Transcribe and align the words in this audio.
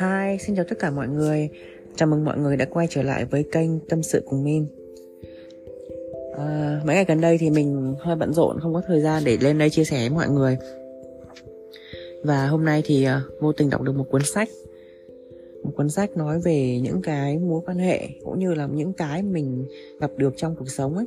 Hi, 0.00 0.38
xin 0.40 0.56
chào 0.56 0.64
tất 0.68 0.78
cả 0.78 0.90
mọi 0.90 1.08
người. 1.08 1.48
Chào 1.96 2.08
mừng 2.08 2.24
mọi 2.24 2.38
người 2.38 2.56
đã 2.56 2.64
quay 2.64 2.86
trở 2.90 3.02
lại 3.02 3.24
với 3.24 3.44
kênh 3.52 3.80
Tâm 3.80 4.02
sự 4.02 4.22
cùng 4.26 4.44
Min. 4.44 4.66
À, 6.36 6.80
Mấy 6.84 6.96
ngày 6.96 7.04
gần 7.08 7.20
đây 7.20 7.38
thì 7.38 7.50
mình 7.50 7.94
hơi 8.00 8.16
bận 8.16 8.32
rộn 8.32 8.60
Không 8.60 8.74
có 8.74 8.82
thời 8.86 9.00
gian 9.00 9.22
để 9.24 9.38
lên 9.40 9.58
đây 9.58 9.70
chia 9.70 9.84
sẻ 9.84 9.98
với 9.98 10.10
mọi 10.10 10.28
người. 10.28 10.56
Và 12.22 12.46
hôm 12.46 12.64
nay 12.64 12.82
thì 12.84 13.06
uh, 13.06 13.40
vô 13.40 13.52
tình 13.52 13.70
đọc 13.70 13.82
được 13.82 13.92
một 13.92 14.06
cuốn 14.10 14.22
sách. 14.24 14.48
Một 15.64 15.70
cuốn 15.76 15.90
sách 15.90 16.16
nói 16.16 16.40
về 16.44 16.80
những 16.82 17.02
cái 17.02 17.38
mối 17.38 17.60
quan 17.66 17.78
hệ 17.78 18.08
Cũng 18.24 18.38
như 18.38 18.54
là 18.54 18.66
những 18.66 18.92
cái 18.92 19.22
mình 19.22 19.66
gặp 20.00 20.10
được 20.16 20.34
trong 20.36 20.56
cuộc 20.56 20.70
sống 20.70 20.96
ấy. 20.96 21.06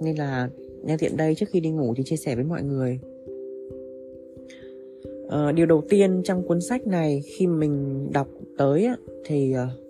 Nên 0.00 0.16
là 0.16 0.48
nhân 0.82 0.98
tiện 0.98 1.16
đây 1.16 1.34
trước 1.34 1.46
khi 1.52 1.60
đi 1.60 1.70
ngủ 1.70 1.94
thì 1.96 2.02
chia 2.02 2.16
sẻ 2.16 2.34
với 2.34 2.44
mọi 2.44 2.62
người 2.62 3.00
uh, 5.26 5.54
điều 5.54 5.66
đầu 5.66 5.82
tiên 5.88 6.22
trong 6.24 6.42
cuốn 6.42 6.60
sách 6.60 6.86
này 6.86 7.22
khi 7.26 7.46
mình 7.46 8.06
đọc 8.12 8.28
tới 8.58 8.88
thì 9.24 9.54
uh, 9.54 9.86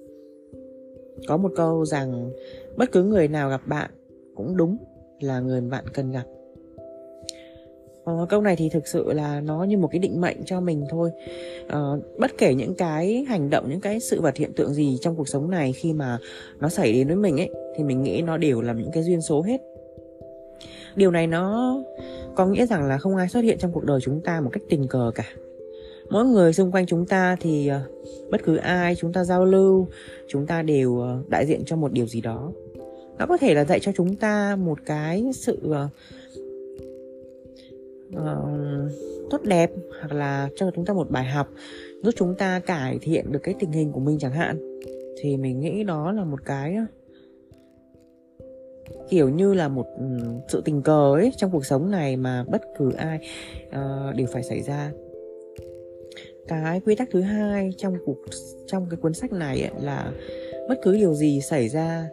có 1.28 1.36
một 1.36 1.50
câu 1.56 1.84
rằng 1.84 2.30
bất 2.76 2.92
cứ 2.92 3.04
người 3.04 3.28
nào 3.28 3.50
gặp 3.50 3.60
bạn 3.66 3.90
cũng 4.34 4.56
đúng 4.56 4.76
là 5.20 5.40
người 5.40 5.60
bạn 5.60 5.84
cần 5.94 6.12
gặp. 6.12 6.24
Uh, 8.10 8.28
câu 8.28 8.40
này 8.40 8.56
thì 8.56 8.68
thực 8.68 8.86
sự 8.86 9.12
là 9.12 9.40
nó 9.40 9.64
như 9.64 9.78
một 9.78 9.88
cái 9.92 9.98
định 9.98 10.20
mệnh 10.20 10.36
cho 10.44 10.60
mình 10.60 10.84
thôi. 10.90 11.10
Uh, 11.66 12.18
bất 12.18 12.30
kể 12.38 12.54
những 12.54 12.74
cái 12.74 13.24
hành 13.28 13.50
động 13.50 13.68
những 13.70 13.80
cái 13.80 14.00
sự 14.00 14.20
vật 14.20 14.36
hiện 14.36 14.52
tượng 14.52 14.74
gì 14.74 14.98
trong 15.00 15.16
cuộc 15.16 15.28
sống 15.28 15.50
này 15.50 15.72
khi 15.72 15.92
mà 15.92 16.18
nó 16.60 16.68
xảy 16.68 16.92
đến 16.92 17.06
với 17.06 17.16
mình 17.16 17.40
ấy 17.40 17.50
thì 17.76 17.84
mình 17.84 18.02
nghĩ 18.02 18.22
nó 18.22 18.36
đều 18.36 18.60
là 18.60 18.72
những 18.72 18.90
cái 18.92 19.02
duyên 19.02 19.20
số 19.20 19.42
hết. 19.42 19.60
Điều 20.96 21.10
này 21.10 21.26
nó 21.26 21.76
có 22.36 22.46
nghĩa 22.46 22.66
rằng 22.66 22.84
là 22.88 22.98
không 22.98 23.16
ai 23.16 23.28
xuất 23.28 23.40
hiện 23.40 23.58
trong 23.58 23.72
cuộc 23.72 23.84
đời 23.84 24.00
chúng 24.02 24.20
ta 24.20 24.40
một 24.40 24.50
cách 24.52 24.62
tình 24.68 24.88
cờ 24.88 25.10
cả. 25.14 25.24
Mỗi 26.10 26.24
người 26.24 26.52
xung 26.52 26.72
quanh 26.72 26.86
chúng 26.86 27.06
ta 27.06 27.36
thì 27.40 27.68
ờ, 27.68 27.80
bất 28.30 28.40
cứ 28.44 28.56
ai 28.56 28.94
chúng 28.94 29.12
ta 29.12 29.24
giao 29.24 29.44
lưu 29.44 29.88
chúng 30.28 30.46
ta 30.46 30.62
đều 30.62 30.98
ờ, 30.98 31.22
đại 31.28 31.46
diện 31.46 31.62
cho 31.66 31.76
một 31.76 31.92
điều 31.92 32.06
gì 32.06 32.20
đó. 32.20 32.52
Nó 33.18 33.26
có 33.26 33.36
thể 33.36 33.54
là 33.54 33.64
dạy 33.64 33.80
cho 33.80 33.92
chúng 33.96 34.16
ta 34.16 34.56
một 34.56 34.78
cái 34.86 35.24
sự 35.34 35.58
uh, 35.66 35.90
uh, 38.16 38.90
tốt 39.30 39.42
đẹp 39.42 39.70
hoặc 40.00 40.12
là 40.12 40.48
cho 40.56 40.70
chúng 40.74 40.84
ta 40.84 40.94
một 40.94 41.10
bài 41.10 41.24
học 41.24 41.48
giúp 42.02 42.14
chúng 42.16 42.34
ta 42.34 42.60
cải 42.60 42.98
thiện 43.02 43.32
được 43.32 43.40
cái 43.42 43.54
tình 43.60 43.72
hình 43.72 43.92
của 43.92 44.00
mình 44.00 44.18
chẳng 44.18 44.32
hạn. 44.32 44.80
Thì 45.20 45.36
mình 45.36 45.60
nghĩ 45.60 45.84
đó 45.84 46.12
là 46.12 46.24
một 46.24 46.44
cái 46.44 46.76
kiểu 49.08 49.28
như 49.28 49.54
là 49.54 49.68
một 49.68 49.86
ừ, 49.98 50.04
sự 50.48 50.62
tình 50.64 50.82
cờ 50.82 51.14
ấy 51.14 51.32
trong 51.36 51.50
cuộc 51.50 51.66
sống 51.66 51.90
này 51.90 52.16
mà 52.16 52.44
bất 52.48 52.62
cứ 52.78 52.92
ai 52.92 53.18
uh, 53.66 54.16
đều 54.16 54.26
phải 54.26 54.42
xảy 54.42 54.62
ra. 54.62 54.92
Cái 56.48 56.80
quy 56.80 56.94
tắc 56.94 57.08
thứ 57.12 57.20
hai 57.20 57.70
trong 57.76 57.94
cuộc 58.04 58.16
trong 58.66 58.86
cái 58.90 58.96
cuốn 58.96 59.14
sách 59.14 59.32
này 59.32 59.60
ấy, 59.60 59.70
là 59.80 60.12
bất 60.68 60.78
cứ 60.82 60.96
điều 60.96 61.14
gì 61.14 61.40
xảy 61.40 61.68
ra 61.68 62.08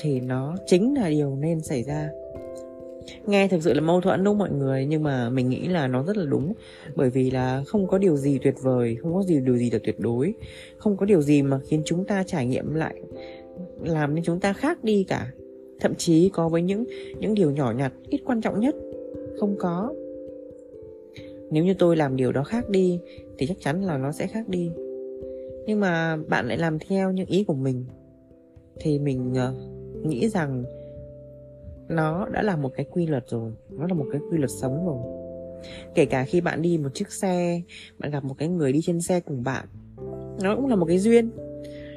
thì 0.00 0.20
nó 0.20 0.56
chính 0.66 0.94
là 0.94 1.08
điều 1.08 1.36
nên 1.36 1.60
xảy 1.60 1.82
ra. 1.82 2.10
Nghe 3.26 3.48
thực 3.48 3.62
sự 3.62 3.74
là 3.74 3.80
mâu 3.80 4.00
thuẫn 4.00 4.24
đúng 4.24 4.38
mọi 4.38 4.50
người? 4.50 4.86
Nhưng 4.86 5.02
mà 5.02 5.30
mình 5.30 5.48
nghĩ 5.48 5.68
là 5.68 5.86
nó 5.86 6.04
rất 6.04 6.16
là 6.16 6.24
đúng. 6.24 6.52
Bởi 6.94 7.10
vì 7.10 7.30
là 7.30 7.62
không 7.66 7.86
có 7.86 7.98
điều 7.98 8.16
gì 8.16 8.38
tuyệt 8.42 8.54
vời 8.62 8.96
không 9.02 9.14
có 9.14 9.22
gì 9.22 9.40
điều 9.40 9.56
gì 9.56 9.70
là 9.70 9.78
tuyệt 9.84 10.00
đối. 10.00 10.34
Không 10.78 10.96
có 10.96 11.06
điều 11.06 11.22
gì 11.22 11.42
mà 11.42 11.60
khiến 11.68 11.82
chúng 11.84 12.04
ta 12.04 12.24
trải 12.26 12.46
nghiệm 12.46 12.74
lại 12.74 12.94
làm 13.82 14.14
nên 14.14 14.24
chúng 14.24 14.40
ta 14.40 14.52
khác 14.52 14.84
đi 14.84 15.04
cả 15.08 15.30
thậm 15.84 15.94
chí 15.94 16.28
có 16.28 16.48
với 16.48 16.62
những 16.62 16.84
những 17.18 17.34
điều 17.34 17.50
nhỏ 17.50 17.72
nhặt 17.76 17.92
ít 18.08 18.20
quan 18.24 18.40
trọng 18.40 18.60
nhất. 18.60 18.74
Không 19.40 19.56
có. 19.58 19.94
Nếu 21.50 21.64
như 21.64 21.74
tôi 21.78 21.96
làm 21.96 22.16
điều 22.16 22.32
đó 22.32 22.44
khác 22.44 22.70
đi 22.70 23.00
thì 23.38 23.46
chắc 23.46 23.56
chắn 23.60 23.84
là 23.84 23.98
nó 23.98 24.12
sẽ 24.12 24.26
khác 24.26 24.48
đi. 24.48 24.70
Nhưng 25.66 25.80
mà 25.80 26.16
bạn 26.28 26.48
lại 26.48 26.58
làm 26.58 26.78
theo 26.78 27.12
những 27.12 27.26
ý 27.26 27.44
của 27.44 27.54
mình 27.54 27.84
thì 28.80 28.98
mình 28.98 29.32
uh, 29.32 30.06
nghĩ 30.06 30.28
rằng 30.28 30.64
nó 31.88 32.28
đã 32.32 32.42
là 32.42 32.56
một 32.56 32.70
cái 32.76 32.86
quy 32.90 33.06
luật 33.06 33.24
rồi 33.28 33.52
nó 33.70 33.86
là 33.86 33.94
một 33.94 34.06
cái 34.12 34.20
quy 34.30 34.38
luật 34.38 34.50
sống 34.50 34.86
rồi. 34.86 34.98
Kể 35.94 36.04
cả 36.04 36.24
khi 36.24 36.40
bạn 36.40 36.62
đi 36.62 36.78
một 36.78 36.88
chiếc 36.94 37.12
xe 37.12 37.60
bạn 37.98 38.10
gặp 38.10 38.24
một 38.24 38.34
cái 38.38 38.48
người 38.48 38.72
đi 38.72 38.80
trên 38.82 39.00
xe 39.00 39.20
cùng 39.20 39.42
bạn 39.42 39.66
nó 40.42 40.56
cũng 40.56 40.66
là 40.66 40.76
một 40.76 40.86
cái 40.86 40.98
duyên. 40.98 41.30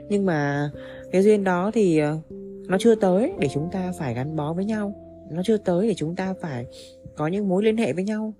Nhưng 0.09 0.25
mà 0.25 0.71
cái 1.11 1.23
duyên 1.23 1.43
đó 1.43 1.71
thì 1.73 2.01
uh, 2.03 2.36
nó 2.67 2.77
chưa 2.79 2.95
tới 2.95 3.33
để 3.39 3.47
chúng 3.53 3.69
ta 3.71 3.91
phải 3.99 4.13
gắn 4.13 4.35
bó 4.35 4.53
với 4.53 4.65
nhau. 4.65 4.95
Nó 5.31 5.41
chưa 5.45 5.57
tới 5.57 5.87
để 5.87 5.93
chúng 5.93 6.15
ta 6.15 6.33
phải 6.41 6.65
có 7.15 7.27
những 7.27 7.49
mối 7.49 7.63
liên 7.63 7.77
hệ 7.77 7.93
với 7.93 8.03
nhau. 8.03 8.33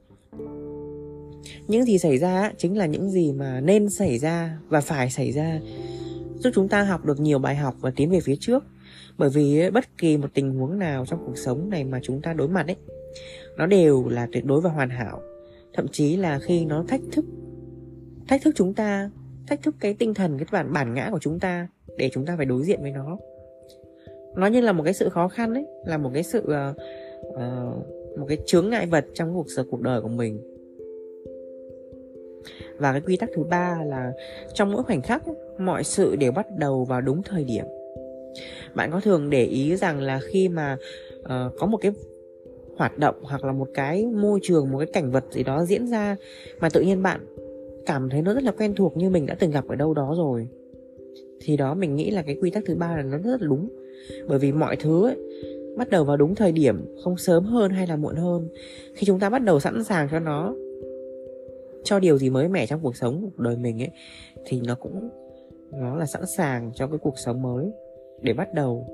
Những 1.67 1.85
gì 1.85 1.97
xảy 1.97 2.17
ra 2.17 2.51
chính 2.57 2.77
là 2.77 2.85
những 2.85 3.09
gì 3.09 3.31
mà 3.31 3.59
nên 3.59 3.89
xảy 3.89 4.17
ra 4.17 4.57
và 4.67 4.81
phải 4.81 5.09
xảy 5.09 5.31
ra. 5.31 5.59
Giúp 6.39 6.51
chúng 6.53 6.67
ta 6.67 6.83
học 6.83 7.05
được 7.05 7.19
nhiều 7.19 7.39
bài 7.39 7.55
học 7.55 7.75
và 7.79 7.91
tiến 7.95 8.09
về 8.09 8.19
phía 8.19 8.35
trước. 8.39 8.63
Bởi 9.17 9.29
vì 9.29 9.69
bất 9.69 9.97
kỳ 9.97 10.17
một 10.17 10.27
tình 10.33 10.51
huống 10.51 10.79
nào 10.79 11.05
trong 11.05 11.19
cuộc 11.25 11.37
sống 11.37 11.69
này 11.69 11.83
mà 11.83 11.99
chúng 12.03 12.21
ta 12.21 12.33
đối 12.33 12.47
mặt 12.47 12.67
ấy, 12.67 12.75
nó 13.57 13.65
đều 13.65 14.07
là 14.07 14.27
tuyệt 14.31 14.45
đối 14.45 14.61
và 14.61 14.69
hoàn 14.69 14.89
hảo. 14.89 15.21
Thậm 15.73 15.87
chí 15.91 16.17
là 16.17 16.39
khi 16.39 16.65
nó 16.65 16.83
thách 16.87 17.01
thức 17.11 17.25
thách 18.27 18.41
thức 18.41 18.53
chúng 18.55 18.73
ta, 18.73 19.09
thách 19.47 19.61
thức 19.63 19.75
cái 19.79 19.93
tinh 19.93 20.13
thần, 20.13 20.37
cái 20.37 20.47
bản 20.51 20.73
bản 20.73 20.93
ngã 20.93 21.09
của 21.11 21.19
chúng 21.19 21.39
ta 21.39 21.67
để 21.97 22.09
chúng 22.13 22.25
ta 22.25 22.37
phải 22.37 22.45
đối 22.45 22.63
diện 22.63 22.81
với 22.81 22.91
nó 22.91 23.17
nó 24.37 24.47
như 24.47 24.61
là 24.61 24.71
một 24.71 24.83
cái 24.83 24.93
sự 24.93 25.09
khó 25.09 25.27
khăn 25.27 25.53
ấy 25.53 25.65
là 25.85 25.97
một 25.97 26.09
cái 26.13 26.23
sự 26.23 26.39
uh, 26.39 27.37
một 28.17 28.25
cái 28.27 28.37
chướng 28.45 28.69
ngại 28.69 28.85
vật 28.85 29.05
trong 29.13 29.33
cuộc 29.33 29.51
sống 29.55 29.67
cuộc 29.71 29.81
đời 29.81 30.01
của 30.01 30.07
mình. 30.07 30.41
Và 32.77 32.91
cái 32.91 33.01
quy 33.01 33.17
tắc 33.17 33.29
thứ 33.35 33.43
ba 33.43 33.83
là 33.85 34.11
trong 34.53 34.71
mỗi 34.71 34.83
khoảnh 34.83 35.01
khắc 35.01 35.23
mọi 35.59 35.83
sự 35.83 36.15
đều 36.15 36.31
bắt 36.31 36.47
đầu 36.57 36.85
vào 36.85 37.01
đúng 37.01 37.23
thời 37.23 37.43
điểm. 37.43 37.65
Bạn 38.75 38.91
có 38.91 38.99
thường 38.99 39.29
để 39.29 39.43
ý 39.43 39.75
rằng 39.75 40.01
là 40.01 40.19
khi 40.31 40.49
mà 40.49 40.77
uh, 41.19 41.53
có 41.59 41.67
một 41.67 41.77
cái 41.77 41.91
hoạt 42.77 42.97
động 42.97 43.15
hoặc 43.21 43.43
là 43.43 43.51
một 43.51 43.67
cái 43.73 44.05
môi 44.05 44.39
trường 44.43 44.71
một 44.71 44.77
cái 44.77 44.87
cảnh 44.93 45.11
vật 45.11 45.23
gì 45.31 45.43
đó 45.43 45.65
diễn 45.65 45.87
ra 45.87 46.15
mà 46.59 46.69
tự 46.69 46.81
nhiên 46.81 47.03
bạn 47.03 47.19
cảm 47.85 48.09
thấy 48.09 48.21
nó 48.21 48.33
rất 48.33 48.43
là 48.43 48.51
quen 48.51 48.75
thuộc 48.75 48.97
như 48.97 49.09
mình 49.09 49.25
đã 49.25 49.35
từng 49.39 49.51
gặp 49.51 49.67
ở 49.67 49.75
đâu 49.75 49.93
đó 49.93 50.13
rồi 50.17 50.47
thì 51.41 51.57
đó 51.57 51.73
mình 51.73 51.95
nghĩ 51.95 52.11
là 52.11 52.21
cái 52.21 52.37
quy 52.41 52.49
tắc 52.49 52.63
thứ 52.65 52.75
ba 52.75 52.97
là 52.97 53.03
nó 53.03 53.17
rất 53.17 53.41
là 53.41 53.47
đúng 53.47 53.69
bởi 54.27 54.39
vì 54.39 54.51
mọi 54.51 54.75
thứ 54.75 55.05
ấy, 55.07 55.17
bắt 55.77 55.89
đầu 55.89 56.03
vào 56.03 56.17
đúng 56.17 56.35
thời 56.35 56.51
điểm 56.51 56.95
không 57.03 57.17
sớm 57.17 57.43
hơn 57.43 57.71
hay 57.71 57.87
là 57.87 57.95
muộn 57.95 58.15
hơn 58.15 58.49
khi 58.93 59.05
chúng 59.05 59.19
ta 59.19 59.29
bắt 59.29 59.43
đầu 59.43 59.59
sẵn 59.59 59.83
sàng 59.83 60.07
cho 60.11 60.19
nó 60.19 60.55
cho 61.83 61.99
điều 61.99 62.17
gì 62.17 62.29
mới 62.29 62.47
mẻ 62.47 62.65
trong 62.65 62.79
cuộc 62.83 62.95
sống 62.95 63.21
cuộc 63.21 63.43
đời 63.43 63.57
mình 63.57 63.81
ấy 63.81 63.89
thì 64.45 64.61
nó 64.65 64.75
cũng 64.75 65.09
nó 65.71 65.95
là 65.95 66.05
sẵn 66.05 66.25
sàng 66.37 66.71
cho 66.75 66.87
cái 66.87 66.97
cuộc 66.97 67.19
sống 67.19 67.41
mới 67.41 67.71
để 68.21 68.33
bắt 68.33 68.53
đầu. 68.53 68.87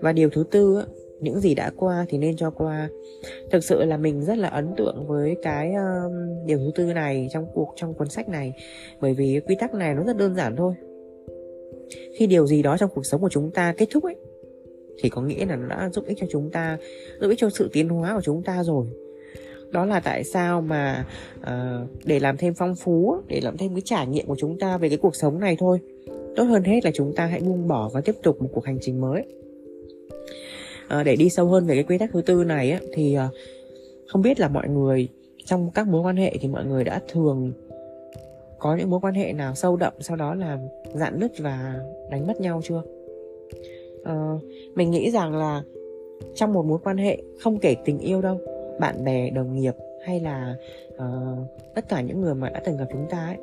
Và 0.00 0.12
điều 0.12 0.30
thứ 0.30 0.44
tư 0.50 0.82
những 1.20 1.40
gì 1.40 1.54
đã 1.54 1.70
qua 1.76 2.06
thì 2.08 2.18
nên 2.18 2.36
cho 2.36 2.50
qua. 2.50 2.88
Thực 3.50 3.64
sự 3.64 3.84
là 3.84 3.96
mình 3.96 4.22
rất 4.22 4.38
là 4.38 4.48
ấn 4.48 4.74
tượng 4.76 5.06
với 5.06 5.36
cái 5.42 5.70
uh, 5.70 6.12
điều 6.46 6.58
thứ 6.58 6.70
tư 6.74 6.92
này 6.92 7.28
trong 7.30 7.46
cuộc 7.54 7.72
trong 7.76 7.94
cuốn 7.94 8.08
sách 8.08 8.28
này. 8.28 8.52
Bởi 9.00 9.14
vì 9.14 9.40
quy 9.46 9.54
tắc 9.54 9.74
này 9.74 9.94
nó 9.94 10.04
rất 10.04 10.16
đơn 10.16 10.34
giản 10.34 10.56
thôi 10.56 10.74
khi 12.18 12.26
điều 12.26 12.46
gì 12.46 12.62
đó 12.62 12.76
trong 12.76 12.90
cuộc 12.94 13.06
sống 13.06 13.20
của 13.20 13.28
chúng 13.28 13.50
ta 13.50 13.74
kết 13.76 13.88
thúc 13.90 14.04
ấy 14.04 14.16
thì 14.98 15.08
có 15.08 15.22
nghĩa 15.22 15.46
là 15.46 15.56
nó 15.56 15.68
đã 15.68 15.90
giúp 15.92 16.04
ích 16.06 16.18
cho 16.20 16.26
chúng 16.30 16.50
ta 16.50 16.78
giúp 17.20 17.28
ích 17.28 17.38
cho 17.38 17.50
sự 17.50 17.70
tiến 17.72 17.88
hóa 17.88 18.14
của 18.14 18.22
chúng 18.22 18.42
ta 18.42 18.64
rồi. 18.64 18.86
Đó 19.70 19.84
là 19.84 20.00
tại 20.00 20.24
sao 20.24 20.60
mà 20.60 21.06
uh, 21.40 21.88
để 22.04 22.20
làm 22.20 22.36
thêm 22.36 22.54
phong 22.54 22.74
phú 22.74 23.16
để 23.28 23.40
làm 23.40 23.56
thêm 23.56 23.74
cái 23.74 23.82
trải 23.84 24.06
nghiệm 24.06 24.26
của 24.26 24.36
chúng 24.38 24.58
ta 24.58 24.78
về 24.78 24.88
cái 24.88 24.98
cuộc 24.98 25.16
sống 25.16 25.40
này 25.40 25.56
thôi 25.58 25.78
tốt 26.36 26.44
hơn 26.44 26.64
hết 26.64 26.84
là 26.84 26.90
chúng 26.94 27.14
ta 27.16 27.26
hãy 27.26 27.40
buông 27.40 27.68
bỏ 27.68 27.90
và 27.94 28.00
tiếp 28.00 28.14
tục 28.22 28.42
một 28.42 28.48
cuộc 28.52 28.64
hành 28.64 28.78
trình 28.80 29.00
mới. 29.00 29.22
Uh, 30.86 31.06
để 31.06 31.16
đi 31.16 31.30
sâu 31.30 31.46
hơn 31.46 31.66
về 31.66 31.74
cái 31.74 31.84
quy 31.84 31.98
tắc 31.98 32.10
thứ 32.12 32.22
tư 32.22 32.44
này 32.44 32.70
á, 32.70 32.80
thì 32.92 33.16
uh, 33.18 33.34
không 34.06 34.22
biết 34.22 34.40
là 34.40 34.48
mọi 34.48 34.68
người 34.68 35.08
trong 35.44 35.70
các 35.70 35.88
mối 35.88 36.02
quan 36.02 36.16
hệ 36.16 36.36
thì 36.40 36.48
mọi 36.48 36.64
người 36.64 36.84
đã 36.84 37.00
thường 37.08 37.52
có 38.58 38.76
những 38.76 38.90
mối 38.90 39.00
quan 39.02 39.14
hệ 39.14 39.32
nào 39.32 39.54
sâu 39.54 39.76
đậm 39.76 39.92
sau 40.00 40.16
đó 40.16 40.34
là 40.34 40.58
dạn 40.94 41.20
nứt 41.20 41.38
và 41.38 41.80
đánh 42.10 42.26
mất 42.26 42.40
nhau 42.40 42.60
chưa? 42.64 42.82
Uh, 44.00 44.42
mình 44.74 44.90
nghĩ 44.90 45.10
rằng 45.10 45.36
là 45.36 45.62
trong 46.34 46.52
một 46.52 46.66
mối 46.66 46.78
quan 46.84 46.96
hệ 46.96 47.22
không 47.40 47.58
kể 47.58 47.76
tình 47.84 47.98
yêu 47.98 48.22
đâu 48.22 48.38
bạn 48.80 49.04
bè 49.04 49.30
đồng 49.30 49.54
nghiệp 49.54 49.74
hay 50.06 50.20
là 50.20 50.56
uh, 50.94 51.38
tất 51.74 51.88
cả 51.88 52.00
những 52.00 52.20
người 52.20 52.34
mà 52.34 52.50
đã 52.50 52.60
từng 52.64 52.76
gặp 52.76 52.86
chúng 52.92 53.06
ta 53.10 53.26
ấy 53.26 53.36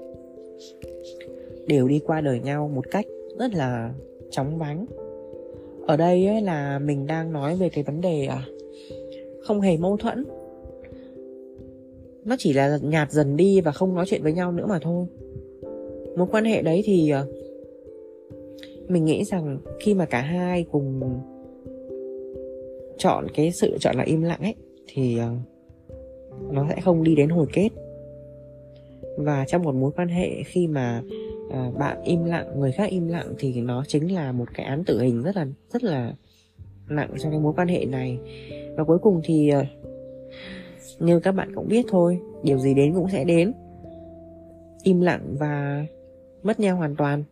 đều 1.67 1.87
đi 1.87 2.01
qua 2.05 2.21
đời 2.21 2.39
nhau 2.39 2.71
một 2.75 2.85
cách 2.91 3.05
rất 3.39 3.53
là 3.53 3.93
chóng 4.31 4.57
vánh. 4.57 4.85
Ở 5.87 5.97
đây 5.97 6.27
ấy 6.27 6.41
là 6.41 6.79
mình 6.79 7.07
đang 7.07 7.33
nói 7.33 7.55
về 7.55 7.69
cái 7.69 7.83
vấn 7.83 8.01
đề 8.01 8.25
à, 8.25 8.45
không 9.43 9.61
hề 9.61 9.77
mâu 9.77 9.97
thuẫn 9.97 10.25
nó 12.25 12.35
chỉ 12.39 12.53
là 12.53 12.79
nhạt 12.81 13.11
dần 13.11 13.37
đi 13.37 13.61
và 13.61 13.71
không 13.71 13.95
nói 13.95 14.05
chuyện 14.07 14.23
với 14.23 14.33
nhau 14.33 14.51
nữa 14.51 14.65
mà 14.65 14.79
thôi. 14.79 15.05
Mối 16.17 16.27
quan 16.31 16.45
hệ 16.45 16.61
đấy 16.61 16.81
thì 16.85 17.09
ờ, 17.09 17.27
mình 18.87 19.05
nghĩ 19.05 19.23
rằng 19.23 19.57
khi 19.79 19.93
mà 19.93 20.05
cả 20.05 20.21
hai 20.21 20.65
cùng 20.71 21.01
chọn 22.97 23.27
cái 23.33 23.51
sự 23.51 23.77
chọn 23.79 23.95
là 23.95 24.03
im 24.03 24.21
lặng 24.21 24.39
ấy, 24.41 24.55
thì 24.87 25.17
ờ, 25.17 25.29
nó 26.51 26.65
sẽ 26.69 26.81
không 26.81 27.03
đi 27.03 27.15
đến 27.15 27.29
hồi 27.29 27.47
kết. 27.53 27.69
Và 29.17 29.45
trong 29.47 29.63
một 29.63 29.75
mối 29.75 29.91
quan 29.95 30.07
hệ 30.07 30.43
khi 30.43 30.67
mà 30.67 31.01
ờ, 31.51 31.71
bạn 31.79 31.97
im 32.03 32.23
lặng, 32.23 32.59
người 32.59 32.71
khác 32.71 32.89
im 32.89 33.07
lặng 33.07 33.33
thì 33.39 33.61
nó 33.61 33.83
chính 33.87 34.13
là 34.13 34.31
một 34.31 34.45
cái 34.53 34.65
án 34.65 34.83
tử 34.83 35.01
hình 35.01 35.23
rất 35.23 35.35
là 35.35 35.47
rất 35.73 35.83
là 35.83 36.13
nặng 36.89 37.09
trong 37.19 37.31
cái 37.31 37.39
mối 37.39 37.53
quan 37.55 37.67
hệ 37.67 37.85
này. 37.85 38.17
Và 38.77 38.83
cuối 38.83 38.97
cùng 38.99 39.21
thì 39.23 39.51
nhưng 41.03 41.15
như 41.15 41.19
các 41.19 41.31
bạn 41.31 41.55
cũng 41.55 41.67
biết 41.67 41.85
thôi 41.89 42.19
điều 42.43 42.57
gì 42.57 42.73
đến 42.73 42.93
cũng 42.93 43.09
sẽ 43.09 43.23
đến. 43.23 43.53
Im 44.83 45.01
lặng 45.01 45.35
và 45.39 45.85
mất 46.43 46.59
nhau 46.59 46.77
hoàn 46.77 46.95
toàn. 46.95 47.23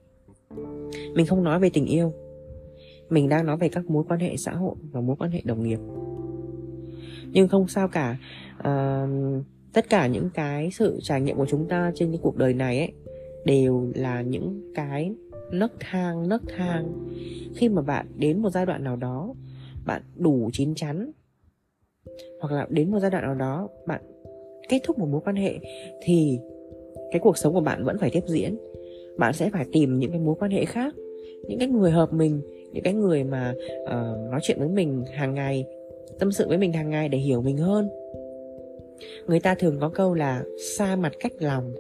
Mình 1.16 1.26
không 1.26 1.44
nói 1.44 1.60
về 1.60 1.70
tình 1.74 1.86
yêu. 1.86 2.14
Mình 3.10 3.30
đang 3.30 3.46
nói 3.46 3.58
về 3.58 3.70
các 3.70 3.90
mối 3.90 4.04
quan 4.10 4.20
hệ 4.20 4.38
xã 4.38 4.52
hội 4.52 4.76
và 4.92 5.02
mối 5.02 5.16
quan 5.20 5.32
hệ 5.32 5.42
đồng 5.44 5.64
nghiệp. 5.64 5.80
Nhưng 7.32 7.48
không 7.48 7.68
sao 7.68 7.88
cả 7.88 8.18
à, 8.58 9.08
tất 9.74 9.90
cả 9.90 10.08
những 10.08 10.30
cái 10.34 10.72
sự 10.72 11.00
trải 11.02 11.22
nghiệm 11.22 11.38
của 11.38 11.46
chúng 11.46 11.68
ta 11.68 11.92
trên 11.96 12.12
cái 12.12 12.20
cuộc 12.22 12.38
đời 12.38 12.54
này 12.54 12.78
ấy 12.78 12.92
đều 13.46 13.92
là 13.96 14.22
những 14.22 14.72
cái 14.76 15.16
nấc 15.52 15.74
thang 15.80 16.30
nấc 16.30 16.42
thang. 16.58 17.08
Khi 17.56 17.70
mà 17.70 17.82
bạn 17.82 18.06
đến 18.16 18.42
một 18.42 18.50
giai 18.50 18.66
đoạn 18.66 18.84
nào 18.84 18.96
đó 18.96 19.34
bạn 19.86 20.02
đủ 20.16 20.50
chín 20.54 20.76
chắn 20.76 21.12
hoặc 22.40 22.56
là 22.56 22.68
đến 22.70 22.92
một 22.92 23.00
giai 23.00 23.12
đoạn 23.12 23.24
nào 23.24 23.36
đó 23.36 23.70
bạn 23.88 24.02
kết 24.70 24.80
thúc 24.84 25.00
một 25.00 25.08
mối 25.12 25.22
quan 25.26 25.36
hệ 25.36 25.60
thì 26.02 26.40
cái 27.12 27.20
cuộc 27.20 27.38
sống 27.38 27.54
của 27.54 27.62
bạn 27.62 27.84
vẫn 27.84 27.98
phải 27.98 28.10
tiếp 28.10 28.24
diễn. 28.28 28.58
Bạn 29.18 29.34
sẽ 29.34 29.50
phải 29.50 29.66
tìm 29.72 30.00
những 30.00 30.12
cái 30.12 30.20
mối 30.20 30.36
quan 30.40 30.52
hệ 30.52 30.66
khác 30.66 30.96
những 31.48 31.60
cái 31.60 31.68
người 31.68 31.92
hợp 31.92 32.14
mình 32.14 32.42
những 32.72 32.84
cái 32.84 32.94
người 32.94 33.24
mà 33.24 33.54
uh, 33.84 34.32
nói 34.32 34.40
chuyện 34.44 34.60
với 34.60 34.68
mình 34.68 35.04
hàng 35.14 35.34
ngày 35.34 35.66
tâm 36.20 36.32
sự 36.32 36.48
với 36.48 36.58
mình 36.58 36.74
hàng 36.74 36.90
ngày 36.90 37.10
để 37.10 37.18
hiểu 37.18 37.42
mình 37.42 37.58
hơn. 37.58 37.90
Người 39.28 39.40
ta 39.40 39.56
thường 39.56 39.78
có 39.80 39.90
câu 39.90 40.14
là 40.14 40.44
xa 40.78 40.96
mặt 40.96 41.14
cách 41.20 41.34
lòng 41.40 41.74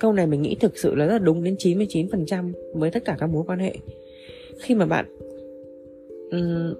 câu 0.00 0.12
này 0.12 0.26
mình 0.26 0.42
nghĩ 0.42 0.56
thực 0.60 0.78
sự 0.78 0.94
là 0.94 1.06
rất 1.06 1.12
là 1.12 1.18
đúng 1.18 1.44
đến 1.44 1.54
99% 1.58 2.52
với 2.74 2.90
tất 2.90 3.04
cả 3.04 3.16
các 3.20 3.26
mối 3.26 3.44
quan 3.46 3.58
hệ. 3.58 3.74
Khi 4.60 4.74
mà 4.74 4.86
bạn 4.86 5.06
um, 6.30 6.74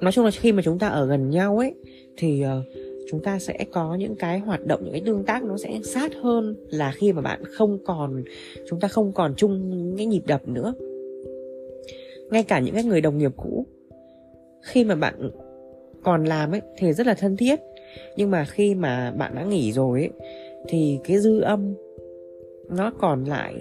nói 0.00 0.12
chung 0.12 0.24
là 0.24 0.30
khi 0.30 0.52
mà 0.52 0.62
chúng 0.62 0.78
ta 0.78 0.88
ở 0.88 1.06
gần 1.06 1.30
nhau 1.30 1.58
ấy 1.58 1.74
thì 2.16 2.44
uh, 2.44 2.64
chúng 3.10 3.20
ta 3.20 3.38
sẽ 3.38 3.64
có 3.72 3.94
những 3.94 4.16
cái 4.16 4.38
hoạt 4.38 4.66
động 4.66 4.80
những 4.84 4.92
cái 4.92 5.02
tương 5.06 5.24
tác 5.24 5.44
nó 5.44 5.56
sẽ 5.56 5.80
sát 5.84 6.14
hơn 6.22 6.56
là 6.70 6.92
khi 6.96 7.12
mà 7.12 7.22
bạn 7.22 7.44
không 7.44 7.78
còn 7.84 8.24
chúng 8.68 8.80
ta 8.80 8.88
không 8.88 9.12
còn 9.12 9.34
chung 9.36 9.94
cái 9.96 10.06
nhịp 10.06 10.22
đập 10.26 10.48
nữa. 10.48 10.74
Ngay 12.30 12.42
cả 12.42 12.60
những 12.60 12.74
cái 12.74 12.84
người 12.84 13.00
đồng 13.00 13.18
nghiệp 13.18 13.32
cũ 13.36 13.66
khi 14.62 14.84
mà 14.84 14.94
bạn 14.94 15.30
còn 16.02 16.24
làm 16.24 16.54
ấy 16.54 16.60
thì 16.76 16.92
rất 16.92 17.06
là 17.06 17.14
thân 17.14 17.36
thiết 17.36 17.60
nhưng 18.16 18.30
mà 18.30 18.44
khi 18.44 18.74
mà 18.74 19.12
bạn 19.18 19.34
đã 19.34 19.44
nghỉ 19.44 19.72
rồi 19.72 20.00
ấy 20.00 20.10
thì 20.68 20.98
cái 21.04 21.18
dư 21.18 21.40
âm 21.40 21.74
nó 22.68 22.92
còn 22.98 23.24
lại 23.24 23.54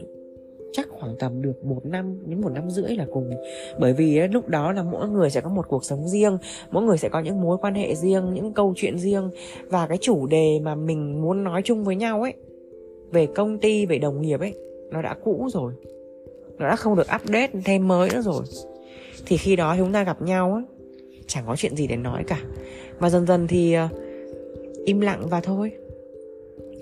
chắc 0.76 0.88
khoảng 0.90 1.16
tầm 1.20 1.42
được 1.42 1.66
một 1.66 1.86
năm 1.86 2.20
đến 2.26 2.42
một 2.42 2.50
năm 2.50 2.70
rưỡi 2.70 2.96
là 2.96 3.06
cùng. 3.12 3.32
Bởi 3.80 3.94
vì 3.94 4.18
ấy, 4.18 4.28
lúc 4.28 4.48
đó 4.48 4.72
là 4.72 4.84
mỗi 4.84 5.10
người 5.10 5.30
sẽ 5.30 5.42
có 5.42 5.50
một 5.50 5.68
cuộc 5.68 5.86
sống 5.86 6.08
riêng 6.08 6.38
mỗi 6.72 6.84
người 6.84 6.98
sẽ 6.98 7.10
có 7.10 7.20
những 7.20 7.42
mối 7.42 7.58
quan 7.62 7.76
hệ 7.76 7.96
riêng 7.96 8.34
những 8.34 8.54
câu 8.54 8.74
chuyện 8.76 9.00
riêng. 9.00 9.30
Và 9.70 9.88
cái 9.88 9.98
chủ 10.02 10.28
đề 10.28 10.60
mà 10.64 10.76
mình 10.76 11.22
muốn 11.22 11.44
nói 11.44 11.62
chung 11.62 11.84
với 11.84 11.96
nhau 11.96 12.22
ấy 12.22 12.34
về 13.12 13.26
công 13.26 13.58
ty 13.58 13.86
về 13.86 13.98
đồng 13.98 14.22
nghiệp 14.22 14.40
ấy 14.40 14.54
nó 14.92 15.02
đã 15.02 15.16
cũ 15.24 15.48
rồi. 15.54 15.74
Nó 16.58 16.70
đã 16.70 16.76
không 16.76 16.96
được 16.96 17.08
update 17.16 17.52
thêm 17.66 17.88
mới 17.88 18.10
nữa 18.14 18.22
rồi. 18.22 18.44
Thì 19.26 19.38
khi 19.38 19.56
đó 19.56 19.76
chúng 19.78 19.94
ta 19.94 20.04
gặp 20.04 20.22
nhau 20.22 20.54
ấy 20.54 20.64
chẳng 21.28 21.44
có 21.48 21.56
chuyện 21.56 21.76
gì 21.76 21.88
để 21.88 21.96
nói 21.96 22.24
cả. 22.28 22.40
Và 23.00 23.10
dần 23.10 23.28
dần 23.28 23.48
thì 23.48 23.76
uh, 23.86 23.92
im 24.86 25.02
lặng 25.02 25.22
và 25.30 25.42
thôi. 25.42 25.72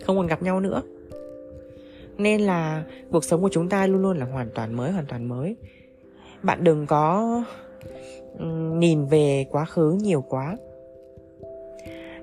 Không 0.04 0.18
còn 0.18 0.28
gặp 0.28 0.44
nhau 0.44 0.60
nữa 0.60 0.82
nên 2.18 2.42
là 2.42 2.84
cuộc 3.12 3.24
sống 3.24 3.42
của 3.42 3.50
chúng 3.52 3.70
ta 3.70 3.88
luôn 3.88 4.02
luôn 4.02 4.18
là 4.18 4.26
hoàn 4.26 4.50
toàn 4.56 4.78
mới, 4.78 4.92
hoàn 4.92 5.06
toàn 5.06 5.30
mới. 5.30 5.56
Bạn 6.44 6.64
đừng 6.64 6.86
có 6.88 7.44
nhìn 8.78 9.06
về 9.06 9.46
quá 9.52 9.66
khứ 9.66 9.98
nhiều 10.02 10.24
quá. 10.30 10.58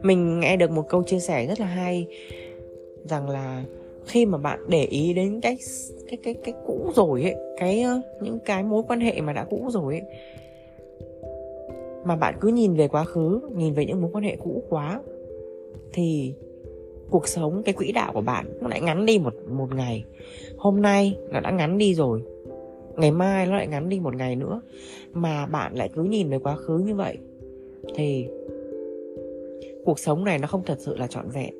Mình 0.02 0.40
nghe 0.40 0.56
được 0.56 0.70
một 0.70 0.88
câu 0.88 1.02
chia 1.02 1.18
sẻ 1.18 1.46
rất 1.46 1.60
là 1.60 1.66
hay, 1.66 2.06
rằng 3.04 3.30
là 3.30 3.64
khi 4.06 4.26
mà 4.26 4.38
bạn 4.38 4.60
để 4.68 4.84
ý 4.84 5.14
đến 5.14 5.40
cái 5.40 5.56
cái 6.08 6.18
cái 6.22 6.34
cái 6.34 6.54
cũ 6.66 6.90
rồi 6.94 7.22
ấy, 7.22 7.34
cái 7.58 7.84
những 8.20 8.38
cái 8.44 8.62
mối 8.62 8.82
quan 8.88 9.00
hệ 9.00 9.20
mà 9.20 9.32
đã 9.32 9.44
cũ 9.50 9.68
rồi 9.70 9.94
ấy, 9.94 10.02
mà 12.04 12.16
bạn 12.16 12.34
cứ 12.40 12.48
nhìn 12.48 12.74
về 12.74 12.88
quá 12.88 13.04
khứ, 13.04 13.40
nhìn 13.54 13.74
về 13.74 13.86
những 13.86 14.02
mối 14.02 14.10
quan 14.12 14.24
hệ 14.24 14.36
cũ 14.36 14.62
quá, 14.68 15.00
thì 15.92 16.34
cuộc 17.10 17.28
sống, 17.28 17.62
cái 17.64 17.72
quỹ 17.72 17.92
đạo 17.92 18.12
của 18.12 18.20
bạn 18.20 18.46
nó 18.60 18.68
lại 18.68 18.80
ngắn 18.80 19.06
đi 19.06 19.18
một 19.18 19.34
một 19.48 19.74
ngày. 19.74 20.04
Hôm 20.56 20.82
nay 20.82 21.16
nó 21.30 21.40
đã 21.40 21.50
ngắn 21.50 21.78
đi 21.78 21.94
rồi, 21.94 22.22
ngày 22.96 23.10
mai 23.10 23.46
nó 23.46 23.56
lại 23.56 23.66
ngắn 23.66 23.88
đi 23.88 24.00
một 24.00 24.14
ngày 24.16 24.36
nữa. 24.36 24.60
Mà 25.12 25.46
bạn 25.46 25.74
lại 25.74 25.90
cứ 25.94 26.02
nhìn 26.02 26.30
về 26.30 26.38
quá 26.38 26.56
khứ 26.56 26.78
như 26.78 26.94
vậy, 26.94 27.18
thì 27.94 28.26
cuộc 29.84 29.98
sống 29.98 30.24
này 30.24 30.38
nó 30.38 30.46
không 30.46 30.62
thật 30.66 30.76
sự 30.78 30.96
là 30.96 31.06
trọn 31.06 31.28
vẹn. 31.28 31.54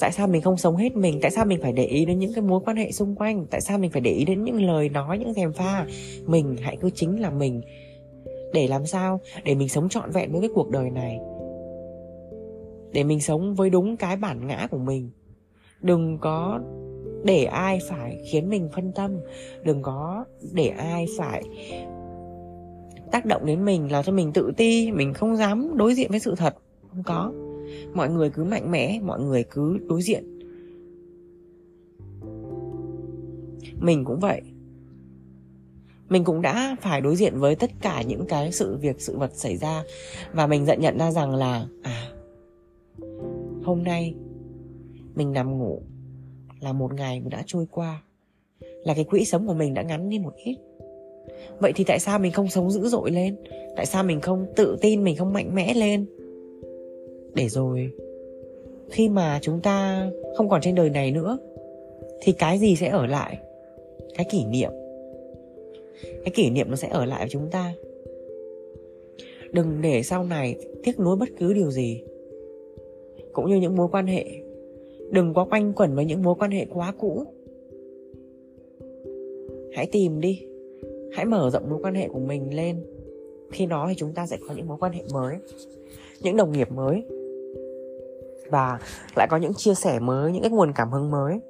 Tại 0.00 0.12
sao 0.12 0.26
mình 0.26 0.42
không 0.42 0.56
sống 0.56 0.76
hết 0.76 0.96
mình? 0.96 1.18
Tại 1.22 1.30
sao 1.30 1.44
mình 1.44 1.60
phải 1.62 1.72
để 1.72 1.84
ý 1.84 2.04
đến 2.04 2.18
những 2.18 2.32
cái 2.34 2.42
mối 2.42 2.60
quan 2.64 2.76
hệ 2.76 2.92
xung 2.92 3.14
quanh? 3.14 3.46
Tại 3.50 3.60
sao 3.60 3.78
mình 3.78 3.90
phải 3.90 4.00
để 4.00 4.10
ý 4.10 4.24
đến 4.24 4.44
những 4.44 4.62
lời 4.62 4.88
nói, 4.88 5.18
những 5.18 5.34
thèm 5.34 5.52
pha? 5.52 5.86
Mình 6.26 6.56
hãy 6.60 6.76
cứ 6.80 6.90
chính 6.90 7.20
là 7.20 7.30
mình. 7.30 7.60
Để 8.52 8.68
làm 8.68 8.86
sao? 8.86 9.20
Để 9.44 9.54
mình 9.54 9.68
sống 9.68 9.88
trọn 9.88 10.10
vẹn 10.10 10.32
với 10.32 10.40
cái 10.40 10.50
cuộc 10.54 10.70
đời 10.70 10.90
này 10.90 11.18
để 12.92 13.04
mình 13.04 13.20
sống 13.20 13.54
với 13.54 13.70
đúng 13.70 13.96
cái 13.96 14.16
bản 14.16 14.46
ngã 14.46 14.66
của 14.70 14.78
mình. 14.78 15.10
Đừng 15.80 16.18
có 16.18 16.60
để 17.24 17.44
ai 17.44 17.78
phải 17.88 18.22
khiến 18.30 18.50
mình 18.50 18.68
phân 18.74 18.92
tâm. 18.92 19.16
Đừng 19.64 19.82
có 19.82 20.24
để 20.52 20.68
ai 20.68 21.06
phải 21.18 21.42
tác 23.12 23.24
động 23.24 23.46
đến 23.46 23.64
mình 23.64 23.92
làm 23.92 24.04
cho 24.04 24.12
mình 24.12 24.32
tự 24.32 24.52
ti. 24.56 24.92
Mình 24.92 25.14
không 25.14 25.36
dám 25.36 25.76
đối 25.76 25.94
diện 25.94 26.10
với 26.10 26.20
sự 26.20 26.34
thật. 26.34 26.56
Không 26.90 27.02
có. 27.02 27.32
Mọi 27.94 28.10
người 28.10 28.30
cứ 28.30 28.44
mạnh 28.44 28.70
mẽ, 28.70 29.00
mọi 29.02 29.20
người 29.20 29.44
cứ 29.50 29.78
đối 29.88 30.02
diện. 30.02 30.38
Mình 33.80 34.04
cũng 34.04 34.20
vậy. 34.20 34.42
Mình 36.08 36.24
cũng 36.24 36.42
đã 36.42 36.76
phải 36.80 37.00
đối 37.00 37.16
diện 37.16 37.38
với 37.38 37.54
tất 37.54 37.70
cả 37.80 38.02
những 38.02 38.26
cái 38.26 38.52
sự 38.52 38.76
việc, 38.76 39.00
sự 39.00 39.18
vật 39.18 39.30
xảy 39.34 39.56
ra. 39.56 39.82
Và 40.32 40.46
mình 40.46 40.64
nhận 40.64 40.80
nhận 40.80 40.98
ra 40.98 41.10
rằng 41.10 41.34
là 41.34 41.66
à 41.82 42.11
hôm 43.62 43.82
nay, 43.82 44.14
mình 45.14 45.32
nằm 45.32 45.58
ngủ 45.58 45.80
là 46.60 46.72
một 46.72 46.94
ngày 46.94 47.20
mình 47.20 47.30
đã 47.30 47.42
trôi 47.46 47.66
qua. 47.70 48.02
Là 48.60 48.94
cái 48.94 49.04
quỹ 49.04 49.24
sống 49.24 49.46
của 49.46 49.54
mình 49.54 49.74
đã 49.74 49.82
ngắn 49.82 50.08
đi 50.08 50.18
một 50.18 50.34
ít. 50.36 50.56
Vậy 51.58 51.72
thì 51.76 51.84
tại 51.84 51.98
sao 51.98 52.18
mình 52.18 52.32
không 52.32 52.48
sống 52.48 52.70
dữ 52.70 52.88
dội 52.88 53.10
lên? 53.10 53.36
Tại 53.76 53.86
sao 53.86 54.04
mình 54.04 54.20
không 54.20 54.46
tự 54.56 54.76
tin, 54.80 55.04
mình 55.04 55.16
không 55.16 55.32
mạnh 55.32 55.54
mẽ 55.54 55.74
lên? 55.74 56.06
Để 57.34 57.48
rồi, 57.48 57.90
khi 58.90 59.08
mà 59.08 59.38
chúng 59.42 59.60
ta 59.60 60.10
không 60.36 60.48
còn 60.48 60.60
trên 60.60 60.74
đời 60.74 60.90
này 60.90 61.10
nữa, 61.10 61.38
thì 62.20 62.32
cái 62.32 62.58
gì 62.58 62.76
sẽ 62.76 62.88
ở 62.88 63.06
lại? 63.06 63.38
Cái 64.14 64.26
kỷ 64.30 64.44
niệm. 64.44 64.70
Cái 66.02 66.32
kỷ 66.34 66.50
niệm 66.50 66.70
nó 66.70 66.76
sẽ 66.76 66.88
ở 66.88 67.04
lại 67.04 67.20
với 67.20 67.28
chúng 67.28 67.50
ta. 67.50 67.74
Đừng 69.52 69.82
để 69.82 70.02
sau 70.02 70.24
này 70.24 70.56
tiếc 70.84 71.00
nuối 71.00 71.16
bất 71.16 71.28
cứ 71.38 71.52
điều 71.52 71.70
gì 71.70 72.02
cũng 73.32 73.46
như 73.46 73.56
những 73.56 73.76
mối 73.76 73.88
quan 73.92 74.06
hệ. 74.06 74.24
Đừng 75.10 75.34
quá 75.34 75.44
quanh 75.50 75.72
quẩn 75.72 75.94
với 75.94 76.04
những 76.04 76.22
mối 76.22 76.34
quan 76.38 76.50
hệ 76.50 76.66
quá 76.74 76.92
cũ. 77.00 77.24
Hãy 79.74 79.88
tìm 79.92 80.20
đi. 80.20 80.46
Hãy 81.12 81.24
mở 81.24 81.50
rộng 81.52 81.70
mối 81.70 81.78
quan 81.82 81.94
hệ 81.94 82.08
của 82.08 82.18
mình 82.18 82.56
lên. 82.56 82.84
Khi 83.50 83.66
đó 83.66 83.86
thì 83.88 83.94
chúng 83.96 84.12
ta 84.14 84.26
sẽ 84.26 84.36
có 84.48 84.54
những 84.54 84.66
mối 84.66 84.76
quan 84.80 84.92
hệ 84.92 85.02
mới, 85.12 85.36
những 86.22 86.36
đồng 86.36 86.52
nghiệp 86.52 86.72
mới. 86.72 87.04
Và 88.50 88.78
lại 89.16 89.26
có 89.30 89.36
những 89.36 89.54
chia 89.54 89.74
sẻ 89.74 89.98
mới, 90.00 90.32
những 90.32 90.42
cái 90.42 90.50
nguồn 90.50 90.72
cảm 90.74 90.90
hứng 90.90 91.10
mới. 91.10 91.40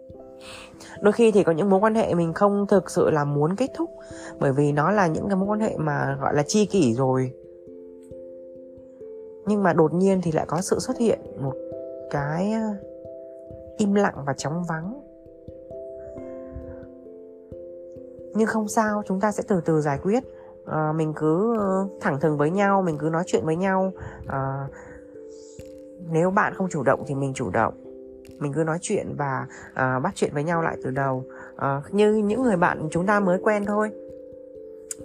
Đôi 1.01 1.12
khi 1.12 1.31
thì 1.31 1.43
có 1.43 1.53
những 1.53 1.71
mối 1.71 1.81
quan 1.81 1.95
hệ 1.95 2.15
mình 2.15 2.33
không 2.33 2.67
thực 2.69 2.91
sự 2.91 3.11
là 3.11 3.25
muốn 3.25 3.57
kết 3.57 3.71
thúc, 3.75 3.91
bởi 4.41 4.53
vì 4.53 4.73
nó 4.73 4.91
là 4.91 5.07
những 5.07 5.25
cái 5.29 5.37
mối 5.37 5.49
quan 5.49 5.61
hệ 5.61 5.77
mà, 5.77 6.19
gọi 6.21 6.35
là, 6.35 6.43
chi 6.47 6.67
kỷ 6.67 6.95
rồi. 6.95 7.31
Nhưng 9.47 9.62
mà 9.62 9.73
đột 9.73 9.95
nhiên 9.95 10.21
thì 10.23 10.33
lại 10.33 10.45
có 10.49 10.61
sự 10.61 10.77
xuất 10.79 10.99
hiện 10.99 11.19
một 11.41 11.55
cái 12.12 12.52
im 13.76 13.95
lặng 13.95 14.25
và 14.26 14.33
chóng 14.33 14.62
vắng. 14.69 15.00
Nhưng 18.35 18.47
không 18.47 18.69
sao 18.69 19.02
chúng 19.07 19.21
ta 19.21 19.33
sẽ 19.33 19.42
từ 19.49 19.61
từ 19.64 19.81
giải 19.81 19.99
quyết. 20.02 20.25
À, 20.66 20.92
mình 20.92 21.12
cứ 21.16 21.57
thẳng 22.00 22.21
thừng 22.21 22.38
với 22.38 22.50
nhau 22.50 22.83
mình 22.83 22.99
cứ 22.99 23.09
nói 23.12 23.23
chuyện 23.26 23.47
với 23.47 23.57
nhau. 23.57 23.92
À, 24.26 24.69
nếu 26.11 26.31
bạn 26.31 26.54
không 26.54 26.69
chủ 26.69 26.83
động 26.83 27.04
thì 27.07 27.14
mình 27.14 27.33
chủ 27.35 27.50
động. 27.50 27.75
Mình 28.38 28.52
cứ 28.52 28.64
nói 28.64 28.78
chuyện 28.81 29.14
và 29.19 29.47
à, 29.75 29.99
bắt 29.99 30.12
chuyện 30.14 30.31
với 30.35 30.45
nhau 30.45 30.62
lại 30.62 30.76
từ 30.85 30.90
đầu. 30.90 31.25
À, 31.57 31.83
như 31.90 32.14
những 32.14 32.42
người 32.42 32.57
bạn 32.57 32.88
chúng 32.90 33.07
ta 33.07 33.21
mới 33.21 33.38
quen 33.42 33.64
thôi. 33.64 33.90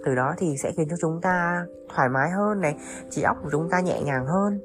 Từ 0.04 0.14
đó 0.14 0.34
thì 0.38 0.56
sẽ 0.56 0.72
khiến 0.76 0.88
cho 0.90 0.96
chúng 1.00 1.20
ta 1.20 1.66
thoải 1.94 2.08
mái 2.08 2.30
hơn 2.30 2.60
này 2.60 2.76
trí 3.10 3.22
óc 3.22 3.36
của 3.42 3.48
chúng 3.52 3.68
ta 3.70 3.80
nhẹ 3.80 4.02
nhàng 4.02 4.26
hơn. 4.26 4.60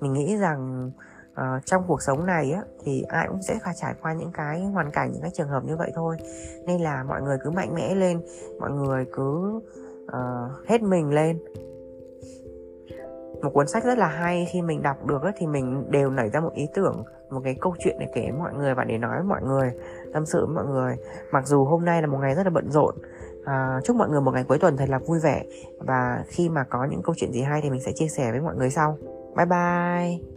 Mình 0.00 0.12
nghĩ 0.12 0.36
rằng 0.36 0.90
uh, 1.32 1.66
trong 1.66 1.82
cuộc 1.86 2.02
sống 2.02 2.26
này 2.26 2.52
á 2.52 2.62
thì 2.84 3.02
ai 3.08 3.26
cũng 3.28 3.42
sẽ 3.42 3.58
phải 3.64 3.74
trải 3.76 3.94
qua 4.02 4.12
những 4.12 4.32
cái 4.32 4.60
hoàn 4.60 4.90
cảnh 4.90 5.10
những 5.12 5.22
cái 5.22 5.30
trường 5.34 5.48
hợp 5.48 5.64
như 5.64 5.76
vậy 5.76 5.92
thôi. 5.94 6.16
Nên 6.66 6.80
là 6.80 7.04
mọi 7.04 7.22
người 7.22 7.38
cứ 7.44 7.50
mạnh 7.50 7.74
mẽ 7.74 7.94
lên 7.94 8.20
mọi 8.60 8.70
người 8.70 9.04
cứ 9.12 9.60
uh, 10.04 10.68
hết 10.68 10.82
mình 10.82 11.10
lên. 11.10 11.38
Một 13.42 13.50
cuốn 13.54 13.68
sách 13.68 13.84
rất 13.84 13.98
là 13.98 14.08
hay 14.08 14.48
khi 14.52 14.62
mình 14.62 14.82
đọc 14.82 15.06
được 15.06 15.22
ấy, 15.22 15.32
thì 15.36 15.46
mình 15.46 15.90
đều 15.90 16.10
nảy 16.10 16.30
ra 16.30 16.40
một 16.40 16.52
ý 16.54 16.66
tưởng 16.74 17.04
một 17.30 17.40
cái 17.44 17.56
câu 17.60 17.74
chuyện 17.78 17.96
để 18.00 18.06
kể 18.14 18.30
với 18.30 18.40
mọi 18.40 18.54
người 18.54 18.74
và 18.74 18.84
để 18.84 18.98
nói 18.98 19.16
với 19.16 19.24
mọi 19.24 19.42
người 19.42 19.72
tâm 20.12 20.26
sự 20.26 20.46
với 20.46 20.54
mọi 20.54 20.66
người. 20.66 20.96
Mặc 21.32 21.46
dù 21.46 21.64
hôm 21.64 21.84
nay 21.84 22.02
là 22.02 22.06
một 22.06 22.18
ngày 22.20 22.34
rất 22.34 22.42
là 22.44 22.50
bận 22.50 22.70
rộn 22.70 22.94
à, 23.44 23.80
chúc 23.84 23.96
mọi 23.96 24.08
người 24.08 24.20
một 24.20 24.30
ngày 24.34 24.44
cuối 24.48 24.58
tuần 24.58 24.76
thật 24.76 24.88
là 24.88 24.98
vui 24.98 25.18
vẻ. 25.20 25.44
Và 25.78 26.24
khi 26.28 26.48
mà 26.48 26.64
có 26.64 26.84
những 26.90 27.02
câu 27.02 27.14
chuyện 27.18 27.32
gì 27.32 27.42
hay 27.42 27.60
thì 27.62 27.70
mình 27.70 27.80
sẽ 27.80 27.92
chia 27.94 28.08
sẻ 28.08 28.30
với 28.30 28.40
mọi 28.40 28.56
người 28.56 28.70
sau. 28.70 28.98
Bye 29.36 29.46
bye! 29.46 30.31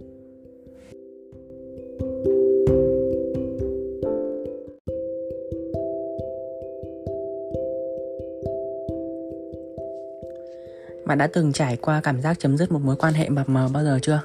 Bạn 11.06 11.18
đã 11.18 11.28
từng 11.28 11.54
trải 11.54 11.78
qua 11.82 12.02
cảm 12.04 12.22
giác 12.22 12.40
chấm 12.40 12.58
dứt 12.58 12.72
một 12.72 12.82
mối 12.84 12.96
quan 12.96 13.14
hệ 13.14 13.30
mập 13.30 13.50
mờ 13.50 13.70
bao 13.74 13.84
giờ 13.84 14.00
chưa? 14.02 14.22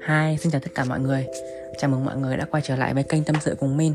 Hai, 0.00 0.38
xin 0.38 0.52
chào 0.52 0.60
tất 0.60 0.70
cả 0.74 0.84
mọi 0.84 1.00
người. 1.00 1.26
Chào 1.78 1.90
mừng 1.90 2.04
mọi 2.04 2.16
người 2.16 2.36
đã 2.36 2.44
quay 2.44 2.62
trở 2.66 2.76
lại 2.76 2.94
với 2.94 3.02
kênh 3.02 3.24
Tâm 3.24 3.36
sự 3.40 3.56
cùng 3.60 3.76
Min. 3.76 3.92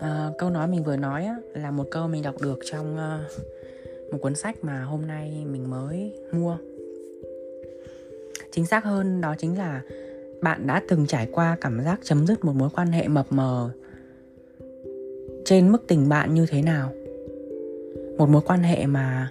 À, 0.00 0.30
Câu 0.38 0.50
nói 0.50 0.68
mình 0.68 0.84
vừa 0.84 0.96
nói 0.96 1.24
á, 1.24 1.36
là 1.54 1.70
một 1.70 1.84
câu 1.90 2.08
mình 2.08 2.22
đọc 2.22 2.34
được 2.42 2.58
trong 2.64 2.94
uh, 2.96 4.12
một 4.12 4.18
cuốn 4.20 4.34
sách 4.34 4.56
mà 4.62 4.82
hôm 4.82 5.06
nay 5.06 5.44
mình 5.50 5.70
mới 5.70 6.12
mua. 6.32 6.56
Chính 8.52 8.66
xác 8.66 8.84
hơn 8.84 9.20
đó 9.20 9.34
chính 9.38 9.58
là 9.58 9.82
bạn 10.40 10.66
đã 10.66 10.82
từng 10.88 11.06
trải 11.06 11.28
qua 11.32 11.56
cảm 11.60 11.84
giác 11.84 12.00
chấm 12.02 12.26
dứt 12.26 12.44
một 12.44 12.52
mối 12.52 12.68
quan 12.74 12.88
hệ 12.88 13.08
mập 13.08 13.26
mờ 13.30 13.70
trên 15.44 15.72
mức 15.72 15.84
tình 15.88 16.08
bạn 16.08 16.34
như 16.34 16.46
thế 16.46 16.62
nào? 16.62 16.92
Một 18.18 18.28
mối 18.28 18.42
quan 18.46 18.62
hệ 18.62 18.86
mà 18.86 19.30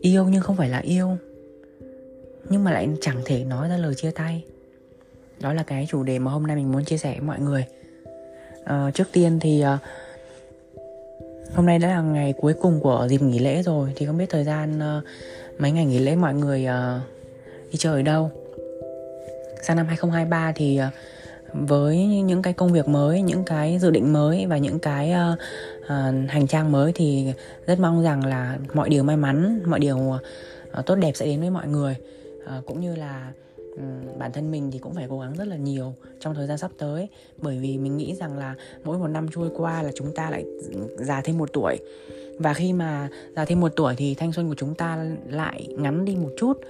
yêu 0.00 0.24
nhưng 0.30 0.42
không 0.42 0.56
phải 0.56 0.68
là 0.68 0.78
yêu. 0.78 1.16
Nhưng 2.48 2.64
mà 2.64 2.72
lại 2.72 2.88
chẳng 3.00 3.22
thể 3.24 3.44
nói 3.44 3.68
ra 3.68 3.76
lời 3.76 3.94
chia 3.94 4.10
tay. 4.10 4.44
Đó 5.40 5.52
là 5.52 5.62
cái 5.62 5.86
chủ 5.90 6.02
đề 6.02 6.18
mà 6.18 6.30
hôm 6.30 6.46
nay 6.46 6.56
mình 6.56 6.72
muốn 6.72 6.84
chia 6.84 6.98
sẻ 6.98 7.10
với 7.10 7.20
mọi 7.20 7.40
người. 7.40 7.64
À, 8.64 8.90
trước 8.94 9.08
tiên 9.12 9.38
thì 9.40 9.60
à, 9.60 9.78
hôm 11.54 11.66
nay 11.66 11.78
đã 11.78 11.88
là 11.88 12.00
ngày 12.00 12.34
cuối 12.36 12.54
cùng 12.60 12.80
của 12.80 13.06
dịp 13.10 13.22
nghỉ 13.22 13.38
lễ 13.38 13.62
rồi. 13.62 13.92
Thì 13.96 14.06
không 14.06 14.18
biết 14.18 14.30
thời 14.30 14.44
gian 14.44 14.80
à, 14.80 15.00
mấy 15.58 15.70
ngày 15.70 15.86
nghỉ 15.86 15.98
lễ 15.98 16.16
mọi 16.16 16.34
người 16.34 16.66
à, 16.66 17.00
đi 17.72 17.78
chơi 17.78 17.94
ở 17.94 18.02
đâu. 18.02 18.30
Sang 19.62 19.76
năm 19.76 19.86
2023 19.86 20.52
thì 20.52 20.76
à, 20.76 20.90
với 21.52 22.06
những 22.06 22.42
cái 22.42 22.52
công 22.52 22.72
việc 22.72 22.88
mới 22.88 23.22
những 23.22 23.44
cái 23.44 23.78
dự 23.78 23.90
định 23.90 24.12
mới 24.12 24.46
và 24.46 24.58
những 24.58 24.78
cái 24.78 25.12
uh, 25.12 25.38
uh, 25.84 26.30
hành 26.30 26.46
trang 26.48 26.72
mới 26.72 26.92
thì 26.94 27.32
rất 27.66 27.80
mong 27.80 28.02
rằng 28.02 28.26
là 28.26 28.58
mọi 28.74 28.88
điều 28.88 29.02
may 29.02 29.16
mắn 29.16 29.60
mọi 29.66 29.80
điều 29.80 29.96
uh, 29.98 30.86
tốt 30.86 30.94
đẹp 30.94 31.12
sẽ 31.14 31.26
đến 31.26 31.40
với 31.40 31.50
mọi 31.50 31.68
người. 31.68 31.96
Uh, 32.58 32.66
cũng 32.66 32.80
như 32.80 32.96
là 32.96 33.32
um, 33.56 34.18
bản 34.18 34.32
thân 34.32 34.50
mình 34.50 34.70
thì 34.70 34.78
cũng 34.78 34.94
phải 34.94 35.06
cố 35.10 35.20
gắng 35.20 35.34
rất 35.38 35.48
là 35.48 35.56
nhiều 35.56 35.94
trong 36.20 36.34
thời 36.34 36.46
gian 36.46 36.58
sắp 36.58 36.70
tới. 36.78 37.08
Bởi 37.42 37.58
vì 37.58 37.78
mình 37.78 37.96
nghĩ 37.96 38.14
rằng 38.14 38.38
là 38.38 38.54
mỗi 38.84 38.98
một 38.98 39.08
năm 39.08 39.26
trôi 39.34 39.50
qua 39.56 39.82
là 39.82 39.90
chúng 39.94 40.12
ta 40.14 40.30
lại 40.30 40.44
già 40.98 41.20
thêm 41.20 41.38
một 41.38 41.52
tuổi. 41.52 41.78
Và 42.38 42.54
khi 42.54 42.72
mà 42.72 43.08
già 43.36 43.44
thêm 43.44 43.60
một 43.60 43.72
tuổi 43.76 43.94
thì 43.96 44.14
thanh 44.14 44.32
xuân 44.32 44.48
của 44.48 44.54
chúng 44.54 44.74
ta 44.74 45.06
lại 45.28 45.68
ngắn 45.78 46.04
đi 46.04 46.16
một 46.16 46.30
chút. 46.38 46.60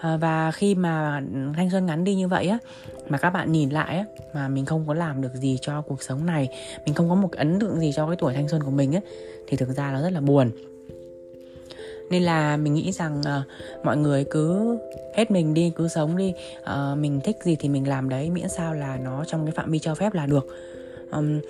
Ờ, 0.00 0.18
và 0.20 0.50
khi 0.50 0.74
mà 0.74 1.22
thanh 1.56 1.70
xuân 1.70 1.86
ngắn 1.86 2.04
đi 2.04 2.14
như 2.14 2.28
vậy 2.28 2.48
á 2.48 2.58
mà 3.08 3.18
các 3.18 3.30
bạn 3.30 3.52
nhìn 3.52 3.70
lại 3.70 3.96
á 3.96 4.04
mà 4.34 4.48
mình 4.48 4.66
không 4.66 4.84
có 4.86 4.94
làm 4.94 5.22
được 5.22 5.34
gì 5.34 5.58
cho 5.60 5.80
cuộc 5.80 6.02
sống 6.02 6.26
này 6.26 6.48
mình 6.86 6.94
không 6.94 7.08
có 7.08 7.14
một 7.14 7.32
ấn 7.32 7.60
tượng 7.60 7.80
gì 7.80 7.92
cho 7.94 8.06
cái 8.06 8.16
tuổi 8.18 8.34
thanh 8.34 8.48
xuân 8.48 8.62
của 8.62 8.70
mình 8.70 8.92
á 8.92 9.00
thì 9.46 9.56
thực 9.56 9.68
ra 9.68 9.92
nó 9.92 10.02
rất 10.02 10.12
là 10.12 10.20
buồn. 10.20 10.50
Nên 12.10 12.22
là 12.22 12.56
mình 12.56 12.74
nghĩ 12.74 12.92
rằng 12.92 13.20
uh, 13.20 13.84
mọi 13.84 13.96
người 13.96 14.24
cứ 14.30 14.78
hết 15.14 15.30
mình 15.30 15.54
đi 15.54 15.72
cứ 15.76 15.88
sống 15.88 16.16
đi. 16.16 16.34
Uh, 16.58 16.98
mình 16.98 17.20
thích 17.24 17.36
gì 17.42 17.56
thì 17.60 17.68
mình 17.68 17.88
làm 17.88 18.08
đấy 18.08 18.30
miễn 18.30 18.48
sao 18.48 18.74
là 18.74 18.96
nó 18.96 19.24
trong 19.24 19.46
cái 19.46 19.52
phạm 19.56 19.70
vi 19.70 19.78
cho 19.78 19.94
phép 19.94 20.14
là 20.14 20.26
được. 20.26 20.46
Um, 21.12 21.40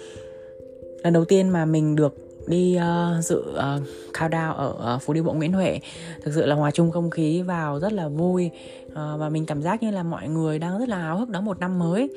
lần 1.04 1.12
đầu 1.12 1.24
tiên 1.24 1.48
mà 1.48 1.64
mình 1.64 1.96
được 1.96 2.27
đi 2.48 2.78
uh, 2.78 3.24
dự 3.24 3.38
uh, 3.38 3.82
countdown 4.12 4.54
ở 4.54 4.94
uh, 4.96 5.02
phố 5.02 5.12
đi 5.12 5.20
bộ 5.20 5.32
Nguyễn 5.32 5.52
Huệ. 5.52 5.80
Thực 6.22 6.34
sự 6.34 6.46
là 6.46 6.54
hòa 6.54 6.70
chung 6.70 6.90
không 6.90 7.10
khí 7.10 7.42
vào 7.42 7.78
rất 7.78 7.92
là 7.92 8.08
vui 8.08 8.50
uh, 8.86 8.94
và 8.94 9.28
mình 9.28 9.46
cảm 9.46 9.62
giác 9.62 9.82
như 9.82 9.90
là 9.90 10.02
mọi 10.02 10.28
người 10.28 10.58
đang 10.58 10.78
rất 10.78 10.88
là 10.88 10.98
háo 10.98 11.18
hức 11.18 11.28
đón 11.28 11.44
một 11.44 11.60
năm 11.60 11.78
mới. 11.78 12.10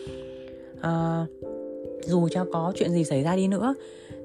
Uh, 0.79 1.29
dù 2.05 2.27
cho 2.31 2.45
có 2.53 2.73
chuyện 2.75 2.91
gì 2.91 3.03
xảy 3.03 3.23
ra 3.23 3.35
đi 3.35 3.47
nữa 3.47 3.75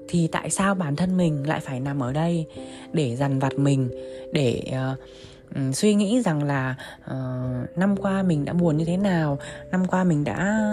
thì 0.08 0.28
tại 0.32 0.50
sao 0.50 0.74
bản 0.74 0.96
thân 0.96 1.16
mình 1.16 1.48
lại 1.48 1.60
phải 1.60 1.80
nằm 1.80 2.02
ở 2.02 2.12
đây 2.12 2.46
để 2.92 3.16
dằn 3.16 3.38
vặt 3.38 3.58
mình 3.58 3.90
để 4.32 4.62
uh, 4.70 4.98
suy 5.74 5.94
nghĩ 5.94 6.22
rằng 6.22 6.42
là 6.42 6.74
uh, 7.04 7.78
năm 7.78 7.96
qua 7.96 8.22
mình 8.22 8.44
đã 8.44 8.52
buồn 8.52 8.76
như 8.76 8.84
thế 8.84 8.96
nào 8.96 9.38
năm 9.70 9.86
qua 9.86 10.04
mình 10.04 10.24
đã 10.24 10.70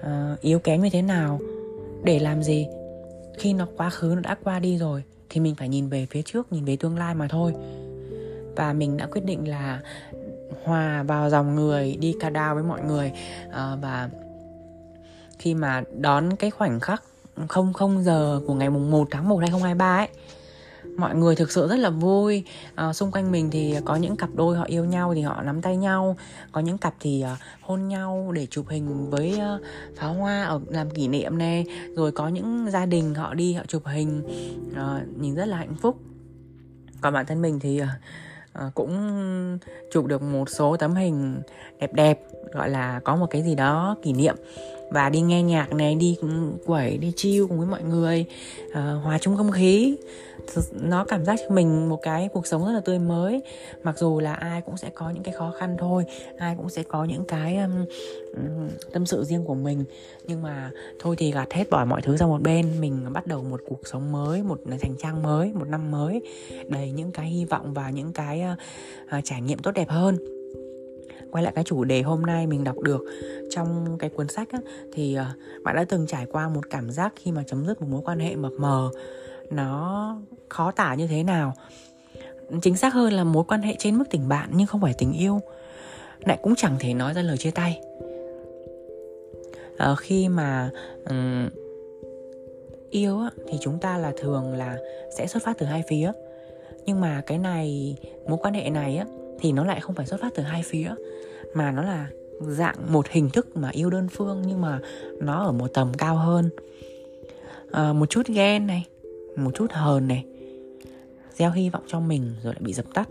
uh, 0.00 0.40
yếu 0.40 0.58
kém 0.58 0.82
như 0.82 0.90
thế 0.90 1.02
nào 1.02 1.40
để 2.04 2.18
làm 2.18 2.42
gì? 2.42 2.66
Khi 3.40 3.52
nó 3.52 3.66
quá 3.76 3.90
khứ 3.90 4.12
nó 4.14 4.20
đã 4.20 4.36
qua 4.44 4.58
đi 4.58 4.78
rồi 4.78 5.04
thì 5.28 5.40
mình 5.40 5.54
phải 5.54 5.68
nhìn 5.68 5.88
về 5.88 6.06
phía 6.10 6.22
trước 6.22 6.52
nhìn 6.52 6.64
về 6.64 6.76
tương 6.76 6.98
lai 6.98 7.14
mà 7.14 7.28
thôi. 7.28 7.54
Và 8.56 8.72
mình 8.72 8.96
đã 8.96 9.06
quyết 9.06 9.24
định 9.24 9.48
là 9.48 9.80
hòa 10.64 11.02
vào 11.02 11.30
dòng 11.30 11.54
người 11.54 11.96
đi 12.00 12.14
ca 12.20 12.30
đao 12.30 12.54
với 12.54 12.64
mọi 12.64 12.80
người. 12.82 13.12
À, 13.52 13.76
và 13.82 14.10
khi 15.38 15.54
mà 15.54 15.82
đón 15.98 16.36
cái 16.36 16.50
khoảnh 16.50 16.80
khắc 16.80 17.02
không 17.48 17.72
không 17.72 18.02
giờ 18.02 18.40
của 18.46 18.54
ngày 18.54 18.70
mùng 18.70 18.90
1 18.90 19.08
tháng 19.10 19.28
1 19.28 19.36
2023 19.36 19.96
ấy 19.96 20.08
mọi 21.00 21.14
người 21.14 21.36
thực 21.36 21.52
sự 21.52 21.68
rất 21.68 21.76
là 21.76 21.90
vui. 21.90 22.44
À, 22.74 22.92
xung 22.92 23.10
quanh 23.10 23.32
mình 23.32 23.50
thì 23.50 23.76
có 23.84 23.96
những 23.96 24.16
cặp 24.16 24.28
đôi 24.34 24.56
họ 24.56 24.64
yêu 24.64 24.84
nhau 24.84 25.14
thì 25.14 25.20
họ 25.20 25.42
nắm 25.42 25.62
tay 25.62 25.76
nhau. 25.76 26.16
Có 26.52 26.60
những 26.60 26.78
cặp 26.78 26.94
thì 27.00 27.24
uh, 27.32 27.38
hôn 27.60 27.88
nhau 27.88 28.32
để 28.34 28.46
chụp 28.46 28.68
hình 28.68 29.10
với 29.10 29.34
uh, 29.34 29.62
pháo 29.96 30.14
hoa 30.14 30.44
ở 30.44 30.60
làm 30.68 30.90
kỷ 30.90 31.08
niệm 31.08 31.38
nè. 31.38 31.64
Rồi 31.96 32.12
có 32.12 32.28
những 32.28 32.70
gia 32.70 32.86
đình 32.86 33.14
họ 33.14 33.34
đi 33.34 33.52
họ 33.52 33.62
chụp 33.68 33.82
hình. 33.86 34.22
Uh, 34.70 35.18
nhìn 35.20 35.34
rất 35.34 35.44
là 35.44 35.56
hạnh 35.56 35.74
phúc. 35.82 35.96
Còn 37.00 37.14
bản 37.14 37.26
thân 37.26 37.42
mình 37.42 37.60
thì 37.60 37.82
uh, 37.82 37.88
À, 38.52 38.70
cũng 38.74 39.58
chụp 39.92 40.06
được 40.06 40.22
một 40.22 40.48
số 40.50 40.76
tấm 40.76 40.94
hình 40.94 41.42
đẹp 41.78 41.92
đẹp 41.92 42.20
gọi 42.52 42.70
là 42.70 43.00
có 43.04 43.16
một 43.16 43.26
cái 43.30 43.42
gì 43.42 43.54
đó 43.54 43.96
kỷ 44.02 44.12
niệm 44.12 44.36
và 44.90 45.10
đi 45.10 45.20
nghe 45.20 45.42
nhạc 45.42 45.72
này 45.72 45.94
đi 45.94 46.16
quẩy 46.66 46.98
đi 46.98 47.12
chill 47.16 47.46
cùng 47.48 47.58
với 47.58 47.66
mọi 47.66 47.82
người 47.82 48.24
uh, 48.68 48.74
hòa 48.74 49.18
chung 49.18 49.36
không 49.36 49.52
khí. 49.52 49.96
Nó 50.72 51.04
cảm 51.04 51.24
giác 51.24 51.38
cho 51.38 51.54
mình 51.54 51.88
một 51.88 51.98
cái 52.02 52.28
cuộc 52.32 52.46
sống 52.46 52.66
rất 52.66 52.72
là 52.72 52.80
tươi 52.80 52.98
mới. 52.98 53.42
Mặc 53.82 53.98
dù 53.98 54.20
là 54.20 54.34
ai 54.34 54.60
cũng 54.60 54.76
sẽ 54.76 54.90
có 54.94 55.10
những 55.10 55.22
cái 55.22 55.34
khó 55.34 55.52
khăn 55.58 55.76
thôi 55.78 56.04
ai 56.38 56.54
cũng 56.56 56.70
sẽ 56.70 56.82
có 56.82 57.04
những 57.04 57.24
cái 57.24 57.56
um, 57.56 57.86
tâm 58.92 59.06
sự 59.06 59.24
riêng 59.24 59.44
của 59.44 59.54
mình. 59.54 59.84
Nhưng 60.26 60.42
mà 60.42 60.70
thôi 60.98 61.16
thì 61.18 61.32
gạt 61.32 61.52
hết 61.52 61.70
bỏ 61.70 61.84
mọi 61.84 62.02
thứ 62.02 62.16
ra 62.16 62.26
một 62.26 62.42
bên 62.42 62.80
mình 62.80 63.12
bắt 63.12 63.26
đầu 63.26 63.42
một 63.42 63.60
cuộc 63.68 63.80
sống 63.84 64.12
mới 64.12 64.42
một 64.42 64.60
thành 64.80 64.94
trang 64.98 65.22
mới 65.22 65.52
một 65.52 65.68
năm 65.68 65.90
mới 65.90 66.20
đầy 66.68 66.90
những 66.90 67.12
cái 67.12 67.26
hy 67.26 67.44
vọng 67.44 67.74
và 67.74 67.90
những 67.90 68.12
cái 68.12 68.42
uh, 68.52 68.58
uh, 69.18 69.24
trải 69.24 69.40
nghiệm 69.40 69.58
tốt 69.58 69.70
đẹp 69.70 69.88
hơn 69.88 70.39
quay 71.32 71.44
lại 71.44 71.52
cái 71.56 71.64
chủ 71.64 71.84
đề 71.84 72.02
hôm 72.02 72.22
nay 72.22 72.46
mình 72.46 72.64
đọc 72.64 72.78
được 72.78 73.04
trong 73.50 73.96
cái 73.98 74.10
cuốn 74.10 74.28
sách 74.28 74.48
á, 74.52 74.58
thì 74.92 75.14
ờ, 75.14 75.26
bạn 75.62 75.76
đã 75.76 75.84
từng 75.84 76.06
trải 76.06 76.26
qua 76.26 76.48
một 76.48 76.70
cảm 76.70 76.90
giác 76.90 77.12
khi 77.16 77.32
mà 77.32 77.42
chấm 77.46 77.66
dứt 77.66 77.80
một 77.80 77.88
mối 77.90 78.02
quan 78.04 78.18
hệ 78.18 78.36
mập 78.36 78.52
mờ 78.52 78.90
nó 79.50 80.16
khó 80.48 80.70
tả 80.70 80.94
như 80.94 81.06
thế 81.06 81.22
nào? 81.22 81.54
Chính 82.62 82.76
xác 82.76 82.94
hơn 82.94 83.12
là 83.12 83.24
mối 83.24 83.44
quan 83.48 83.62
hệ 83.62 83.74
trên 83.78 83.98
mức 83.98 84.04
tình 84.10 84.28
bạn 84.28 84.50
nhưng 84.54 84.66
không 84.66 84.80
phải 84.80 84.94
tình 84.98 85.12
yêu 85.12 85.40
lại 86.20 86.38
cũng 86.42 86.54
chẳng 86.56 86.76
thể 86.80 86.94
nói 86.94 87.14
ra 87.14 87.22
lời 87.22 87.36
chia 87.36 87.50
tay. 87.50 87.80
À, 89.76 89.94
khi 89.94 90.28
mà 90.28 90.70
um, 91.08 91.48
yêu 92.90 93.18
á, 93.18 93.30
thì 93.48 93.58
chúng 93.60 93.78
ta 93.78 93.98
là 93.98 94.12
thường 94.16 94.54
là 94.54 94.78
sẽ 95.16 95.26
xuất 95.26 95.42
phát 95.42 95.58
từ 95.58 95.66
hai 95.66 95.82
phía. 95.88 96.12
Nhưng 96.86 97.00
mà 97.00 97.22
cái 97.26 97.38
này 97.38 97.96
mối 98.28 98.38
quan 98.42 98.54
hệ 98.54 98.70
này 98.70 98.96
á 98.96 99.06
thì 99.40 99.52
nó 99.52 99.64
lại 99.64 99.80
không 99.80 99.94
phải 99.94 100.06
xuất 100.06 100.20
phát 100.20 100.32
từ 100.34 100.42
hai 100.42 100.62
phía 100.62 100.94
mà 101.54 101.72
nó 101.72 101.82
là 101.82 102.08
dạng 102.40 102.92
một 102.92 103.08
hình 103.08 103.30
thức 103.30 103.56
mà 103.56 103.70
yêu 103.70 103.90
đơn 103.90 104.08
phương 104.08 104.42
nhưng 104.46 104.60
mà 104.60 104.80
nó 105.20 105.44
ở 105.44 105.52
một 105.52 105.68
tầm 105.74 105.92
cao 105.98 106.16
hơn. 106.16 106.50
À, 107.72 107.92
một 107.92 108.10
chút 108.10 108.26
ghen 108.28 108.66
này 108.66 108.86
một 109.36 109.50
chút 109.54 109.72
hờn 109.72 110.08
này 110.08 110.24
gieo 111.34 111.50
hy 111.50 111.70
vọng 111.70 111.82
cho 111.86 112.00
mình 112.00 112.34
rồi 112.42 112.54
lại 112.54 112.62
bị 112.64 112.72
dập 112.72 112.86
tắt. 112.94 113.08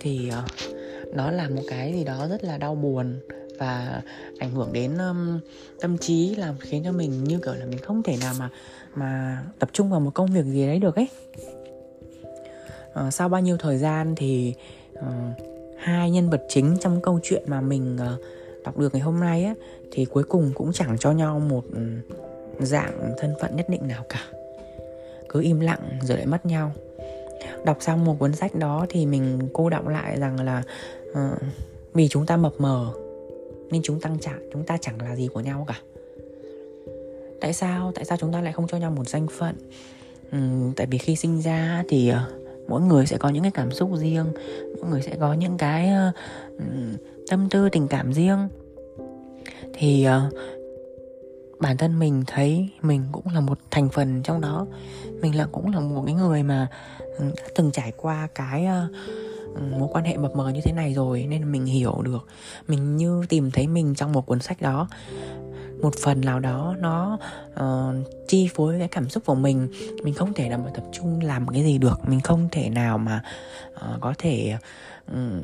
Thì 0.00 0.30
uh, 0.30 1.14
nó 1.14 1.30
là 1.30 1.48
một 1.48 1.62
cái 1.68 1.92
gì 1.92 2.04
đó 2.04 2.26
rất 2.30 2.44
là 2.44 2.58
đau 2.58 2.74
buồn 2.74 3.20
và 3.58 4.02
ảnh 4.38 4.50
hưởng 4.50 4.72
đến 4.72 4.98
um, 4.98 5.40
tâm 5.80 5.98
trí 5.98 6.34
làm 6.34 6.54
khiến 6.60 6.82
cho 6.84 6.92
mình 6.92 7.24
như 7.24 7.38
kiểu 7.44 7.54
là 7.54 7.66
mình 7.66 7.78
không 7.78 8.02
thể 8.02 8.16
nào 8.20 8.34
mà 8.38 8.50
mà 8.94 9.42
tập 9.58 9.70
trung 9.72 9.90
vào 9.90 10.00
một 10.00 10.10
công 10.14 10.32
việc 10.32 10.44
gì 10.44 10.66
đấy 10.66 10.78
được 10.78 10.96
ấy. 10.96 11.08
Uh, 13.06 13.14
sau 13.14 13.28
bao 13.28 13.40
nhiêu 13.40 13.56
thời 13.56 13.78
gian 13.78 14.14
thì 14.16 14.54
uh, 15.06 15.38
hai 15.78 16.10
nhân 16.10 16.30
vật 16.30 16.42
chính 16.48 16.76
trong 16.80 17.00
câu 17.00 17.20
chuyện 17.22 17.42
mà 17.46 17.60
mình 17.60 17.96
uh, 17.96 18.20
đọc 18.64 18.78
được 18.78 18.92
ngày 18.92 19.02
hôm 19.02 19.20
nay 19.20 19.44
á 19.44 19.54
thì 19.90 20.04
cuối 20.04 20.24
cùng 20.24 20.50
cũng 20.54 20.72
chẳng 20.72 20.96
cho 20.98 21.12
nhau 21.12 21.40
một 21.40 21.64
ừ, 21.72 21.80
dạng 22.60 23.14
thân 23.18 23.34
phận 23.40 23.56
nhất 23.56 23.68
định 23.68 23.88
nào 23.88 24.04
cả. 24.08 24.20
Cứ 25.28 25.40
im 25.40 25.60
lặng 25.60 25.98
rồi 26.02 26.16
lại 26.18 26.26
mất 26.26 26.46
nhau. 26.46 26.72
Đọc 27.64 27.76
xong 27.80 28.04
một 28.04 28.16
cuốn 28.18 28.32
sách 28.32 28.54
đó 28.54 28.86
thì 28.88 29.06
mình 29.06 29.48
cô 29.52 29.70
đọng 29.70 29.88
lại 29.88 30.20
rằng 30.20 30.40
là 30.40 30.62
uh, 31.10 31.42
vì 31.94 32.08
chúng 32.08 32.26
ta 32.26 32.36
mập 32.36 32.52
mờ 32.58 32.92
nên 33.70 33.82
chúng 33.84 34.00
tăng 34.00 34.18
chẳng 34.20 34.48
chúng 34.52 34.64
ta 34.64 34.76
chẳng 34.80 35.02
là 35.02 35.16
gì 35.16 35.28
của 35.34 35.40
nhau 35.40 35.64
cả. 35.68 35.80
Tại 37.40 37.52
sao 37.52 37.92
tại 37.94 38.04
sao 38.04 38.18
chúng 38.20 38.32
ta 38.32 38.40
lại 38.40 38.52
không 38.52 38.66
cho 38.66 38.76
nhau 38.76 38.90
một 38.90 39.08
danh 39.08 39.26
phận? 39.38 39.54
Uhm, 40.36 40.72
tại 40.72 40.86
vì 40.90 40.98
khi 40.98 41.16
sinh 41.16 41.42
ra 41.42 41.84
thì 41.88 42.12
uh, 42.12 42.43
mỗi 42.68 42.80
người 42.80 43.06
sẽ 43.06 43.18
có 43.18 43.28
những 43.28 43.42
cái 43.42 43.52
cảm 43.52 43.70
xúc 43.70 43.90
riêng 43.94 44.26
mỗi 44.80 44.90
người 44.90 45.02
sẽ 45.02 45.16
có 45.20 45.32
những 45.32 45.58
cái 45.58 45.90
uh, 46.08 46.14
tâm 47.30 47.48
tư 47.50 47.68
tình 47.68 47.88
cảm 47.88 48.12
riêng. 48.12 48.48
Thì 49.74 50.06
uh, 50.08 50.34
bản 51.58 51.76
thân 51.76 51.98
mình 51.98 52.24
thấy 52.26 52.68
mình 52.82 53.02
cũng 53.12 53.24
là 53.34 53.40
một 53.40 53.58
thành 53.70 53.88
phần 53.88 54.22
trong 54.22 54.40
đó. 54.40 54.66
Mình 55.20 55.36
là 55.36 55.46
cũng 55.52 55.74
là 55.74 55.80
một 55.80 56.02
cái 56.06 56.14
người 56.14 56.42
mà 56.42 56.68
đã 57.20 57.44
từng 57.54 57.70
trải 57.72 57.92
qua 57.96 58.28
cái 58.34 58.66
uh, 58.66 58.94
mối 59.78 59.88
quan 59.92 60.04
hệ 60.04 60.16
mập 60.16 60.36
mờ 60.36 60.48
như 60.48 60.60
thế 60.64 60.72
này 60.72 60.94
rồi 60.94 61.26
nên 61.30 61.52
mình 61.52 61.64
hiểu 61.64 62.02
được. 62.02 62.26
Mình 62.68 62.96
như 62.96 63.22
tìm 63.28 63.50
thấy 63.50 63.66
mình 63.66 63.94
trong 63.94 64.12
một 64.12 64.26
cuốn 64.26 64.40
sách 64.40 64.60
đó 64.60 64.88
một 65.84 65.94
phần 65.94 66.20
nào 66.20 66.40
đó 66.40 66.76
nó 66.80 67.18
uh, 67.52 68.28
chi 68.28 68.48
phối 68.54 68.78
cái 68.78 68.88
cảm 68.88 69.08
xúc 69.08 69.22
của 69.26 69.34
mình. 69.34 69.68
Mình 70.04 70.14
không 70.14 70.34
thể 70.34 70.48
nào 70.48 70.58
mà 70.58 70.70
tập 70.74 70.84
trung 70.92 71.20
làm 71.20 71.46
cái 71.48 71.64
gì 71.64 71.78
được. 71.78 72.00
Mình 72.08 72.20
không 72.20 72.48
thể 72.52 72.68
nào 72.68 72.98
mà 72.98 73.22
uh, 73.74 74.00
có 74.00 74.14
thể 74.18 74.56
um, 75.12 75.42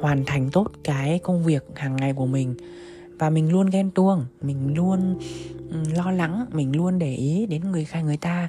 hoàn 0.00 0.24
thành 0.24 0.50
tốt 0.50 0.66
cái 0.84 1.18
công 1.18 1.44
việc 1.44 1.64
hàng 1.74 1.96
ngày 1.96 2.12
của 2.12 2.26
mình. 2.26 2.54
Và 3.18 3.30
mình 3.30 3.52
luôn 3.52 3.66
ghen 3.66 3.90
tuông 3.90 4.26
mình 4.40 4.74
luôn 4.74 5.18
um, 5.70 5.84
lo 5.94 6.10
lắng 6.10 6.46
mình 6.52 6.76
luôn 6.76 6.98
để 6.98 7.14
ý 7.14 7.46
đến 7.46 7.72
người 7.72 7.84
khai 7.84 8.02
người 8.02 8.16
ta. 8.16 8.48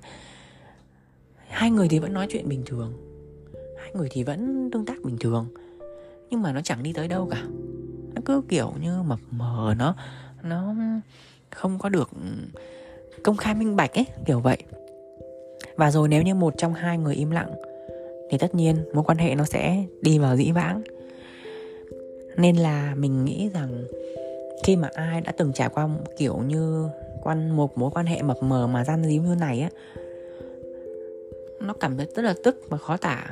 Hai 1.48 1.72
người 1.72 1.88
thì 1.88 2.00
vẫn 2.00 2.14
nói 2.14 2.28
chuyện 2.30 2.50
bình 2.50 2.64
thường. 2.66 2.94
Hai 3.80 3.92
người 3.94 4.08
thì 4.12 4.24
vẫn 4.24 4.70
tương 4.72 4.86
tác 4.86 5.02
bình 5.04 5.18
thường. 5.20 5.48
Nhưng 6.30 6.42
mà 6.42 6.52
nó 6.52 6.62
chẳng 6.62 6.84
đi 6.84 6.94
tới 6.94 7.08
đâu 7.08 7.28
cả. 7.32 7.44
Nó 8.16 8.22
cứ 8.26 8.42
kiểu 8.50 8.74
như 8.82 9.02
mập 9.02 9.20
mờ 9.32 9.76
nó 9.78 9.96
nó 10.44 10.76
không 11.52 11.80
có 11.80 11.90
được 11.90 12.10
công 13.24 13.38
khai 13.38 13.56
minh 13.56 13.76
bạch 13.76 13.94
ấy, 13.94 14.06
kiểu 14.26 14.40
vậy. 14.40 14.58
Và 15.76 15.92
rồi 15.92 16.08
nếu 16.08 16.22
như 16.22 16.36
một 16.36 16.54
trong 16.58 16.74
hai 16.74 16.98
người 16.98 17.16
im 17.16 17.32
lặng, 17.32 17.54
thì 18.30 18.38
tất 18.38 18.56
nhiên 18.56 18.76
mối 18.94 19.04
quan 19.04 19.18
hệ 19.18 19.36
nó 19.36 19.46
sẽ 19.46 19.84
đi 20.02 20.20
vào 20.20 20.38
dĩ 20.38 20.52
vãng. 20.52 20.82
Nên 22.38 22.56
là 22.56 22.96
mình 22.96 23.26
nghĩ 23.26 23.50
rằng 23.54 23.84
khi 24.64 24.76
mà 24.76 24.90
ai 24.94 25.22
đã 25.22 25.32
từng 25.38 25.54
trải 25.54 25.70
qua 25.70 25.90
kiểu 26.18 26.38
như 26.38 26.88
quan, 27.24 27.52
một 27.52 27.78
mối 27.78 27.92
quan 27.94 28.06
hệ 28.06 28.22
mập 28.22 28.44
mờ 28.44 28.68
mà 28.68 28.84
gian 28.84 29.04
díu 29.04 29.24
như 29.24 29.36
này 29.36 29.62
á, 29.62 29.70
nó 31.60 31.74
cảm 31.74 31.98
thấy 31.98 32.08
rất 32.16 32.22
là 32.22 32.34
tức 32.44 32.62
và 32.70 32.78
khó 32.78 32.98
tả. 32.98 33.30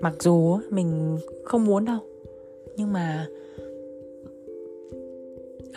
Mặc 0.00 0.14
dù 0.20 0.58
mình 0.70 1.18
không 1.44 1.64
muốn 1.64 1.84
đâu, 1.84 1.98
nhưng 2.76 2.92
mà 2.92 3.26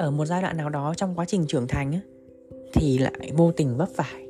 ở 0.01 0.11
một 0.11 0.25
giai 0.25 0.41
đoạn 0.41 0.57
nào 0.57 0.69
đó 0.69 0.93
trong 0.97 1.15
quá 1.15 1.25
trình 1.25 1.45
trưởng 1.47 1.67
thành 1.67 1.99
thì 2.73 2.97
lại 2.97 3.31
vô 3.35 3.51
tình 3.51 3.77
vấp 3.77 3.89
phải. 3.89 4.27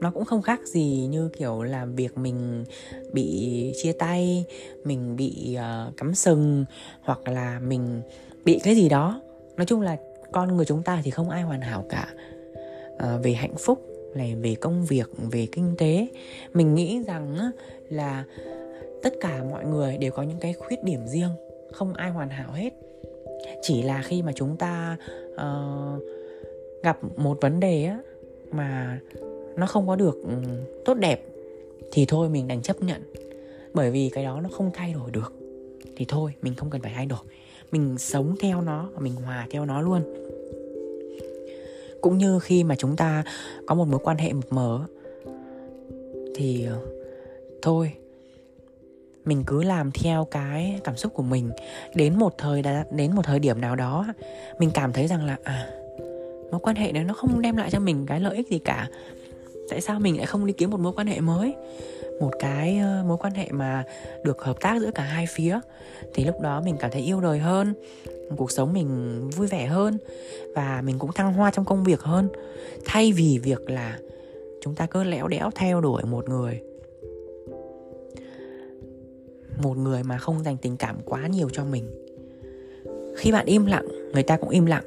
Nó 0.00 0.10
cũng 0.10 0.24
không 0.24 0.42
khác 0.42 0.60
gì 0.66 1.08
như 1.10 1.28
kiểu 1.28 1.62
là 1.62 1.84
việc 1.84 2.18
mình 2.18 2.64
bị 3.12 3.72
chia 3.82 3.92
tay 3.92 4.44
mình 4.84 5.16
bị 5.16 5.56
uh, 5.58 5.96
cắm 5.96 6.14
sừng 6.14 6.64
hoặc 7.02 7.28
là 7.28 7.60
mình 7.60 8.02
bị 8.44 8.60
cái 8.64 8.74
gì 8.74 8.88
đó. 8.88 9.20
Nói 9.56 9.66
chung 9.66 9.80
là 9.80 9.96
con 10.32 10.56
người 10.56 10.64
chúng 10.64 10.82
ta 10.82 11.00
thì 11.04 11.10
không 11.10 11.30
ai 11.30 11.42
hoàn 11.42 11.60
hảo 11.60 11.84
cả. 11.88 12.08
Uh, 12.94 13.24
về 13.24 13.32
hạnh 13.32 13.56
phúc 13.58 13.86
này 14.14 14.34
về 14.34 14.54
công 14.54 14.84
việc 14.84 15.10
về 15.30 15.46
kinh 15.52 15.74
tế 15.78 16.06
mình 16.54 16.74
nghĩ 16.74 17.02
rằng 17.06 17.50
là 17.88 18.24
tất 19.02 19.14
cả 19.20 19.44
mọi 19.50 19.64
người 19.64 19.98
đều 19.98 20.12
có 20.12 20.22
những 20.22 20.38
cái 20.40 20.52
khuyết 20.52 20.84
điểm 20.84 21.06
riêng 21.06 21.30
không 21.72 21.94
ai 21.94 22.10
hoàn 22.10 22.28
hảo 22.28 22.52
hết. 22.52 22.70
Chỉ 23.62 23.82
là 23.82 24.02
khi 24.02 24.22
mà 24.22 24.32
chúng 24.32 24.56
ta 24.56 24.96
uh, 25.32 26.02
gặp 26.82 26.98
một 27.16 27.38
vấn 27.40 27.60
đề 27.60 27.84
á 27.84 27.98
mà 28.50 29.00
nó 29.56 29.66
không 29.66 29.86
có 29.86 29.96
được 29.96 30.14
ừ, 30.24 30.32
tốt 30.84 30.94
đẹp 30.94 31.24
thì 31.92 32.06
thôi 32.06 32.28
mình 32.28 32.48
đành 32.48 32.62
chấp 32.62 32.82
nhận. 32.82 33.02
Bởi 33.74 33.90
vì 33.90 34.10
cái 34.12 34.24
đó 34.24 34.40
nó 34.40 34.48
không 34.48 34.70
thay 34.74 34.92
đổi 34.92 35.10
được. 35.10 35.32
Thì 35.96 36.04
thôi 36.08 36.32
mình 36.42 36.54
không 36.54 36.70
cần 36.70 36.80
phải 36.82 36.92
thay 36.94 37.06
đổi. 37.06 37.18
Mình 37.72 37.98
sống 37.98 38.34
theo 38.40 38.60
nó 38.60 38.90
và 38.94 39.00
mình 39.00 39.14
hòa 39.14 39.46
theo 39.50 39.64
nó 39.64 39.80
luôn. 39.80 40.02
Cũng 42.00 42.18
như 42.18 42.38
khi 42.38 42.64
mà 42.64 42.74
chúng 42.76 42.96
ta 42.96 43.24
có 43.66 43.74
một 43.74 43.88
mối 43.88 44.00
quan 44.04 44.16
hệ 44.16 44.32
mập 44.32 44.52
mờ 44.52 44.86
thì 46.34 46.66
ờ, 46.66 46.80
thôi 47.62 47.92
mình 49.26 49.44
cứ 49.46 49.62
làm 49.62 49.90
theo 49.90 50.24
cái 50.24 50.80
cảm 50.84 50.96
xúc 50.96 51.14
của 51.14 51.22
mình. 51.22 51.50
Đến 51.94 52.18
một 52.18 52.38
thời 52.38 52.62
đến 52.90 53.14
một 53.14 53.22
thời 53.24 53.38
điểm 53.38 53.60
nào 53.60 53.76
đó, 53.76 54.06
mình 54.58 54.70
cảm 54.74 54.92
thấy 54.92 55.06
rằng 55.06 55.26
là 55.26 55.36
à 55.42 55.66
mối 56.50 56.60
quan 56.60 56.76
hệ 56.76 56.92
này 56.92 57.04
nó 57.04 57.14
không 57.14 57.42
đem 57.42 57.56
lại 57.56 57.70
cho 57.70 57.80
mình 57.80 58.06
cái 58.06 58.20
lợi 58.20 58.36
ích 58.36 58.48
gì 58.48 58.58
cả. 58.58 58.88
Tại 59.70 59.80
sao 59.80 60.00
mình 60.00 60.16
lại 60.16 60.26
không 60.26 60.46
đi 60.46 60.52
kiếm 60.52 60.70
một 60.70 60.80
mối 60.80 60.92
quan 60.96 61.06
hệ 61.06 61.20
mới? 61.20 61.54
Một 62.20 62.30
cái 62.38 62.80
mối 63.06 63.16
quan 63.20 63.34
hệ 63.34 63.48
mà 63.50 63.84
được 64.24 64.42
hợp 64.42 64.56
tác 64.60 64.80
giữa 64.80 64.90
cả 64.94 65.02
hai 65.02 65.26
phía. 65.26 65.60
Thì 66.14 66.24
lúc 66.24 66.40
đó 66.40 66.60
mình 66.64 66.76
cảm 66.80 66.90
thấy 66.90 67.02
yêu 67.02 67.20
đời 67.20 67.38
hơn, 67.38 67.74
cuộc 68.36 68.50
sống 68.50 68.72
mình 68.72 69.20
vui 69.30 69.46
vẻ 69.46 69.66
hơn 69.66 69.98
và 70.54 70.82
mình 70.84 70.98
cũng 70.98 71.12
thăng 71.12 71.32
hoa 71.32 71.50
trong 71.50 71.64
công 71.64 71.84
việc 71.84 72.00
hơn. 72.00 72.28
Thay 72.84 73.12
vì 73.12 73.38
việc 73.42 73.70
là 73.70 73.98
chúng 74.62 74.74
ta 74.74 74.86
cứ 74.86 75.04
lẽo 75.04 75.28
đẽo 75.28 75.50
theo 75.54 75.80
đuổi 75.80 76.02
một 76.04 76.28
người 76.28 76.60
một 79.62 79.76
người 79.76 80.02
mà 80.02 80.18
không 80.18 80.44
dành 80.44 80.56
tình 80.56 80.76
cảm 80.76 80.96
quá 81.04 81.26
nhiều 81.26 81.48
cho 81.52 81.64
mình. 81.64 81.84
Khi 83.16 83.32
bạn 83.32 83.46
im 83.46 83.66
lặng 83.66 83.86
người 84.12 84.22
ta 84.22 84.36
cũng 84.36 84.48
im 84.50 84.66
lặng. 84.66 84.84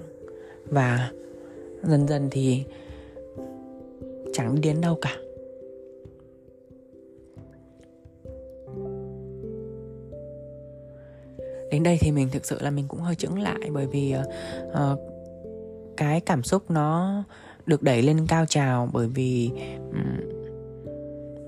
Và 0.65 1.11
dần 1.83 2.07
dần 2.07 2.27
thì 2.31 2.63
chẳng 4.33 4.55
đi 4.55 4.61
đến 4.61 4.81
đâu 4.81 4.97
cả. 5.01 5.15
Đến 11.71 11.83
đây 11.83 11.97
thì 12.01 12.11
mình 12.11 12.27
thực 12.31 12.45
sự 12.45 12.57
là 12.61 12.71
mình 12.71 12.85
cũng 12.87 12.99
hơi 12.99 13.15
chững 13.15 13.39
lại 13.39 13.69
bởi 13.71 13.87
vì 13.87 14.15
uh, 14.67 14.99
cái 15.97 16.21
cảm 16.21 16.43
xúc 16.43 16.71
nó 16.71 17.23
được 17.65 17.83
đẩy 17.83 18.01
lên 18.01 18.25
cao 18.27 18.45
trào 18.45 18.89
bởi 18.93 19.07
vì 19.07 19.51
um, 19.91 20.29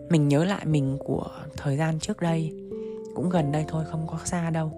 mình 0.09 0.27
nhớ 0.27 0.43
lại 0.43 0.65
mình 0.65 0.97
của 0.99 1.31
thời 1.57 1.77
gian 1.77 1.99
trước 1.99 2.21
đây 2.21 2.60
cũng 3.21 3.29
gần 3.29 3.51
đây 3.51 3.65
thôi 3.67 3.83
không 3.91 4.07
có 4.07 4.19
xa 4.25 4.49
đâu. 4.49 4.71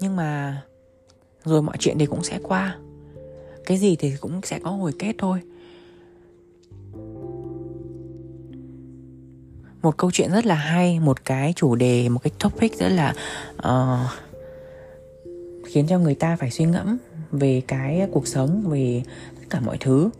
Nhưng 0.00 0.16
mà 0.16 0.62
rồi 1.44 1.62
mọi 1.62 1.76
chuyện 1.78 1.98
thì 1.98 2.06
cũng 2.06 2.24
sẽ 2.24 2.38
qua. 2.42 2.78
Cái 3.64 3.78
gì 3.78 3.96
thì 3.96 4.16
cũng 4.20 4.40
sẽ 4.42 4.58
có 4.58 4.70
hồi 4.70 4.92
kết 4.98 5.14
thôi. 5.18 5.40
Một 9.82 9.96
câu 9.96 10.10
chuyện 10.10 10.30
rất 10.32 10.46
là 10.46 10.54
hay 10.54 11.00
một 11.00 11.24
cái 11.24 11.52
chủ 11.56 11.74
đề 11.74 12.08
một 12.08 12.22
cái 12.22 12.32
topic 12.38 12.78
rất 12.78 12.88
là 12.88 13.14
uh, 13.56 14.10
khiến 15.66 15.86
cho 15.88 15.98
người 15.98 16.14
ta 16.14 16.36
phải 16.36 16.50
suy 16.50 16.64
ngẫm 16.64 16.98
về 17.30 17.62
cái 17.68 18.08
cuộc 18.12 18.26
sống 18.26 18.64
về 18.68 19.02
tất 19.34 19.46
cả 19.50 19.60
mọi 19.60 19.76
thứ. 19.80 20.10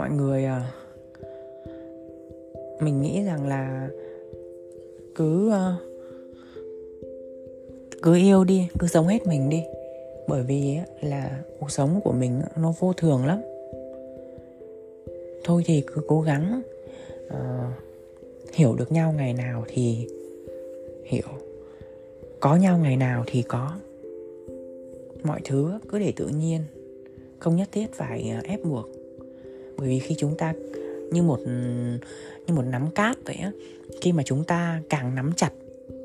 Mọi 0.00 0.10
người 0.10 0.44
à. 0.44 0.72
mình 2.80 3.02
nghĩ 3.02 3.24
rằng 3.24 3.48
là 3.48 3.88
cứ 5.14 5.50
ờ, 5.50 5.74
cứ 8.02 8.14
yêu 8.14 8.44
đi 8.44 8.68
cứ 8.78 8.86
sống 8.86 9.06
hết 9.06 9.26
mình 9.26 9.48
đi. 9.48 9.62
Bởi 10.28 10.42
vì 10.42 10.78
là 11.00 11.42
cuộc 11.60 11.70
sống 11.70 12.00
của 12.04 12.12
mình 12.12 12.42
nó 12.56 12.74
vô 12.78 12.92
thường 12.92 13.26
lắm. 13.26 13.40
Thôi 15.44 15.62
thì 15.66 15.82
cứ 15.86 16.02
cố 16.06 16.20
gắng 16.20 16.62
uh, 17.26 17.34
hiểu 18.52 18.74
được 18.74 18.92
nhau 18.92 19.12
ngày 19.16 19.34
nào 19.34 19.64
thì 19.68 20.06
hiểu. 21.04 21.28
Có 22.40 22.56
nhau 22.56 22.78
ngày 22.78 22.96
nào 22.96 23.24
thì 23.26 23.42
có. 23.42 23.76
Mọi 25.22 25.40
thứ 25.44 25.78
cứ 25.88 25.98
để 25.98 26.12
tự 26.16 26.28
nhiên 26.28 26.60
không 27.38 27.56
nhất 27.56 27.68
thiết 27.72 27.92
phải 27.92 28.30
ờ, 28.30 28.40
ép 28.44 28.64
buộc 28.64 28.99
bởi 29.80 29.88
vì 29.88 29.98
khi 29.98 30.14
chúng 30.18 30.36
ta 30.36 30.52
như 31.10 31.22
một 31.22 31.40
như 32.46 32.54
một 32.54 32.62
nắm 32.62 32.90
cát 32.90 33.16
vậy 33.24 33.36
á 33.36 33.50
khi 34.00 34.12
mà 34.12 34.22
chúng 34.26 34.44
ta 34.44 34.80
càng 34.88 35.14
nắm 35.14 35.32
chặt 35.36 35.50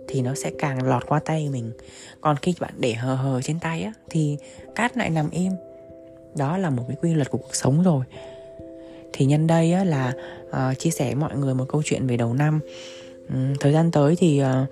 thì 0.08 0.22
nó 0.22 0.36
sẽ 0.36 0.52
càng 0.60 0.88
lọt 0.88 1.08
qua 1.08 1.20
tay 1.20 1.50
mình. 1.50 1.72
Còn 2.22 2.36
khi 2.42 2.54
bạn 2.60 2.74
để 2.80 2.94
hờ 2.94 3.16
hờ 3.16 3.42
trên 3.42 3.60
tay 3.60 3.84
á 3.84 3.94
thì 4.10 4.38
cát 4.76 4.98
lại 4.98 5.10
nằm 5.10 5.30
im. 5.30 5.52
Đó 6.36 6.58
là 6.58 6.70
một 6.70 6.84
cái 6.88 6.98
quy 7.02 7.14
luật 7.14 7.32
của 7.32 7.38
cuộc 7.38 7.56
sống 7.56 7.84
rồi. 7.84 8.06
Thì 9.14 9.26
nhân 9.26 9.48
đây 9.48 9.74
á, 9.74 9.84
là 9.84 10.14
uh, 10.48 10.80
chia 10.80 10.90
sẻ 10.90 11.16
mọi 11.16 11.38
người 11.38 11.54
một 11.54 11.66
câu 11.70 11.82
chuyện 11.86 12.08
về 12.08 12.18
đầu 12.18 12.34
năm. 12.34 12.60
Um, 13.34 13.54
thời 13.60 13.74
gian 13.74 13.92
tới 13.92 14.16
thì 14.16 14.42
uh, 14.44 14.70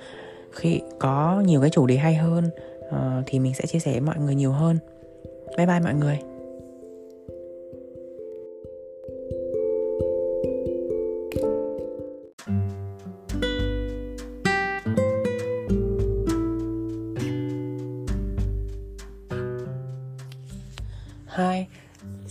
khi 0.52 0.82
có 1.00 1.44
nhiều 1.46 1.62
cái 1.62 1.70
chủ 1.70 1.88
đề 1.88 1.98
hay 1.98 2.16
hơn 2.16 2.50
uh, 2.88 3.24
thì 3.26 3.40
mình 3.40 3.54
sẽ 3.54 3.66
chia 3.66 3.80
sẻ 3.80 3.92
với 3.92 4.02
mọi 4.02 4.18
người 4.18 4.36
nhiều 4.36 4.52
hơn. 4.52 4.78
Bye 5.58 5.66
bye 5.66 5.80
mọi 5.80 5.94
người. 5.94 6.33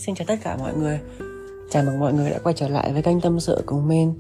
Xin 0.07 0.15
chào 0.15 0.27
tất 0.27 0.37
cả 0.43 0.57
mọi 0.57 0.77
người. 0.77 1.01
Chào 1.71 1.83
mừng 1.83 2.01
mọi 2.01 2.13
người 2.13 2.31
đã 2.31 2.39
quay 2.39 2.55
trở 2.59 2.69
lại 2.69 2.93
với 2.93 3.03
kênh 3.03 3.21
Tâm 3.21 3.41
sự 3.41 3.63
cùng 3.67 3.89
men 3.89 4.15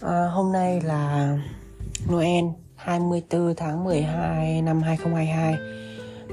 à, 0.00 0.26
Hôm 0.26 0.52
nay 0.52 0.80
là 0.80 1.38
Noel 2.12 2.44
24 2.74 3.54
tháng 3.56 3.84
12 3.84 4.62
năm 4.62 4.82
2022 4.82 5.56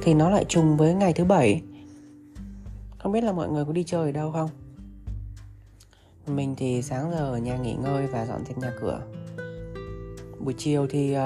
Thì 0.03 0.13
nó 0.13 0.29
lại 0.29 0.45
trùng 0.49 0.77
với 0.77 0.93
ngày 0.93 1.13
thứ 1.13 1.23
bảy. 1.23 1.61
Không 2.97 3.11
biết 3.11 3.23
là 3.23 3.31
mọi 3.31 3.49
người 3.49 3.65
có 3.65 3.71
đi 3.71 3.83
chơi 3.83 4.05
ở 4.05 4.11
đâu 4.11 4.31
không? 4.31 4.49
Mình 6.27 6.55
thì 6.57 6.81
sáng 6.81 7.11
giờ 7.11 7.31
ở 7.33 7.37
nhà 7.37 7.57
nghỉ 7.57 7.73
ngơi 7.73 8.07
và 8.07 8.25
dọn 8.25 8.45
dẹp 8.45 8.57
nhà 8.57 8.71
cửa. 8.81 9.01
Buổi 10.39 10.53
chiều 10.57 10.87
thì 10.89 11.17
uh, 11.17 11.21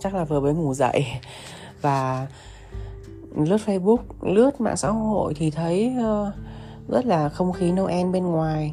chắc 0.00 0.14
là 0.14 0.24
vừa 0.24 0.40
mới 0.40 0.54
ngủ 0.54 0.74
dậy. 0.74 1.06
Và 1.80 2.26
lướt 3.36 3.60
Facebook, 3.66 3.98
lướt 4.22 4.60
mạng 4.60 4.76
xã 4.76 4.90
hội 4.90 5.34
thì 5.34 5.50
thấy 5.50 5.94
ờ, 5.98 6.32
rất 6.88 7.06
là 7.06 7.28
không 7.28 7.52
khí 7.52 7.72
Noel 7.72 8.10
bên 8.10 8.24
ngoài 8.26 8.72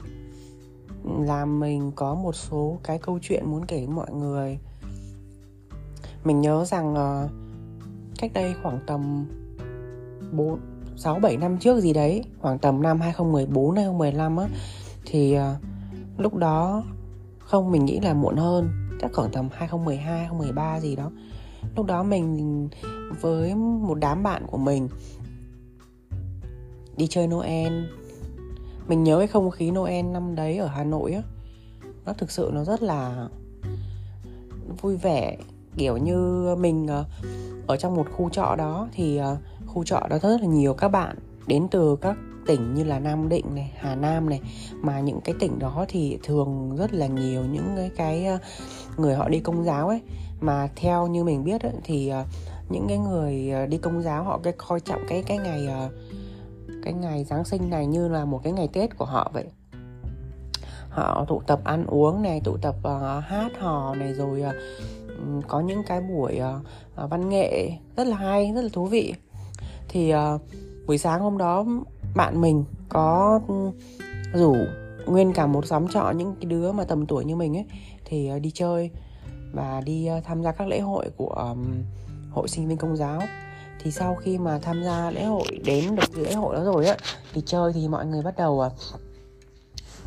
làm 1.04 1.60
mình 1.60 1.91
có 1.96 2.15
một 2.15 2.36
số 2.36 2.78
cái 2.84 2.98
câu 2.98 3.20
chuyện 3.22 3.52
muốn 3.52 3.65
kể 3.65 3.88
mọi 3.88 4.12
người. 4.12 4.60
Mình 6.24 6.41
nhớ 6.41 6.65
rằng 6.65 6.96
ờ, 6.96 7.30
cách 8.20 8.32
đây 8.34 8.56
khoảng 8.63 8.80
tầm 8.88 9.26
4 10.32 10.60
6 10.98 11.20
7 11.20 11.38
năm 11.38 11.58
trước 11.58 11.80
gì 11.80 11.94
đấy, 11.94 12.24
khoảng 12.39 12.60
tầm 12.60 12.82
năm 12.82 13.02
2014 13.02 13.76
2015 13.76 14.38
á 14.38 14.48
thì 15.06 15.38
uh, 15.38 15.41
lúc 16.18 16.36
đó 16.36 16.84
không 17.39 17.72
mình 17.72 17.86
nghĩ 17.86 18.00
là 18.00 18.13
muộn 18.13 18.36
hơn, 18.36 18.70
chắc 19.02 19.13
khoảng 19.13 19.32
tầm 19.32 19.50
2012 19.54 20.20
2013 20.20 20.80
gì 20.80 20.96
đó 20.96 21.12
lúc 21.76 21.86
đó 21.86 22.04
mình 22.04 22.70
với 23.22 23.56
một 23.56 23.96
đám 24.00 24.24
bạn 24.24 24.44
của 24.48 24.58
mình 24.58 24.90
đi 26.98 27.08
chơi 27.08 27.28
Noel. 27.28 27.74
Mình 28.88 29.04
nhớ 29.04 29.18
cái 29.18 29.28
không 29.28 29.52
khí 29.52 29.72
Noel 29.72 30.06
năm 30.06 30.36
đấy 30.36 30.58
ở 30.58 30.68
Hà 30.68 30.84
Nội 30.84 31.14
á 31.14 31.22
nó 32.06 32.14
thực 32.14 32.32
sự 32.32 32.52
nó 32.54 32.64
rất 32.64 32.84
là 32.84 33.28
vui 34.82 34.98
vẻ 34.98 35.38
kiểu 35.78 35.98
như 35.98 36.50
mình 36.60 36.88
ờ, 36.88 37.06
ở 37.68 37.78
trong 37.78 37.96
một 37.96 38.08
khu 38.18 38.30
trọ 38.30 38.56
đó 38.58 38.88
thì 38.92 39.18
ờ, 39.18 39.38
khu 39.66 39.84
trọ 39.84 40.02
đó 40.10 40.18
rất 40.18 40.42
là 40.42 40.48
nhiều 40.48 40.74
các 40.74 40.88
bạn 40.88 41.18
đến 41.48 41.68
từ 41.72 41.96
các 42.02 42.18
tỉnh 42.46 42.74
như 42.74 42.84
là 42.84 43.00
Nam 43.00 43.30
Định 43.30 43.56
này, 43.56 43.72
Hà 43.78 43.96
Nam 43.96 44.30
này. 44.30 44.42
Mà 44.82 45.00
những 45.00 45.22
cái 45.22 45.36
tỉnh 45.40 45.60
đó 45.60 45.86
thì 45.88 46.20
thường 46.24 46.76
rất 46.78 46.94
là 46.94 47.08
nhiều 47.08 47.46
những 47.46 47.74
cái 47.76 47.92
cái 47.96 48.26
ờ, 48.26 48.38
người 48.98 49.16
họ 49.16 49.30
đi 49.30 49.40
công 49.40 49.64
giáo 49.64 49.88
ấy 49.88 50.02
mà 50.46 50.70
theo 50.76 51.08
như 51.08 51.24
mình 51.24 51.44
biết 51.44 51.62
ấy, 51.62 51.74
thì 51.84 52.08
ờ, 52.08 52.26
những 52.70 52.86
cái 52.88 52.98
người 52.98 53.50
ờ, 53.52 53.66
đi 53.66 53.78
công 53.78 54.02
giáo 54.02 54.24
họ 54.24 54.40
cái 54.44 54.54
coi 54.58 54.80
trọng 54.80 55.02
cái 55.08 55.24
cái 55.24 55.38
ngày 55.38 55.68
ờ, 55.68 55.90
cái 56.84 56.94
ngày 56.94 57.24
Giáng 57.24 57.46
sinh 57.46 57.70
này 57.70 57.88
như 57.88 58.08
là 58.08 58.26
một 58.26 58.42
cái 58.44 58.54
ngày 58.54 58.68
Tết 58.68 58.98
của 58.98 59.06
họ 59.06 59.32
vậy. 59.34 59.46
Họ 60.90 61.26
tụ 61.28 61.42
tập 61.48 61.60
ăn 61.64 61.86
uống 61.86 62.22
này 62.22 62.42
tụ 62.44 62.58
tập 62.58 62.76
uh, 62.80 63.24
hát 63.24 63.52
hò 63.60 63.96
này 63.96 64.14
rồi 64.14 64.44
uh, 64.48 64.54
có 65.48 65.60
những 65.60 65.84
cái 65.88 66.02
buổi 66.02 66.40
uh, 66.40 67.10
văn 67.10 67.30
nghệ 67.30 67.72
rất 67.98 68.08
là 68.08 68.18
hay 68.18 68.52
rất 68.56 68.62
là 68.62 68.70
thú 68.74 68.86
vị. 68.86 69.14
Thì 69.88 70.14
uh, 70.14 70.42
buổi 70.88 70.98
sáng 70.98 71.22
hôm 71.22 71.38
đó 71.38 71.66
bạn 72.16 72.42
mình 72.42 72.64
có 72.90 73.40
rủ 74.34 74.56
nguyên 75.06 75.34
cả 75.34 75.48
một 75.48 75.66
xóm 75.66 75.88
trọ 75.88 76.12
những 76.12 76.36
cái 76.42 76.46
đứa 76.46 76.72
mà 76.72 76.84
tầm 76.84 77.06
tuổi 77.06 77.26
như 77.26 77.36
mình 77.36 77.58
ấy 77.58 77.66
thì 78.06 78.32
uh, 78.36 78.42
đi 78.42 78.52
chơi 78.54 78.92
và 79.54 79.82
đi 79.86 80.06
ờ, 80.06 80.22
tham 80.26 80.44
gia 80.44 80.52
các 80.52 80.68
lễ 80.68 80.80
hội 80.80 81.06
của 81.18 81.30
um, 81.30 81.84
hội 82.32 82.48
sinh 82.48 82.68
viên 82.68 82.78
công 82.78 82.98
giáo. 82.98 83.22
Thì 83.80 83.92
sau 83.92 84.16
khi 84.16 84.38
mà 84.38 84.60
tham 84.62 84.84
gia 84.84 85.12
lễ 85.12 85.24
hội 85.24 85.48
đến 85.66 85.96
được 85.96 86.18
lễ 86.18 86.34
hội 86.34 86.56
đó 86.56 86.64
rồi 86.64 86.88
á 86.88 86.98
thì 87.34 87.42
chơi 87.46 87.74
thì 87.74 87.88
mọi 87.88 88.06
người 88.06 88.22
bắt 88.22 88.38
đầu 88.38 88.54
uh, 88.54 88.72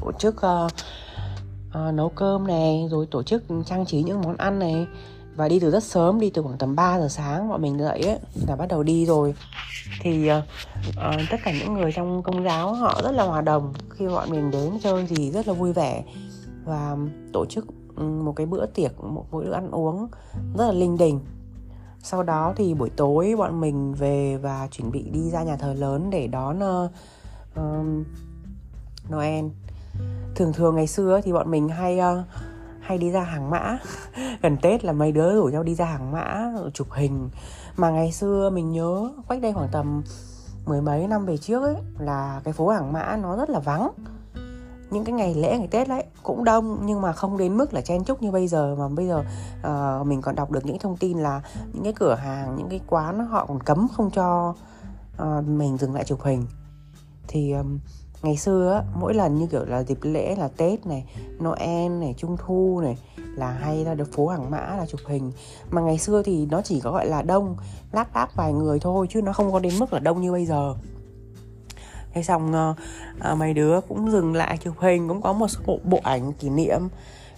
tổ 0.01 0.13
chức 0.19 0.37
uh, 0.37 0.73
uh, 1.69 1.95
nấu 1.95 2.09
cơm 2.09 2.47
này 2.47 2.89
rồi 2.91 3.07
tổ 3.11 3.23
chức 3.23 3.43
trang 3.67 3.87
trí 3.87 4.03
những 4.03 4.21
món 4.21 4.37
ăn 4.37 4.59
này. 4.59 4.87
Và 5.37 5.49
đi 5.49 5.61
từ 5.61 5.71
rất 5.71 5.85
sớm 5.85 6.21
đi 6.21 6.31
từ 6.31 6.43
khoảng 6.43 6.59
tầm 6.59 6.77
3 6.77 7.01
giờ 7.01 7.09
sáng 7.09 7.49
bọn 7.49 7.63
mình 7.63 7.79
dậy 7.79 8.01
ấy 8.01 8.19
là 8.49 8.57
bắt 8.57 8.67
đầu 8.69 8.83
đi 8.83 9.07
rồi. 9.07 9.35
Thì 10.01 10.31
uh, 10.31 10.45
uh, 10.89 11.21
tất 11.31 11.37
cả 11.45 11.53
những 11.53 11.75
người 11.75 11.93
trong 11.93 12.23
công 12.23 12.45
giáo 12.45 12.75
họ 12.75 13.01
rất 13.05 13.11
là 13.11 13.25
hòa 13.25 13.41
đồng. 13.41 13.73
Khi 13.91 14.07
bọn 14.07 14.31
mình 14.31 14.51
đến 14.51 14.79
chơi 14.83 15.07
thì 15.09 15.31
rất 15.31 15.49
là 15.49 15.55
vui 15.55 15.73
vẻ. 15.73 16.05
Và 16.65 16.97
tổ 17.33 17.47
chức 17.47 17.67
một 17.99 18.33
cái 18.37 18.47
bữa 18.47 18.67
tiệc 18.67 19.05
một 19.05 19.25
bữa 19.31 19.53
ăn 19.53 19.71
uống 19.71 20.09
rất 20.59 20.67
là 20.67 20.73
linh 20.73 20.97
đình. 20.97 21.21
Sau 22.03 22.23
đó 22.23 22.53
thì 22.57 22.75
buổi 22.75 22.91
tối 22.91 23.35
bọn 23.39 23.61
mình 23.61 23.95
về 23.95 24.37
và 24.37 24.69
chuẩn 24.71 24.91
bị 24.91 25.11
đi 25.11 25.31
ra 25.31 25.43
nhà 25.43 25.57
thờ 25.57 25.75
lớn 25.75 26.11
để 26.11 26.27
đón 26.27 26.59
uh, 26.59 26.91
Noel. 29.13 29.45
Thường 30.35 30.53
thường 30.53 30.77
ngày 30.77 30.87
xưa 30.87 31.21
thì 31.25 31.33
bọn 31.33 31.51
mình 31.51 31.69
hay 31.69 31.99
uh, 31.99 32.27
hay 32.81 32.99
đi 32.99 33.11
ra 33.11 33.23
hàng 33.23 33.51
mã. 33.51 33.79
Gần 34.43 34.57
tết 34.63 34.85
là 34.85 34.93
mấy 34.93 35.13
đứa 35.13 35.35
rủ 35.35 35.45
nhau 35.45 35.63
đi 35.63 35.75
ra 35.75 35.85
hàng 35.85 36.13
mã 36.13 36.53
chụp 36.75 36.89
hình. 36.91 37.31
Mà 37.77 37.91
ngày 37.91 38.13
xưa 38.13 38.51
mình 38.51 38.73
nhớ 38.73 39.11
cách 39.29 39.43
đây 39.43 39.53
khoảng 39.53 39.69
tầm 39.73 40.03
mười 40.67 40.81
mấy 40.81 41.07
năm 41.07 41.27
về 41.27 41.37
trước 41.37 41.63
ấy 41.63 41.77
là 41.99 42.41
cái 42.45 42.53
phố 42.53 42.69
hàng 42.69 42.93
mã 42.93 43.19
nó 43.23 43.37
rất 43.37 43.51
là 43.51 43.59
vắng 43.59 43.91
những 44.91 45.05
cái 45.05 45.13
ngày 45.13 45.35
lễ 45.35 45.59
ngày 45.59 45.69
tết 45.71 45.89
đấy 45.89 46.05
cũng 46.23 46.45
đông 46.45 46.79
nhưng 46.85 47.01
mà 47.01 47.13
không 47.13 47.39
đến 47.39 47.57
mức 47.57 47.75
là 47.75 47.81
chen 47.81 48.05
chúc 48.05 48.23
như 48.23 48.31
bây 48.31 48.49
giờ 48.49 48.75
mà 48.79 48.89
bây 48.89 49.09
giờ 49.09 49.25
uh, 50.01 50.07
mình 50.07 50.23
còn 50.23 50.35
đọc 50.35 50.51
được 50.51 50.67
những 50.67 50.79
thông 50.79 50.97
tin 50.97 51.19
là 51.19 51.43
những 51.73 51.85
cái 51.85 51.93
cửa 51.93 52.15
hàng 52.15 52.57
những 52.57 52.69
cái 52.69 52.81
quán 52.87 53.27
họ 53.27 53.47
còn 53.47 53.63
cấm 53.63 53.89
không 53.93 54.11
cho 54.11 54.55
uh, 55.23 55.45
mình 55.45 55.77
dừng 55.79 55.95
lại 55.95 56.05
chụp 56.05 56.23
hình. 56.23 56.47
Thì 57.29 57.53
um, 57.53 57.79
ngày 58.23 58.37
xưa 58.37 58.73
á, 58.73 58.83
mỗi 59.01 59.15
lần 59.15 59.39
như 59.39 59.47
kiểu 59.47 59.65
là 59.65 59.83
dịp 59.83 59.99
lễ 60.03 60.37
là 60.37 60.49
tết 60.49 60.87
này 60.87 61.05
noel 61.45 61.93
này 61.93 62.15
trung 62.19 62.37
thu 62.47 62.81
này 62.83 62.99
là 63.35 63.51
hay 63.51 63.85
ra 63.85 63.95
được 63.95 64.13
phố 64.13 64.29
hàng 64.29 64.51
mã 64.51 64.77
là 64.79 64.87
chụp 64.87 65.01
hình. 65.07 65.33
Mà 65.71 65.81
ngày 65.81 65.99
xưa 65.99 66.23
thì 66.23 66.47
nó 66.47 66.63
chỉ 66.63 66.81
có 66.81 66.93
gọi 66.93 67.07
là 67.07 67.23
đông 67.23 67.57
lác 67.93 68.15
đác 68.15 68.37
vài 68.37 68.53
người 68.53 68.81
thôi 68.81 69.07
chứ 69.11 69.23
nó 69.23 69.33
không 69.33 69.53
có 69.53 69.59
đến 69.59 69.73
mức 69.79 69.93
là 69.93 69.99
đông 69.99 70.21
như 70.21 70.33
bây 70.33 70.47
giờ 70.47 70.75
cái 72.19 72.25
xong 72.25 72.55
uh, 73.33 73.39
mấy 73.39 73.55
đứa 73.55 73.81
cũng 73.81 74.11
dừng 74.11 74.35
lại 74.35 74.59
chụp 74.65 74.75
hình 74.79 75.09
cũng 75.09 75.23
có 75.23 75.33
một 75.33 75.49
số 75.49 75.61
bộ, 75.67 75.79
bộ 75.85 76.01
ảnh 76.03 76.33
kỷ 76.33 76.49
niệm. 76.49 76.89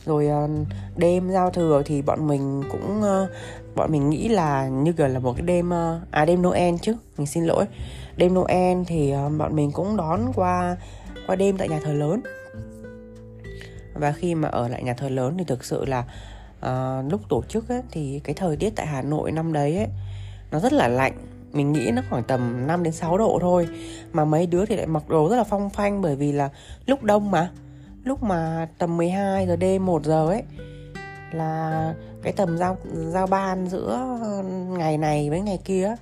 Rồi 0.07 0.29
uh, 0.45 0.51
đêm 0.97 1.31
giao 1.31 1.51
thừa 1.51 1.83
thì 1.87 2.03
bọn 2.03 2.27
mình 2.27 2.63
cũng 2.73 3.01
uh, 3.01 3.29
bọn 3.75 3.93
mình 3.93 4.11
nghĩ 4.11 4.29
là 4.29 4.69
như 4.69 4.93
kiểu 4.93 5.09
là 5.09 5.19
một 5.19 5.33
cái 5.37 5.47
đêm 5.47 5.69
uh, 5.69 6.11
à 6.11 6.25
đêm 6.25 6.43
Noel 6.43 6.75
chứ 6.83 6.97
mình 7.19 7.27
xin 7.27 7.45
lỗi. 7.45 7.65
Đêm 8.17 8.35
Noel 8.35 8.79
thì 8.87 9.15
uh, 9.27 9.33
bọn 9.39 9.57
mình 9.57 9.73
cũng 9.73 9.97
đón 9.97 10.21
qua 10.35 10.77
qua 11.27 11.37
đêm 11.37 11.59
tại 11.59 11.69
nhà 11.69 11.81
thờ 11.85 11.93
lớn. 11.93 12.21
Và 13.95 14.13
khi 14.13 14.35
mà 14.35 14.49
ở 14.49 14.69
lại 14.69 14.83
nhà 14.83 14.95
thờ 14.95 15.09
lớn 15.09 15.35
thì 15.39 15.45
thực 15.45 15.65
sự 15.65 15.85
là 15.85 16.05
uh, 16.67 17.13
lúc 17.13 17.21
tổ 17.29 17.43
chức 17.49 17.69
ấy, 17.69 17.83
thì 17.91 18.21
cái 18.25 18.35
thời 18.35 18.57
tiết 18.57 18.71
tại 18.77 18.87
Hà 18.87 19.03
Nội 19.03 19.33
năm 19.33 19.53
đấy 19.53 19.77
ấy, 19.77 19.89
nó 20.51 20.61
rất 20.61 20.73
là 20.73 20.89
lạnh 20.89 21.13
mình 21.53 21.73
nghĩ 21.73 21.91
nó 21.91 22.03
khoảng 22.11 22.23
tầm 22.23 22.67
5 22.67 22.83
đến 22.83 22.93
6 22.93 23.19
độ 23.19 23.39
thôi. 23.41 23.69
Mà 24.13 24.25
mấy 24.25 24.47
đứa 24.47 24.67
thì 24.67 24.77
lại 24.77 24.87
mặc 24.87 25.09
đồ 25.09 25.29
rất 25.29 25.37
là 25.37 25.45
phong 25.45 25.71
phanh 25.71 26.03
bởi 26.03 26.17
vì 26.17 26.33
là 26.33 26.49
lúc 26.87 27.03
đông 27.03 27.31
mà. 27.31 27.51
Lúc 28.05 28.23
mà 28.23 28.69
tầm 28.79 28.97
12 28.97 29.47
giờ 29.47 29.57
đêm 29.57 29.87
1 29.87 30.05
giờ 30.05 30.29
ấy, 30.29 30.43
là 31.33 31.95
cái 32.23 32.33
tầm 32.33 32.59
giao 32.59 32.77
giao 32.95 33.27
ban 33.27 33.69
giữa 33.69 34.19
ngày 34.69 34.99
này 34.99 35.31
với 35.31 35.41
ngày 35.41 35.59
kia 35.65 35.95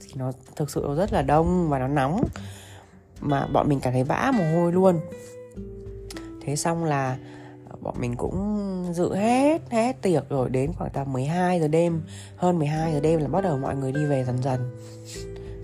thì 0.00 0.12
nó 0.14 0.32
thực 0.56 0.70
sự 0.70 0.94
rất 0.96 1.12
là 1.12 1.22
đông 1.22 1.68
và 1.68 1.78
nó 1.78 1.88
nóng. 1.88 2.24
Mà 3.20 3.46
bọn 3.46 3.68
mình 3.68 3.80
cảm 3.80 3.92
thấy 3.92 4.04
vã 4.04 4.32
mồ 4.34 4.44
hôi 4.54 4.72
luôn. 4.72 5.00
Thế 6.44 6.56
xong 6.56 6.84
là 6.84 7.16
bọn 7.82 7.94
mình 7.98 8.16
cũng 8.16 8.84
dự 8.92 9.14
hết 9.14 9.62
hết 9.70 10.02
tiệc 10.02 10.28
rồi 10.28 10.50
đến 10.50 10.72
khoảng 10.72 10.90
tầm 10.90 11.12
12 11.12 11.60
giờ 11.60 11.68
đêm 11.68 12.02
hơn 12.36 12.58
12 12.58 12.92
giờ 12.92 13.00
đêm 13.00 13.20
là 13.20 13.28
bắt 13.28 13.40
đầu 13.40 13.58
mọi 13.58 13.76
người 13.76 13.92
đi 13.92 14.06
về 14.06 14.24
dần 14.24 14.42
dần. 14.42 14.60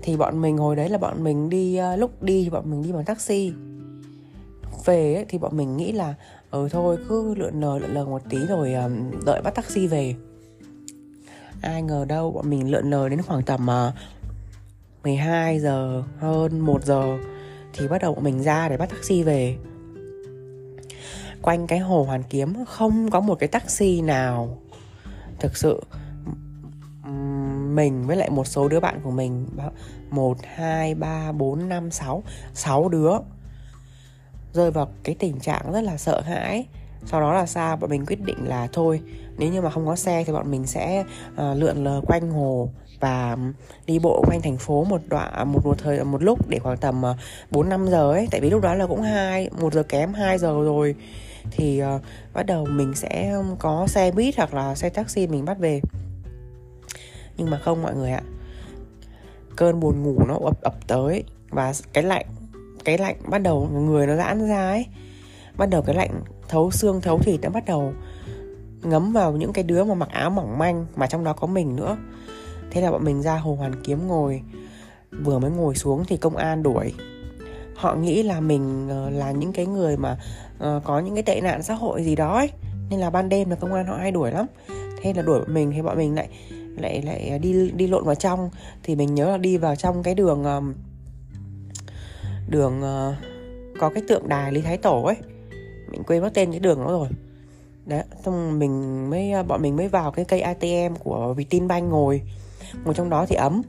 Thì 0.01 0.17
bọn 0.17 0.41
mình 0.41 0.57
hồi 0.57 0.75
đấy 0.75 0.89
là 0.89 0.97
bọn 0.97 1.23
mình 1.23 1.49
đi 1.49 1.75
ờ, 1.75 1.95
lúc 1.95 2.23
đi 2.23 2.43
thì 2.43 2.49
bọn 2.49 2.71
mình 2.71 2.83
đi 2.83 2.91
bằng 2.91 3.05
taxi. 3.05 3.53
Về 4.85 5.15
ấy, 5.15 5.25
thì 5.29 5.37
bọn 5.37 5.57
mình 5.57 5.77
nghĩ 5.77 5.91
là 5.91 6.15
ừ 6.51 6.67
thôi 6.71 6.97
cứ 7.09 7.35
lượn 7.35 7.61
lờ 7.61 7.79
lượn 7.79 7.93
lờ 7.93 8.05
một 8.05 8.21
tí 8.29 8.37
rồi 8.49 8.73
ờ, 8.73 8.89
đợi 9.25 9.41
bắt 9.41 9.55
taxi 9.55 9.87
về. 9.87 10.15
Ai 11.61 11.81
ngờ 11.81 12.05
đâu 12.05 12.31
bọn 12.31 12.49
mình 12.49 12.71
lượn 12.71 12.89
lờ 12.89 13.09
đến 13.09 13.21
khoảng 13.21 13.43
tầm 13.43 13.67
uh, 13.87 13.93
12 15.03 15.59
giờ 15.59 16.03
hơn 16.19 16.59
1 16.59 16.83
giờ 16.85 17.17
thì 17.73 17.87
bắt 17.87 18.01
đầu 18.01 18.13
bọn 18.13 18.23
mình 18.23 18.43
ra 18.43 18.69
để 18.69 18.77
bắt 18.77 18.89
taxi 18.89 19.23
về 19.23 19.55
quanh 21.41 21.67
cái 21.67 21.79
hồ 21.79 22.03
hoàn 22.03 22.23
kiếm 22.23 22.65
không 22.65 23.11
có 23.11 23.19
một 23.19 23.35
cái 23.39 23.49
taxi 23.49 24.01
nào. 24.01 24.57
Thực 25.39 25.57
sự 25.57 25.83
mình 27.73 28.07
với 28.07 28.17
lại 28.17 28.29
một 28.29 28.47
số 28.47 28.67
đứa 28.67 28.79
bạn 28.79 28.99
của 29.03 29.11
mình 29.11 29.47
một 30.09 30.37
hai 30.43 30.95
ba 30.95 31.31
bốn 31.31 31.69
năm 31.69 31.91
sáu 31.91 32.23
sáu 32.53 32.89
đứa. 32.89 33.11
Rơi 34.53 34.71
vào 34.71 34.89
cái 35.03 35.15
tình 35.19 35.39
trạng 35.39 35.71
rất 35.71 35.81
là 35.81 35.97
sợ 35.97 36.21
hãi. 36.21 36.65
Sau 37.05 37.21
đó 37.21 37.33
là 37.33 37.45
sao? 37.45 37.77
Bọn 37.77 37.89
mình 37.89 38.05
quyết 38.05 38.21
định 38.21 38.47
là 38.47 38.67
thôi 38.73 39.01
nếu 39.37 39.51
như 39.51 39.61
mà 39.61 39.69
không 39.69 39.85
có 39.85 39.95
xe 39.95 40.23
thì 40.23 40.33
bọn 40.33 40.51
mình 40.51 40.65
sẽ 40.67 41.03
uh, 41.33 41.57
lượn 41.57 41.83
lờ 41.83 42.01
quanh 42.07 42.31
hồ 42.31 42.69
và 42.99 43.37
đi 43.85 43.99
bộ 43.99 44.23
quanh 44.27 44.41
thành 44.41 44.57
phố 44.57 44.83
một 44.83 45.01
đoạn 45.07 45.33
à, 45.33 45.43
một 45.43 45.65
một 45.65 45.77
thời 45.77 46.03
một 46.03 46.23
lúc 46.23 46.47
để 46.47 46.59
khoảng 46.59 46.77
tầm 46.77 47.03
uh, 47.55 47.65
năm 47.65 47.87
giờ 47.87 48.11
ấy. 48.11 48.27
Tại 48.31 48.41
vì 48.41 48.49
lúc 48.49 48.61
đó 48.61 48.73
là 48.73 48.87
cũng 48.87 49.01
hai 49.01 49.49
một 49.61 49.73
giờ 49.73 49.83
kém 49.83 50.13
2 50.13 50.37
giờ 50.37 50.47
rồi 50.47 50.95
thì 51.51 51.83
uh, 51.83 52.01
bắt 52.33 52.45
đầu 52.45 52.65
mình 52.65 52.95
sẽ 52.95 53.33
có 53.59 53.87
xe 53.87 54.11
buýt 54.11 54.37
hoặc 54.37 54.53
là 54.53 54.75
xe 54.75 54.89
taxi 54.89 55.27
mình 55.27 55.45
bắt 55.45 55.59
về. 55.59 55.81
Nhưng 57.37 57.49
mà 57.49 57.59
không 57.59 57.81
mọi 57.81 57.95
người 57.95 58.11
ạ. 58.11 58.21
Cơn 59.55 59.79
buồn 59.79 60.03
ngủ 60.03 60.25
nó 60.27 60.37
ập 60.43 60.61
ập 60.61 60.87
tới 60.87 61.23
và 61.49 61.73
cái 61.93 62.03
lạnh 62.03 62.25
cái 62.85 62.97
lạnh 62.97 63.15
bắt 63.27 63.37
đầu 63.37 63.69
người 63.73 64.07
nó 64.07 64.15
giãn 64.15 64.47
ra 64.47 64.69
ấy. 64.69 64.85
Bắt 65.57 65.69
đầu 65.69 65.81
cái 65.81 65.95
lạnh 65.95 66.21
thấu 66.47 66.71
xương 66.71 67.01
thấu 67.01 67.19
thịt 67.19 67.41
đã 67.41 67.49
bắt 67.49 67.65
đầu 67.65 67.93
ngấm 68.81 69.13
vào 69.13 69.31
những 69.31 69.53
cái 69.53 69.63
đứa 69.63 69.83
mà 69.83 69.93
mặc 69.93 70.09
áo 70.11 70.29
mỏng 70.29 70.57
manh 70.57 70.85
mà 70.95 71.07
trong 71.07 71.23
đó 71.23 71.33
có 71.33 71.47
mình 71.47 71.75
nữa. 71.75 71.97
Thế 72.71 72.81
là 72.81 72.91
bọn 72.91 73.03
mình 73.03 73.21
ra 73.21 73.37
hồ 73.37 73.55
hoàn 73.55 73.83
kiếm 73.83 74.07
ngồi. 74.07 74.41
Vừa 75.11 75.39
mới 75.39 75.51
ngồi 75.51 75.75
xuống 75.75 76.03
thì 76.07 76.17
công 76.17 76.35
an 76.35 76.63
đuổi 76.63 76.93
họ 77.77 77.95
nghĩ 77.95 78.23
là 78.23 78.39
mình 78.39 78.87
ờ, 78.89 79.09
là 79.09 79.31
những 79.31 79.53
cái 79.53 79.65
người 79.65 79.97
mà 79.97 80.17
ờ, 80.59 80.81
có 80.83 80.99
những 80.99 81.13
cái 81.13 81.23
tệ 81.23 81.41
nạn 81.41 81.63
xã 81.63 81.73
hội 81.73 82.03
gì 82.03 82.15
đó 82.15 82.35
ấy. 82.35 82.49
Nên 82.89 82.99
là 82.99 83.09
ban 83.09 83.29
đêm 83.29 83.49
là 83.49 83.55
công 83.55 83.73
an 83.73 83.85
họ 83.85 83.95
hay 83.97 84.11
đuổi 84.11 84.31
lắm. 84.31 84.45
Thế 85.01 85.13
là 85.13 85.21
đuổi 85.21 85.39
bọn 85.39 85.53
mình 85.53 85.71
thì 85.71 85.81
bọn 85.81 85.97
mình 85.97 86.15
lại 86.15 86.29
lại 86.77 87.01
lại 87.01 87.39
đi 87.39 87.71
đi 87.71 87.87
lộn 87.87 88.03
vào 88.03 88.15
trong. 88.15 88.49
Thì 88.83 88.95
mình 88.95 89.15
nhớ 89.15 89.31
là 89.31 89.37
đi 89.37 89.57
vào 89.57 89.75
trong 89.75 90.03
cái 90.03 90.15
đường 90.15 90.45
đường 92.47 92.81
ờ, 92.81 93.15
có 93.79 93.89
cái 93.89 94.03
tượng 94.07 94.29
đài 94.29 94.51
lý 94.51 94.61
thái 94.61 94.77
tổ 94.77 95.03
ấy. 95.03 95.15
Mình 95.91 96.03
quên 96.03 96.21
mất 96.21 96.33
tên 96.33 96.51
cái 96.51 96.59
đường 96.59 96.79
đó 96.79 96.91
rồi. 96.91 97.07
Đấy, 97.85 98.03
xong 98.25 98.59
mình 98.59 99.09
mới 99.09 99.31
bọn 99.47 99.61
mình 99.61 99.75
mới 99.75 99.87
vào 99.87 100.11
cái 100.11 100.25
cây 100.25 100.41
ATM 100.41 100.95
của 101.03 101.33
Vietinbank 101.33 101.89
ngồi. 101.89 102.21
Ngồi 102.85 102.93
trong 102.93 103.09
đó 103.09 103.25
thì 103.29 103.35
ấm. 103.35 103.61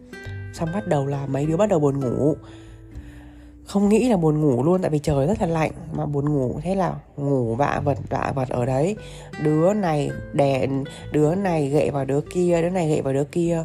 Xong 0.54 0.68
bắt 0.74 0.86
đầu 0.86 1.06
là 1.06 1.26
mấy 1.26 1.46
đứa 1.46 1.56
bắt 1.56 1.68
đầu 1.68 1.80
buồn 1.80 2.00
ngủ 2.00 2.34
không 3.68 3.88
nghĩ 3.88 4.08
là 4.08 4.16
buồn 4.16 4.40
ngủ 4.40 4.62
luôn, 4.62 4.82
tại 4.82 4.90
vì 4.90 4.98
trời 4.98 5.26
rất 5.26 5.40
là 5.40 5.46
lạnh, 5.46 5.70
mà 5.92 6.06
buồn 6.06 6.34
ngủ 6.34 6.60
thế 6.62 6.74
là 6.74 6.94
ngủ 7.16 7.54
vạ 7.54 7.80
vật 7.84 7.98
vạ 8.08 8.32
vật 8.34 8.48
ở 8.48 8.66
đấy. 8.66 8.96
Đứa 9.42 9.72
này 9.72 10.10
đè 10.32 10.66
đứa 11.12 11.34
này 11.34 11.68
gậy 11.68 11.90
vào 11.90 12.04
đứa 12.04 12.20
kia, 12.20 12.62
đứa 12.62 12.70
này 12.70 12.88
gậy 12.88 13.02
vào 13.02 13.12
đứa 13.12 13.24
kia. 13.24 13.64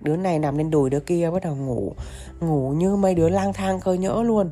Đứa 0.00 0.16
này 0.16 0.38
nằm 0.38 0.58
lên 0.58 0.70
đùi 0.70 0.90
đứa 0.90 1.00
kia, 1.00 1.30
bắt 1.30 1.44
đầu 1.44 1.56
ngủ. 1.56 1.92
Ngủ 2.40 2.70
như 2.70 2.96
mấy 2.96 3.14
đứa 3.14 3.28
lang 3.28 3.52
thang 3.52 3.80
cơ 3.80 3.92
nhỡ 3.92 4.22
luôn. 4.22 4.50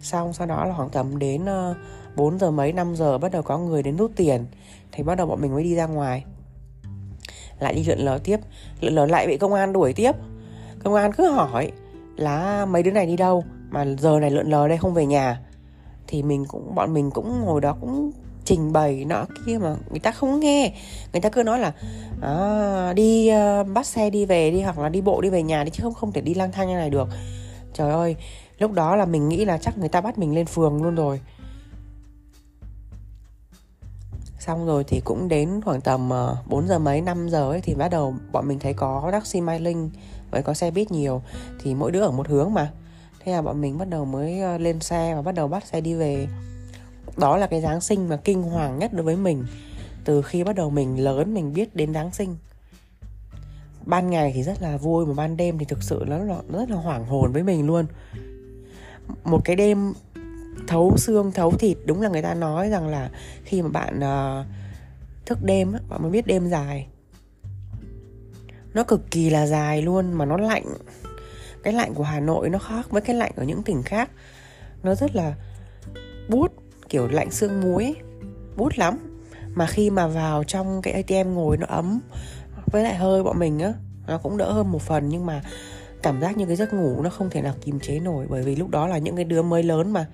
Xong 0.00 0.32
sau 0.32 0.46
đó 0.46 0.64
là 0.64 0.74
khoảng 0.76 0.90
tầm 0.90 1.18
đến 1.18 1.44
ờ, 1.44 1.74
4 2.16 2.38
giờ 2.38 2.50
mấy 2.50 2.72
5 2.72 2.96
giờ 2.96 3.18
bắt 3.18 3.32
đầu 3.32 3.42
có 3.42 3.58
người 3.58 3.82
đến 3.82 3.96
rút 3.96 4.12
tiền. 4.16 4.44
Thì 4.92 5.02
bắt 5.02 5.14
đầu 5.14 5.26
bọn 5.26 5.40
mình 5.40 5.52
mới 5.52 5.62
đi 5.62 5.74
ra 5.74 5.86
ngoài. 5.86 6.24
Lại 7.60 7.74
đi 7.74 7.84
lượn 7.84 7.98
lờ 7.98 8.18
tiếp. 8.24 8.40
Lượn 8.80 8.94
lờ 8.94 9.06
lại 9.06 9.26
bị 9.26 9.36
công 9.36 9.54
an 9.54 9.72
đuổi 9.72 9.92
tiếp. 9.92 10.12
Công 10.84 10.94
an 10.94 11.12
cứ 11.12 11.30
hỏi 11.30 11.72
là 12.16 12.66
mấy 12.66 12.82
đứa 12.82 12.90
này 12.90 13.06
đi 13.06 13.16
đâu? 13.16 13.44
Mà 13.70 13.84
giờ 13.98 14.20
này 14.20 14.30
lượn 14.30 14.50
lờ 14.50 14.68
đây 14.68 14.78
không 14.78 14.94
về 14.94 15.06
nhà. 15.06 15.40
Thì 16.06 16.22
mình 16.22 16.44
cũng 16.48 16.74
bọn 16.74 16.94
mình 16.94 17.10
cũng 17.10 17.40
ngồi 17.40 17.60
đó 17.60 17.76
cũng 17.80 18.10
trình 18.44 18.72
bày 18.72 19.04
nọ 19.04 19.24
kia 19.46 19.58
mà 19.58 19.76
người 19.90 19.98
ta 19.98 20.10
không 20.10 20.40
nghe. 20.40 20.72
Người 21.12 21.20
ta 21.20 21.28
cứ 21.28 21.42
nói 21.42 21.58
là 21.58 21.72
à, 22.22 22.92
đi 22.92 23.30
uh, 23.60 23.68
bắt 23.74 23.86
xe 23.86 24.10
đi 24.10 24.26
về 24.26 24.50
đi 24.50 24.60
hoặc 24.60 24.78
là 24.78 24.88
đi 24.88 25.00
bộ 25.00 25.20
đi 25.20 25.30
về 25.30 25.42
nhà 25.42 25.64
đi 25.64 25.70
chứ 25.70 25.82
không 25.82 25.94
không 25.94 26.12
thể 26.12 26.20
đi 26.20 26.34
lang 26.34 26.52
thang 26.52 26.68
như 26.68 26.74
này 26.74 26.90
được. 26.90 27.08
Trời 27.74 27.92
ơi 27.92 28.16
lúc 28.58 28.72
đó 28.72 28.96
là 28.96 29.04
mình 29.04 29.28
nghĩ 29.28 29.44
là 29.44 29.58
chắc 29.58 29.78
người 29.78 29.88
ta 29.88 30.00
bắt 30.00 30.18
mình 30.18 30.34
lên 30.34 30.46
phường 30.46 30.82
luôn 30.82 30.94
rồi. 30.94 31.20
Xong 34.38 34.66
rồi 34.66 34.84
thì 34.84 35.00
cũng 35.04 35.28
đến 35.28 35.60
khoảng 35.64 35.80
tầm 35.80 36.10
ờ, 36.10 36.36
4 36.46 36.66
giờ 36.66 36.78
mấy 36.78 37.00
5 37.00 37.28
giờ 37.28 37.50
ấy 37.50 37.60
thì 37.60 37.74
bắt 37.74 37.88
đầu 37.88 38.14
bọn 38.32 38.48
mình 38.48 38.58
thấy 38.58 38.74
có 38.74 39.08
taxi 39.12 39.40
Mai 39.40 39.60
Linh 39.60 39.90
với 40.30 40.42
có 40.42 40.54
xe 40.54 40.70
buýt 40.70 40.90
nhiều. 40.90 41.22
Thì 41.62 41.74
mỗi 41.74 41.90
đứa 41.90 42.00
ở 42.00 42.10
một 42.10 42.28
hướng 42.28 42.54
mà 42.54 42.72
thế 43.26 43.32
là 43.32 43.42
bọn 43.42 43.60
mình 43.60 43.78
bắt 43.78 43.88
đầu 43.88 44.04
mới 44.04 44.40
ờ, 44.40 44.58
lên 44.58 44.80
xe 44.80 45.14
và 45.14 45.22
bắt 45.22 45.34
đầu 45.34 45.48
bắt 45.48 45.66
xe 45.66 45.80
đi 45.80 45.94
về. 45.94 46.26
Đó 47.16 47.36
là 47.36 47.46
cái 47.46 47.60
giáng 47.60 47.80
sinh 47.80 48.08
mà 48.08 48.16
kinh 48.16 48.42
hoàng 48.42 48.78
nhất 48.78 48.92
đối 48.92 49.02
với 49.02 49.16
mình. 49.16 49.44
Từ 50.04 50.22
khi 50.22 50.44
bắt 50.44 50.56
đầu 50.56 50.70
mình 50.70 51.04
lớn 51.04 51.34
mình 51.34 51.52
biết 51.52 51.76
đến 51.76 51.94
giáng 51.94 52.10
sinh. 52.10 52.36
Ban 53.86 54.10
ngày 54.10 54.32
thì 54.34 54.42
rất 54.42 54.62
là 54.62 54.76
vui 54.76 55.06
mà 55.06 55.14
ban 55.14 55.36
đêm 55.36 55.58
thì 55.58 55.64
thực 55.64 55.82
sự 55.82 56.04
nó 56.08 56.18
là 56.18 56.38
rất 56.52 56.70
là 56.70 56.76
hoảng 56.76 57.06
hồn 57.06 57.32
với 57.32 57.42
mình 57.42 57.66
luôn. 57.66 57.86
Một 59.24 59.40
cái 59.44 59.56
đêm 59.56 59.92
thấu 60.66 60.96
xương 60.96 61.32
thấu 61.32 61.50
thịt 61.50 61.78
đúng 61.84 62.02
là 62.02 62.08
người 62.08 62.22
ta 62.22 62.34
nói 62.34 62.68
rằng 62.68 62.88
là 62.88 63.10
khi 63.44 63.62
mà 63.62 63.68
bạn 63.68 63.98
uh, 63.98 64.46
thức 65.26 65.38
đêm 65.42 65.72
bạn 65.88 66.02
mới 66.02 66.10
biết 66.10 66.26
đêm 66.26 66.48
dài. 66.48 66.86
Nó 68.74 68.84
cực 68.84 69.10
kỳ 69.10 69.30
là 69.30 69.46
dài 69.46 69.82
luôn 69.82 70.12
mà 70.12 70.24
nó 70.24 70.36
lạnh 70.36 70.64
cái 71.66 71.74
lạnh 71.74 71.94
của 71.94 72.02
Hà 72.02 72.20
Nội 72.20 72.50
nó 72.50 72.58
khác 72.58 72.90
với 72.90 73.02
cái 73.02 73.16
lạnh 73.16 73.32
ở 73.36 73.44
những 73.44 73.62
tỉnh 73.62 73.82
khác. 73.82 74.10
Nó 74.82 74.94
rất 74.94 75.16
là 75.16 75.34
bút 76.28 76.52
kiểu 76.88 77.08
lạnh 77.08 77.30
xương 77.30 77.60
muối 77.60 77.94
bút 78.56 78.72
lắm. 78.76 78.98
Mà 79.54 79.66
khi 79.66 79.90
mà 79.90 80.06
vào 80.06 80.44
trong 80.44 80.82
cái 80.82 80.94
ATM 80.94 81.34
ngồi 81.34 81.56
nó 81.56 81.66
ấm 81.68 82.00
với 82.66 82.82
lại 82.82 82.94
hơi 82.94 83.22
bọn 83.22 83.38
mình 83.38 83.58
á 83.58 83.72
nó 84.06 84.18
cũng 84.18 84.36
đỡ 84.36 84.52
hơn 84.52 84.72
một 84.72 84.82
phần. 84.82 85.08
Nhưng 85.08 85.26
mà 85.26 85.42
cảm 86.02 86.20
giác 86.20 86.36
như 86.36 86.46
cái 86.46 86.56
giấc 86.56 86.74
ngủ 86.74 87.02
nó 87.02 87.10
không 87.10 87.30
thể 87.30 87.42
nào 87.42 87.54
kìm 87.60 87.80
chế 87.80 88.00
nổi 88.00 88.26
bởi 88.28 88.42
vì 88.42 88.56
lúc 88.56 88.70
đó 88.70 88.86
là 88.86 88.98
những 88.98 89.16
cái 89.16 89.24
đứa 89.24 89.42
mới 89.42 89.62
lớn 89.62 89.92
mà. 89.92 90.06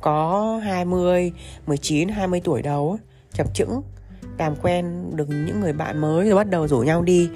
Có 0.00 0.60
20, 0.64 1.32
19, 1.66 2.08
20 2.08 2.40
tuổi 2.44 2.62
đầu 2.62 2.98
chập 3.32 3.54
chững 3.54 3.82
làm 4.38 4.56
quen 4.62 5.10
được 5.14 5.28
những 5.28 5.60
người 5.60 5.72
bạn 5.72 5.98
mới 5.98 6.26
rồi 6.28 6.36
bắt 6.36 6.50
đầu 6.50 6.68
rủ 6.68 6.78
nhau 6.78 7.02
đi 7.02 7.30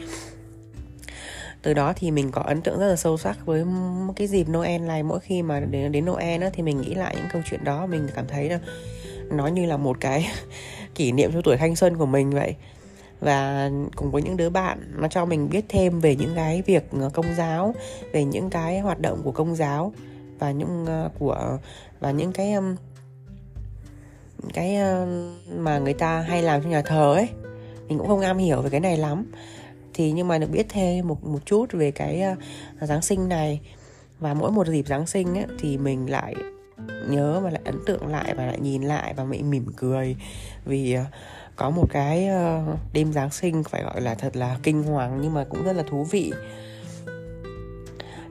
từ 1.62 1.74
đó 1.74 1.92
thì 1.96 2.10
mình 2.10 2.30
có 2.30 2.42
ấn 2.42 2.62
tượng 2.62 2.78
rất 2.78 2.86
là 2.86 2.96
sâu 2.96 3.18
sắc 3.18 3.46
với 3.46 3.64
cái 4.16 4.26
dịp 4.26 4.48
Noel 4.48 4.80
này. 4.80 5.02
Mỗi 5.02 5.20
khi 5.20 5.42
mà 5.42 5.60
đến 5.60 5.92
đến 5.92 6.04
Noel 6.06 6.42
á, 6.42 6.50
thì 6.52 6.62
mình 6.62 6.80
nghĩ 6.80 6.94
lại 6.94 7.14
những 7.16 7.28
câu 7.32 7.42
chuyện 7.50 7.64
đó 7.64 7.86
mình 7.86 8.08
cảm 8.14 8.24
thấy 8.28 8.50
là 8.50 8.60
nó 9.30 9.46
như 9.46 9.66
là 9.66 9.76
một 9.76 9.96
cái 10.00 10.28
kỷ 10.94 11.12
niệm 11.12 11.30
cho 11.32 11.40
tuổi 11.44 11.56
thanh 11.56 11.76
xuân 11.76 11.96
của 11.96 12.06
mình 12.06 12.30
vậy. 12.30 12.54
Và 13.20 13.70
cùng 13.96 14.10
với 14.10 14.22
những 14.22 14.36
đứa 14.36 14.50
bạn 14.50 14.92
nó 14.96 15.08
cho 15.08 15.24
mình 15.24 15.48
biết 15.50 15.64
thêm 15.68 16.00
về 16.00 16.16
những 16.16 16.32
cái 16.34 16.62
việc 16.66 16.84
ờ, 17.00 17.10
công 17.14 17.34
giáo 17.36 17.74
về 18.12 18.24
những 18.24 18.50
cái 18.50 18.80
hoạt 18.80 19.00
động 19.00 19.20
của 19.24 19.32
công 19.32 19.56
giáo 19.56 19.92
và 20.38 20.50
những 20.50 20.86
uh, 21.06 21.12
của 21.18 21.58
và 22.00 22.10
những 22.10 22.32
cái 22.32 22.52
um, 22.52 22.76
cái 24.54 24.76
uh, 24.76 25.08
mà 25.56 25.78
người 25.78 25.94
ta 25.94 26.20
hay 26.20 26.42
làm 26.42 26.62
trong 26.62 26.70
nhà 26.70 26.82
thờ 26.82 27.14
ấy. 27.14 27.28
Mình 27.88 27.98
cũng 27.98 28.08
không 28.08 28.20
am 28.20 28.38
hiểu 28.38 28.62
về 28.62 28.70
cái 28.70 28.80
này 28.80 28.96
lắm 28.96 29.32
thì 29.94 30.12
nhưng 30.12 30.28
mà 30.28 30.38
được 30.38 30.50
biết 30.50 30.66
thêm 30.68 31.08
một 31.08 31.24
một 31.24 31.46
chút 31.46 31.72
về 31.72 31.90
cái 31.90 32.22
uh, 32.32 32.88
Giáng 32.88 33.02
sinh 33.02 33.28
này. 33.28 33.60
Và 34.18 34.34
mỗi 34.34 34.50
một 34.50 34.66
dịp 34.66 34.86
Giáng 34.86 35.06
sinh 35.06 35.38
ấy, 35.38 35.46
thì 35.58 35.78
mình 35.78 36.10
lại 36.10 36.34
nhớ 37.08 37.40
và 37.40 37.50
lại 37.50 37.62
ấn 37.64 37.78
tượng 37.86 38.06
lại 38.06 38.34
và 38.34 38.46
lại 38.46 38.60
nhìn 38.60 38.82
lại 38.82 39.14
và 39.14 39.24
mình 39.24 39.50
mỉm 39.50 39.66
cười. 39.76 40.16
Vì 40.64 40.96
uh, 40.98 41.06
có 41.56 41.70
một 41.70 41.86
cái 41.90 42.28
uh, 42.28 42.78
đêm 42.92 43.12
Giáng 43.12 43.30
sinh 43.30 43.64
phải 43.64 43.82
gọi 43.82 44.00
là 44.00 44.14
thật 44.14 44.36
là 44.36 44.58
kinh 44.62 44.82
hoàng 44.82 45.18
nhưng 45.22 45.34
mà 45.34 45.44
cũng 45.44 45.64
rất 45.64 45.72
là 45.72 45.82
thú 45.90 46.04
vị. 46.10 46.32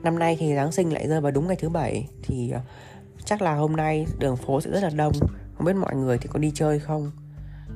Năm 0.02 0.18
nay 0.18 0.36
thì 0.40 0.54
Giáng 0.54 0.72
sinh 0.72 0.92
lại 0.92 1.08
rơi 1.08 1.20
vào 1.20 1.32
đúng 1.32 1.46
ngày 1.46 1.56
thứ 1.56 1.68
bảy 1.68 2.08
thì 2.22 2.52
uh, 2.56 2.62
chắc 3.24 3.42
là 3.42 3.54
hôm 3.54 3.76
nay 3.76 4.06
đường 4.18 4.36
phố 4.36 4.60
sẽ 4.60 4.70
rất 4.70 4.82
là 4.82 4.90
đông. 4.90 5.12
Không 5.56 5.66
biết 5.66 5.76
mọi 5.76 5.94
người 5.94 6.18
thì 6.18 6.28
có 6.32 6.38
đi 6.38 6.52
chơi 6.54 6.78
không? 6.78 7.10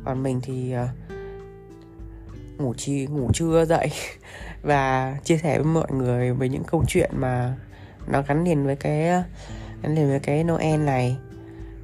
Còn 0.05 0.23
mình 0.23 0.41
thì 0.43 0.75
uh, 0.83 1.04
ngủ 2.59 2.75
chi, 2.77 3.07
ngủ 3.07 3.31
trưa 3.35 3.65
dậy 3.65 3.91
và 4.63 5.17
chia 5.25 5.37
sẻ 5.39 5.59
với 5.59 5.67
mọi 5.67 5.93
người 5.93 6.33
về 6.33 6.49
những 6.49 6.65
câu 6.65 6.85
chuyện 6.89 7.11
mà 7.15 7.55
nó 8.07 8.23
gắn 8.29 8.45
liền 8.45 8.67
với 8.67 8.77
cái, 8.77 9.03
gắn 9.83 9.95
liền 9.95 10.09
với 10.09 10.21
cái 10.21 10.45
Noel 10.45 10.81
này. 10.81 11.17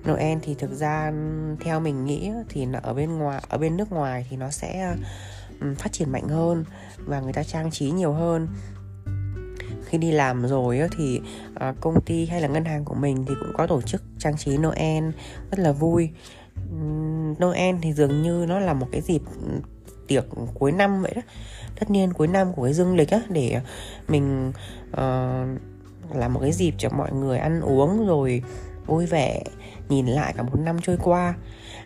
Noel 0.08 0.38
thì 0.42 0.54
thực 0.54 0.72
ra 0.72 1.12
theo 1.60 1.80
mình 1.80 2.04
nghĩ 2.04 2.30
thì 2.48 2.66
nó 2.66 2.78
ở 2.82 2.94
bên 2.94 3.18
ngoài, 3.18 3.42
ở 3.48 3.58
bên 3.58 3.76
nước 3.76 3.92
ngoài 3.92 4.26
thì 4.30 4.36
nó 4.36 4.50
sẽ 4.50 4.96
phát 5.78 5.92
triển 5.92 6.12
mạnh 6.12 6.28
hơn 6.28 6.64
và 6.96 7.20
người 7.20 7.32
ta 7.32 7.42
trang 7.42 7.70
trí 7.70 7.90
nhiều 7.90 8.12
hơn. 8.12 8.48
Khi 9.84 9.98
đi 9.98 10.12
làm 10.12 10.46
rồi 10.46 10.80
thì 10.98 11.20
à, 11.54 11.74
công 11.80 12.00
ty 12.00 12.26
hay 12.26 12.40
là 12.40 12.48
ngân 12.48 12.64
hàng 12.64 12.84
của 12.84 12.94
mình 12.94 13.24
thì 13.28 13.34
cũng 13.40 13.52
có 13.56 13.66
tổ 13.66 13.82
chức 13.82 14.02
trang 14.18 14.36
trí 14.36 14.58
Noel 14.58 15.04
rất 15.50 15.58
là 15.58 15.72
vui. 15.72 16.10
Noel 17.42 17.76
thì 17.82 17.92
dường 17.92 18.22
như 18.22 18.44
nó 18.48 18.60
là 18.60 18.74
một 18.74 18.86
cái 18.92 19.00
dịp 19.00 19.22
tiệc 20.10 20.24
cuối 20.54 20.72
năm 20.72 21.02
vậy 21.02 21.12
đó. 21.14 21.22
Tất 21.80 21.90
nhiên 21.90 22.12
cuối 22.12 22.26
năm 22.26 22.52
của 22.52 22.64
cái 22.64 22.72
dương 22.72 22.96
lịch 22.96 23.10
á 23.10 23.20
để 23.28 23.60
mình 24.08 24.52
uh, 24.90 26.16
làm 26.16 26.34
một 26.34 26.40
cái 26.40 26.52
dịp 26.52 26.74
cho 26.78 26.88
mọi 26.88 27.12
người 27.12 27.38
ăn 27.38 27.60
uống 27.60 28.06
rồi 28.06 28.42
vui 28.86 29.06
vẻ 29.06 29.42
nhìn 29.88 30.06
lại 30.06 30.34
cả 30.36 30.42
một 30.42 30.58
năm 30.58 30.76
trôi 30.82 30.96
qua. 31.02 31.34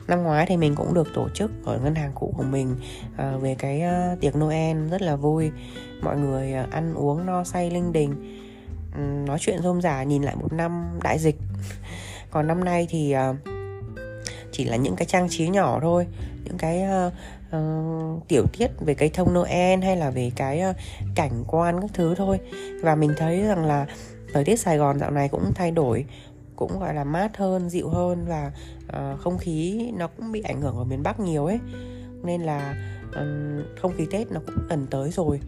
Năm 0.09 0.23
ngoái 0.23 0.47
thì 0.47 0.57
mình 0.57 0.75
cũng 0.75 0.95
được 0.95 1.09
tổ 1.15 1.29
chức 1.35 1.51
ở 1.65 1.79
ngân 1.79 1.95
hàng 1.95 2.13
cũ 2.15 2.35
của 2.37 2.43
mình 2.43 2.77
uh, 3.13 3.43
về 3.43 3.55
cái 3.59 3.83
uh, 4.13 4.21
tiệc 4.21 4.37
Noel 4.37 4.89
rất 4.89 5.03
là 5.03 5.17
vui. 5.17 5.51
Mọi 6.03 6.19
người 6.19 6.55
uh, 6.65 6.71
ăn 6.71 6.95
uống 6.95 7.27
no 7.27 7.45
say 7.45 7.71
linh 7.71 7.93
đình 7.93 8.41
um, 8.97 9.25
nói 9.25 9.39
chuyện 9.41 9.63
rôm 9.63 9.81
rả 9.81 10.03
nhìn 10.03 10.23
lại 10.23 10.37
một 10.37 10.53
năm 10.53 10.99
đại 11.03 11.19
dịch. 11.19 11.37
Còn 12.31 12.47
năm 12.47 12.65
nay 12.65 12.87
thì 12.91 13.15
uh, 13.31 13.37
chỉ 14.53 14.65
là 14.65 14.77
những 14.77 14.97
cái 14.97 15.07
trang 15.07 15.29
trí 15.31 15.49
nhỏ 15.49 15.79
thôi 15.83 16.07
những 16.45 16.59
cái 16.59 16.83
uh, 17.07 17.13
uh, 17.57 18.29
tiểu 18.29 18.45
tiết 18.59 18.71
về 18.81 18.95
cây 18.95 19.09
thông 19.09 19.35
Noel 19.35 19.81
hay 19.81 19.97
là 19.97 20.11
về 20.11 20.31
cái 20.37 20.63
uh, 20.71 20.77
cảnh 21.15 21.45
quan 21.47 21.81
các 21.81 21.91
thứ 21.95 22.15
thôi. 22.15 22.39
Và 22.83 22.95
mình 22.95 23.13
thấy 23.17 23.43
rằng 23.43 23.65
là 23.65 23.87
thời 24.33 24.45
tiết 24.45 24.57
Sài 24.57 24.79
Gòn 24.79 24.99
dạo 24.99 25.11
này 25.11 25.29
cũng 25.29 25.53
thay 25.55 25.71
đổi 25.71 26.05
cũng 26.57 26.79
gọi 26.81 26.95
là 26.95 27.05
mát 27.05 27.37
hơn 27.37 27.71
dịu 27.71 27.89
hơn 27.89 28.25
và 28.29 28.53
uh, 28.87 29.21
không 29.21 29.39
khí 29.39 29.91
nó 29.97 30.07
cũng 30.07 30.33
bị 30.33 30.41
ảnh 30.41 30.61
hưởng 30.61 30.77
ở 30.77 30.85
miền 30.85 31.03
Bắc 31.03 31.21
nhiều 31.21 31.47
ấy. 31.47 31.59
Nên 32.23 32.43
là 32.43 32.77
um, 33.15 33.63
không 33.81 33.93
khí 33.97 34.07
Tết 34.11 34.33
nó 34.33 34.41
cũng 34.47 34.57
gần 34.69 34.87
tới 34.91 35.11
rồi. 35.11 35.41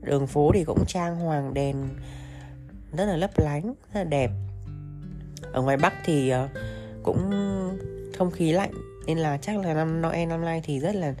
Đường 0.00 0.26
phố 0.26 0.50
thì 0.54 0.64
cũng 0.64 0.84
trang 0.86 1.16
hoàng 1.16 1.54
đèn 1.54 1.88
rất 2.96 3.04
là 3.04 3.16
lấp 3.16 3.30
lánh 3.36 3.62
rất 3.64 3.74
là 4.00 4.04
đẹp. 4.04 4.30
Ở 5.52 5.62
ngoài 5.62 5.76
Bắc 5.76 5.92
thì 6.04 6.32
uh, 6.34 6.50
cũng 7.02 7.30
không 8.18 8.30
khí 8.30 8.52
lạnh 8.52 8.72
nên 9.06 9.18
là 9.18 9.36
chắc 9.36 9.58
là 9.58 9.74
năm 9.74 10.02
Noel 10.02 10.28
năm 10.28 10.44
nay 10.44 10.62
thì 10.64 10.80
rất 10.80 10.94
là 10.94 11.14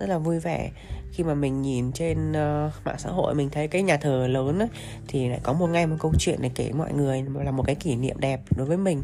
rất 0.00 0.08
là 0.08 0.18
vui 0.18 0.38
vẻ. 0.38 0.70
Khi 1.12 1.24
mà 1.24 1.34
mình 1.34 1.62
nhìn 1.62 1.92
trên 1.92 2.30
uh, 2.30 2.72
mạng 2.84 2.98
xã 2.98 3.10
hội 3.10 3.34
mình 3.34 3.50
thấy 3.50 3.68
cái 3.68 3.82
nhà 3.82 3.96
thờ 3.96 4.26
lớn 4.26 4.58
ấy, 4.58 4.68
thì 5.08 5.28
lại 5.28 5.40
có 5.42 5.52
một 5.52 5.66
ngày 5.66 5.86
một 5.86 5.96
câu 5.98 6.12
chuyện 6.18 6.38
để 6.42 6.50
kể 6.54 6.72
mọi 6.72 6.92
người. 6.92 7.24
Là 7.34 7.50
một 7.50 7.62
cái 7.66 7.74
kỷ 7.74 7.96
niệm 7.96 8.20
đẹp 8.20 8.40
đối 8.56 8.66
với 8.66 8.76
mình. 8.76 9.02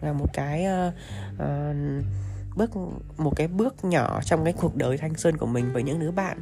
Là 0.00 0.12
một 0.12 0.26
cái 0.32 0.66
uh, 0.88 0.94
uh, 1.34 2.04
bước 2.56 2.70
một 3.18 3.32
cái 3.36 3.48
bước 3.48 3.84
nhỏ 3.84 4.20
trong 4.24 4.44
cái 4.44 4.52
cuộc 4.52 4.76
đời 4.76 4.98
thanh 4.98 5.14
xuân 5.14 5.36
của 5.36 5.46
mình 5.46 5.72
với 5.72 5.82
những 5.82 6.00
đứa 6.00 6.10
bạn 6.10 6.38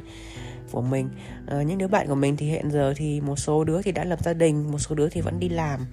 của 0.71 0.81
mình. 0.81 1.09
Uh, 1.57 1.65
những 1.67 1.77
đứa 1.77 1.87
bạn 1.87 2.07
của 2.07 2.15
mình 2.15 2.37
thì 2.37 2.45
hiện 2.45 2.71
giờ 2.71 2.93
thì 2.97 3.21
một 3.21 3.39
số 3.39 3.63
đứa 3.63 3.81
thì 3.81 3.91
đã 3.91 4.03
lập 4.03 4.23
gia 4.23 4.33
đình 4.33 4.71
một 4.71 4.79
số 4.79 4.95
đứa 4.95 5.09
thì 5.09 5.21
vẫn 5.21 5.39
đi 5.39 5.49
làm 5.49 5.85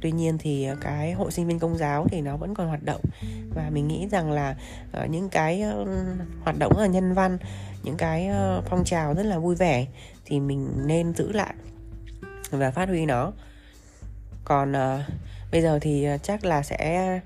tuy 0.00 0.12
nhiên 0.12 0.38
thì 0.38 0.64
ờ, 0.64 0.76
cái 0.80 1.12
hội 1.12 1.32
sinh 1.32 1.46
viên 1.46 1.58
công 1.58 1.78
giáo 1.78 2.06
thì 2.10 2.20
nó 2.20 2.36
vẫn 2.36 2.54
còn 2.54 2.68
hoạt 2.68 2.82
động. 2.82 3.00
Và 3.54 3.70
mình 3.70 3.88
nghĩ 3.88 4.08
rằng 4.10 4.32
là 4.32 4.56
ờ, 4.92 5.06
những 5.06 5.28
cái 5.28 5.64
hoạt 6.42 6.58
động 6.58 6.72
ở 6.76 6.82
là 6.82 6.86
nhân 6.86 7.14
văn 7.14 7.38
những 7.82 7.96
cái 7.96 8.30
phong 8.66 8.84
trào 8.84 9.14
rất 9.14 9.22
là 9.22 9.38
vui 9.38 9.54
vẻ 9.54 9.86
thì 10.24 10.40
mình 10.40 10.72
nên 10.86 11.14
giữ 11.14 11.32
lại 11.32 11.54
và 12.50 12.70
phát 12.70 12.88
huy 12.88 13.06
nó. 13.06 13.32
Còn 14.44 14.72
ờ, 14.72 15.02
bây 15.52 15.62
giờ 15.62 15.78
thì 15.82 16.06
chắc 16.22 16.44
là 16.44 16.62
sẽ 16.62 17.20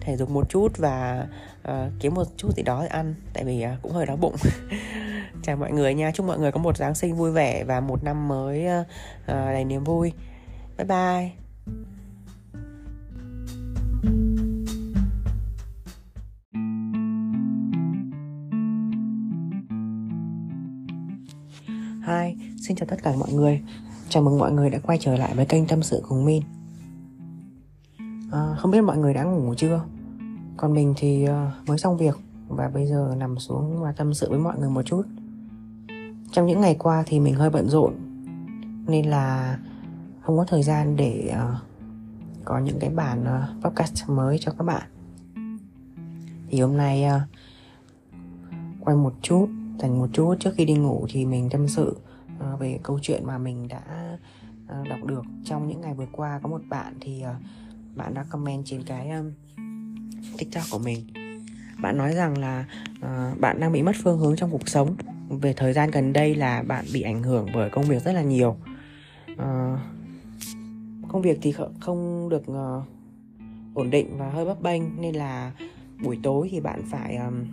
thể 0.00 0.16
dục 0.16 0.30
một 0.30 0.48
chút 0.48 0.78
và 0.78 1.26
uh, 1.68 1.92
kiếm 2.00 2.14
một 2.14 2.24
chút 2.36 2.56
gì 2.56 2.62
đó 2.62 2.82
để 2.82 2.88
ăn 2.88 3.14
tại 3.32 3.44
vì 3.44 3.64
uh, 3.64 3.82
cũng 3.82 3.92
hơi 3.92 4.06
đói 4.06 4.16
bụng. 4.16 4.36
Chào 5.42 5.56
mọi 5.56 5.72
người 5.72 5.94
nha 5.94 6.10
chúc 6.14 6.26
mọi 6.26 6.38
người 6.38 6.52
có 6.52 6.60
một 6.60 6.76
giáng 6.76 6.94
sinh 6.94 7.16
vui 7.16 7.30
vẻ 7.30 7.64
và 7.64 7.80
một 7.80 8.04
năm 8.04 8.28
mới 8.28 8.66
uh, 8.80 8.86
đầy 9.28 9.64
niềm 9.64 9.84
vui. 9.84 10.12
Bye 10.78 10.86
bye. 10.86 11.39
Hi, 14.02 14.08
xin 22.60 22.76
chào 22.76 22.86
tất 22.88 22.96
cả 23.02 23.12
mọi 23.18 23.32
người. 23.32 23.60
Chào 24.08 24.22
mừng 24.22 24.38
mọi 24.38 24.52
người 24.52 24.70
đã 24.70 24.78
quay 24.78 24.98
trở 25.00 25.16
lại 25.16 25.34
với 25.34 25.46
kênh 25.46 25.66
Tâm 25.66 25.82
sự 25.82 26.02
cùng 26.08 26.24
Min. 26.24 26.42
À, 28.32 28.54
Không 28.58 28.70
biết 28.70 28.80
mọi 28.80 28.98
người 28.98 29.14
đã 29.14 29.22
ngủ 29.22 29.54
chưa? 29.56 29.84
Còn 30.56 30.74
mình 30.74 30.94
thì 30.96 31.24
à, 31.24 31.52
mới 31.66 31.78
xong 31.78 31.96
việc 31.96 32.18
Và 32.48 32.68
bây 32.68 32.86
giờ 32.86 33.14
nằm 33.18 33.38
xuống 33.38 33.82
và 33.82 33.92
tâm 33.92 34.14
sự 34.14 34.30
với 34.30 34.38
mọi 34.38 34.58
người 34.58 34.70
một 34.70 34.82
chút. 34.82 35.02
Trong 36.32 36.46
những 36.46 36.60
ngày 36.60 36.76
qua 36.78 37.02
thì 37.06 37.20
mình 37.20 37.34
hơi 37.34 37.50
bận 37.50 37.68
rộn 37.68 37.94
Nên 38.86 39.10
là 39.10 39.58
không 40.20 40.36
có 40.36 40.44
thời 40.44 40.62
gian 40.62 40.96
để 40.96 41.34
uh, 41.34 41.69
có 42.44 42.58
những 42.58 42.78
cái 42.80 42.90
bản 42.90 43.22
uh, 43.22 43.64
podcast 43.64 44.08
mới 44.08 44.38
cho 44.38 44.52
các 44.58 44.64
bạn. 44.64 44.82
Thì 46.48 46.60
hôm 46.60 46.76
nay 46.76 47.04
uh, 47.16 47.22
quay 48.80 48.96
một 48.96 49.14
chút 49.22 49.48
dành 49.78 49.98
một 49.98 50.08
chút 50.12 50.34
trước 50.40 50.50
khi 50.56 50.64
đi 50.64 50.74
ngủ 50.74 51.06
thì 51.10 51.26
mình 51.26 51.48
tâm 51.50 51.68
sự 51.68 51.96
uh, 52.36 52.60
về 52.60 52.78
câu 52.82 52.98
chuyện 53.02 53.26
mà 53.26 53.38
mình 53.38 53.68
đã 53.68 53.82
uh, 54.80 54.88
đọc 54.88 55.04
được. 55.04 55.22
Trong 55.44 55.68
những 55.68 55.80
ngày 55.80 55.94
vừa 55.94 56.06
qua 56.12 56.40
có 56.42 56.48
một 56.48 56.62
bạn 56.68 56.94
thì 57.00 57.24
uh, 57.24 57.42
bạn 57.96 58.14
đã 58.14 58.24
comment 58.30 58.64
trên 58.66 58.82
cái 58.82 59.10
um, 59.10 59.32
tiktok 60.38 60.64
của 60.70 60.78
mình. 60.78 61.06
Bạn 61.82 61.98
nói 61.98 62.12
rằng 62.12 62.38
là 62.38 62.64
uh, 62.96 63.40
bạn 63.40 63.60
đang 63.60 63.72
bị 63.72 63.82
mất 63.82 63.96
phương 64.02 64.18
hướng 64.18 64.36
trong 64.36 64.50
cuộc 64.50 64.68
sống. 64.68 64.96
Về 65.28 65.52
thời 65.52 65.72
gian 65.72 65.90
gần 65.90 66.12
đây 66.12 66.34
là 66.34 66.62
bạn 66.62 66.84
bị 66.92 67.02
ảnh 67.02 67.22
hưởng 67.22 67.46
bởi 67.54 67.70
công 67.70 67.84
việc 67.84 68.04
rất 68.04 68.12
là 68.12 68.22
nhiều. 68.22 68.56
Uh, 69.32 69.78
công 71.12 71.22
việc 71.22 71.38
thì 71.42 71.54
không 71.80 72.28
được 72.28 72.42
uh, 72.50 72.84
ổn 73.74 73.90
định 73.90 74.18
và 74.18 74.30
hơi 74.30 74.44
bấp 74.44 74.62
bênh 74.62 74.82
nên 75.00 75.14
là 75.14 75.52
buổi 76.04 76.18
tối 76.22 76.48
thì 76.50 76.60
bạn 76.60 76.82
phải 76.90 77.16
um, 77.16 77.44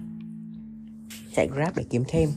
chạy 1.34 1.48
grab 1.48 1.74
để 1.76 1.86
kiếm 1.90 2.04
thêm. 2.08 2.30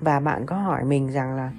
Và 0.00 0.20
bạn 0.20 0.46
có 0.46 0.56
hỏi 0.56 0.84
mình 0.84 1.12
rằng 1.12 1.36
là 1.36 1.52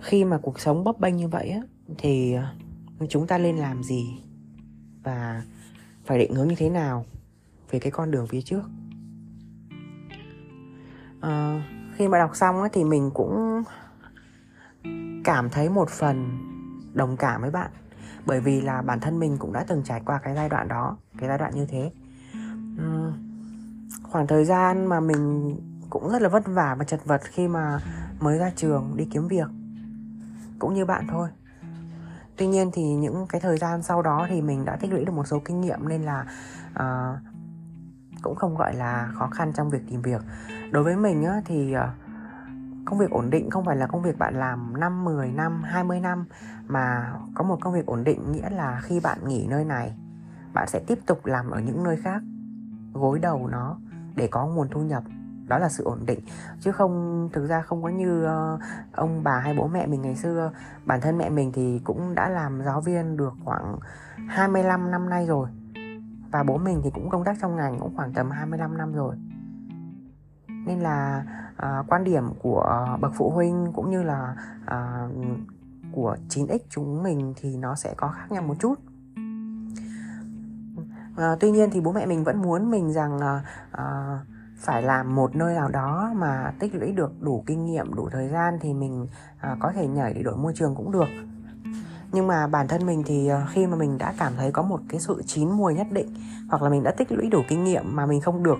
khi 0.00 0.24
mà 0.24 0.38
cuộc 0.42 0.60
sống 0.60 0.84
bấp 0.84 1.00
bênh 1.00 1.16
như 1.16 1.28
vậy 1.28 1.48
á 1.48 1.60
thì 1.98 2.32
ờ, 2.32 3.06
chúng 3.08 3.26
ta 3.26 3.38
nên 3.38 3.56
làm 3.56 3.82
gì 3.82 4.18
và 5.02 5.42
phải 6.04 6.18
định 6.18 6.34
hướng 6.34 6.48
như 6.48 6.54
thế 6.58 6.70
nào 6.70 7.04
về 7.70 7.78
cái 7.78 7.90
con 7.90 8.10
đường 8.10 8.26
phía 8.26 8.42
trước? 8.42 8.62
À, 11.20 11.62
khi 11.96 12.08
mà 12.08 12.18
đọc 12.18 12.30
xong 12.34 12.62
á, 12.62 12.68
thì 12.72 12.84
mình 12.84 13.10
cũng 13.14 13.62
cảm 15.24 15.50
thấy 15.50 15.68
một 15.68 15.88
phần 15.90 16.38
đồng 16.94 17.16
cảm 17.16 17.40
với 17.40 17.50
bạn. 17.50 17.70
Bởi 18.26 18.40
vì 18.40 18.60
là 18.60 18.82
bản 18.82 19.00
thân 19.00 19.18
mình 19.18 19.36
cũng 19.38 19.52
đã 19.52 19.64
từng 19.68 19.82
trải 19.84 20.02
qua 20.06 20.18
cái 20.18 20.34
giai 20.34 20.48
đoạn 20.48 20.68
đó 20.68 20.96
cái 21.18 21.28
giai 21.28 21.38
đoạn 21.38 21.54
như 21.54 21.66
thế. 21.66 21.92
Khoảng 24.02 24.26
thời 24.26 24.44
gian 24.44 24.86
mà 24.86 25.00
mình 25.00 25.56
cũng 25.90 26.10
rất 26.12 26.22
là 26.22 26.28
vất 26.28 26.42
vả 26.46 26.76
và 26.78 26.84
chật 26.84 27.04
vật 27.04 27.20
khi 27.24 27.48
mà 27.48 27.78
mới 28.20 28.38
ra 28.38 28.50
trường 28.56 28.96
đi 28.96 29.08
kiếm 29.12 29.28
việc 29.28 29.48
cũng 30.58 30.74
như 30.74 30.84
bạn 30.84 31.06
thôi. 31.10 31.28
Tuy 32.36 32.46
nhiên 32.46 32.70
thì 32.72 32.82
những 32.82 33.26
cái 33.28 33.40
thời 33.40 33.58
gian 33.58 33.82
sau 33.82 34.02
đó 34.02 34.26
thì 34.28 34.42
mình 34.42 34.64
đã 34.64 34.76
tích 34.76 34.92
lũy 34.92 35.04
được 35.04 35.12
một 35.12 35.26
số 35.26 35.40
kinh 35.44 35.60
nghiệm 35.60 35.88
nên 35.88 36.02
là 36.02 36.26
uh, 36.70 37.18
cũng 38.22 38.34
không 38.36 38.54
gọi 38.54 38.74
là 38.74 39.08
khó 39.14 39.26
khăn 39.26 39.52
trong 39.52 39.70
việc 39.70 39.82
tìm 39.90 40.02
việc. 40.02 40.22
Đối 40.70 40.84
với 40.84 40.96
mình 40.96 41.24
á, 41.24 41.42
thì 41.44 41.74
uh, 41.76 41.82
công 42.88 42.98
việc 42.98 43.10
ổn 43.10 43.30
định 43.30 43.50
không 43.50 43.64
phải 43.64 43.76
là 43.76 43.86
công 43.86 44.02
việc 44.02 44.18
bạn 44.18 44.34
làm 44.34 44.80
5, 44.80 45.04
10 45.04 45.32
năm, 45.32 45.62
20 45.62 46.00
năm 46.00 46.24
mà 46.66 47.12
có 47.34 47.44
một 47.44 47.58
công 47.60 47.74
việc 47.74 47.86
ổn 47.86 48.04
định 48.04 48.32
nghĩa 48.32 48.50
là 48.50 48.80
khi 48.82 49.00
bạn 49.00 49.18
nghỉ 49.26 49.46
nơi 49.46 49.64
này 49.64 49.96
bạn 50.52 50.68
sẽ 50.68 50.80
tiếp 50.86 50.98
tục 51.06 51.26
làm 51.26 51.50
ở 51.50 51.60
những 51.60 51.84
nơi 51.84 51.96
khác 51.96 52.22
gối 52.92 53.18
đầu 53.18 53.46
nó 53.46 53.78
để 54.16 54.28
có 54.30 54.46
nguồn 54.46 54.68
thu 54.68 54.80
nhập. 54.80 55.02
Đó 55.46 55.58
là 55.58 55.68
sự 55.68 55.84
ổn 55.84 56.06
định. 56.06 56.20
Chứ 56.60 56.72
không 56.72 57.28
thực 57.32 57.46
ra 57.46 57.62
không 57.62 57.82
có 57.82 57.88
như 57.88 58.26
uh, 58.26 58.60
ông 58.92 59.24
bà 59.24 59.38
hay 59.38 59.54
bố 59.58 59.66
mẹ 59.66 59.86
mình 59.86 60.02
ngày 60.02 60.16
xưa. 60.16 60.52
Bản 60.84 61.00
thân 61.00 61.18
mẹ 61.18 61.30
mình 61.30 61.52
thì 61.54 61.80
cũng 61.84 62.14
đã 62.14 62.28
làm 62.28 62.62
giáo 62.64 62.80
viên 62.80 63.16
được 63.16 63.32
khoảng 63.44 63.78
25 64.28 64.90
năm 64.90 65.10
nay 65.10 65.26
rồi. 65.26 65.48
Và 66.30 66.42
bố 66.42 66.58
mình 66.58 66.80
thì 66.84 66.90
cũng 66.90 67.10
công 67.10 67.24
tác 67.24 67.36
trong 67.40 67.56
ngành 67.56 67.78
cũng 67.80 67.96
khoảng 67.96 68.12
tầm 68.12 68.30
25 68.30 68.78
năm 68.78 68.92
rồi 68.92 69.16
nên 70.66 70.80
là 70.80 71.24
uh, 71.52 71.86
quan 71.88 72.04
điểm 72.04 72.24
của 72.42 72.96
bậc 73.00 73.12
phụ 73.16 73.30
huynh 73.30 73.72
cũng 73.74 73.90
như 73.90 74.02
là 74.02 74.36
uh, 74.64 75.16
của 75.92 76.16
9x 76.28 76.58
chúng 76.70 77.02
mình 77.02 77.34
thì 77.36 77.56
nó 77.56 77.74
sẽ 77.74 77.94
có 77.96 78.08
khác 78.08 78.32
nhau 78.32 78.42
một 78.42 78.54
chút. 78.60 78.74
Uh, 81.12 81.40
tuy 81.40 81.50
nhiên 81.50 81.70
thì 81.72 81.80
bố 81.80 81.92
mẹ 81.92 82.06
mình 82.06 82.24
vẫn 82.24 82.42
muốn 82.42 82.70
mình 82.70 82.92
rằng 82.92 83.16
uh, 83.16 83.80
phải 84.58 84.82
làm 84.82 85.14
một 85.14 85.36
nơi 85.36 85.54
nào 85.54 85.68
đó 85.68 86.12
mà 86.16 86.52
tích 86.58 86.74
lũy 86.74 86.92
được 86.92 87.22
đủ 87.22 87.44
kinh 87.46 87.66
nghiệm 87.66 87.94
đủ 87.94 88.08
thời 88.12 88.28
gian 88.28 88.58
thì 88.60 88.74
mình 88.74 89.06
à, 89.40 89.56
có 89.60 89.72
thể 89.72 89.86
nhảy 89.86 90.14
để 90.14 90.22
đổi 90.22 90.36
môi 90.36 90.52
trường 90.56 90.74
cũng 90.74 90.92
được. 90.92 91.08
Nhưng 92.12 92.26
mà 92.26 92.46
bản 92.46 92.68
thân 92.68 92.86
mình 92.86 93.02
thì 93.06 93.30
khi 93.50 93.66
mà 93.66 93.76
mình 93.76 93.98
đã 93.98 94.14
cảm 94.18 94.32
thấy 94.36 94.52
có 94.52 94.62
một 94.62 94.80
cái 94.88 95.00
sự 95.00 95.22
chín 95.26 95.50
mùi 95.50 95.74
nhất 95.74 95.86
định 95.90 96.14
hoặc 96.50 96.62
là 96.62 96.68
mình 96.70 96.82
đã 96.82 96.90
tích 96.90 97.12
lũy 97.12 97.28
đủ 97.30 97.42
kinh 97.48 97.64
nghiệm 97.64 97.96
mà 97.96 98.06
mình 98.06 98.20
không 98.20 98.42
được 98.42 98.58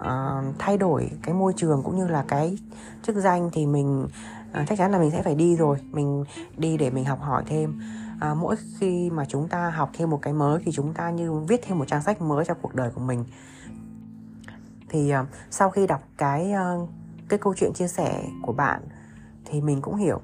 uh, 0.00 0.54
thay 0.58 0.78
đổi 0.78 1.10
cái 1.22 1.34
môi 1.34 1.52
trường 1.56 1.82
cũng 1.82 1.96
như 1.96 2.08
là 2.08 2.24
cái 2.28 2.58
chức 3.02 3.16
danh 3.16 3.50
thì 3.52 3.66
mình 3.66 4.08
uh, 4.50 4.66
chắc 4.68 4.78
chắn 4.78 4.92
là 4.92 4.98
mình 4.98 5.10
sẽ 5.10 5.22
phải 5.22 5.34
đi 5.34 5.56
rồi 5.56 5.78
mình 5.90 6.24
đi 6.56 6.76
để 6.76 6.90
mình 6.90 7.04
học 7.04 7.20
hỏi 7.20 7.42
thêm. 7.46 7.80
À, 8.20 8.34
mỗi 8.34 8.56
khi 8.78 9.10
mà 9.10 9.24
chúng 9.28 9.48
ta 9.48 9.70
học 9.70 9.90
thêm 9.92 10.10
một 10.10 10.18
cái 10.22 10.32
mới 10.32 10.62
thì 10.64 10.72
chúng 10.72 10.94
ta 10.94 11.10
như 11.10 11.32
viết 11.32 11.60
thêm 11.66 11.78
một 11.78 11.84
trang 11.88 12.02
sách 12.02 12.22
mới 12.22 12.44
cho 12.44 12.54
cuộc 12.54 12.74
đời 12.74 12.90
của 12.90 13.00
mình. 13.00 13.24
Thì 14.88 15.12
uh, 15.14 15.26
sau 15.50 15.70
khi 15.70 15.86
đọc 15.86 16.02
cái 16.16 16.52
uh, 16.52 16.88
cái 17.28 17.38
câu 17.38 17.54
chuyện 17.56 17.72
chia 17.74 17.88
sẻ 17.88 18.24
của 18.42 18.52
bạn 18.52 18.80
thì 19.44 19.60
mình 19.60 19.82
cũng 19.82 19.96
hiểu 19.96 20.20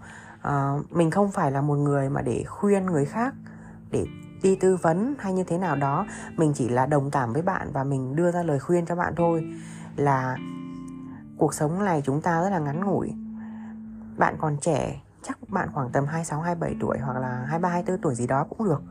uh, 0.49 0.93
mình 0.93 1.11
không 1.11 1.31
phải 1.31 1.51
là 1.51 1.61
một 1.61 1.75
người 1.75 2.11
mà 2.11 2.22
để 2.22 2.45
khuyên 2.47 2.87
người 2.87 3.05
khác 3.05 3.35
để 3.91 4.07
đi 4.45 4.57
tư 4.57 4.76
vấn 4.76 5.14
hay 5.18 5.32
như 5.32 5.45
thế 5.45 5.59
nào 5.59 5.76
đó, 5.76 6.07
mình 6.36 6.53
chỉ 6.55 6.68
là 6.68 6.86
đồng 6.86 7.11
cảm 7.11 7.32
với 7.32 7.42
bạn 7.42 7.70
và 7.72 7.84
mình 7.84 8.16
đưa 8.16 8.30
ra 8.30 8.42
lời 8.42 8.59
khuyên 8.61 8.86
cho 8.86 8.97
bạn 8.97 9.14
thôi. 9.16 9.53
Là 9.97 10.36
cuộc 11.38 11.55
sống 11.55 11.84
này 11.84 12.03
chúng 12.05 12.20
ta 12.20 12.42
rất 12.42 12.51
là 12.51 12.59
ngắn 12.59 12.84
ngủi. 12.84 13.12
Bạn 14.16 14.36
còn 14.38 14.57
trẻ, 14.61 15.01
chắc 15.22 15.38
bạn 15.49 15.68
khoảng 15.72 15.90
tầm 15.92 16.07
26 16.07 16.40
27 16.40 16.76
tuổi 16.80 16.99
hoặc 16.99 17.18
là 17.18 17.45
23 17.47 17.68
24 17.68 18.03
tuổi 18.03 18.14
gì 18.14 18.26
đó 18.26 18.47
cũng 18.51 18.64
được. 18.64 18.82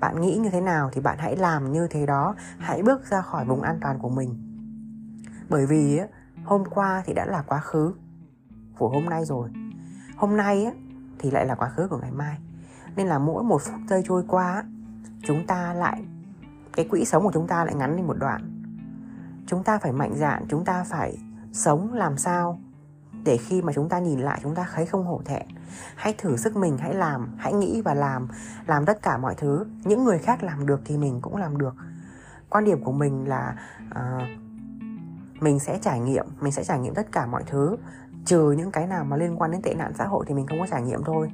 Bạn 0.00 0.20
nghĩ 0.20 0.36
như 0.36 0.50
thế 0.50 0.60
nào 0.60 0.90
thì 0.92 1.00
bạn 1.00 1.18
hãy 1.18 1.36
làm 1.36 1.72
như 1.72 1.88
thế 1.90 2.06
đó, 2.06 2.34
hãy 2.58 2.82
bước 2.82 3.06
ra 3.10 3.22
khỏi 3.22 3.44
vùng 3.44 3.62
an 3.62 3.78
toàn 3.80 3.98
của 3.98 4.08
mình. 4.08 4.34
Bởi 5.48 5.66
vì 5.66 6.00
hôm 6.44 6.64
qua 6.64 7.02
thì 7.06 7.12
đã 7.12 7.26
là 7.26 7.42
quá 7.46 7.60
khứ 7.60 7.94
của 8.78 8.88
hôm 8.88 9.04
nay 9.04 9.24
rồi. 9.24 9.50
Hôm 10.16 10.36
nay 10.36 10.66
thì 11.18 11.30
lại 11.30 11.46
là 11.46 11.54
quá 11.54 11.68
khứ 11.68 11.88
của 11.88 11.98
ngày 11.98 12.12
mai. 12.12 12.38
Nên 12.96 13.06
là 13.06 13.18
mỗi 13.18 13.44
một 13.44 13.62
phút 13.62 13.80
giây 13.88 14.02
trôi 14.06 14.24
qua 14.28 14.64
chúng 15.26 15.46
ta 15.46 15.74
lại 15.74 16.04
cái 16.72 16.88
quỹ 16.90 17.04
sống 17.04 17.24
của 17.24 17.32
chúng 17.32 17.46
ta 17.46 17.64
lại 17.64 17.74
ngắn 17.74 17.96
đi 17.96 18.02
một 18.02 18.16
đoạn. 18.18 18.50
Chúng 19.46 19.64
ta 19.64 19.78
phải 19.78 19.92
mạnh 19.92 20.14
dạn 20.16 20.44
chúng 20.48 20.64
ta 20.64 20.84
phải 20.84 21.18
sống 21.52 21.92
làm 21.92 22.18
sao 22.18 22.58
để 23.24 23.36
khi 23.36 23.62
mà 23.62 23.72
chúng 23.72 23.88
ta 23.88 23.98
nhìn 23.98 24.20
lại 24.20 24.40
chúng 24.42 24.54
ta 24.54 24.66
thấy 24.74 24.86
không 24.86 25.04
hổ 25.04 25.20
thẹn. 25.24 25.46
Hãy 25.96 26.14
thử 26.18 26.36
sức 26.36 26.56
mình 26.56 26.78
hãy 26.78 26.94
làm 26.94 27.34
hãy 27.38 27.52
nghĩ 27.52 27.82
và 27.82 27.94
làm 27.94 28.28
làm 28.66 28.86
tất 28.86 29.02
cả 29.02 29.18
mọi 29.18 29.34
thứ. 29.34 29.66
Những 29.84 30.04
người 30.04 30.18
khác 30.18 30.42
làm 30.42 30.66
được 30.66 30.80
thì 30.84 30.98
mình 30.98 31.20
cũng 31.20 31.36
làm 31.36 31.58
được. 31.58 31.74
Quan 32.48 32.64
điểm 32.64 32.84
của 32.84 32.92
mình 32.92 33.28
là 33.28 33.56
uh, 33.90 34.28
mình 35.40 35.58
sẽ 35.58 35.78
trải 35.82 36.00
nghiệm 36.00 36.26
mình 36.40 36.52
sẽ 36.52 36.64
trải 36.64 36.78
nghiệm 36.78 36.94
tất 36.94 37.12
cả 37.12 37.26
mọi 37.26 37.42
thứ 37.46 37.76
trừ 38.24 38.52
những 38.52 38.70
cái 38.70 38.86
nào 38.86 39.04
mà 39.04 39.16
liên 39.16 39.40
quan 39.40 39.50
đến 39.50 39.62
tệ 39.62 39.74
nạn 39.74 39.92
xã 39.98 40.06
hội 40.06 40.24
thì 40.28 40.34
mình 40.34 40.46
không 40.46 40.60
có 40.60 40.66
trải 40.70 40.82
nghiệm 40.82 41.04
thôi 41.04 41.30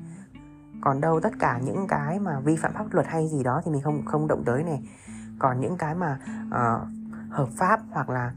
còn 0.80 1.00
đâu 1.00 1.20
tất 1.20 1.32
cả 1.38 1.60
những 1.64 1.86
cái 1.88 2.18
mà 2.18 2.40
vi 2.40 2.56
phạm 2.56 2.72
pháp 2.72 2.94
luật 2.94 3.06
hay 3.06 3.28
gì 3.28 3.42
đó 3.42 3.62
thì 3.64 3.70
mình 3.70 3.82
không 3.82 4.04
không 4.04 4.28
động 4.28 4.42
tới 4.44 4.62
này 4.62 4.82
còn 5.38 5.60
những 5.60 5.76
cái 5.76 5.94
mà 5.94 6.18
uh, 6.46 6.88
hợp 7.30 7.48
pháp 7.56 7.80
hoặc 7.90 8.10
là 8.10 8.32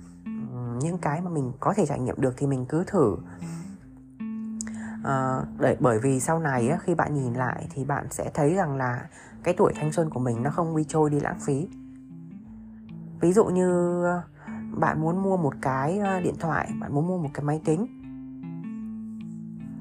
những 0.80 0.98
cái 0.98 1.22
mà 1.22 1.30
mình 1.30 1.52
có 1.60 1.74
thể 1.74 1.86
trải 1.86 2.00
nghiệm 2.00 2.22
được 2.22 2.34
thì 2.38 2.48
mình 2.48 2.66
cứ 2.70 2.84
thử. 2.88 3.18
Uh, 5.02 5.60
để 5.60 5.78
bởi 5.80 6.00
vì 6.00 6.20
sau 6.20 6.39
này 6.39 6.70
á, 6.70 6.78
khi 6.84 6.96
bạn 6.96 7.16
nhìn 7.16 7.34
lại 7.34 7.68
thì 7.70 7.86
bạn 7.86 8.08
sẽ 8.10 8.32
thấy 8.34 8.54
rằng 8.56 8.76
là 8.76 9.10
cái 9.44 9.54
tuổi 9.58 9.74
thanh 9.76 9.91
xuân 9.91 10.10
của 10.10 10.20
mình 10.20 10.44
nó 10.44 10.50
không 10.50 10.78
đi 10.78 10.84
trôi 10.88 11.10
đi 11.10 11.20
lãng 11.20 11.39
phí. 11.39 11.68
Ví 13.22 13.34
dụ 13.34 13.46
như 13.46 14.04
ờ, 14.04 14.22
bạn 14.72 15.02
muốn 15.02 15.24
mua 15.24 15.38
một 15.38 15.54
cái 15.62 16.02
điện 16.24 16.36
thoại 16.39 16.72
bạn 16.80 16.96
muốn 16.96 17.08
mua 17.08 17.18
một 17.18 17.30
cái 17.34 17.44
máy 17.44 17.62
tính. 17.66 17.88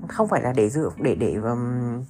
Không 0.08 0.28
phải 0.28 0.42
là 0.42 0.52
để 0.52 0.70
dự 0.70 0.90
để 0.98 1.14
để 1.14 1.34
um, 1.34 2.02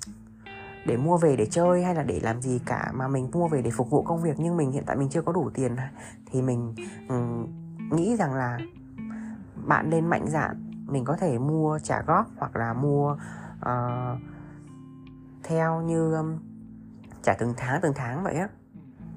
để 0.86 0.96
mua 0.96 1.18
về 1.18 1.36
để 1.36 1.46
chơi 1.50 1.84
hay 1.84 1.94
là 1.94 2.02
để 2.02 2.20
làm 2.22 2.40
gì 2.42 2.60
cả 2.66 2.92
mà 2.94 3.08
mình 3.08 3.30
mua 3.32 3.48
về 3.48 3.62
để 3.62 3.70
phục 3.70 3.90
vụ 3.90 4.02
công 4.02 4.22
việc 4.22 4.34
nhưng 4.38 4.56
mình 4.56 4.72
hiện 4.72 4.84
tại 4.86 4.96
mình 4.96 5.08
chưa 5.08 5.22
có 5.22 5.32
đủ 5.32 5.50
tiền 5.54 5.76
thì 6.26 6.42
mình 6.42 6.74
um, 7.08 7.46
nghĩ 7.96 8.16
rằng 8.16 8.34
là 8.34 8.58
bạn 9.66 9.90
nên 9.90 10.06
mạnh 10.06 10.24
dạn 10.28 10.70
mình 10.86 11.04
có 11.04 11.16
thể 11.16 11.38
mua 11.38 11.78
trả 11.78 12.02
góp 12.02 12.26
hoặc 12.36 12.56
là 12.56 12.72
mua 12.72 13.16
uh, 13.60 14.18
theo 15.42 15.80
như 15.80 16.14
um, 16.14 16.38
trả 17.22 17.34
từng 17.34 17.54
tháng 17.56 17.80
từng 17.82 17.92
tháng 17.96 18.24
vậy 18.24 18.34
á 18.34 18.48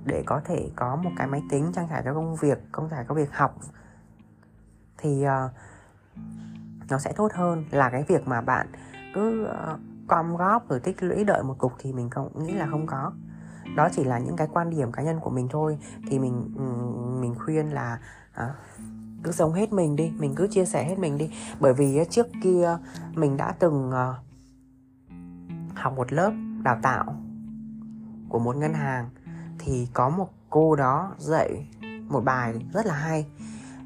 để 0.05 0.23
có 0.25 0.41
thể 0.45 0.69
có 0.75 0.95
một 0.95 1.11
cái 1.17 1.27
máy 1.27 1.41
tính 1.49 1.71
trang 1.75 1.87
trải 1.89 2.01
cho 2.05 2.13
công 2.13 2.35
việc 2.35 2.57
công 2.71 2.89
trải 2.89 3.05
cho 3.07 3.15
việc 3.15 3.33
học. 3.33 3.55
Thì 4.97 5.25
uh, 5.25 5.51
nó 6.89 6.99
sẽ 6.99 7.13
tốt 7.15 7.31
hơn 7.33 7.65
là 7.71 7.89
cái 7.89 8.03
việc 8.07 8.27
mà 8.27 8.41
bạn 8.41 8.67
cứ 9.13 9.47
uh, 9.49 9.79
com 10.07 10.37
góp 10.37 10.69
rồi 10.69 10.79
tích 10.79 11.03
lũy 11.03 11.23
đợi 11.23 11.43
một 11.43 11.55
cục 11.57 11.73
thì 11.79 11.93
mình 11.93 12.09
không 12.09 12.45
nghĩ 12.45 12.53
là 12.53 12.67
không 12.71 12.87
có. 12.87 13.11
Đó 13.75 13.89
chỉ 13.91 14.03
là 14.03 14.19
những 14.19 14.35
cái 14.35 14.47
quan 14.53 14.69
điểm 14.69 14.91
cá 14.91 15.03
nhân 15.03 15.19
của 15.19 15.29
mình 15.29 15.47
thôi. 15.51 15.77
Thì 16.09 16.19
mình 16.19 16.53
mình 17.21 17.35
khuyên 17.45 17.73
là 17.73 17.99
à, 18.33 18.55
cứ 19.23 19.31
sống 19.31 19.53
hết 19.53 19.73
mình 19.73 19.95
đi 19.95 20.11
mình 20.17 20.33
cứ 20.35 20.47
chia 20.51 20.65
sẻ 20.65 20.83
hết 20.83 20.99
mình 20.99 21.17
đi. 21.17 21.31
Bởi 21.59 21.73
vì 21.73 21.99
trước 22.09 22.27
kia 22.43 22.77
mình 23.13 23.37
đã 23.37 23.55
từng 23.59 23.91
ờ, 23.91 24.15
học 25.75 25.93
một 25.95 26.13
lớp 26.13 26.31
đào 26.63 26.79
tạo 26.81 27.15
của 28.29 28.39
một 28.39 28.55
ngân 28.55 28.73
hàng 28.73 29.09
thì 29.59 29.87
có 29.93 30.09
một 30.09 30.29
cô 30.49 30.75
đó 30.75 31.15
dạy 31.17 31.67
một 32.09 32.23
bài 32.25 32.65
rất 32.73 32.85
là 32.85 32.93
hay. 32.93 33.27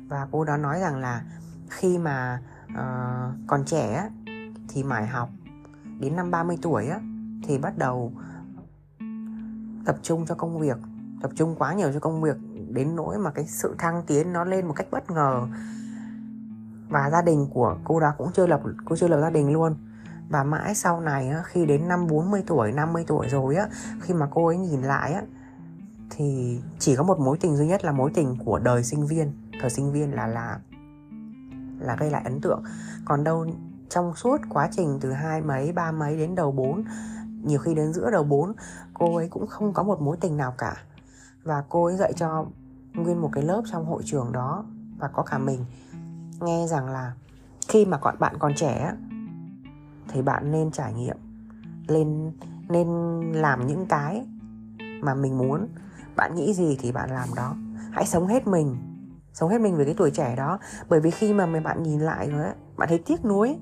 Và 0.08 0.28
cô 0.32 0.44
đó 0.44 0.58
nói 0.58 0.80
rằng 0.80 0.96
là 0.96 1.24
khi 1.70 1.98
mà 1.98 2.42
uh, 2.72 3.36
còn 3.48 3.66
trẻ 3.66 4.10
thì 4.68 4.84
mải 4.84 5.08
học 5.08 5.30
đến 6.00 6.16
năm 6.16 6.32
30 6.32 6.58
tuổi 6.62 6.88
á 6.88 7.00
thì 7.44 7.58
bắt 7.58 7.78
đầu 7.78 8.12
tập 9.86 9.96
trung 10.02 10.26
cho 10.26 10.36
công 10.36 10.60
việc 10.60 10.78
tập 11.22 11.32
trung 11.36 11.56
quá 11.60 11.74
nhiều 11.74 11.92
cho 11.94 12.00
công 12.00 12.22
việc 12.22 12.38
đến 12.70 12.96
nỗi 12.96 13.18
mà 13.18 13.32
cái 13.32 13.46
sự 13.48 13.76
thăng 13.78 14.04
tiến 14.08 14.34
nó 14.34 14.44
lên 14.44 14.68
một 14.68 14.74
cách 14.74 14.88
bất 14.92 15.12
ngờ. 15.12 15.48
Và 16.90 17.10
gia 17.10 17.22
đình 17.22 17.48
của 17.54 17.78
cô 17.84 18.00
đó 18.00 18.14
cũng 18.18 18.32
chưa 18.34 18.48
lập 18.48 18.62
cô 18.86 18.96
chưa 18.96 19.08
lập 19.08 19.22
gia 19.22 19.30
đình 19.30 19.54
luôn. 19.54 19.76
Và 20.30 20.44
mãi 20.44 20.76
sau 20.76 21.02
này 21.02 21.30
á, 21.30 21.42
khi 21.46 21.66
đến 21.66 21.88
năm 21.88 22.08
40 22.08 22.44
tuổi 22.48 22.72
50 22.72 23.04
tuổi 23.08 23.28
rồi 23.28 23.56
á 23.56 23.68
khi 24.02 24.14
mà 24.14 24.28
cô 24.32 24.48
ấy 24.48 24.58
nhìn 24.58 24.82
lại 24.82 25.14
á 25.14 25.22
thì 26.10 26.60
chỉ 26.80 26.96
có 26.96 27.04
một 27.04 27.20
mối 27.20 27.38
tình 27.42 27.58
duy 27.58 27.68
nhất 27.68 27.86
là 27.86 27.92
mối 27.92 28.12
tình 28.14 28.38
của 28.46 28.60
đời 28.60 28.84
sinh 28.84 29.08
viên. 29.08 29.32
Thời 29.62 29.70
sinh 29.70 29.92
viên 29.92 30.16
là 30.16 30.28
là 30.28 30.60
là 31.80 31.96
gây 31.96 32.12
lại 32.12 32.22
ấn 32.26 32.42
tượng. 32.42 32.64
Còn 33.06 33.24
đâu 33.24 33.46
trong 33.90 34.16
suốt 34.16 34.38
quá 34.50 34.70
trình 34.72 34.98
từ 35.02 35.12
hai 35.12 35.42
mấy 35.42 35.72
ba 35.72 35.92
mấy 35.92 36.18
đến 36.18 36.36
đầu 36.36 36.52
bốn 36.52 36.84
nhiều 37.44 37.60
khi 37.60 37.74
đến 37.76 37.94
giữa 37.94 38.12
đầu 38.12 38.24
bốn 38.24 38.54
cô 38.94 39.16
ấy 39.16 39.28
cũng 39.30 39.48
không 39.48 39.74
có 39.74 39.84
một 39.84 40.02
mối 40.02 40.18
tình 40.22 40.38
nào 40.38 40.54
cả. 40.58 40.76
Và 41.44 41.64
cô 41.70 41.86
ấy 41.86 41.98
dạy 41.98 42.14
cho 42.16 42.46
nguyên 42.94 43.22
một 43.22 43.30
cái 43.34 43.44
lớp 43.44 43.62
trong 43.72 43.86
hội 43.86 44.02
trường 44.06 44.32
đó 44.32 44.66
và 45.00 45.08
có 45.08 45.24
cả 45.24 45.38
mình. 45.38 45.66
Nghe 46.42 46.68
rằng 46.68 46.90
là 46.90 47.14
khi 47.68 47.86
mà 47.86 47.98
còn 47.98 48.20
bạn 48.20 48.36
còn 48.40 48.54
trẻ 48.56 48.94
thì 50.08 50.22
bạn 50.22 50.52
nên 50.52 50.72
trải 50.72 50.94
nghiệm 50.94 51.18
lên 51.88 52.32
nên 52.70 52.88
làm 53.32 53.68
những 53.68 53.86
cái 53.86 54.26
mà 55.02 55.16
mình 55.16 55.38
muốn. 55.38 55.68
Bạn 56.16 56.36
nghĩ 56.36 56.54
gì 56.54 56.78
thì 56.80 56.92
bạn 56.92 57.12
làm 57.12 57.30
đó. 57.36 57.56
Hãy 57.92 58.06
sống 58.06 58.28
hết 58.28 58.48
mình 58.48 58.78
sống 59.34 59.50
hết 59.50 59.62
mình 59.62 59.76
với 59.76 59.86
cái 59.86 59.96
tuổi 59.98 60.12
trẻ 60.12 60.36
đó. 60.36 60.60
Bởi 60.90 61.00
vì 61.00 61.12
khi 61.12 61.34
mà 61.34 61.60
bạn 61.60 61.84
nhìn 61.84 62.00
lại 62.00 62.30
rồi 62.30 62.44
ấy, 62.44 62.54
bạn 62.78 62.90
thấy 62.90 62.98
tiếc 63.06 63.26
nuối 63.26 63.58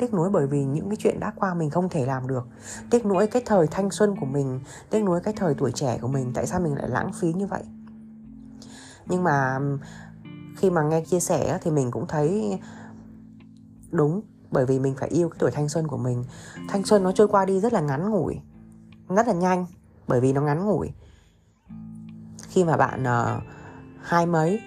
tiếc 0.00 0.14
nuối 0.14 0.30
bởi 0.30 0.46
vì 0.46 0.64
những 0.64 0.88
cái 0.88 0.96
chuyện 0.96 1.20
đã 1.20 1.32
qua 1.36 1.54
mình 1.54 1.70
không 1.70 1.88
thể 1.88 2.06
làm 2.06 2.26
được. 2.26 2.46
Tiếc 2.90 3.06
nuối 3.06 3.26
cái 3.26 3.42
thời 3.46 3.66
thanh 3.66 3.90
xuân 3.90 4.16
của 4.16 4.26
mình 4.26 4.60
tiếc 4.90 5.04
nuối 5.04 5.20
cái 5.20 5.34
thời 5.36 5.54
tuổi 5.54 5.72
trẻ 5.72 5.98
của 6.02 6.08
mình 6.08 6.32
tại 6.34 6.46
sao 6.46 6.60
mình 6.60 6.74
lại 6.74 6.88
lãng 6.88 7.12
phí 7.12 7.32
như 7.32 7.46
vậy? 7.46 7.62
Nhưng 9.06 9.24
mà 9.24 9.58
khi 10.56 10.70
mà 10.70 10.82
nghe 10.82 11.00
chia 11.00 11.20
sẻ 11.20 11.58
thì 11.62 11.70
mình 11.70 11.90
cũng 11.90 12.06
thấy 12.06 12.58
đúng 13.90 14.20
bởi 14.50 14.66
vì 14.66 14.78
mình 14.78 14.94
phải 14.98 15.08
yêu 15.08 15.28
cái 15.28 15.36
tuổi 15.38 15.50
thanh 15.50 15.68
xuân 15.68 15.88
của 15.88 15.96
mình. 15.96 16.24
Thanh 16.68 16.84
xuân 16.84 17.02
nó 17.02 17.12
trôi 17.12 17.28
qua 17.28 17.44
đi 17.44 17.60
rất 17.60 17.72
là 17.72 17.80
ngắn 17.80 18.10
ngủi 18.10 18.40
rất 19.08 19.26
là 19.26 19.32
nhanh 19.32 19.66
bởi 20.08 20.20
vì 20.20 20.32
nó 20.32 20.40
ngắn 20.40 20.66
ngủi. 20.66 20.90
Khi 22.48 22.64
mà 22.64 22.76
bạn 22.76 23.02
uh, 23.02 23.42
hai 24.02 24.26
mấy 24.26 24.60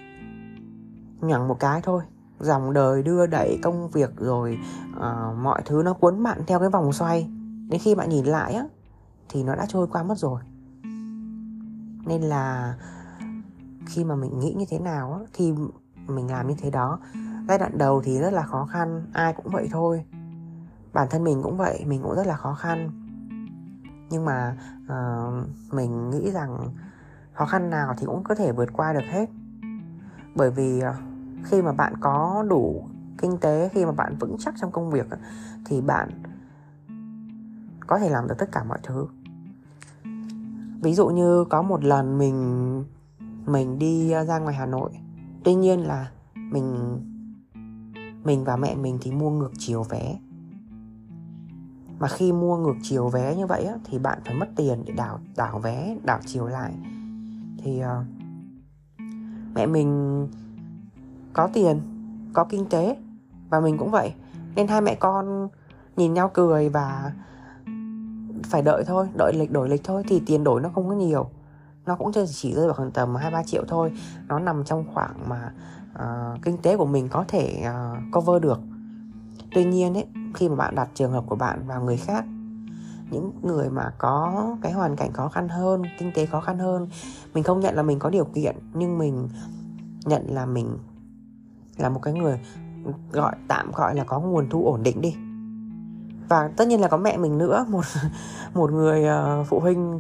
nhận 1.22 1.48
một 1.48 1.60
cái 1.60 1.82
thôi 1.84 2.04
dòng 2.44 2.74
đời 2.74 3.04
đưa 3.04 3.26
đẩy 3.26 3.60
công 3.64 3.90
việc 3.90 4.10
rồi 4.18 4.60
uh, 4.98 5.38
mọi 5.38 5.62
thứ 5.66 5.82
nó 5.86 5.94
cuốn 5.94 6.24
bạn 6.24 6.42
theo 6.48 6.60
cái 6.60 6.70
vòng 6.70 6.94
xoay. 6.94 7.30
Đến 7.70 7.82
khi 7.84 7.96
bạn 7.96 8.10
nhìn 8.10 8.26
lại 8.26 8.54
á 8.54 8.64
thì 9.30 9.44
nó 9.44 9.56
đã 9.56 9.66
trôi 9.70 9.88
qua 9.88 10.04
mất 10.04 10.18
rồi. 10.18 10.42
Nên 12.06 12.22
là 12.22 12.76
khi 13.86 14.04
mà 14.04 14.16
mình 14.16 14.40
nghĩ 14.40 14.54
như 14.58 14.66
thế 14.70 14.80
nào 14.80 15.14
á 15.14 15.20
thì 15.34 15.54
mình 16.08 16.32
làm 16.32 16.48
như 16.48 16.56
thế 16.62 16.70
đó 16.70 17.00
giai 17.48 17.60
đoạn 17.60 17.78
đầu 17.78 18.02
thì 18.02 18.20
rất 18.20 18.34
là 18.34 18.44
khó 18.44 18.66
khăn 18.66 19.08
ai 19.14 19.34
cũng 19.34 19.52
vậy 19.52 19.70
thôi. 19.72 20.06
Bản 20.94 21.08
thân 21.12 21.24
mình 21.24 21.44
cũng 21.44 21.58
vậy 21.58 21.84
mình 21.88 22.02
cũng 22.04 22.16
rất 22.16 22.28
là 22.28 22.36
khó 22.36 22.54
khăn. 22.54 22.92
Nhưng 24.10 24.26
mà 24.26 24.58
uh, 24.84 25.48
mình 25.74 26.10
nghĩ 26.10 26.32
rằng 26.32 26.74
khó 27.34 27.46
khăn 27.46 27.70
nào 27.70 27.96
thì 27.98 28.06
cũng 28.06 28.24
có 28.24 28.36
thể 28.36 28.52
vượt 28.52 28.70
qua 28.74 28.94
được 28.94 29.06
hết. 29.10 29.30
Bởi 30.36 30.52
vì 30.52 30.82
uh, 30.90 31.13
khi 31.44 31.62
mà 31.62 31.72
bạn 31.72 31.94
có 32.02 32.46
đủ 32.50 32.88
kinh 33.18 33.38
tế 33.38 33.70
khi 33.74 33.86
mà 33.86 33.92
bạn 33.92 34.16
vững 34.20 34.36
chắc 34.40 34.54
trong 34.62 34.72
công 34.72 34.92
việc 34.92 35.08
thì 35.66 35.82
bạn 35.82 36.10
có 37.88 38.00
thể 38.00 38.10
làm 38.10 38.28
được 38.28 38.36
tất 38.38 38.52
cả 38.52 38.64
mọi 38.64 38.80
thứ. 38.84 39.08
Ví 40.82 40.94
dụ 40.94 41.08
như 41.08 41.46
có 41.50 41.62
một 41.62 41.84
lần 41.84 42.18
mình 42.18 42.84
mình 43.46 43.80
đi 43.80 44.12
à, 44.12 44.24
ra 44.24 44.40
ngoài 44.40 44.56
hà 44.56 44.66
nội 44.66 44.92
tuy 45.44 45.56
nhiên 45.56 45.80
là 45.80 46.12
mình 46.36 47.00
mình 48.24 48.44
và 48.44 48.56
mẹ 48.56 48.76
mình 48.76 48.98
thì 49.02 49.12
mua 49.12 49.30
ngược 49.30 49.52
chiều 49.58 49.84
vé. 49.84 50.20
Mà 52.00 52.08
khi 52.08 52.32
mua 52.32 52.58
ngược 52.58 52.76
chiều 52.82 53.10
vé 53.10 53.36
như 53.36 53.48
vậy 53.48 53.66
á, 53.66 53.76
thì 53.84 54.00
bạn 54.00 54.20
phải 54.26 54.36
mất 54.36 54.48
tiền 54.56 54.84
để 54.86 54.94
đảo 54.94 55.20
đảo 55.38 55.60
vé 55.60 55.98
đảo 56.04 56.20
chiều 56.26 56.48
lại. 56.48 56.74
Thì 57.58 57.82
uh, 57.84 58.06
mẹ 59.56 59.66
mình 59.66 60.28
có 61.34 61.50
tiền 61.54 61.82
có 62.34 62.44
kinh 62.44 62.66
tế 62.70 62.98
và 63.50 63.60
mình 63.60 63.78
cũng 63.78 63.92
vậy. 63.92 64.14
Nên 64.56 64.68
hai 64.68 64.82
mẹ 64.82 64.96
con 64.96 65.50
nhìn 65.96 66.14
nhau 66.14 66.32
cười 66.34 66.70
và 66.70 67.12
phải 68.44 68.62
đợi 68.62 68.84
thôi 68.88 69.08
đợi 69.18 69.34
lịch 69.34 69.52
đổi 69.52 69.70
lịch 69.70 69.84
thôi 69.84 70.04
thì 70.08 70.22
tiền 70.26 70.44
đổi 70.44 70.62
nó 70.62 70.70
không 70.76 70.90
có 70.90 70.96
nhiều. 70.96 71.30
Nó 71.86 71.96
cũng 71.96 72.12
chỉ 72.28 72.54
rơi 72.54 72.66
vào 72.66 72.76
khoảng 72.76 72.92
tầm 72.92 73.16
hai 73.16 73.32
ba 73.32 73.44
triệu 73.44 73.64
thôi. 73.68 73.92
Nó 74.28 74.40
nằm 74.40 74.64
trong 74.64 74.86
khoảng 74.94 75.30
mà 75.30 75.54
uh, 75.94 76.42
kinh 76.42 76.58
tế 76.58 76.78
của 76.78 76.86
mình 76.86 77.08
có 77.10 77.26
thể 77.28 77.64
uh, 77.70 78.14
cover 78.14 78.44
được. 78.44 78.60
Tuy 79.56 79.66
nhiên 79.66 79.94
ấy 79.94 80.06
khi 80.34 80.50
mà 80.50 80.56
bạn 80.56 80.76
đặt 80.76 80.90
trường 80.94 81.12
hợp 81.12 81.24
của 81.28 81.36
bạn 81.36 81.68
vào 81.68 81.84
người 81.84 81.98
khác 81.98 82.26
những 83.14 83.32
người 83.42 83.70
mà 83.70 83.94
có 83.98 84.48
cái 84.62 84.72
hoàn 84.72 84.96
cảnh 84.96 85.14
khó 85.14 85.30
khăn 85.30 85.50
hơn 85.50 85.82
kinh 86.00 86.12
tế 86.16 86.26
khó 86.26 86.42
khăn 86.42 86.60
hơn 86.60 86.88
mình 87.34 87.44
không 87.44 87.60
nhận 87.60 87.76
là 87.76 87.84
mình 87.84 88.00
có 88.00 88.10
điều 88.10 88.26
kiện 88.26 88.56
nhưng 88.74 88.98
mình 88.98 89.30
nhận 90.06 90.26
là 90.30 90.46
mình 90.46 90.78
là 91.78 91.90
một 91.90 92.00
cái 92.04 92.14
người 92.14 92.40
gọi 93.12 93.36
tạm 93.48 93.72
gọi 93.72 93.96
là 93.96 94.04
có 94.04 94.20
nguồn 94.20 94.50
thu 94.50 94.66
ổn 94.66 94.84
định 94.84 95.02
đi. 95.02 95.16
Và 96.30 96.50
tất 96.58 96.68
nhiên 96.68 96.82
là 96.82 96.88
có 96.88 96.98
mẹ 96.98 97.18
mình 97.18 97.38
nữa 97.38 97.66
một 97.70 97.86
một 98.54 98.72
người 98.72 99.04
uh, 99.42 99.48
phụ 99.48 99.60
huynh 99.60 100.00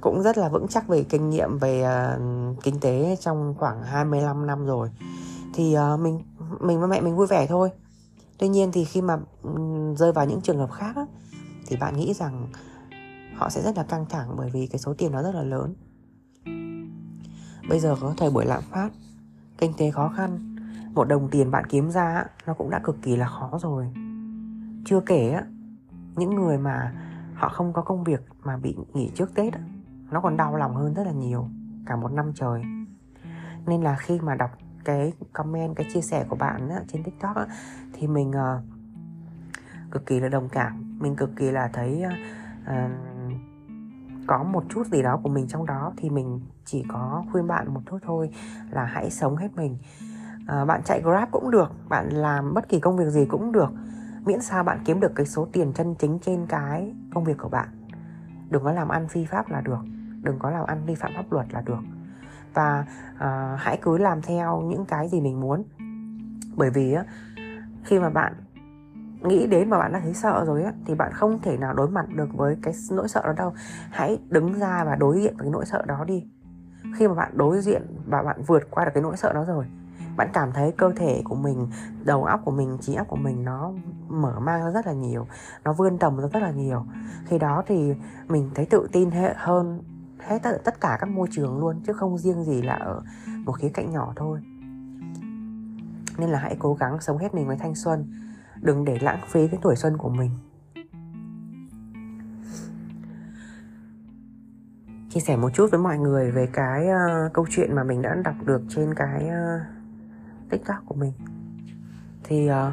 cũng 0.00 0.22
rất 0.22 0.38
là 0.38 0.48
vững 0.48 0.68
chắc 0.68 0.88
về 0.88 1.02
kinh 1.02 1.30
nghiệm 1.30 1.58
về 1.58 1.84
uh, 1.84 2.62
kinh 2.62 2.80
tế 2.80 3.16
trong 3.20 3.54
khoảng 3.58 3.82
25 3.82 4.46
năm 4.46 4.66
rồi. 4.66 4.90
Thì 5.54 5.76
uh, 5.94 6.00
mình 6.00 6.22
mình 6.60 6.80
và 6.80 6.86
mẹ 6.86 7.00
mình 7.00 7.16
vui 7.16 7.26
vẻ 7.26 7.46
thôi. 7.46 7.70
Tuy 8.38 8.48
nhiên 8.48 8.72
thì 8.72 8.84
khi 8.84 9.02
mà 9.02 9.18
rơi 9.96 10.12
vào 10.12 10.26
những 10.26 10.40
trường 10.40 10.58
hợp 10.58 10.72
khác 10.72 10.96
á, 10.96 11.06
thì 11.66 11.76
bạn 11.76 11.96
nghĩ 11.96 12.14
rằng 12.14 12.48
họ 13.36 13.48
sẽ 13.48 13.62
rất 13.62 13.76
là 13.76 13.82
căng 13.82 14.06
thẳng 14.08 14.34
bởi 14.36 14.50
vì 14.50 14.66
cái 14.66 14.78
số 14.78 14.94
tiền 14.98 15.12
nó 15.12 15.22
rất 15.22 15.34
là 15.34 15.42
lớn. 15.42 15.74
Bây 17.68 17.80
giờ 17.80 17.96
có 18.00 18.14
thời 18.16 18.30
buổi 18.30 18.44
lạm 18.44 18.62
phát 18.70 18.90
kinh 19.58 19.72
tế 19.76 19.90
khó 19.90 20.12
khăn 20.16 20.55
một 20.96 21.08
đồng 21.08 21.28
tiền 21.30 21.50
bạn 21.50 21.64
kiếm 21.68 21.90
ra 21.90 22.24
nó 22.46 22.54
cũng 22.54 22.70
đã 22.70 22.80
cực 22.84 23.02
kỳ 23.02 23.16
là 23.16 23.28
khó 23.28 23.58
rồi. 23.62 23.86
Chưa 24.84 25.00
kể 25.00 25.30
á 25.30 25.42
những 26.16 26.34
người 26.34 26.58
mà 26.58 26.92
họ 27.34 27.48
không 27.48 27.72
có 27.72 27.82
công 27.82 28.04
việc 28.04 28.20
mà 28.44 28.56
bị 28.56 28.76
nghỉ 28.94 29.10
trước 29.14 29.34
tết 29.34 29.54
nó 30.10 30.20
còn 30.20 30.36
đau 30.36 30.56
lòng 30.56 30.76
hơn 30.76 30.94
rất 30.94 31.04
là 31.06 31.12
nhiều 31.12 31.48
cả 31.86 31.96
một 31.96 32.12
năm 32.12 32.32
trời. 32.34 32.62
Nên 33.66 33.82
là 33.82 33.96
khi 33.96 34.20
mà 34.20 34.34
đọc 34.34 34.50
cái 34.84 35.12
comment 35.32 35.76
cái 35.76 35.86
chia 35.92 36.00
sẻ 36.00 36.24
của 36.28 36.36
bạn 36.36 36.68
á, 36.68 36.80
trên 36.88 37.02
tiktok 37.02 37.36
á, 37.36 37.46
thì 37.92 38.06
mình 38.06 38.32
ờ, 38.32 38.60
cực 39.90 40.06
kỳ 40.06 40.20
là 40.20 40.28
đồng 40.28 40.48
cảm. 40.48 40.98
Mình 40.98 41.16
cực 41.16 41.36
kỳ 41.36 41.50
là 41.50 41.70
thấy 41.72 42.02
ờ, 42.02 42.10
ờ, 42.66 42.88
có 44.26 44.42
một 44.42 44.64
chút 44.68 44.86
gì 44.86 45.02
đó 45.02 45.20
của 45.22 45.28
mình 45.28 45.48
trong 45.48 45.66
đó 45.66 45.92
thì 45.96 46.10
mình 46.10 46.40
chỉ 46.64 46.84
có 46.88 47.24
khuyên 47.32 47.46
bạn 47.46 47.74
một 47.74 47.80
chút 47.90 47.98
thôi 48.02 48.30
là 48.70 48.84
hãy 48.84 49.10
sống 49.10 49.36
hết 49.36 49.48
mình 49.56 49.78
à, 50.46 50.64
bạn 50.64 50.82
chạy 50.84 51.02
grab 51.02 51.28
cũng 51.30 51.50
được 51.50 51.72
bạn 51.88 52.08
làm 52.08 52.54
bất 52.54 52.68
kỳ 52.68 52.80
công 52.80 52.96
việc 52.96 53.08
gì 53.08 53.26
cũng 53.26 53.52
được. 53.52 53.70
Miễn 54.24 54.40
sao 54.40 54.64
bạn 54.64 54.78
kiếm 54.84 55.00
được 55.00 55.12
cái 55.14 55.26
số 55.26 55.48
tiền 55.52 55.72
chân 55.72 55.94
chính 55.98 56.18
trên 56.18 56.46
cái 56.46 56.94
công 57.14 57.24
việc 57.24 57.38
của 57.38 57.48
bạn. 57.48 57.68
Đừng 58.50 58.64
có 58.64 58.72
làm 58.72 58.88
ăn 58.88 59.08
phi 59.08 59.24
pháp 59.24 59.50
là 59.50 59.60
được 59.60 59.80
đừng 60.26 60.38
có 60.38 60.50
làm 60.50 60.66
ăn 60.66 60.86
vi 60.86 60.94
phạm 60.94 61.12
pháp 61.16 61.32
luật 61.32 61.46
là 61.52 61.60
được. 61.60 61.80
Và 62.54 62.84
uh, 63.14 63.60
hãy 63.60 63.78
cứ 63.82 63.98
làm 63.98 64.22
theo 64.22 64.60
những 64.60 64.84
cái 64.84 65.08
gì 65.08 65.20
mình 65.20 65.40
muốn. 65.40 65.64
Bởi 66.56 66.70
vì 66.70 66.92
á 66.92 67.04
khi 67.84 67.98
mà 67.98 68.10
bạn 68.10 68.34
nghĩ 69.22 69.46
đến 69.46 69.70
mà 69.70 69.78
bạn 69.78 69.92
đã 69.92 70.00
thấy 70.00 70.14
sợ 70.14 70.44
rồi 70.46 70.62
á 70.62 70.72
thì 70.86 70.94
bạn 70.94 71.12
không 71.12 71.38
thể 71.42 71.56
nào 71.56 71.74
đối 71.74 71.88
mặt 71.88 72.06
được 72.14 72.28
với 72.34 72.56
cái 72.62 72.74
nỗi 72.90 73.08
sợ 73.08 73.22
đó 73.24 73.32
đâu. 73.36 73.52
Hãy 73.90 74.18
đứng 74.28 74.58
ra 74.58 74.84
và 74.84 74.96
đối 74.96 75.20
diện 75.20 75.36
với 75.36 75.44
cái 75.44 75.50
nỗi 75.50 75.66
sợ 75.66 75.84
đó 75.86 76.04
đi. 76.04 76.26
Khi 76.96 77.08
mà 77.08 77.14
bạn 77.14 77.32
đối 77.34 77.60
diện 77.60 77.82
và 78.06 78.22
bạn 78.22 78.42
vượt 78.46 78.70
qua 78.70 78.84
được 78.84 78.90
cái 78.94 79.02
nỗi 79.02 79.16
sợ 79.16 79.32
đó 79.32 79.44
rồi 79.44 79.66
bạn 80.16 80.28
cảm 80.32 80.52
thấy 80.52 80.72
cơ 80.72 80.92
thể 80.96 81.22
của 81.24 81.34
mình 81.34 81.68
đầu 82.04 82.24
óc 82.24 82.40
của 82.44 82.50
mình 82.50 82.78
trí 82.80 82.94
óc 82.94 83.08
của 83.08 83.16
mình 83.16 83.44
nó 83.44 83.72
mở 84.08 84.40
mang 84.40 84.64
ra 84.64 84.70
rất 84.70 84.86
là 84.86 84.92
nhiều 84.92 85.26
nó 85.64 85.72
vươn 85.72 85.98
tầm 85.98 86.16
ra 86.16 86.28
rất 86.32 86.42
là 86.42 86.50
nhiều. 86.50 86.84
Khi 87.24 87.38
đó 87.38 87.62
thì 87.66 87.94
mình 88.28 88.50
thấy 88.54 88.66
tự 88.66 88.88
tin 88.92 89.10
hơn 89.36 89.82
hết 90.18 90.38
tất, 90.42 90.80
cả 90.80 90.96
các 91.00 91.10
môi 91.10 91.28
trường 91.30 91.58
luôn 91.58 91.80
chứ 91.86 91.92
không 91.92 92.18
riêng 92.18 92.44
gì 92.44 92.62
là 92.62 92.74
ở 92.74 93.02
một 93.44 93.52
khía 93.52 93.68
cạnh 93.68 93.92
nhỏ 93.92 94.12
thôi. 94.16 94.40
Nên 96.18 96.30
là 96.30 96.38
hãy 96.38 96.56
cố 96.58 96.74
gắng 96.74 97.00
sống 97.00 97.18
hết 97.18 97.34
mình 97.34 97.46
với 97.46 97.56
thanh 97.56 97.74
xuân 97.74 98.12
đừng 98.60 98.84
để 98.84 98.98
lãng 99.00 99.20
phí 99.28 99.48
cái 99.48 99.60
tuổi 99.62 99.76
xuân 99.76 99.96
của 99.96 100.08
mình. 100.08 100.30
Chia 105.10 105.20
sẻ 105.20 105.36
một 105.36 105.50
chút 105.54 105.70
với 105.70 105.80
mọi 105.80 105.98
người 105.98 106.30
về 106.30 106.48
cái 106.52 106.86
uh, 106.86 107.32
câu 107.32 107.46
chuyện 107.50 107.74
mà 107.74 107.84
mình 107.84 108.02
đã 108.02 108.16
đọc 108.24 108.34
được 108.44 108.62
trên 108.68 108.94
cái 108.94 109.24
uh, 109.24 109.75
tiktok 110.50 110.76
của 110.86 110.94
mình. 110.94 111.12
Thì 112.24 112.50
uh, 112.50 112.72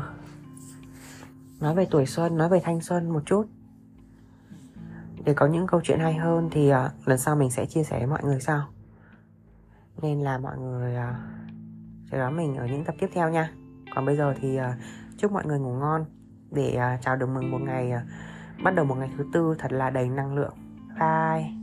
nói 1.62 1.76
về 1.76 1.88
tuổi 1.92 2.06
xuân 2.06 2.38
nói 2.38 2.50
về 2.50 2.60
thanh 2.64 2.82
xuân 2.82 3.10
một 3.10 3.24
chút. 3.26 3.48
Để 5.26 5.34
có 5.34 5.48
những 5.48 5.68
câu 5.68 5.82
chuyện 5.84 6.00
hay 6.00 6.14
hơn 6.14 6.50
thì 6.52 6.72
uh, 6.72 7.08
lần 7.08 7.18
sau 7.18 7.36
mình 7.36 7.52
sẽ 7.52 7.66
chia 7.66 7.84
sẻ 7.84 7.98
với 7.98 8.08
mọi 8.08 8.24
người 8.24 8.40
sau. 8.40 8.68
Nên 10.02 10.22
là 10.22 10.38
mọi 10.38 10.58
người 10.58 10.96
ờ, 10.96 11.10
uh, 11.10 11.16
chờ 12.12 12.18
đón 12.18 12.38
mình 12.38 12.56
ở 12.56 12.68
những 12.68 12.84
tập 12.86 12.96
tiếp 13.00 13.08
theo 13.14 13.30
nha. 13.30 13.52
Còn 13.96 14.06
bây 14.06 14.18
giờ 14.18 14.34
thì 14.42 14.60
uh, 14.60 14.66
chúc 15.18 15.32
mọi 15.32 15.46
người 15.46 15.60
ngủ 15.60 15.74
ngon. 15.74 16.06
Để 16.52 16.78
uh, 16.96 17.02
chào 17.02 17.16
được 17.16 17.30
mừng 17.30 17.52
một 17.52 17.62
ngày 17.62 17.92
uh, 17.96 18.64
bắt 18.64 18.76
đầu 18.76 18.86
một 18.86 18.96
ngày 18.96 19.10
thứ 19.18 19.26
tư 19.34 19.56
thật 19.60 19.72
là 19.72 19.90
đầy 19.90 20.10
năng 20.10 20.36
lượng. 20.36 20.54
Bye. 21.00 21.63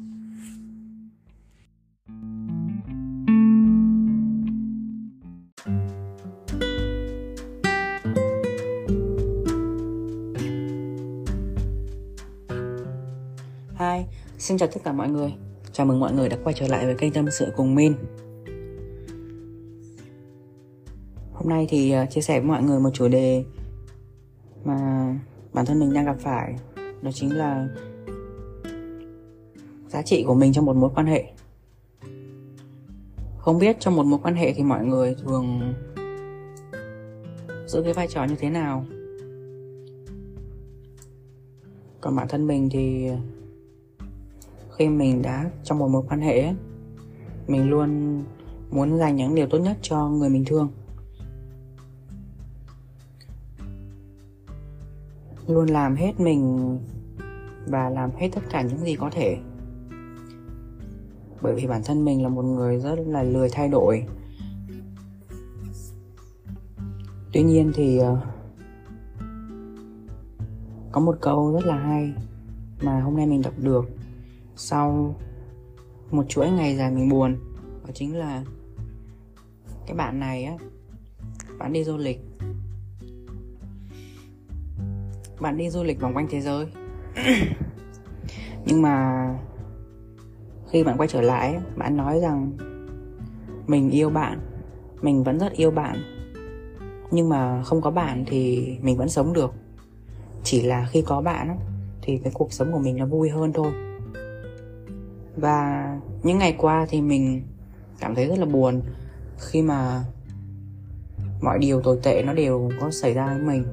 Xin 14.41 14.59
chào 14.59 14.68
tất 14.68 14.80
cả 14.84 14.93
mọi 14.93 15.09
người. 15.09 15.34
Chào 15.72 15.86
mừng 15.86 16.01
mọi 16.01 16.12
người 16.12 16.28
đã 16.28 16.38
quay 16.45 16.55
trở 16.55 16.68
lại 16.68 16.86
với 16.86 16.95
kênh 16.95 17.12
Tâm 17.12 17.30
sự 17.30 17.47
cùng 17.57 17.74
Min. 17.74 17.95
Hôm 21.32 21.49
nay 21.49 21.66
thì 21.70 21.91
ờ, 21.91 22.07
chia 22.11 22.20
sẻ 22.20 22.41
với 22.41 22.49
mọi 22.49 22.62
người 22.62 22.80
một 22.80 22.91
chủ 22.93 23.09
đề 23.09 23.45
mà 24.64 24.78
bản 25.53 25.66
thân 25.66 25.80
mình 25.80 25.93
đang 25.93 26.05
gặp 26.05 26.16
phải. 26.20 26.55
Đó 27.03 27.11
chính 27.14 27.36
là 27.38 27.68
giá 29.88 30.03
trị 30.03 30.24
của 30.26 30.34
mình 30.34 30.53
trong 30.53 30.64
một 30.64 30.76
mối 30.76 30.91
quan 30.95 31.07
hệ. 31.07 31.24
Không 33.38 33.59
biết 33.59 33.76
trong 33.80 33.97
một 33.97 34.07
mối 34.07 34.20
quan 34.22 34.34
hệ 34.34 34.53
thì 34.53 34.62
mọi 34.62 34.84
người 34.84 35.14
thường 35.24 35.74
giữ 37.66 37.82
cái 37.82 37.93
vai 37.93 38.09
trò 38.09 38.24
như 38.24 38.36
thế 38.38 38.51
nào? 38.51 38.84
Còn 42.01 42.16
bản 42.16 42.28
thân 42.28 42.47
mình 42.47 42.68
thì 42.72 43.11
khi 44.80 44.88
mình 44.88 45.22
đã 45.22 45.50
trong 45.64 45.78
một 45.78 45.88
mối 45.88 46.02
quan 46.08 46.20
hệ 46.20 46.54
mình 47.48 47.70
luôn 47.70 48.22
muốn 48.70 48.98
dành 48.98 49.16
những 49.16 49.34
điều 49.34 49.46
tốt 49.46 49.58
nhất 49.58 49.78
cho 49.82 50.08
người 50.08 50.28
mình 50.28 50.44
thương. 50.44 50.68
Luôn 55.46 55.66
làm 55.66 55.96
hết 55.96 56.20
mình 56.20 56.78
và 57.66 57.90
làm 57.90 58.10
hết 58.16 58.28
tất 58.34 58.40
cả 58.50 58.62
những 58.62 58.78
gì 58.78 58.96
có 58.96 59.10
thể. 59.12 59.38
Bởi 61.42 61.54
vì 61.54 61.66
bản 61.66 61.82
thân 61.84 62.04
mình 62.04 62.22
là 62.22 62.28
một 62.28 62.44
người 62.44 62.80
rất 62.80 62.98
là 63.06 63.22
lười 63.22 63.48
thay 63.52 63.68
đổi. 63.68 64.04
Tuy 67.32 67.42
nhiên 67.42 67.72
thì 67.74 67.98
ờ, 67.98 68.20
có 70.92 71.00
một 71.00 71.16
câu 71.20 71.52
rất 71.52 71.66
là 71.66 71.76
hay 71.76 72.12
mà 72.82 73.00
hôm 73.00 73.16
nay 73.16 73.26
mình 73.26 73.42
đọc 73.42 73.54
được 73.58 73.99
sau 74.61 75.14
một 76.11 76.24
chuỗi 76.28 76.50
ngày 76.50 76.76
dài 76.76 76.90
mình 76.90 77.08
buồn, 77.08 77.36
đó 77.86 77.90
chính 77.94 78.16
là 78.16 78.44
cái 79.86 79.96
bạn 79.96 80.20
này 80.20 80.44
á, 80.44 80.56
bạn 81.58 81.72
đi 81.72 81.84
du 81.84 81.96
lịch. 81.96 82.20
Bạn 85.40 85.56
đi 85.56 85.70
du 85.70 85.82
lịch 85.82 86.00
vòng 86.00 86.14
quanh 86.14 86.26
thế 86.30 86.40
giới. 86.40 86.66
Nhưng 88.66 88.82
mà 88.82 89.26
khi 90.70 90.84
bạn 90.84 90.96
quay 90.98 91.08
trở 91.08 91.20
lại, 91.20 91.58
bạn 91.76 91.96
nói 91.96 92.20
rằng 92.20 92.52
mình 93.66 93.90
yêu 93.90 94.11
bạn, 94.11 94.40
mình 95.02 95.24
vẫn 95.24 95.38
rất 95.38 95.52
yêu 95.52 95.70
bạn, 95.70 95.96
nhưng 97.11 97.28
mà 97.28 97.62
không 97.62 97.80
có 97.80 97.90
bạn 97.90 98.24
thì 98.26 98.74
mình 98.82 98.96
vẫn 98.96 99.08
sống 99.08 99.32
được. 99.32 99.54
Chỉ 100.44 100.62
là 100.62 100.88
khi 100.90 101.02
có 101.02 101.20
bạn 101.20 101.58
thì 102.02 102.18
cái 102.24 102.32
cuộc 102.34 102.52
sống 102.52 102.72
của 102.72 102.78
mình 102.78 102.96
nó 102.96 103.06
vui 103.06 103.30
hơn 103.30 103.52
thôi 103.52 103.89
và 105.36 105.86
những 106.22 106.38
ngày 106.38 106.54
qua 106.58 106.86
thì 106.88 107.00
mình 107.00 107.42
cảm 108.00 108.14
thấy 108.14 108.26
rất 108.26 108.38
là 108.38 108.46
buồn 108.46 108.82
khi 109.38 109.62
mà 109.62 110.04
mọi 111.40 111.58
điều 111.58 111.80
tồi 111.80 111.98
tệ 112.02 112.22
nó 112.22 112.34
đều 112.34 112.70
có 112.80 112.90
xảy 112.90 113.14
ra 113.14 113.26
với 113.26 113.42
mình. 113.42 113.64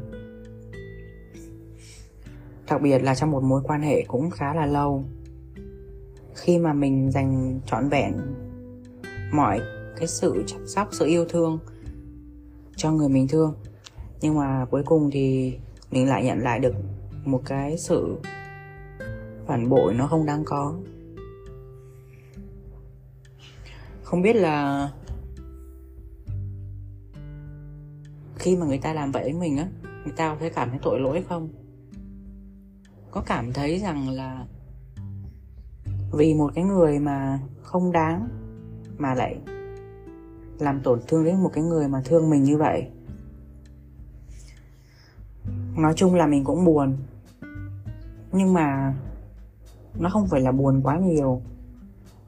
Đặc 2.69 2.81
biệt 2.81 2.99
là 3.03 3.15
trong 3.15 3.31
một 3.31 3.43
mối 3.43 3.61
quan 3.63 3.81
hệ 3.81 4.03
cũng 4.07 4.29
khá 4.29 4.53
là 4.53 4.65
lâu, 4.65 5.03
khi 6.35 6.57
mà 6.57 6.73
mình 6.73 7.11
dành 7.11 7.59
trọn 7.65 7.89
vẹn 7.89 8.13
mọi 9.31 9.61
cái 9.97 10.07
sự 10.07 10.43
chăm 10.47 10.67
sóc, 10.67 10.87
sự 10.91 11.05
yêu 11.05 11.25
thương 11.29 11.59
cho 12.75 12.91
người 12.91 13.09
mình 13.09 13.27
thương. 13.27 13.53
Nhưng 14.21 14.37
mà 14.37 14.65
cuối 14.71 14.83
cùng 14.85 15.09
thì 15.11 15.57
mình 15.91 16.09
lại 16.09 16.23
nhận 16.23 16.39
lại 16.39 16.59
được 16.59 16.73
một 17.25 17.41
cái 17.45 17.77
sự 17.77 18.17
phản 19.45 19.69
bội 19.69 19.93
nó 19.93 20.07
không 20.07 20.25
đáng 20.25 20.43
có. 20.45 20.73
Không 24.07 24.21
biết 24.21 24.35
là 24.35 24.89
khi 28.35 28.57
mà 28.57 28.65
người 28.65 28.77
ta 28.77 28.93
làm 28.93 29.11
vậy 29.11 29.23
với 29.23 29.33
mình 29.33 29.57
á, 29.57 29.67
người 30.03 30.13
ta 30.15 30.29
có 30.29 30.35
thấy 30.39 30.49
cảm 30.49 30.69
thấy 30.69 30.79
tội 30.83 30.99
lỗi 30.99 31.23
không? 31.29 31.49
Có 33.11 33.21
cảm 33.25 33.53
thấy 33.53 33.79
rằng 33.79 34.09
là 34.09 34.45
vì 36.11 36.33
một 36.33 36.51
cái 36.55 36.63
người 36.63 36.99
mà 36.99 37.39
không 37.63 37.91
đáng 37.91 38.27
mà 38.97 39.13
lại 39.13 39.37
làm 40.59 40.81
tổn 40.81 40.99
thương 41.07 41.23
đến 41.23 41.43
một 41.43 41.51
cái 41.53 41.63
người 41.63 41.87
mà 41.87 42.01
thương 42.05 42.29
mình 42.29 42.43
như 42.43 42.57
vậy. 42.57 42.87
Nói 45.77 45.93
chung 45.95 46.15
là 46.15 46.27
mình 46.27 46.43
cũng 46.43 46.65
buồn. 46.65 46.97
Nhưng 48.31 48.53
mà 48.53 48.93
nó 49.99 50.09
không 50.09 50.27
phải 50.27 50.41
là 50.41 50.51
buồn 50.51 50.81
quá 50.83 50.97
nhiều 50.97 51.41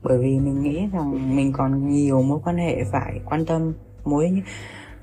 bởi 0.04 0.18
vì 0.18 0.40
mình 0.40 0.62
nghĩ 0.62 0.88
rằng 0.94 1.36
mình 1.36 1.54
còn 1.54 1.90
nhiều 1.90 2.22
mối 2.22 2.40
quan 2.44 2.58
hệ 2.58 2.84
phải 2.84 3.20
quan 3.26 3.46
tâm 3.46 3.74
mối 4.06 4.42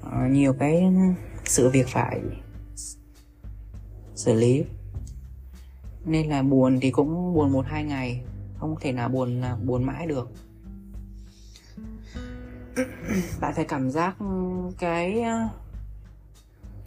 uh, 0.06 0.30
nhiều 0.30 0.52
cái 0.52 0.92
sự 1.44 1.70
việc 1.70 1.88
phải 1.88 2.20
xử 4.14 4.34
lý. 4.34 4.64
Nên 6.04 6.28
là 6.28 6.42
buồn 6.42 6.78
thì 6.80 6.90
cũng 6.90 7.34
buồn 7.34 7.52
một 7.52 7.66
hai 7.66 7.84
ngày 7.84 8.22
không 8.58 8.76
thể 8.80 8.92
nào 8.92 9.08
buồn 9.08 9.40
là 9.40 9.56
buồn 9.64 9.84
mãi 9.84 10.06
được. 10.06 10.30
Bạn 13.40 13.54
phải 13.54 13.64
cảm 13.64 13.90
giác 13.90 14.16
cái 14.78 15.22
ờ, 15.22 15.48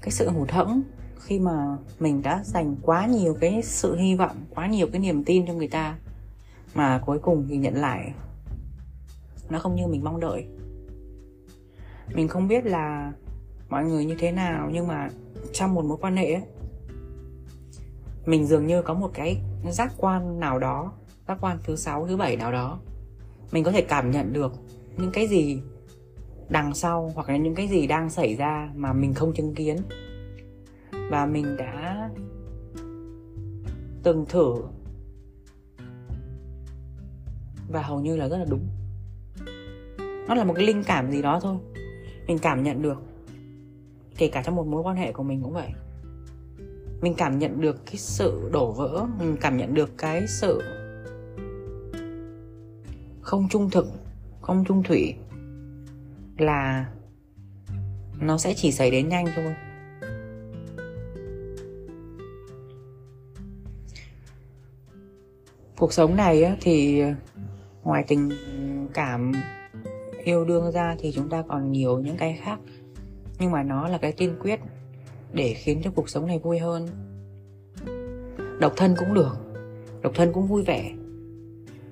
cái 0.02 0.12
sự 0.12 0.30
hụt 0.30 0.52
hẫng 0.52 0.82
khi 1.20 1.40
mà 1.40 1.78
mình 2.00 2.22
đã 2.22 2.44
dành 2.44 2.76
quá 2.82 3.06
nhiều 3.06 3.38
cái 3.42 3.62
sự 3.64 3.96
hy 3.96 4.16
vọng 4.16 4.38
quá 4.56 4.68
nhiều 4.68 4.88
cái 4.92 5.02
niềm 5.02 5.24
tin 5.24 5.48
cho 5.48 5.54
người 5.54 5.68
ta 5.68 5.98
mà 6.74 7.02
cuối 7.06 7.20
cùng 7.20 7.46
thì 7.50 7.58
nhận 7.58 7.76
lại. 7.76 8.14
Nó 9.50 9.60
không 9.60 9.76
như 9.76 9.88
mình 9.88 10.04
mong 10.04 10.20
đợi. 10.20 10.46
Mình 12.14 12.28
không 12.28 12.48
biết 12.48 12.66
là 12.66 13.14
mọi 13.70 13.86
người 13.86 14.06
như 14.06 14.16
thế 14.20 14.32
nào 14.32 14.70
nhưng 14.74 14.88
mà 14.88 15.10
trong 15.54 15.74
một 15.74 15.86
mối 15.86 15.98
quan 16.02 16.16
hệ 16.16 16.34
ấy, 16.34 16.44
mình 18.26 18.46
dường 18.46 18.68
như 18.68 18.82
có 18.82 18.94
một 18.94 19.12
cái 19.14 19.42
giác 19.72 19.94
quan 19.98 20.40
nào 20.40 20.60
đó 20.60 20.94
giác 21.28 21.38
quan 21.42 21.58
thứ 21.64 21.76
sáu 21.76 22.08
thứ 22.08 22.18
bảy 22.18 22.36
nào 22.36 22.52
đó. 22.52 22.80
Mình 23.52 23.64
có 23.64 23.72
thể 23.72 23.82
cảm 23.82 24.12
nhận 24.12 24.34
được 24.34 24.54
những 24.98 25.12
cái 25.12 25.28
gì 25.28 25.62
đằng 26.50 26.74
sau 26.74 27.12
hoặc 27.16 27.30
là 27.30 27.38
những 27.38 27.56
cái 27.56 27.68
gì 27.68 27.88
đang 27.88 28.10
xảy 28.10 28.36
ra 28.36 28.72
mà 28.76 28.94
mình 28.94 29.14
không 29.14 29.34
chứng 29.34 29.56
kiến. 29.56 29.78
Và 31.10 31.26
mình 31.26 31.58
đã 31.58 32.10
từng 34.04 34.26
thử 34.30 34.56
và 37.70 37.82
hầu 37.82 38.00
như 38.00 38.16
là 38.16 38.28
rất 38.28 38.38
là 38.38 38.46
đúng. 38.50 38.68
Nó 40.28 40.36
là 40.36 40.44
một 40.44 40.54
cái 40.54 40.66
linh 40.66 40.84
cảm 40.84 41.12
gì 41.12 41.22
đó 41.22 41.40
thôi. 41.44 41.58
Mình 42.28 42.40
cảm 42.40 42.64
nhận 42.64 42.82
được. 42.82 43.02
Kể 44.18 44.28
cả 44.28 44.44
trong 44.46 44.56
một 44.56 44.68
mối 44.68 44.82
quan 44.82 44.96
hệ 44.96 45.12
của 45.12 45.24
mình 45.24 45.42
cũng 45.44 45.54
vậy. 45.54 45.70
Mình 47.02 47.14
cảm 47.18 47.40
nhận 47.40 47.62
được 47.62 47.86
cái 47.86 47.96
sự 47.96 48.50
đổ 48.54 48.72
vỡ. 48.72 49.08
Mình 49.20 49.38
cảm 49.42 49.58
nhận 49.58 49.74
được 49.74 49.98
cái 49.98 50.28
sự 50.28 50.62
không 53.22 53.50
trung 53.50 53.70
thực, 53.70 53.88
không 54.42 54.66
trung 54.66 54.84
thủy 54.84 55.14
là 56.38 56.90
nó 58.20 58.38
sẽ 58.38 58.54
chỉ 58.54 58.72
xảy 58.72 58.92
đến 58.92 59.10
nhanh 59.10 59.26
thôi. 59.36 59.56
Cuộc 65.78 65.94
sống 65.94 66.16
này 66.16 66.58
thì 66.62 67.04
ngoài 67.90 68.04
tình 68.08 68.30
cảm 68.94 69.32
yêu 70.24 70.46
đương 70.46 70.72
ra 70.72 70.96
thì 71.00 71.12
chúng 71.12 71.30
ta 71.30 71.44
còn 71.48 71.72
nhiều 71.72 72.00
những 72.00 72.18
cái 72.18 72.40
khác. 72.44 72.60
Nhưng 73.40 73.52
mà 73.52 73.64
nó 73.64 73.88
là 73.88 73.98
cái 73.98 74.12
tiên 74.12 74.36
quyết 74.42 74.60
để 75.34 75.54
khiến 75.54 75.82
cho 75.84 75.92
cuộc 75.96 76.10
sống 76.10 76.28
này 76.28 76.40
vui 76.40 76.60
hơn. 76.60 76.88
Độc 78.60 78.74
thân 78.78 78.96
cũng 79.00 79.14
được 79.14 79.38
độc 80.02 80.12
thân 80.16 80.34
cũng 80.34 80.48
vui 80.48 80.64
vẻ. 80.64 80.92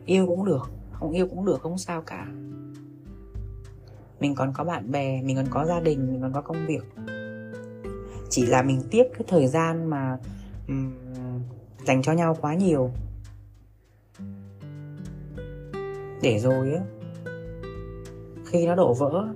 Yêu 0.06 0.28
cũng 0.28 0.46
được 0.46 0.70
không 0.92 1.12
yêu 1.12 1.28
cũng 1.28 1.46
được 1.46 1.62
không 1.62 1.78
sao 1.78 2.02
cả. 2.02 2.28
Mình 4.20 4.36
còn 4.36 4.54
có 4.54 4.64
bạn 4.64 4.92
bè 4.92 5.22
mình 5.22 5.36
còn 5.36 5.48
có 5.50 5.66
gia 5.66 5.80
đình 5.80 6.08
mình 6.12 6.22
còn 6.22 6.34
có 6.34 6.42
công 6.42 6.68
việc. 6.68 6.84
Chỉ 8.30 8.46
là 8.46 8.62
mình 8.62 8.82
tiếc 8.92 9.04
cái 9.14 9.22
thời 9.28 9.48
gian 9.48 9.90
mà 9.90 10.18
um, 10.68 10.94
dành 11.86 12.02
cho 12.02 12.14
nhau 12.14 12.38
quá 12.42 12.56
nhiều. 12.56 12.92
Để 16.22 16.40
rồi 16.40 16.74
á. 16.74 16.82
Khi 18.46 18.66
nó 18.66 18.76
đổ 18.76 18.94
vỡ, 18.94 19.34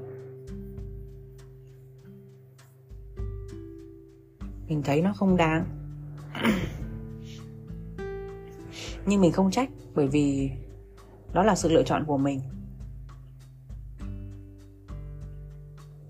mình 4.67 4.83
thấy 4.83 5.01
nó 5.01 5.13
không 5.13 5.37
đáng. 5.37 5.65
Nhưng 9.05 9.21
mình 9.21 9.31
không 9.31 9.51
trách, 9.51 9.69
bởi 9.95 10.07
vì 10.07 10.51
đó 11.33 11.43
là 11.43 11.55
sự 11.55 11.69
lựa 11.69 11.83
chọn 11.83 12.05
của 12.05 12.17
mình. 12.17 12.39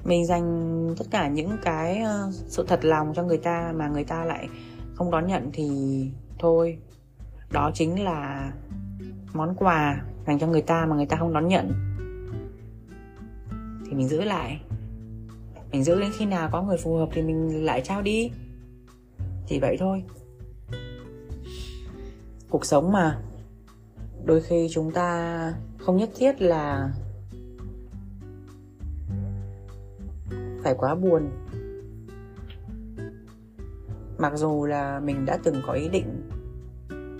Mình 0.03 0.25
dành 0.25 0.95
tất 0.97 1.05
cả 1.11 1.27
những 1.27 1.57
cái 1.61 1.97
ờ, 1.97 2.31
sự 2.31 2.65
thật 2.67 2.85
lòng 2.85 3.13
cho 3.15 3.23
người 3.23 3.37
ta 3.37 3.73
mà 3.75 3.87
người 3.87 4.03
ta 4.03 4.25
lại 4.25 4.49
không 4.95 5.11
đón 5.11 5.27
nhận 5.27 5.49
thì 5.53 5.69
thôi. 6.39 6.77
Đó 7.51 7.71
chính 7.73 8.03
là 8.03 8.51
món 9.33 9.55
quà 9.55 10.03
dành 10.27 10.39
cho 10.39 10.47
người 10.47 10.61
ta 10.61 10.85
mà 10.85 10.95
người 10.95 11.05
ta 11.05 11.17
không 11.17 11.33
đón 11.33 11.47
nhận. 11.47 11.71
Thì 13.85 13.93
mình 13.93 14.07
giữ 14.07 14.21
lại. 14.21 14.61
Mình 15.71 15.83
giữ 15.83 15.99
đến 16.01 16.11
khi 16.13 16.25
nào 16.25 16.49
có 16.51 16.61
người 16.61 16.77
phù 16.77 16.95
hợp 16.95 17.09
thì 17.13 17.21
mình 17.21 17.65
lại 17.65 17.81
trao 17.81 18.01
đi. 18.01 18.31
Thì 19.47 19.59
vậy 19.59 19.77
thôi. 19.79 20.03
Cuộc 22.49 22.65
sống 22.65 22.91
mà, 22.91 23.21
đôi 24.25 24.41
khi 24.41 24.67
chúng 24.71 24.91
ta 24.91 25.53
không 25.79 25.97
nhất 25.97 26.09
thiết 26.15 26.41
là 26.41 26.93
phải 30.63 30.75
quá 30.77 30.95
buồn. 30.95 31.29
Mặc 34.17 34.33
dù 34.35 34.65
là 34.65 34.99
mình 34.99 35.25
đã 35.25 35.37
từng 35.43 35.55
có 35.67 35.73
ý 35.73 35.89
định, 35.89 36.29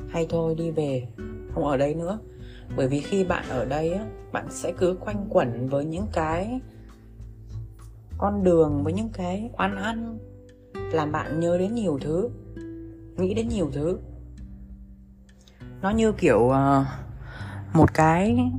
hay 0.10 0.28
thôi 0.30 0.56
đi 0.58 0.72
về, 0.72 1.08
không 1.54 1.66
ở 1.66 1.78
đây 1.78 1.96
nữa 1.96 2.20
bởi 2.76 2.88
vì 2.88 3.02
khi 3.02 3.24
bạn 3.24 3.46
ở 3.50 3.66
đây 3.66 3.94
á, 3.94 4.06
bạn 4.32 4.46
sẽ 4.50 4.74
cứ 4.78 4.98
quanh 5.00 5.28
quẩn 5.30 5.70
với 5.70 5.86
những 5.86 6.08
cái 6.14 6.60
con 8.18 8.44
đường, 8.44 8.84
với 8.84 8.94
những 8.94 9.10
cái 9.14 9.50
oan 9.58 9.76
ăn, 9.76 10.18
làm 10.74 11.12
bạn 11.12 11.40
nhớ 11.40 11.58
đến 11.58 11.76
nhiều 11.76 12.00
thứ, 12.02 12.30
nghĩ 13.18 13.34
đến 13.34 13.48
nhiều 13.48 13.70
thứ. 13.74 14.00
Nó 15.82 15.90
như 15.90 16.12
kiểu 16.12 16.50
ờ, 16.50 16.86
một 17.74 17.94
cái 17.94 18.52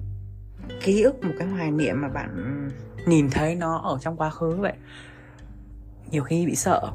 ký 0.84 1.02
ức, 1.02 1.24
một 1.24 1.32
cái 1.38 1.48
hoài 1.48 1.70
niệm 1.70 2.00
mà 2.00 2.08
bạn 2.08 2.68
nhìn 3.06 3.30
thấy 3.30 3.54
nó 3.54 3.76
ở 3.78 3.98
trong 4.00 4.16
quá 4.16 4.30
khứ 4.30 4.56
vậy. 4.56 4.74
Nhiều 6.10 6.22
khi 6.22 6.46
bị 6.46 6.54
sợ 6.54 6.92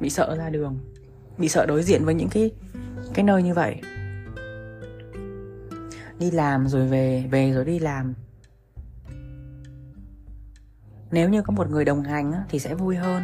bị 0.00 0.10
sợ 0.10 0.36
ra 0.38 0.50
đường, 0.50 0.78
bị 1.38 1.48
sợ 1.48 1.66
đối 1.66 1.82
diện 1.82 2.04
với 2.04 2.14
những 2.14 2.28
cái 2.28 2.50
cái 3.14 3.24
nơi 3.24 3.42
như 3.42 3.54
vậy 3.54 3.80
đi 6.18 6.30
làm 6.30 6.68
rồi 6.68 6.86
về 6.88 7.28
về 7.30 7.52
rồi 7.52 7.64
đi 7.64 7.78
làm. 7.78 8.14
Nếu 11.10 11.28
như 11.28 11.42
có 11.42 11.52
một 11.52 11.70
người 11.70 11.84
đồng 11.84 12.02
hành 12.02 12.32
thì 12.48 12.58
sẽ 12.58 12.74
vui 12.74 12.96
hơn. 12.96 13.22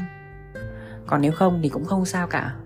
Còn 1.07 1.23
nếu 1.23 1.33
không 1.33 1.61
thì 1.63 1.69
cũng 1.69 1.85
không 1.85 2.05
sao 2.05 2.27
cả. 2.27 2.57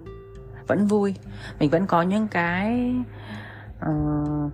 Vẫn 0.66 0.86
vui. 0.86 1.14
Mình 1.58 1.70
vẫn 1.70 1.86
có 1.86 2.02
những 2.02 2.28
cái 2.28 2.94
uh, 3.78 4.52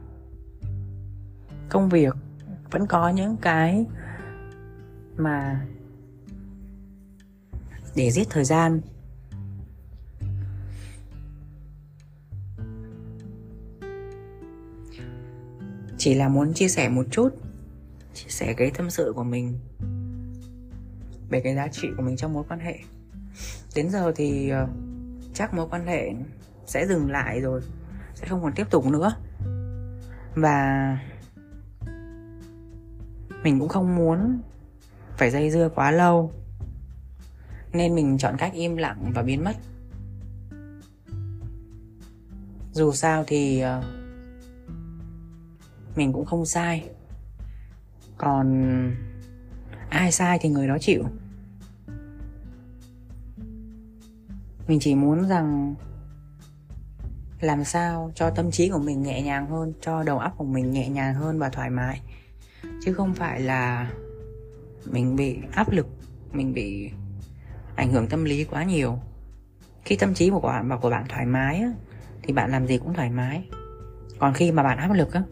công 1.69 1.89
việc. 1.89 2.15
Vẫn 2.71 2.87
có 2.87 3.09
những 3.09 3.37
cái 3.37 3.87
mà 5.17 5.67
để 7.97 8.11
giết 8.11 8.31
thời 8.31 8.45
gian. 8.45 8.81
Chỉ 16.03 16.15
là 16.15 16.29
muốn 16.29 16.55
chia 16.55 16.69
sẻ 16.69 16.89
một 16.89 17.07
chút 17.11 17.29
chia 18.15 18.29
sẻ 18.29 18.55
cái 18.57 18.71
tâm 18.71 18.91
sự 18.91 19.13
của 19.17 19.25
mình 19.25 19.59
về 21.29 21.41
cái 21.41 21.55
giá 21.55 21.69
trị 21.69 21.89
của 21.97 22.03
mình 22.03 22.17
trong 22.17 22.33
mối 22.33 22.45
quan 22.49 22.61
hệ. 22.61 22.79
Đến 23.75 23.91
giờ 23.91 24.13
thì 24.17 24.49
ờ, 24.49 24.69
chắc 25.35 25.55
mối 25.55 25.69
quan 25.71 25.87
hệ 25.87 26.13
sẽ 26.67 26.87
dừng 26.87 27.11
lại 27.11 27.41
rồi 27.41 27.61
sẽ 28.15 28.27
không 28.27 28.43
còn 28.43 28.53
tiếp 28.53 28.71
tục 28.71 28.87
nữa. 28.87 29.17
Và 30.35 30.99
mình 33.43 33.61
cũng 33.61 33.69
không 33.69 33.97
muốn 33.97 34.41
phải 35.17 35.31
dây 35.31 35.51
dưa 35.51 35.69
quá 35.75 35.91
lâu 35.91 36.33
nên 37.73 37.95
mình 37.95 38.19
chọn 38.19 38.37
cách 38.39 38.53
im 38.53 38.77
lặng 38.77 39.13
và 39.15 39.23
biến 39.23 39.45
mất. 39.45 39.57
Dù 42.73 42.93
sao 42.93 43.25
thì 43.27 43.65
uh, 43.79 44.02
mình 45.97 46.13
cũng 46.13 46.25
không 46.25 46.47
sai. 46.47 46.89
Còn 48.19 48.47
ai 49.89 50.13
sai 50.13 50.39
thì 50.39 50.49
người 50.49 50.69
đó 50.69 50.79
chịu. 50.81 51.05
Mình 54.69 54.79
chỉ 54.81 54.95
muốn 54.95 55.29
rằng 55.29 55.75
làm 57.41 57.65
sao 57.65 58.13
cho 58.15 58.31
tâm 58.31 58.51
trí 58.51 58.69
của 58.69 58.79
mình 58.79 59.03
nhẹ 59.03 59.23
nhàng 59.23 59.47
hơn, 59.47 59.73
cho 59.81 60.03
đầu 60.03 60.19
óc 60.19 60.35
của 60.37 60.45
mình 60.45 60.71
nhẹ 60.71 60.89
nhàng 60.89 61.15
hơn 61.15 61.39
và 61.39 61.49
thoải 61.49 61.71
mái. 61.71 62.01
Chứ 62.85 62.93
không 62.93 63.15
phải 63.15 63.41
là 63.41 63.93
mình 64.85 65.17
bị 65.17 65.39
áp 65.53 65.71
lực, 65.71 65.87
mình 66.33 66.53
bị 66.53 66.91
ảnh 67.77 67.93
hưởng 67.93 68.07
tâm 68.07 68.25
lý 68.25 68.45
quá 68.45 68.65
nhiều. 68.65 68.99
Khi 69.85 69.97
tâm 69.97 70.15
trí 70.15 70.31
của 70.31 70.41
bạn 70.41 70.69
và 70.69 70.77
của 70.77 70.91
bạn 70.91 71.05
thoải 71.09 71.27
mái 71.27 71.65
thì 72.23 72.33
bạn 72.33 72.51
làm 72.51 72.67
gì 72.67 72.79
cũng 72.79 72.95
thoải 72.95 73.11
mái. 73.11 73.49
Còn 74.19 74.35
khi 74.35 74.53
mà 74.53 74.63
bạn 74.63 74.79
áp 74.79 74.93
lực 74.93 75.13
á 75.13 75.23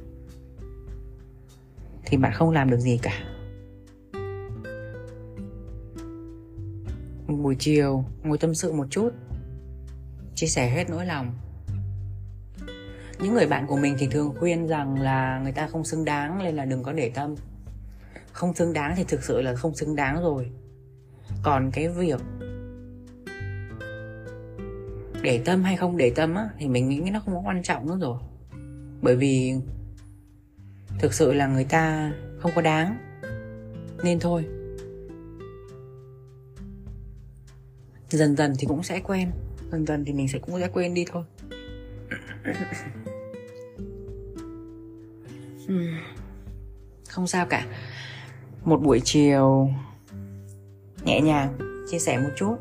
thì 2.11 2.17
bạn 2.17 2.33
không 2.35 2.51
làm 2.51 2.71
được 2.71 2.79
gì 2.81 2.99
cả. 3.03 3.13
Một 7.27 7.37
buổi 7.43 7.57
chiều, 7.59 8.05
ngồi 8.23 8.39
tâm 8.39 8.55
sự 8.55 8.73
một 8.73 8.87
chút, 8.91 9.11
chia 10.35 10.47
sẻ 10.47 10.71
hết 10.71 10.91
nỗi 10.91 11.07
lòng. 11.07 11.35
Những 13.21 13.35
người 13.35 13.47
bạn 13.47 13.67
của 13.67 13.77
mình 13.77 13.97
thì 13.99 14.09
thường 14.11 14.35
khuyên 14.39 14.67
rằng 14.67 15.01
là 15.01 15.41
người 15.43 15.53
ta 15.53 15.67
không 15.67 15.85
xứng 15.85 16.05
đáng 16.05 16.39
nên 16.39 16.57
là 16.57 16.65
đừng 16.65 16.83
có 16.83 16.93
để 16.93 17.11
tâm. 17.15 17.35
Không 18.33 18.55
xứng 18.55 18.73
đáng 18.73 18.95
thì 18.97 19.05
thực 19.05 19.23
sự 19.23 19.43
là 19.43 19.55
không 19.55 19.75
xứng 19.75 19.97
đáng 19.97 20.23
rồi. 20.23 20.51
Còn 21.43 21.71
cái 21.71 21.89
việc 21.89 22.21
để 25.23 25.43
tâm 25.45 25.63
hay 25.63 25.77
không 25.77 25.97
để 25.97 26.13
tâm 26.17 26.35
á, 26.35 26.49
thì 26.59 26.69
mình 26.69 26.89
nghĩ 26.89 27.11
nó 27.13 27.21
không 27.21 27.35
có 27.35 27.41
quan 27.41 27.63
trọng 27.63 27.87
nữa 27.87 27.99
rồi. 28.01 28.19
Bởi 29.03 29.17
vì 29.17 29.55
thực 31.01 31.15
sự 31.15 31.33
là 31.33 31.47
người 31.47 31.65
ta 31.65 32.13
không 32.39 32.53
có 32.55 32.63
đáng. 32.63 32.97
Nên 34.05 34.21
thôi. 34.21 34.45
Dần 38.09 38.37
dần 38.37 38.55
thì 38.59 38.67
cũng 38.67 38.83
sẽ 38.83 39.01
quen. 39.01 39.31
Dần 39.73 39.87
dần 39.87 40.05
thì 40.05 40.13
mình 40.13 40.29
sẽ 40.29 40.39
cũng 40.39 40.61
sẽ 40.61 40.69
quên 40.69 40.95
đi 40.95 41.05
thôi. 41.13 41.25
Không 47.09 47.27
sao 47.27 47.47
cả. 47.47 47.67
Một 48.65 48.83
buổi 48.83 49.01
chiều, 49.05 49.71
nhẹ 51.05 51.21
nhàng, 51.21 51.59
chia 51.91 51.99
sẻ 51.99 52.19
một 52.19 52.31
chút. 52.37 52.57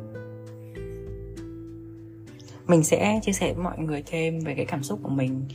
Mình 2.67 2.83
sẽ 2.83 3.19
chia 3.23 3.31
sẻ 3.31 3.53
với 3.53 3.63
mọi 3.63 3.79
người 3.79 4.03
thêm 4.05 4.39
về 4.39 4.55
cái 4.55 4.65
cảm 4.65 4.83
xúc 4.83 4.99
của 5.03 5.09
mình 5.09 5.45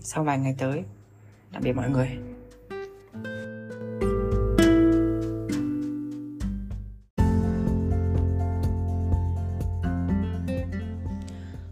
sau 0.00 0.24
vài 0.24 0.38
ngày 0.38 0.54
tới 0.58 0.82
tạm 1.54 1.62
biệt 1.62 1.72
mọi 1.72 1.90
người. 1.90 2.08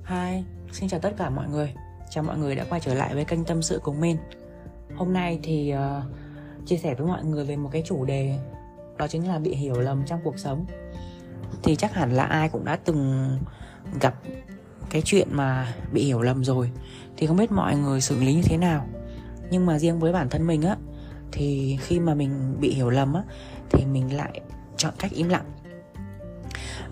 Hi, 0.05 0.45
xin 0.73 0.89
chào 0.89 1.01
tất 1.01 1.15
cả 1.19 1.31
mọi 1.31 1.49
người. 1.49 1.75
Chào 2.11 2.25
mọi 2.25 2.39
người 2.39 2.57
đã 2.57 2.65
quay 2.69 2.81
trở 2.81 2.95
lại 2.95 3.15
với 3.15 3.25
kênh 3.25 3.45
tâm 3.45 3.63
sự 3.63 3.81
cùng 3.83 4.01
min. 4.01 4.17
Hôm 4.97 5.13
nay 5.13 5.41
thì 5.43 5.75
uh, 5.75 6.05
chia 6.67 6.77
sẻ 6.77 6.95
với 6.95 7.07
mọi 7.07 7.25
người 7.25 7.45
về 7.45 7.57
một 7.57 7.69
cái 7.73 7.83
chủ 7.87 8.05
đề 8.05 8.39
Đó 8.99 9.07
chính 9.09 9.29
là 9.29 9.39
bị 9.39 9.55
hiểu 9.55 9.81
lầm 9.81 10.03
trong 10.07 10.21
cuộc 10.25 10.39
sống. 10.39 10.67
Thì 11.63 11.77
chắc 11.77 11.95
hẳn 11.95 12.13
là 12.13 12.25
ai 12.25 12.49
cũng 12.49 12.65
đã 12.65 12.79
từng 12.85 13.31
gặp 14.01 14.15
cái 14.91 15.03
chuyện 15.05 15.29
mà 15.31 15.75
bị 15.93 16.05
hiểu 16.05 16.23
lầm 16.23 16.45
rồi. 16.45 16.71
Thì 17.17 17.27
không 17.27 17.37
biết 17.37 17.53
mọi 17.53 17.77
người 17.77 18.01
xử 18.01 18.21
lý 18.21 18.35
như 18.35 18.43
thế 18.43 18.57
nào? 18.57 18.87
Nhưng 19.53 19.67
mà 19.67 19.79
riêng 19.79 19.99
với 19.99 20.13
bản 20.13 20.29
thân 20.29 20.47
mình 20.47 20.63
á, 20.63 20.77
Thì 21.33 21.79
khi 21.81 22.01
mà 22.01 22.15
mình 22.15 22.57
bị 22.61 22.75
hiểu 22.75 22.91
lầm 22.91 23.15
á, 23.15 23.23
Thì 23.71 23.85
mình 23.85 24.17
lại 24.17 24.41
chọn 24.77 24.95
cách 24.99 25.11
im 25.11 25.29
lặng. 25.29 25.45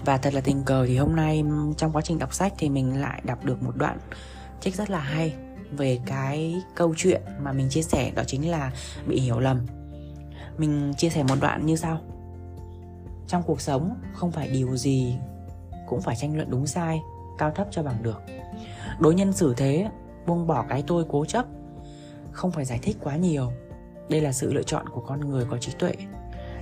Và 0.05 0.17
thật 0.17 0.35
là 0.35 0.41
tình 0.41 0.63
cờ 0.63 0.87
thì 0.87 0.97
hôm 0.97 1.17
nay 1.17 1.45
trong 1.77 1.93
quá 1.93 2.03
trình 2.03 2.19
đọc 2.19 2.35
sách 2.35 2.53
thì 2.59 2.69
mình 2.69 3.01
lại 3.01 3.21
đọc 3.25 3.45
được 3.45 3.63
một 3.63 3.77
đoạn 3.77 3.99
trích 4.61 4.75
rất 4.75 4.91
là 4.91 5.01
hay 5.01 5.35
về 5.71 6.01
cái 6.07 6.63
câu 6.75 6.95
chuyện 6.97 7.23
mà 7.43 7.53
mình 7.53 7.69
chia 7.71 7.83
sẻ, 7.83 8.11
đó 8.11 8.23
chính 8.27 8.51
là 8.51 8.73
bị 9.07 9.21
hiểu 9.21 9.41
lầm. 9.41 9.67
Mình 10.59 10.93
chia 10.97 11.11
sẻ 11.11 11.23
một 11.23 11.35
đoạn 11.41 11.67
như 11.67 11.77
sau. 11.77 11.99
Trong 13.29 13.43
cuộc 13.43 13.61
sống, 13.61 13.95
không 14.15 14.33
phải 14.33 14.49
điều 14.49 14.77
gì 14.77 15.15
cũng 15.89 16.01
phải 16.01 16.17
tranh 16.17 16.37
luận 16.37 16.51
đúng 16.51 16.67
sai, 16.67 17.01
cao 17.39 17.51
thấp 17.51 17.67
cho 17.71 17.83
bằng 17.83 18.03
được. 18.03 18.23
Đối 19.01 19.15
nhân 19.15 19.33
xử 19.33 19.55
thế, 19.57 19.89
buông 20.27 20.47
bỏ 20.47 20.65
cái 20.69 20.85
tôi 20.87 21.05
cố 21.09 21.25
chấp 21.25 21.47
không 22.33 22.53
phải 22.53 22.64
giải 22.64 22.78
thích 22.83 22.97
quá 23.01 23.16
nhiều. 23.16 23.53
Đây 24.09 24.20
là 24.20 24.33
sự 24.33 24.53
lựa 24.53 24.62
chọn 24.62 24.89
của 24.89 25.01
con 25.01 25.20
người 25.20 25.45
có 25.51 25.59
trí 25.59 25.72
tuệ. 25.78 25.93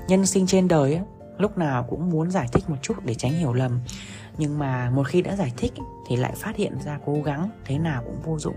Nhân 0.08 0.26
sinh 0.26 0.46
trên 0.46 0.68
đời 0.68 1.00
lúc 1.38 1.58
nào 1.58 1.86
cũng 1.90 2.10
muốn 2.10 2.30
giải 2.30 2.48
thích 2.52 2.70
một 2.70 2.76
chút 2.82 2.94
để 3.04 3.14
tránh 3.14 3.32
hiểu 3.32 3.52
lầm. 3.52 3.80
Nhưng 4.38 4.58
mà 4.58 4.90
một 4.90 5.06
khi 5.08 5.22
đã 5.22 5.36
giải 5.36 5.52
thích 5.56 5.72
thì 6.08 6.16
lại 6.16 6.32
phát 6.36 6.56
hiện 6.56 6.72
ra 6.84 6.98
cố 7.06 7.22
gắng 7.22 7.50
thế 7.64 7.78
nào 7.78 8.02
cũng 8.06 8.22
vô 8.22 8.38
dụng. 8.38 8.56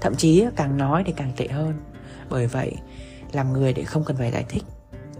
Thậm 0.00 0.14
chí 0.16 0.44
càng 0.56 0.76
nói 0.76 1.02
thì 1.06 1.12
càng 1.16 1.32
tệ 1.36 1.48
hơn. 1.48 1.80
Bởi 2.30 2.46
vậy, 2.46 2.72
làm 3.32 3.52
người 3.52 3.72
để 3.72 3.84
không 3.84 4.04
cần 4.04 4.16
phải 4.16 4.30
giải 4.30 4.44
thích 4.48 4.64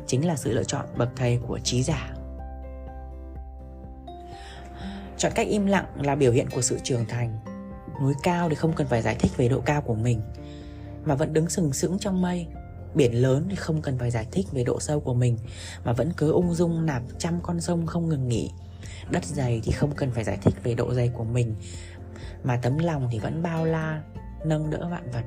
chính 0.06 0.26
là 0.26 0.36
sự 0.36 0.52
lựa 0.52 0.64
chọn 0.64 0.86
bậc 0.96 1.08
thầy 1.16 1.38
của 1.46 1.58
trí 1.58 1.82
giả. 1.82 2.14
Chọn 5.18 5.32
cách 5.34 5.46
im 5.48 5.66
lặng 5.66 5.86
là 6.02 6.14
biểu 6.14 6.32
hiện 6.32 6.46
của 6.50 6.62
sự 6.62 6.78
trưởng 6.82 7.06
thành. 7.06 7.38
Núi 8.02 8.14
cao 8.22 8.48
thì 8.48 8.54
không 8.54 8.72
cần 8.72 8.86
phải 8.86 9.02
giải 9.02 9.16
thích 9.18 9.32
về 9.36 9.48
độ 9.48 9.60
cao 9.60 9.82
của 9.82 9.94
mình 9.94 10.20
mà 11.04 11.14
vẫn 11.14 11.32
đứng 11.32 11.48
sừng 11.48 11.72
sững 11.72 11.98
trong 11.98 12.22
mây. 12.22 12.46
Biển 12.94 13.22
lớn 13.22 13.46
thì 13.50 13.56
không 13.56 13.82
cần 13.82 13.98
phải 13.98 14.10
giải 14.10 14.26
thích 14.32 14.46
về 14.52 14.64
độ 14.64 14.80
sâu 14.80 15.00
của 15.00 15.14
mình, 15.14 15.38
mà 15.84 15.92
vẫn 15.92 16.12
cứ 16.16 16.30
ung 16.30 16.54
dung 16.54 16.86
nạp 16.86 17.02
trăm 17.18 17.40
con 17.42 17.60
sông 17.60 17.86
không 17.86 18.08
ngừng 18.08 18.28
nghỉ. 18.28 18.50
Đất 19.10 19.24
dày 19.24 19.60
thì 19.64 19.72
không 19.72 19.90
cần 19.96 20.10
phải 20.10 20.24
giải 20.24 20.38
thích 20.42 20.54
về 20.62 20.74
độ 20.74 20.94
dày 20.94 21.08
của 21.08 21.24
mình, 21.24 21.54
mà 22.44 22.56
tấm 22.56 22.78
lòng 22.78 23.08
thì 23.12 23.18
vẫn 23.18 23.42
bao 23.42 23.64
la, 23.64 24.02
nâng 24.44 24.70
đỡ 24.70 24.88
vạn 24.90 25.10
vật. 25.12 25.24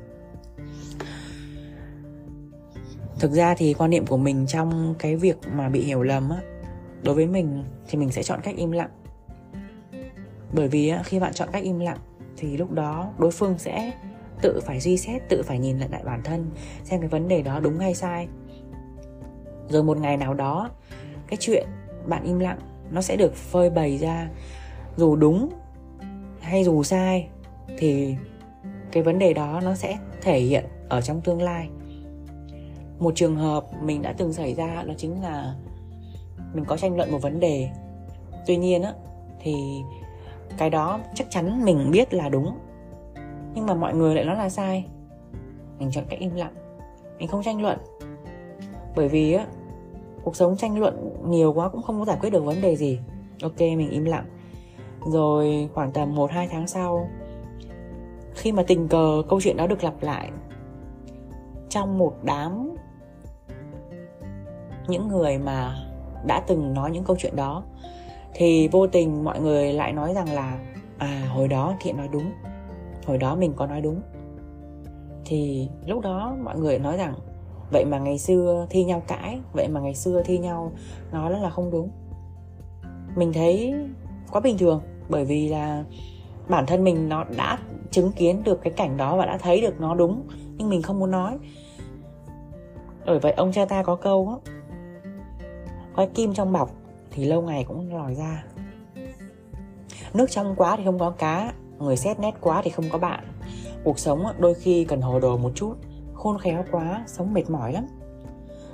Thực 3.19 3.31
ra 3.31 3.55
thì 3.57 3.73
quan 3.73 3.89
niệm 3.89 4.05
của 4.05 4.17
mình 4.17 4.45
trong 4.47 4.95
cái 4.99 5.15
việc 5.15 5.37
mà 5.53 5.69
bị 5.69 5.83
hiểu 5.83 6.03
lầm 6.03 6.29
á, 6.29 6.37
đối 7.03 7.15
với 7.15 7.27
mình 7.27 7.63
thì 7.87 7.97
mình 7.97 8.11
sẽ 8.11 8.23
chọn 8.23 8.39
cách 8.43 8.55
im 8.55 8.71
lặng. 8.71 8.89
Bởi 10.53 10.67
vì 10.67 10.93
khi 11.05 11.19
bạn 11.19 11.33
chọn 11.33 11.49
cách 11.51 11.63
im 11.63 11.79
lặng 11.79 11.97
thì 12.37 12.57
lúc 12.57 12.71
đó 12.71 13.13
đối 13.17 13.31
phương 13.31 13.57
sẽ 13.57 13.91
tự 14.41 14.59
phải 14.65 14.79
suy 14.79 14.97
xét, 14.97 15.21
tự 15.29 15.43
phải 15.43 15.59
nhìn 15.59 15.79
lại 15.79 16.03
bản 16.05 16.21
thân, 16.23 16.51
xem 16.83 16.99
cái 16.99 17.09
vấn 17.09 17.27
đề 17.27 17.41
đó 17.41 17.59
đúng 17.59 17.79
hay 17.79 17.95
sai. 17.95 18.27
Rồi 19.69 19.83
một 19.83 19.97
ngày 19.97 20.17
nào 20.17 20.33
đó, 20.33 20.69
cái 21.27 21.37
chuyện 21.39 21.67
bạn 22.05 22.23
im 22.23 22.39
lặng 22.39 22.59
nó 22.91 23.01
sẽ 23.01 23.15
được 23.15 23.35
phơi 23.35 23.69
bày 23.69 23.97
ra, 23.97 24.29
dù 24.97 25.15
đúng 25.15 25.49
hay 26.39 26.63
dù 26.63 26.83
sai, 26.83 27.27
thì 27.77 28.15
cái 28.91 29.03
vấn 29.03 29.19
đề 29.19 29.33
đó 29.33 29.61
nó 29.63 29.75
sẽ 29.75 29.97
thể 30.21 30.39
hiện 30.39 30.65
ở 30.89 31.01
trong 31.01 31.21
tương 31.21 31.41
lai. 31.41 31.69
Một 32.99 33.15
trường 33.15 33.35
hợp 33.35 33.65
mình 33.81 34.01
đã 34.01 34.13
từng 34.17 34.33
xảy 34.33 34.55
ra, 34.55 34.83
đó 34.87 34.93
chính 34.97 35.21
là 35.21 35.55
mình 36.53 36.65
có 36.65 36.77
tranh 36.77 36.97
luận 36.97 37.11
một 37.11 37.21
vấn 37.21 37.39
đề. 37.39 37.69
Tuy 38.47 38.57
nhiên 38.57 38.83
á, 38.83 38.93
thì 39.41 39.55
cái 40.57 40.69
đó 40.69 40.99
chắc 41.15 41.27
chắn 41.29 41.65
mình 41.65 41.91
biết 41.91 42.13
là 42.13 42.29
đúng 42.29 42.57
nhưng 43.57 43.65
mà 43.65 43.73
mọi 43.73 43.93
người 43.93 44.15
lại 44.15 44.25
nói 44.25 44.35
là 44.35 44.49
sai. 44.49 44.85
Mình 45.79 45.91
chọn 45.91 46.03
cách 46.09 46.19
im 46.19 46.35
lặng. 46.35 46.53
Mình 47.19 47.27
không 47.27 47.43
tranh 47.43 47.61
luận. 47.61 47.79
Bởi 48.95 49.07
vì 49.07 49.33
á, 49.33 49.45
cuộc 50.23 50.35
sống 50.35 50.57
tranh 50.57 50.79
luận 50.79 51.15
nhiều 51.27 51.53
quá 51.53 51.69
cũng 51.69 51.81
không 51.81 51.99
có 51.99 52.05
giải 52.05 52.17
quyết 52.21 52.29
được 52.29 52.45
vấn 52.45 52.61
đề 52.61 52.75
gì. 52.75 52.99
Ok, 53.41 53.59
mình 53.59 53.89
im 53.89 54.05
lặng. 54.05 54.25
Rồi 55.05 55.69
khoảng 55.73 55.91
tầm 55.91 56.15
một, 56.15 56.31
hai 56.31 56.47
tháng 56.51 56.67
sau, 56.67 57.09
khi 58.33 58.51
mà 58.51 58.63
tình 58.67 58.87
cờ, 58.87 59.23
câu 59.29 59.41
chuyện 59.41 59.57
đó 59.57 59.67
được 59.67 59.83
lặp 59.83 60.03
lại, 60.03 60.29
trong 61.69 61.97
một 61.97 62.13
đám 62.23 62.75
những 64.87 65.07
người 65.07 65.37
mà 65.37 65.75
đã 66.27 66.43
từng 66.47 66.73
nói 66.73 66.91
những 66.91 67.03
câu 67.03 67.15
chuyện 67.19 67.35
đó, 67.35 67.63
thì 68.33 68.67
vô 68.67 68.87
tình 68.87 69.23
mọi 69.23 69.41
người 69.41 69.73
lại 69.73 69.93
nói 69.93 70.13
rằng 70.13 70.33
là 70.33 70.59
à 70.97 71.29
hồi 71.33 71.47
đó 71.47 71.75
thiện 71.79 71.97
nói 71.97 72.09
đúng 72.11 72.31
hồi 73.07 73.17
đó 73.17 73.35
mình 73.35 73.53
có 73.55 73.67
nói 73.67 73.81
đúng. 73.81 74.01
Thì 75.25 75.69
lúc 75.85 76.01
đó 76.01 76.35
mọi 76.43 76.59
người 76.59 76.79
nói 76.79 76.97
rằng, 76.97 77.13
vậy 77.71 77.85
mà 77.85 77.99
ngày 77.99 78.17
xưa 78.17 78.67
thi 78.69 78.83
nhau 78.83 79.03
cãi, 79.07 79.39
vậy 79.53 79.67
mà 79.67 79.79
ngày 79.79 79.95
xưa 79.95 80.21
thi 80.25 80.37
nhau 80.37 80.71
nói 81.11 81.31
là 81.31 81.49
không 81.49 81.71
đúng. 81.71 81.89
Mình 83.15 83.33
thấy 83.33 83.73
quá 84.31 84.41
bình 84.41 84.57
thường, 84.57 84.81
bởi 85.09 85.25
vì 85.25 85.47
là 85.47 85.83
bản 86.47 86.65
thân 86.65 86.83
mình 86.83 87.09
nó 87.09 87.23
đã 87.37 87.59
chứng 87.91 88.11
kiến 88.11 88.43
được 88.43 88.59
cái 88.63 88.73
cảnh 88.73 88.97
đó 88.97 89.17
và 89.17 89.25
đã 89.25 89.37
thấy 89.37 89.61
được 89.61 89.81
nó 89.81 89.95
đúng, 89.95 90.27
nhưng 90.57 90.69
mình 90.69 90.81
không 90.81 90.99
muốn 90.99 91.11
nói. 91.11 91.37
Bởi 93.05 93.19
vậy 93.19 93.31
ông 93.31 93.51
cha 93.51 93.65
ta 93.65 93.83
có 93.83 93.95
câu 93.95 94.39
á 94.45 94.51
có 95.95 96.07
kim 96.13 96.33
trong 96.33 96.53
bọc 96.53 96.71
thì 97.11 97.25
lâu 97.25 97.41
ngày 97.41 97.63
cũng 97.63 97.93
lòi 97.93 98.15
ra. 98.15 98.43
Nước 100.13 100.31
trong 100.31 100.55
quá 100.55 100.75
thì 100.77 100.85
không 100.85 100.99
có 100.99 101.09
cá 101.09 101.53
người 101.79 101.97
xét 101.97 102.19
nét 102.19 102.33
quá 102.41 102.61
thì 102.63 102.71
không 102.71 102.85
có 102.91 102.97
bạn. 102.97 103.23
Cuộc 103.83 103.99
sống 103.99 104.23
đôi 104.39 104.53
khi 104.53 104.83
cần 104.83 105.01
hồ 105.01 105.19
đồ 105.19 105.37
một 105.37 105.51
chút, 105.55 105.73
khôn 106.13 106.39
khéo 106.39 106.65
quá, 106.71 107.03
sống 107.07 107.33
mệt 107.33 107.49
mỏi 107.49 107.73
lắm. 107.73 107.87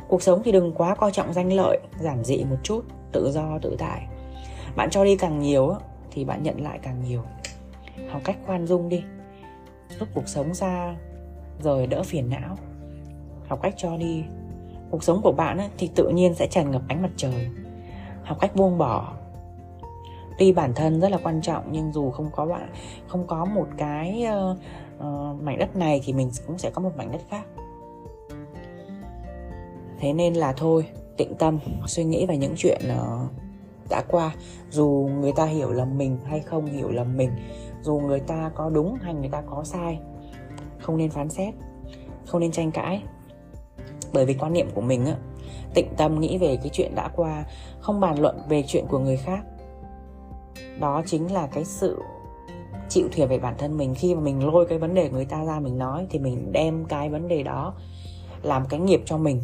Cuộc 0.08 0.24
sống 0.24 0.42
thì 0.46 0.52
đừng 0.52 0.74
quá 0.74 0.96
coi 0.96 1.12
trọng 1.12 1.34
danh 1.34 1.54
lợi, 1.54 1.80
giản 2.00 2.24
dị 2.24 2.44
một 2.44 2.58
chút, 2.64 2.86
tự 3.12 3.32
do, 3.32 3.60
tự 3.62 3.76
tại. 3.80 4.08
Bạn 4.76 4.90
cho 4.90 5.04
đi 5.04 5.16
càng 5.16 5.40
nhiều 5.40 5.76
thì 6.12 6.26
bạn 6.26 6.44
nhận 6.44 6.64
lại 6.64 6.80
càng 6.82 7.04
nhiều. 7.08 7.22
Học 8.10 8.22
cách 8.24 8.38
khoan 8.46 8.68
dung 8.68 8.90
đi. 8.90 9.04
Lúc 10.00 10.10
cuộc 10.14 10.28
sống 10.28 10.54
xa 10.54 10.96
rồi 11.60 11.88
đỡ 11.88 12.04
phiền 12.04 12.30
não. 12.30 12.58
Học 13.48 13.60
cách 13.62 13.74
cho 13.78 13.98
đi. 13.98 14.24
Cuộc 14.92 15.04
sống 15.04 15.22
của 15.22 15.32
bạn 15.32 15.70
thì 15.78 15.90
tự 15.96 16.10
nhiên 16.10 16.34
sẽ 16.34 16.48
tràn 16.48 16.72
ngập 16.72 16.82
ánh 16.88 17.02
mặt 17.02 17.12
trời. 17.18 17.50
Học 18.24 18.38
cách 18.42 18.56
buông 18.56 18.78
bỏ 18.78 19.14
tuy 20.38 20.52
bản 20.52 20.74
thân 20.76 21.00
rất 21.00 21.12
là 21.12 21.18
quan 21.24 21.42
trọng 21.42 21.64
nhưng 21.72 21.94
dù 21.94 22.12
không 22.12 22.30
có 22.32 22.46
bạn 22.46 22.70
không 23.08 23.28
có 23.28 23.46
một 23.46 23.68
cái 23.78 24.26
uh, 24.52 24.58
uh, 24.98 25.42
mảnh 25.42 25.60
đất 25.60 25.76
này 25.76 26.02
thì 26.04 26.14
mình 26.14 26.32
cũng 26.48 26.58
sẽ 26.58 26.70
có 26.70 26.82
một 26.82 26.92
mảnh 26.98 27.12
đất 27.12 27.22
khác. 27.30 27.44
Thế 30.00 30.14
nên 30.14 30.34
là 30.34 30.54
thôi 30.54 30.88
tĩnh 31.18 31.36
tâm 31.36 31.60
suy 31.86 32.04
nghĩ 32.04 32.26
về 32.26 32.38
những 32.38 32.54
chuyện 32.58 32.82
uh, 32.88 33.32
đã 33.90 34.04
qua. 34.08 34.36
Dù 34.70 35.10
người 35.20 35.32
ta 35.36 35.46
hiểu 35.46 35.72
lầm 35.72 35.98
mình 35.98 36.18
hay 36.26 36.40
không 36.40 36.66
hiểu 36.66 36.92
lầm 36.92 37.18
mình 37.18 37.32
dù 37.82 38.00
người 38.00 38.20
ta 38.20 38.52
có 38.56 38.70
đúng 38.70 38.98
hay 39.02 39.14
người 39.14 39.30
ta 39.30 39.42
có 39.42 39.64
sai 39.64 40.00
không 40.80 40.98
nên 40.98 41.10
phán 41.10 41.30
xét 41.30 41.54
không 42.26 42.42
nên 42.42 42.52
tranh 42.52 42.72
cãi. 42.72 43.04
Bởi 44.14 44.26
vì 44.26 44.34
quan 44.34 44.54
niệm 44.54 44.70
của 44.74 44.82
mình 44.82 45.06
á 45.06 45.16
tịnh 45.74 45.96
tâm 45.98 46.20
nghĩ 46.20 46.38
về 46.38 46.58
cái 46.58 46.70
chuyện 46.74 46.96
đã 46.96 47.10
qua 47.16 47.46
không 47.80 48.00
bàn 48.00 48.20
luận 48.20 48.42
về 48.50 48.64
chuyện 48.68 48.86
của 48.90 49.00
người 49.00 49.18
khác 49.18 49.44
đó 50.80 51.04
chính 51.06 51.34
là 51.34 51.48
cái 51.48 51.66
sự 51.66 52.02
chịu 52.90 53.08
thiệt 53.12 53.30
về 53.30 53.40
bản 53.40 53.56
thân 53.58 53.78
mình. 53.78 53.96
Khi 53.96 54.16
mà 54.16 54.22
mình 54.22 54.46
lôi 54.46 54.66
cái 54.66 54.78
vấn 54.78 54.94
đề 54.94 55.10
người 55.10 55.26
ta 55.26 55.46
ra 55.46 55.60
mình 55.60 55.78
nói, 55.78 56.08
thì 56.10 56.20
mình 56.20 56.52
đem 56.52 56.86
cái 56.86 57.10
vấn 57.10 57.28
đề 57.28 57.44
đó 57.44 57.74
làm 58.44 58.66
cái 58.70 58.80
nghiệp 58.80 59.02
cho 59.06 59.18
mình. 59.18 59.42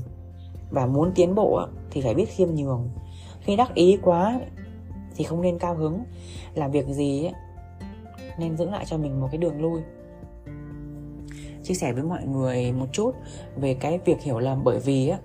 Và 0.72 0.86
muốn 0.86 1.12
tiến 1.16 1.36
bộ 1.36 1.62
thì 1.92 2.02
phải 2.02 2.14
biết 2.14 2.30
khiêm 2.30 2.50
nhường. 2.50 2.90
Khi 3.42 3.56
đắc 3.56 3.74
ý 3.74 3.98
quá 4.02 4.40
thì 5.16 5.24
không 5.24 5.42
nên 5.42 5.60
cao 5.60 5.76
hứng. 5.76 6.04
Làm 6.54 6.72
việc 6.72 6.86
gì 6.88 7.30
nên 8.40 8.58
giữ 8.58 8.70
lại 8.70 8.86
cho 8.86 8.98
mình 8.98 9.22
một 9.22 9.28
cái 9.32 9.38
đường 9.38 9.62
lui. 9.62 9.82
Chia 11.64 11.74
sẻ 11.74 11.94
với 11.94 12.04
mọi 12.04 12.24
người 12.26 12.72
một 12.72 12.86
chút 12.92 13.16
về 13.56 13.74
cái 13.74 14.00
việc 14.06 14.22
hiểu 14.22 14.40
lầm. 14.40 14.64
Bởi 14.64 14.80
vì 14.80 15.10
á, 15.10 15.18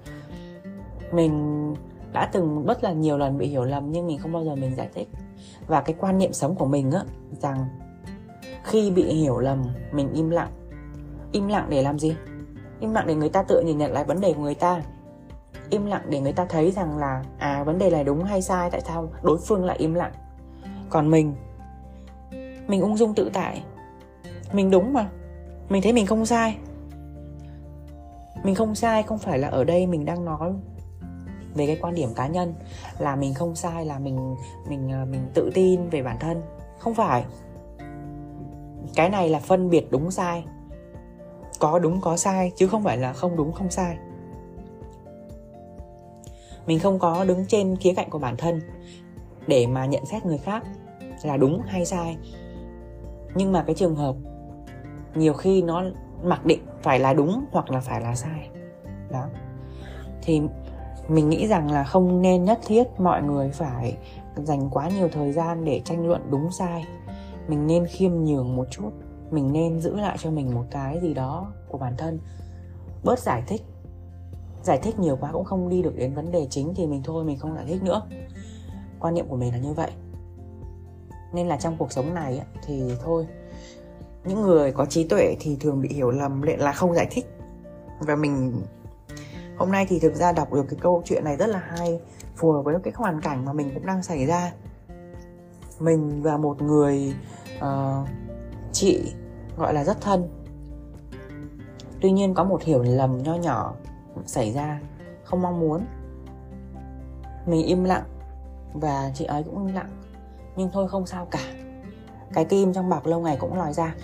mình 1.13 1.75
đã 2.13 2.31
từng 2.33 2.65
rất 2.67 2.85
là 2.85 2.93
nhiều 2.93 3.19
lần 3.19 3.39
bị 3.39 3.47
hiểu 3.47 3.65
lầm 3.65 3.93
nhưng 3.93 4.07
mình 4.07 4.19
không 4.19 4.33
bao 4.33 4.45
giờ 4.45 4.55
mình 4.55 4.75
giải 4.77 4.89
thích 4.95 5.09
và 5.67 5.81
cái 5.81 5.97
quan 5.99 6.19
niệm 6.19 6.33
sống 6.33 6.55
của 6.55 6.67
mình 6.67 6.91
á, 6.91 7.01
rằng 7.41 7.69
khi 8.65 8.91
bị 8.91 9.05
hiểu 9.05 9.39
lầm, 9.39 9.63
mình 9.93 10.13
im 10.13 10.31
lặng. 10.31 10.51
Im 11.33 11.49
lặng 11.49 11.67
để 11.69 11.83
làm 11.83 11.99
gì? 11.99 12.17
Im 12.81 12.95
lặng 12.95 13.07
để 13.07 13.15
người 13.15 13.29
ta 13.29 13.43
tự 13.43 13.61
nhìn 13.61 13.79
nhận 13.79 13.93
lại 13.93 14.05
vấn 14.05 14.21
đề 14.21 14.33
của 14.33 14.43
người 14.43 14.55
ta. 14.55 14.83
Im 15.71 15.87
lặng 15.87 16.03
để 16.09 16.21
người 16.21 16.33
ta 16.33 16.45
thấy 16.45 16.71
rằng 16.71 16.99
là 16.99 17.25
à 17.39 17.65
vấn 17.65 17.79
đề 17.79 17.91
này 17.91 18.05
đúng 18.05 18.25
hay 18.25 18.43
sai, 18.43 18.71
tại 18.71 18.81
sao 18.81 19.09
đối 19.23 19.39
phương 19.39 19.65
lại 19.65 19.77
im 19.77 19.95
lặng? 19.95 20.13
Còn 20.91 21.11
mình 21.11 21.35
mình 22.69 22.81
ung 22.81 22.97
dung 22.97 23.15
tự 23.15 23.31
tại. 23.33 23.63
Mình 24.53 24.71
đúng 24.71 24.93
mà. 24.93 25.09
Mình 25.69 25.83
thấy 25.83 25.93
mình 25.93 26.07
không 26.07 26.27
sai. 26.27 26.59
Mình 28.43 28.55
không 28.55 28.75
sai 28.75 29.03
không 29.03 29.19
phải 29.19 29.39
là 29.39 29.49
ở 29.49 29.65
đây 29.65 29.87
mình 29.87 30.05
đang 30.05 30.25
nói 30.25 30.53
về 31.55 31.67
cái 31.67 31.79
quan 31.81 31.95
điểm 31.95 32.15
cá 32.15 32.27
nhân 32.27 32.55
là 32.99 33.17
mình 33.17 33.35
không 33.35 33.55
sai, 33.55 33.87
là 33.87 33.99
mình 33.99 34.37
mình 34.69 34.91
ờ, 34.93 35.05
mình 35.05 35.29
tự 35.35 35.51
tin 35.55 35.89
về 35.89 36.03
bản 36.03 36.17
thân. 36.21 36.43
Không 36.79 36.95
phải. 36.95 37.25
Cái 38.95 39.11
này 39.11 39.29
là 39.29 39.39
phân 39.39 39.71
biệt 39.71 39.91
đúng 39.91 40.11
sai. 40.11 40.45
Có 41.59 41.79
đúng, 41.79 42.01
có 42.01 42.17
sai, 42.17 42.53
chứ 42.57 42.67
không 42.67 42.85
phải 42.85 42.97
là 42.97 43.13
không 43.13 43.37
đúng, 43.37 43.53
không 43.53 43.71
sai. 43.71 43.97
Mình 46.67 46.79
không 46.79 46.99
có 46.99 47.25
đứng 47.25 47.45
trên 47.47 47.77
khía 47.77 47.95
cạnh 47.95 48.11
của 48.11 48.19
bản 48.19 48.37
thân 48.37 48.61
để 49.47 49.67
mà 49.67 49.87
nhận 49.87 50.07
xét 50.07 50.27
người 50.27 50.39
khác 50.39 50.65
là 51.23 51.37
đúng 51.37 51.61
hay 51.67 51.85
sai. 51.85 52.17
Nhưng 53.35 53.53
mà 53.53 53.65
cái 53.67 53.75
trường 53.75 53.97
hợp 53.97 54.17
nhiều 55.15 55.33
khi 55.33 55.63
nó 55.63 55.85
mặc 56.23 56.47
định 56.47 56.61
phải 56.83 56.99
là 56.99 57.15
đúng 57.15 57.45
hoặc 57.51 57.71
là 57.71 57.81
phải 57.81 58.01
là 58.01 58.15
sai. 58.15 58.49
Đó. 59.11 59.27
Thì 60.23 60.43
mình 61.09 61.29
nghĩ 61.29 61.47
rằng 61.47 61.71
là 61.71 61.85
không 61.85 62.23
nên 62.23 62.45
nhất 62.45 62.61
thiết 62.67 62.85
mọi 62.99 63.23
người 63.23 63.51
phải 63.51 63.97
dành 64.37 64.71
quá 64.71 64.89
nhiều 64.89 65.09
thời 65.13 65.33
gian 65.33 65.65
để 65.65 65.81
tranh 65.85 66.07
luận 66.07 66.23
đúng 66.31 66.51
sai. 66.51 66.85
Mình 67.49 67.67
nên 67.67 67.87
khiêm 67.87 68.13
nhường 68.13 68.57
một 68.57 68.67
chút, 68.71 68.91
mình 69.31 69.53
nên 69.53 69.81
giữ 69.81 69.97
lại 69.97 70.17
cho 70.21 70.31
mình 70.31 70.55
một 70.55 70.65
cái 70.71 71.01
gì 71.01 71.15
đó 71.15 71.53
của 71.69 71.79
bản 71.79 71.95
thân. 71.99 72.19
Bớt 73.05 73.19
giải 73.19 73.43
thích. 73.47 73.63
Giải 74.63 74.79
thích 74.83 74.99
nhiều 74.99 75.17
quá 75.21 75.33
cũng 75.33 75.45
không 75.45 75.69
đi 75.69 75.83
được 75.83 75.97
đến 75.97 76.15
vấn 76.15 76.33
đề 76.33 76.47
chính 76.51 76.75
thì 76.75 76.87
mình 76.87 77.03
thôi, 77.05 77.25
mình 77.25 77.39
không 77.39 77.55
giải 77.55 77.65
thích 77.69 77.83
nữa. 77.83 78.03
Quan 79.01 79.15
niệm 79.15 79.29
của 79.29 79.37
mình 79.37 79.53
là 79.53 79.59
như 79.59 79.73
vậy. 79.73 79.91
Nên 81.33 81.49
là 81.49 81.57
trong 81.57 81.77
cuộc 81.77 81.93
sống 81.93 82.15
này 82.15 82.43
thì 82.67 82.83
thôi, 83.05 83.27
những 84.25 84.43
người 84.43 84.73
có 84.73 84.87
trí 84.87 85.09
tuệ 85.09 85.37
thì 85.41 85.57
thường 85.61 85.81
bị 85.81 85.89
hiểu 85.89 86.11
lầm 86.11 86.43
là 86.43 86.73
không 86.73 86.95
giải 86.95 87.07
thích. 87.11 87.27
Và 88.01 88.17
mình 88.17 88.63
hôm 89.57 89.71
nay 89.71 89.87
thì 89.89 89.99
thực 89.99 90.15
ra 90.15 90.33
đọc 90.33 90.53
được 90.53 90.65
cái 90.69 90.79
câu 90.83 91.03
chuyện 91.05 91.25
này 91.25 91.37
rất 91.37 91.47
là 91.47 91.59
hay 91.59 92.01
phù 92.37 92.53
hợp 92.53 92.63
với 92.63 92.77
cái 92.83 92.93
hoàn 92.97 93.21
cảnh 93.21 93.45
mà 93.45 93.53
mình 93.53 93.71
cũng 93.75 93.87
đang 93.87 94.03
xảy 94.03 94.27
ra. 94.27 94.53
Mình 95.79 96.23
và 96.23 96.37
một 96.37 96.63
người 96.63 97.15
uh, 97.57 98.09
chị 98.73 99.13
gọi 99.57 99.75
là 99.75 99.85
rất 99.85 100.01
thân. 100.01 100.29
Tuy 102.01 102.13
nhiên 102.13 102.35
có 102.35 102.45
một 102.45 102.63
hiểu 102.63 102.83
lầm 102.83 103.23
nho 103.23 103.35
nhỏ 103.35 103.75
xảy 104.27 104.53
ra 104.53 104.81
không 105.25 105.43
mong 105.43 105.61
muốn. 105.61 105.87
Mình 107.47 107.67
im 107.67 107.85
lặng 107.85 108.05
và 108.73 109.11
chị 109.15 109.25
ấy 109.25 109.43
cũng 109.43 109.67
im 109.67 109.75
lặng 109.75 110.03
nhưng 110.57 110.71
thôi 110.73 110.89
không 110.89 111.07
sao 111.07 111.27
cả. 111.31 111.41
Cái 112.33 112.45
kim 112.45 112.73
trong 112.73 112.89
bọc 112.89 113.07
lâu 113.07 113.21
ngày 113.21 113.37
cũng 113.41 113.59
lòi 113.59 113.73
ra. 113.73 113.95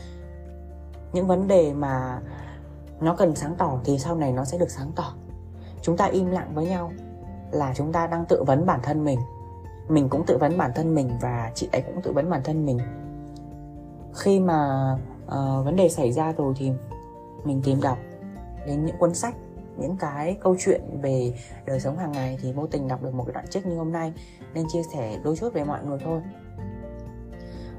Những 1.12 1.26
vấn 1.26 1.48
đề 1.48 1.72
mà 1.72 2.20
nó 3.00 3.14
cần 3.14 3.34
sáng 3.34 3.54
tỏ 3.58 3.80
thì 3.84 3.98
sau 3.98 4.16
này 4.16 4.32
nó 4.32 4.44
sẽ 4.44 4.58
được 4.58 4.70
sáng 4.70 4.92
tỏ 4.96 5.14
chúng 5.82 5.96
ta 5.96 6.04
im 6.04 6.30
lặng 6.30 6.50
với 6.54 6.66
nhau 6.66 6.92
là 7.50 7.72
chúng 7.76 7.92
ta 7.92 8.06
đang 8.06 8.24
tự 8.28 8.44
vấn 8.46 8.66
bản 8.66 8.80
thân 8.82 9.04
mình. 9.04 9.18
Mình 9.88 10.08
cũng 10.08 10.26
tự 10.26 10.38
vấn 10.38 10.58
bản 10.58 10.70
thân 10.74 10.94
mình 10.94 11.10
và 11.20 11.52
chị 11.54 11.68
ấy 11.72 11.82
cũng 11.82 12.02
tự 12.02 12.12
vấn 12.12 12.30
bản 12.30 12.40
thân 12.44 12.66
mình. 12.66 12.78
Khi 14.14 14.40
mà 14.40 14.92
uh, 15.26 15.64
vấn 15.64 15.76
đề 15.76 15.88
xảy 15.88 16.12
ra 16.12 16.32
rồi 16.32 16.54
thì 16.56 16.72
mình 17.44 17.60
tìm 17.64 17.80
đọc 17.80 17.98
đến 18.66 18.86
những 18.86 18.96
cuốn 18.98 19.14
sách 19.14 19.34
những 19.76 19.96
cái 19.96 20.36
câu 20.40 20.56
chuyện 20.58 21.00
về 21.02 21.34
đời 21.66 21.80
sống 21.80 21.98
hàng 21.98 22.12
ngày 22.12 22.38
thì 22.42 22.52
vô 22.52 22.66
tình 22.66 22.88
đọc 22.88 23.02
được 23.02 23.14
một 23.14 23.24
cái 23.26 23.32
đoạn 23.32 23.46
trích 23.50 23.66
như 23.66 23.76
hôm 23.76 23.92
nay 23.92 24.12
nên 24.54 24.66
chia 24.72 24.82
sẻ 24.82 25.18
đôi 25.24 25.36
chút 25.36 25.52
về 25.52 25.64
mọi 25.64 25.84
người 25.84 25.98
thôi. 26.04 26.20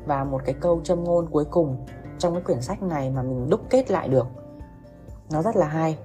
Và 0.05 0.23
một 0.23 0.41
cái 0.45 0.55
câu 0.59 0.81
châm 0.83 1.03
ngôn 1.03 1.29
cuối 1.29 1.45
cùng 1.45 1.85
trong 2.19 2.33
cái 2.33 2.43
quyển 2.43 2.61
sách 2.61 2.83
này 2.83 3.09
mà 3.09 3.23
mình 3.23 3.49
đúc 3.49 3.61
kết 3.69 3.91
lại 3.91 4.07
được 4.07 4.27
nó 5.31 5.41
rất 5.41 5.55
là 5.55 5.67
hay 5.67 5.97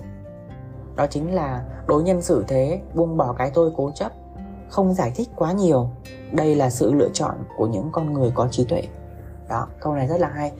đó 0.96 1.06
chính 1.10 1.34
là 1.34 1.64
đối 1.86 2.02
nhân 2.02 2.22
xử 2.22 2.44
thế 2.48 2.80
buông 2.94 3.16
bỏ 3.16 3.32
cái 3.32 3.50
tôi 3.54 3.72
cố 3.76 3.90
chấp 3.94 4.12
không 4.68 4.94
giải 4.94 5.12
thích 5.14 5.28
quá 5.36 5.52
nhiều. 5.52 5.88
Đây 6.32 6.54
là 6.54 6.70
sự 6.70 6.92
lựa 6.92 7.08
chọn 7.12 7.34
của 7.56 7.66
những 7.66 7.88
con 7.92 8.12
người 8.12 8.32
có 8.34 8.48
trí 8.50 8.64
tuệ. 8.64 8.82
Đó 9.48 9.68
câu 9.80 9.94
này 9.94 10.06
rất 10.06 10.20
là 10.20 10.28
hay. 10.28 10.52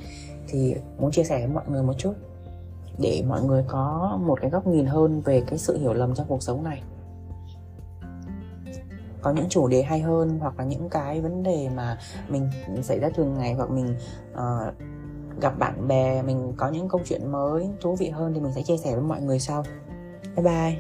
Thì 0.49 0.75
muốn 0.99 1.11
chia 1.11 1.25
sẻ 1.25 1.39
với 1.39 1.55
mọi 1.55 1.65
người 1.69 1.83
một 1.83 1.95
chút 1.99 2.13
để 2.99 3.25
mọi 3.29 3.43
người 3.43 3.65
có 3.69 4.19
một 4.27 4.39
cái 4.41 4.51
góc 4.51 4.67
nhìn 4.67 4.87
hơn 4.87 5.21
về 5.21 5.43
cái 5.47 5.59
sự 5.59 5.79
hiểu 5.79 5.93
lầm 5.93 6.15
trong 6.15 6.27
cuộc 6.29 6.43
sống 6.43 6.65
này. 6.65 6.83
Có 9.23 9.33
những 9.33 9.49
chủ 9.49 9.69
đề 9.69 9.83
hay 9.83 10.01
hơn 10.01 10.39
hoặc 10.41 10.59
là 10.59 10.65
những 10.65 10.89
cái 10.89 11.21
vấn 11.21 11.43
đề 11.43 11.69
mà 11.77 11.99
mình 12.29 12.51
xảy 12.83 12.99
ra 12.99 13.09
thường 13.15 13.35
ngày 13.39 13.55
hoặc 13.55 13.71
mình 13.71 13.97
uh, 14.33 14.75
gặp 15.41 15.59
bạn 15.59 15.89
bè 15.89 16.23
mình 16.23 16.53
có 16.57 16.69
những 16.69 16.89
câu 16.89 17.01
chuyện 17.05 17.33
mới 17.33 17.71
thú 17.81 17.97
vị 17.97 18.09
hơn 18.09 18.35
thì 18.35 18.41
mình 18.41 18.53
sẽ 18.53 18.63
chia 18.63 18.77
sẻ 18.77 18.93
với 18.93 19.03
mọi 19.03 19.21
người 19.21 19.39
sau 19.39 19.65
bye 20.37 20.45
bye. 20.45 20.77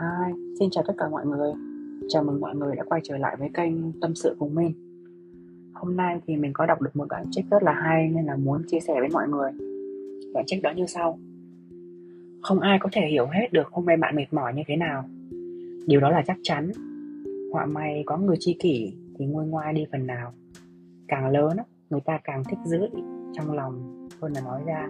Hi, 0.00 0.32
xin 0.58 0.70
chào 0.70 0.84
tất 0.86 0.94
cả 0.98 1.08
mọi 1.08 1.26
người. 1.26 1.52
Chào 2.08 2.22
mừng 2.22 2.40
mọi 2.40 2.56
người 2.56 2.76
đã 2.76 2.82
quay 2.84 3.00
trở 3.04 3.16
lại 3.16 3.36
với 3.38 3.50
kênh 3.54 4.00
Tâm 4.00 4.14
sự 4.14 4.36
cùng 4.38 4.54
mình 4.54 4.72
Hôm 5.74 5.96
nay 5.96 6.20
thì 6.26 6.36
mình 6.36 6.52
có 6.52 6.66
đọc 6.66 6.80
được 6.80 6.96
một 6.96 7.08
đoạn 7.08 7.26
trích 7.30 7.44
rất 7.50 7.62
là 7.62 7.72
hay 7.72 8.08
nên 8.08 8.24
là 8.24 8.36
muốn 8.36 8.62
chia 8.66 8.80
sẻ 8.80 8.94
với 9.00 9.08
mọi 9.08 9.28
người. 9.28 9.52
Đoạn 10.34 10.46
trích 10.46 10.62
đó 10.62 10.70
như 10.76 10.86
sau. 10.86 11.18
Không 12.42 12.60
ai 12.60 12.78
có 12.80 12.88
thể 12.92 13.06
hiểu 13.10 13.26
hết 13.26 13.52
được 13.52 13.68
hôm 13.70 13.86
nay 13.86 13.96
bạn 13.96 14.16
mệt 14.16 14.32
mỏi 14.32 14.54
như 14.54 14.62
thế 14.66 14.76
nào. 14.76 15.04
Điều 15.86 16.00
đó 16.00 16.10
là 16.10 16.22
chắc 16.26 16.38
chắn. 16.42 16.70
Họa 17.52 17.66
may 17.66 18.02
có 18.06 18.16
người 18.16 18.36
chi 18.40 18.56
kỷ 18.60 18.92
thì 19.18 19.26
nguôi 19.26 19.46
ngoai 19.46 19.72
đi 19.72 19.86
phần 19.92 20.06
nào. 20.06 20.32
Càng 21.08 21.28
lớn 21.28 21.56
người 21.90 22.00
ta 22.00 22.18
càng 22.24 22.42
thích 22.44 22.58
giữ 22.64 22.88
trong 23.32 23.52
lòng, 23.52 24.06
hơn 24.20 24.32
là 24.32 24.40
nói 24.40 24.62
ra. 24.66 24.88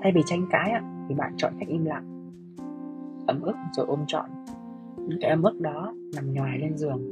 Thay 0.00 0.12
vì 0.14 0.20
tranh 0.26 0.46
cãi 0.50 0.72
thì 1.08 1.14
bạn 1.14 1.32
chọn 1.36 1.52
cách 1.58 1.68
im 1.68 1.84
lặng. 1.84 2.30
Ấm 3.26 3.42
ức 3.42 3.56
rồi 3.76 3.86
ôm 3.86 4.04
trọn. 4.06 4.30
Những 5.08 5.18
cái 5.20 5.30
ấm 5.30 5.42
ức 5.42 5.60
đó 5.60 5.94
nằm 6.16 6.32
nhòi 6.32 6.58
lên 6.58 6.76
giường. 6.76 7.02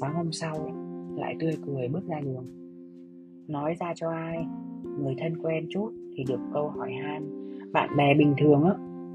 Sáng 0.00 0.14
hôm 0.14 0.32
sau 0.32 0.70
lại 1.16 1.36
tươi 1.40 1.56
cười 1.66 1.88
bước 1.88 2.08
ra 2.08 2.20
đường. 2.20 2.46
Nói 3.48 3.74
ra 3.80 3.92
cho 3.96 4.10
ai? 4.10 4.46
Người 4.98 5.14
thân 5.18 5.42
quen 5.42 5.66
chút 5.70 5.92
thì 6.16 6.24
được 6.24 6.40
câu 6.52 6.68
hỏi 6.68 6.92
han. 6.92 7.48
Bạn 7.72 7.96
bè 7.96 8.14
bình 8.14 8.34
thường 8.38 8.64
á, 8.64 8.74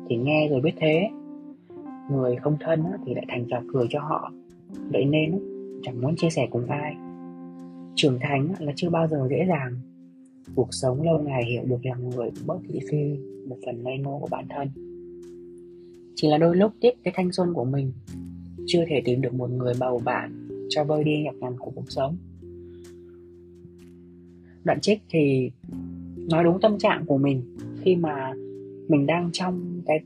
thì 0.09 0.17
nghe 0.17 0.47
rồi 0.49 0.61
biết 0.61 0.73
thế 0.77 1.09
người 2.11 2.35
không 2.35 2.57
thân 2.59 2.83
thì 3.05 3.13
lại 3.13 3.25
thành 3.29 3.45
trò 3.49 3.61
cười 3.73 3.87
cho 3.89 3.99
họ. 3.99 4.31
Vậy 4.91 5.05
nên 5.05 5.39
chẳng 5.83 6.01
muốn 6.01 6.15
chia 6.15 6.29
sẻ 6.29 6.47
cùng 6.51 6.65
ai. 6.65 6.95
Trưởng 7.95 8.19
thành 8.21 8.53
là 8.59 8.73
chưa 8.75 8.89
bao 8.89 9.07
giờ 9.07 9.27
dễ 9.29 9.45
dàng. 9.49 9.73
Cuộc 10.55 10.67
sống 10.71 11.01
lâu 11.01 11.19
ngày 11.19 11.45
hiểu 11.45 11.63
được 11.65 11.85
lòng 11.85 12.09
người 12.09 12.29
bớt 12.45 12.59
thị 12.67 12.79
phi, 12.91 13.17
một 13.47 13.57
phần 13.65 13.83
ngây 13.83 13.97
ngô 13.97 14.19
của 14.19 14.27
bản 14.31 14.45
thân. 14.49 14.67
Chỉ 16.15 16.27
là 16.27 16.37
đôi 16.37 16.55
lúc 16.55 16.71
tiếc 16.81 17.03
cái 17.03 17.13
thanh 17.17 17.31
xuân 17.31 17.53
của 17.53 17.65
mình. 17.65 17.91
Chưa 18.65 18.85
thể 18.87 19.01
tìm 19.05 19.21
được 19.21 19.33
một 19.33 19.49
người 19.49 19.73
bầu 19.79 20.01
bạn 20.05 20.47
cho 20.69 20.83
vơi 20.83 21.03
đi 21.03 21.23
nhọc 21.23 21.35
nhằn 21.35 21.53
của 21.59 21.71
cuộc 21.75 21.91
sống. 21.91 22.17
Đoạn 24.63 24.79
trích 24.81 25.01
thì 25.09 25.51
nói 26.29 26.43
đúng 26.43 26.61
tâm 26.61 26.77
trạng 26.77 27.05
của 27.05 27.17
mình 27.17 27.41
khi 27.81 27.95
mà 27.95 28.33
mình 28.87 29.05
đang 29.05 29.29
trong 29.33 29.81
cái 29.85 29.99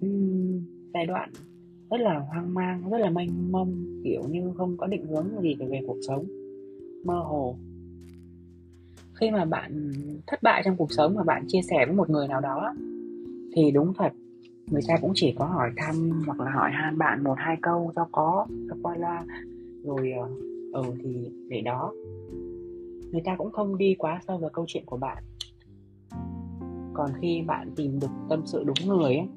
giai 0.93 1.05
đoạn 1.05 1.29
rất 1.91 1.97
là 1.97 2.19
hoang 2.19 2.53
mang 2.53 2.89
rất 2.91 2.97
là 2.97 3.09
mênh 3.09 3.51
mông 3.51 3.85
kiểu 4.03 4.21
như 4.29 4.51
không 4.57 4.77
có 4.77 4.87
định 4.87 5.05
hướng 5.05 5.41
gì 5.41 5.55
về 5.59 5.81
cuộc 5.87 5.97
sống. 6.07 6.25
Mơ 7.05 7.19
hồ. 7.19 7.55
Khi 9.19 9.31
mà 9.31 9.45
bạn 9.45 9.91
thất 10.27 10.43
bại 10.43 10.61
trong 10.65 10.77
cuộc 10.77 10.91
sống 10.91 11.15
mà 11.15 11.23
bạn 11.23 11.43
chia 11.47 11.61
sẻ 11.69 11.85
với 11.85 11.95
một 11.95 12.09
người 12.09 12.27
nào 12.27 12.41
đó 12.41 12.73
thì 13.55 13.71
đúng 13.71 13.93
thật 13.93 14.11
người 14.71 14.81
ta 14.87 14.97
cũng 15.01 15.11
chỉ 15.15 15.35
có 15.39 15.45
hỏi 15.45 15.71
thăm 15.77 16.23
hoặc 16.25 16.39
là 16.39 16.51
hỏi 16.51 16.69
han 16.73 16.97
bạn 16.97 17.23
một 17.23 17.35
hai 17.37 17.57
câu 17.61 17.91
cho 17.95 18.07
có 18.11 18.47
cho 18.69 18.75
qua 18.83 18.95
loa. 18.97 19.25
Rồi 19.83 20.11
ờ 20.11 20.29
ừ 20.73 20.83
thì 21.03 21.31
để 21.49 21.61
đó. 21.61 21.93
Người 23.11 23.21
ta 23.25 23.35
cũng 23.37 23.51
không 23.51 23.77
đi 23.77 23.95
quá 23.97 24.21
sâu 24.27 24.37
vào 24.37 24.49
câu 24.53 24.65
chuyện 24.67 24.83
của 24.85 24.97
bạn. 24.97 25.23
Còn 26.93 27.11
khi 27.21 27.41
bạn 27.47 27.71
tìm 27.75 27.99
được 27.99 28.11
tâm 28.29 28.41
sự 28.45 28.63
đúng 28.63 28.87
người 28.87 29.15
ấy, 29.15 29.27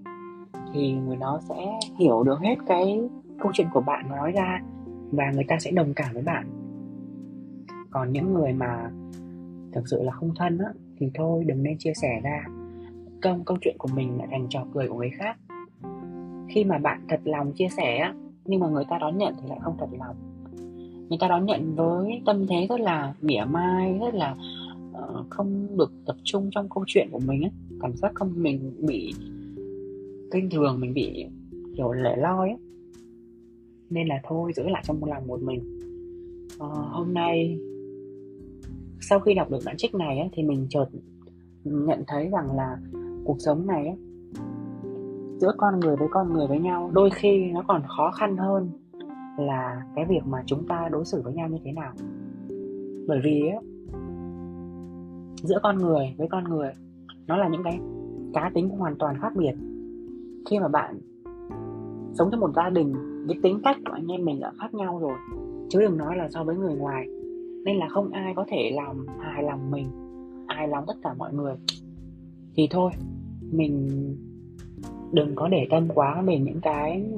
thì 0.72 0.92
người 0.92 1.16
đó 1.16 1.40
sẽ 1.48 1.78
hiểu 1.98 2.22
được 2.22 2.40
hết 2.40 2.56
cái 2.66 3.00
câu 3.38 3.52
chuyện 3.54 3.66
của 3.72 3.80
bạn 3.80 4.08
nói 4.08 4.32
ra 4.32 4.62
và 5.12 5.30
người 5.34 5.44
ta 5.48 5.58
sẽ 5.58 5.70
đồng 5.70 5.94
cảm 5.94 6.14
với 6.14 6.22
bạn. 6.22 6.46
Còn 7.90 8.12
những 8.12 8.34
người 8.34 8.52
mà 8.52 8.90
thực 9.72 9.88
sự 9.88 10.02
là 10.02 10.12
không 10.12 10.34
thân 10.36 10.58
á 10.58 10.72
thì 10.98 11.10
thôi 11.14 11.44
đừng 11.46 11.62
nên 11.62 11.78
chia 11.78 11.92
sẻ 11.94 12.20
ra. 12.22 12.44
Công 13.22 13.44
câu 13.44 13.56
chuyện 13.60 13.76
của 13.78 13.88
mình 13.94 14.18
lại 14.18 14.28
thành 14.30 14.46
trò 14.50 14.66
cười 14.74 14.88
của 14.88 14.94
người 14.94 15.10
khác. 15.10 15.36
Khi 16.48 16.64
mà 16.64 16.78
bạn 16.78 17.00
thật 17.08 17.20
lòng 17.24 17.52
chia 17.52 17.68
sẻ 17.68 17.96
á 17.96 18.14
nhưng 18.44 18.60
mà 18.60 18.68
người 18.68 18.84
ta 18.90 18.98
đón 18.98 19.18
nhận 19.18 19.34
thì 19.42 19.48
lại 19.48 19.58
không 19.62 19.76
thật 19.78 19.88
lòng. 19.98 20.16
Người 21.08 21.18
ta 21.20 21.28
đón 21.28 21.46
nhận 21.46 21.74
với 21.74 22.22
tâm 22.26 22.46
thế 22.46 22.66
rất 22.68 22.80
là 22.80 23.14
mỉa 23.22 23.44
mai 23.44 23.98
rất 24.00 24.14
là 24.14 24.36
uh, 24.90 25.26
không 25.30 25.76
được 25.76 25.92
tập 26.06 26.16
trung 26.24 26.50
trong 26.50 26.68
câu 26.68 26.84
chuyện 26.86 27.08
của 27.12 27.20
mình 27.26 27.42
ấy 27.42 27.50
cảm 27.80 27.96
giác 27.96 28.12
không 28.14 28.32
mình 28.36 28.86
bị 28.86 29.14
kinh 30.34 30.50
thường 30.50 30.80
mình 30.80 30.94
bị 30.94 31.26
kiểu 31.76 31.92
lẻ 31.92 32.16
loi 32.16 32.48
ấy 32.48 32.58
nên 33.90 34.08
là 34.08 34.20
thôi 34.24 34.52
giữ 34.56 34.62
lại 34.68 34.82
trong 34.86 35.04
lòng 35.04 35.26
một 35.26 35.42
mình. 35.42 35.78
À, 36.58 36.68
hôm 36.68 37.14
nay 37.14 37.58
sau 39.00 39.20
khi 39.20 39.34
đọc 39.34 39.50
được 39.50 39.58
đoạn 39.64 39.76
trích 39.76 39.94
này 39.94 40.18
ấy, 40.18 40.28
thì 40.32 40.42
mình 40.42 40.66
chợt 40.70 40.86
nhận 41.64 42.04
thấy 42.06 42.28
rằng 42.28 42.56
là 42.56 42.78
cuộc 43.24 43.36
sống 43.38 43.66
này 43.66 43.86
ấy, 43.86 43.96
giữa 45.38 45.52
con 45.56 45.80
người 45.80 45.96
với 45.96 46.08
con 46.10 46.32
người 46.32 46.46
với 46.46 46.58
nhau 46.58 46.90
đôi 46.94 47.10
khi 47.10 47.50
nó 47.52 47.62
còn 47.68 47.82
khó 47.96 48.10
khăn 48.10 48.36
hơn 48.36 48.70
là 49.38 49.82
cái 49.96 50.04
việc 50.08 50.26
mà 50.26 50.42
chúng 50.46 50.66
ta 50.68 50.88
đối 50.92 51.04
xử 51.04 51.22
với 51.22 51.34
nhau 51.34 51.48
như 51.48 51.58
thế 51.64 51.72
nào. 51.72 51.92
Bởi 53.08 53.20
vì 53.24 53.40
ấy, 53.40 53.64
giữa 55.42 55.58
con 55.62 55.78
người 55.78 56.14
với 56.18 56.28
con 56.30 56.44
người 56.44 56.72
nó 57.26 57.36
là 57.36 57.48
những 57.48 57.62
cái 57.64 57.78
cá 58.34 58.50
tính 58.54 58.68
hoàn 58.68 58.96
toàn 58.98 59.16
khác 59.20 59.32
biệt 59.36 59.54
khi 60.50 60.58
mà 60.58 60.68
bạn 60.68 61.00
sống 62.14 62.28
trong 62.30 62.40
một 62.40 62.50
gia 62.56 62.70
đình 62.70 62.94
cái 63.28 63.38
tính 63.42 63.60
cách 63.64 63.76
của 63.86 63.92
anh 63.92 64.06
em 64.06 64.24
mình 64.24 64.40
đã 64.40 64.52
khác 64.58 64.74
nhau 64.74 64.98
rồi 64.98 65.16
chứ 65.70 65.80
đừng 65.80 65.96
nói 65.96 66.16
là 66.16 66.28
so 66.28 66.44
với 66.44 66.56
người 66.56 66.74
ngoài. 66.74 67.06
Nên 67.64 67.76
là 67.76 67.88
không 67.88 68.10
ai 68.10 68.32
có 68.36 68.44
thể 68.48 68.70
làm 68.74 69.06
hài 69.20 69.42
lòng 69.42 69.70
mình 69.70 69.86
hài 70.48 70.68
lòng 70.68 70.84
tất 70.86 70.94
cả 71.02 71.14
mọi 71.18 71.34
người. 71.34 71.54
Thì 72.54 72.66
thôi 72.70 72.90
mình 73.52 73.88
đừng 75.12 75.34
có 75.34 75.48
để 75.48 75.66
tâm 75.70 75.88
quá 75.94 76.22
về 76.22 76.38
những 76.38 76.60
cái 76.62 77.10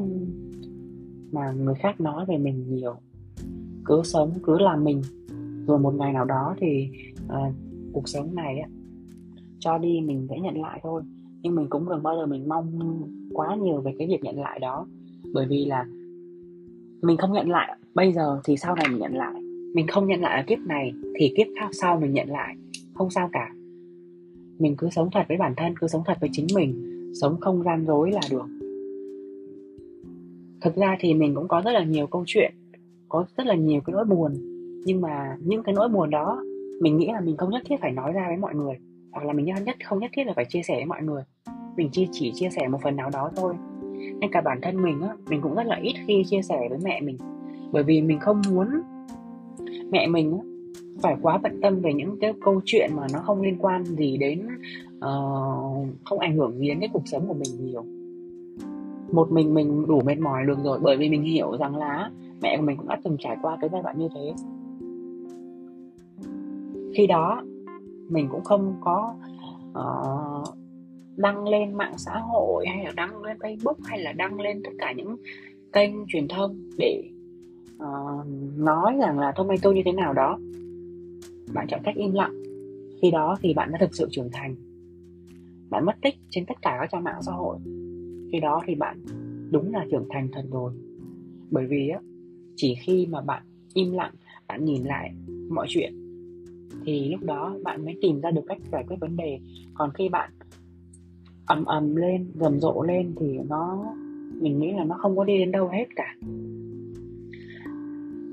mà 1.33 1.53
người 1.53 1.75
khác 1.75 2.01
nói 2.01 2.25
về 2.29 2.39
mình 2.39 2.75
nhiều. 2.75 2.95
Cứ 3.85 4.03
sống 4.05 4.31
cứ 4.43 4.59
làm 4.59 4.85
mình. 4.85 5.03
Rồi 5.67 5.79
một 5.79 5.95
ngày 5.95 6.13
nào 6.13 6.25
đó 6.25 6.55
thì 6.61 6.89
uh, 7.27 7.55
cuộc 7.93 8.09
sống 8.09 8.35
này 8.35 8.59
á 8.59 8.69
cho 9.59 9.79
đi 9.79 10.01
mình 10.01 10.27
sẽ 10.31 10.41
nhận 10.41 10.61
lại 10.61 10.81
thôi 10.83 11.03
nhưng 11.43 11.55
mình 11.55 11.67
cũng 11.71 11.89
đừng 11.89 12.03
bao 12.03 12.17
giờ 12.17 12.27
mình 12.27 12.49
mong 12.49 13.03
quá 13.35 13.57
nhiều 13.63 13.81
về 13.81 13.95
cái 13.99 14.09
việc 14.09 14.25
nhận 14.25 14.41
lại 14.41 14.59
đó. 14.59 14.87
Bởi 15.33 15.47
vì 15.47 15.65
là 15.65 15.87
mình 17.03 17.17
không 17.17 17.33
nhận 17.33 17.51
lại, 17.51 17.79
bây 17.95 18.13
giờ 18.13 18.41
thì 18.45 18.57
sau 18.57 18.75
này 18.75 18.87
mình 18.89 18.99
nhận 18.99 19.15
lại. 19.15 19.43
Mình 19.75 19.87
không 19.87 20.07
nhận 20.07 20.21
lại 20.21 20.41
ở 20.41 20.45
kiếp 20.47 20.59
này 20.59 20.93
thì 21.19 21.33
kiếp 21.37 21.47
khác 21.61 21.69
sau 21.73 22.01
mình 22.01 22.13
nhận 22.13 22.29
lại. 22.29 22.57
Không 22.95 23.11
sao 23.11 23.31
cả. 23.33 23.53
Mình 24.59 24.75
cứ 24.79 24.89
sống 24.91 25.09
thật 25.13 25.23
với 25.29 25.37
bản 25.37 25.55
thân, 25.57 25.75
cứ 25.81 25.87
sống 25.87 26.03
thật 26.07 26.17
với 26.21 26.31
chính 26.33 26.47
mình. 26.55 26.93
Sống 27.21 27.41
không 27.41 27.63
gian 27.63 27.87
dối 27.87 28.11
là 28.11 28.21
được. 28.31 28.47
Thực 30.61 30.77
ra 30.77 30.97
thì 31.01 31.15
mình 31.15 31.35
cũng 31.35 31.49
có 31.49 31.63
rất 31.65 31.73
là 31.73 31.85
nhiều 31.85 32.07
câu 32.07 32.25
chuyện, 32.27 32.53
có 33.09 33.27
rất 33.37 33.47
là 33.47 33.55
nhiều 33.55 33.81
cái 33.81 33.93
nỗi 33.93 34.05
buồn. 34.05 34.33
Nhưng 34.85 35.01
mà 35.01 35.37
những 35.41 35.63
cái 35.63 35.75
nỗi 35.75 35.89
buồn 35.89 36.11
đó, 36.11 36.43
mình 36.81 36.97
nghĩ 36.97 37.07
là 37.07 37.21
mình 37.21 37.37
không 37.37 37.51
nhất 37.51 37.63
thiết 37.67 37.77
phải 37.81 37.93
nói 37.93 38.13
ra 38.13 38.25
với 38.29 38.37
mọi 38.37 38.55
người 38.55 38.75
hoặc 39.17 39.27
là 39.27 39.33
mình 39.33 39.45
nhất 39.45 39.77
không 39.85 39.99
nhất 39.99 40.11
thiết 40.15 40.27
là 40.27 40.33
phải 40.37 40.45
chia 40.45 40.63
sẻ 40.63 40.75
với 40.75 40.85
mọi 40.85 41.03
người. 41.03 41.23
Mình 41.77 41.89
chỉ 41.93 42.09
chỉ 42.13 42.33
chia 42.35 42.49
sẻ 42.51 42.69
một 42.69 42.79
phần 42.83 42.97
nào 42.97 43.11
đó 43.11 43.31
thôi. 43.37 43.55
Nên 43.93 44.31
cả 44.33 44.41
bản 44.41 44.59
thân 44.63 44.83
mình 44.83 45.01
á 45.01 45.09
mình 45.31 45.41
cũng 45.41 45.55
rất 45.55 45.67
là 45.67 45.77
ít 45.83 45.95
khi 46.07 46.25
chia 46.27 46.43
sẻ 46.43 46.67
với 46.71 46.79
mẹ 46.85 47.01
mình. 47.01 47.17
Bởi 47.73 47.83
vì 47.83 48.03
mình 48.03 48.19
không 48.21 48.43
muốn 48.51 48.69
mẹ 49.91 50.07
mình 50.07 50.33
á 50.33 50.39
phải 51.03 51.17
quá 51.23 51.39
bận 51.43 51.61
tâm 51.63 51.81
về 51.81 51.95
những 51.95 52.19
cái 52.21 52.33
câu 52.45 52.61
chuyện 52.65 52.91
mà 52.97 53.07
nó 53.13 53.19
không 53.19 53.43
liên 53.43 53.57
quan 53.59 53.85
gì 53.85 54.17
đến 54.17 54.49
uh, 54.97 55.87
không 56.05 56.19
ảnh 56.19 56.37
hưởng 56.37 56.59
gì 56.59 56.69
đến 56.69 56.81
cái 56.81 56.89
cuộc 56.93 57.03
sống 57.09 57.29
của 57.29 57.35
mình 57.35 57.67
nhiều. 57.67 57.85
Một 59.13 59.33
mình 59.33 59.55
mình 59.55 59.87
đủ 59.87 60.01
mệt 60.01 60.19
mỏi 60.19 60.45
được 60.47 60.59
rồi 60.65 60.79
bởi 60.83 60.97
vì 60.97 61.09
mình 61.09 61.23
hiểu 61.23 61.57
rằng 61.57 61.77
là 61.77 62.11
mẹ 62.43 62.57
của 62.57 62.63
mình 62.63 62.77
cũng 62.77 62.89
đã 62.89 63.01
từng 63.05 63.17
trải 63.19 63.37
qua 63.43 63.59
cái 63.61 63.71
giai 63.73 63.83
đoạn 63.83 63.99
như 63.99 64.09
thế. 64.15 64.35
Khi 66.95 67.07
đó 67.07 67.43
mình 68.09 68.29
cũng 68.31 68.45
không 68.45 68.77
có 68.81 69.15
uh, 69.71 70.55
đăng 71.17 71.49
lên 71.49 71.75
mạng 71.75 71.95
xã 71.97 72.19
hội 72.19 72.67
hay 72.67 72.85
là 72.85 72.93
đăng 72.97 73.23
lên 73.23 73.37
facebook 73.39 73.77
hay 73.85 73.99
là 73.99 74.13
đăng 74.13 74.41
lên 74.41 74.63
tất 74.65 74.71
cả 74.79 74.93
những 74.93 75.17
kênh 75.73 75.91
truyền 76.09 76.29
thông 76.29 76.71
để 76.79 77.03
uh, 77.77 78.27
nói 78.57 78.97
rằng 79.01 79.19
là 79.19 79.33
thông 79.37 79.49
tôi 79.63 79.75
như 79.75 79.83
thế 79.85 79.93
nào 79.93 80.13
đó. 80.13 80.39
Bạn 81.55 81.67
chọn 81.69 81.81
cách 81.85 81.97
im 81.97 82.13
lặng. 82.13 82.43
Khi 83.03 83.11
đó 83.11 83.37
thì 83.41 83.55
bạn 83.55 83.73
đã 83.73 83.79
thực 83.81 83.95
sự 83.95 84.09
trưởng 84.11 84.31
thành. 84.33 84.57
Bạn 85.71 85.85
mất 85.85 85.97
tích 86.03 86.15
trên 86.31 86.47
tất 86.47 86.63
cả 86.63 86.77
các 86.81 86.89
trang 86.93 87.05
mạng 87.05 87.23
xã 87.23 87.33
hội. 87.33 87.59
Khi 88.33 88.41
đó 88.41 88.63
thì 88.67 88.75
bạn 88.75 89.03
đúng 89.51 89.73
là 89.73 89.87
trưởng 89.91 90.09
thành 90.11 90.29
thật 90.33 90.43
rồi. 90.51 90.73
Bởi 91.51 91.67
vì 91.67 91.89
á 91.89 92.01
chỉ 92.57 92.75
khi 92.81 93.07
mà 93.07 93.21
bạn 93.21 93.43
im 93.75 93.93
lặng 93.93 94.13
bạn 94.49 94.65
nhìn 94.65 94.85
lại 94.85 95.15
mọi 95.51 95.67
chuyện 95.69 96.06
thì 96.87 97.09
lúc 97.09 97.23
đó 97.23 97.57
bạn 97.65 97.85
mới 97.85 97.99
tìm 98.03 98.21
ra 98.21 98.31
được 98.31 98.43
cách 98.47 98.59
giải 98.73 98.85
quyết 98.89 98.97
vấn 99.01 99.17
đề. 99.17 99.39
Còn 99.75 99.91
khi 99.95 100.09
bạn 100.09 100.31
ầm 101.47 101.65
ầm 101.65 101.97
lên, 101.97 102.33
rầm 102.35 102.61
rộ 102.61 102.83
lên 102.83 103.15
thì 103.21 103.39
nó, 103.49 103.95
mình 104.41 104.59
nghĩ 104.59 104.73
là 104.73 104.85
nó 104.85 104.97
không 104.99 105.17
có 105.17 105.25
đi 105.25 105.39
đến 105.39 105.53
đâu 105.53 105.69
hết 105.69 105.87
cả. 105.97 106.15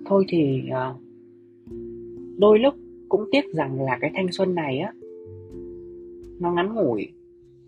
Thôi 0.05 0.25
thì 0.27 0.69
ờ, 0.69 0.95
đôi 2.37 2.59
lúc 2.59 2.73
cũng 3.09 3.25
tiếc 3.31 3.53
rằng 3.53 3.81
là 3.81 3.97
cái 4.01 4.11
thanh 4.13 4.31
xuân 4.31 4.55
này 4.55 4.79
á, 4.79 4.93
nó 6.39 6.51
ngắn 6.51 6.75
ngủi, 6.75 7.07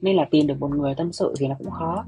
nên 0.01 0.15
là 0.15 0.27
tìm 0.31 0.47
được 0.47 0.59
một 0.59 0.71
người 0.71 0.93
tâm 0.97 1.11
sự 1.11 1.33
thì 1.39 1.47
nó 1.47 1.55
cũng 1.57 1.71
khó. 1.71 2.05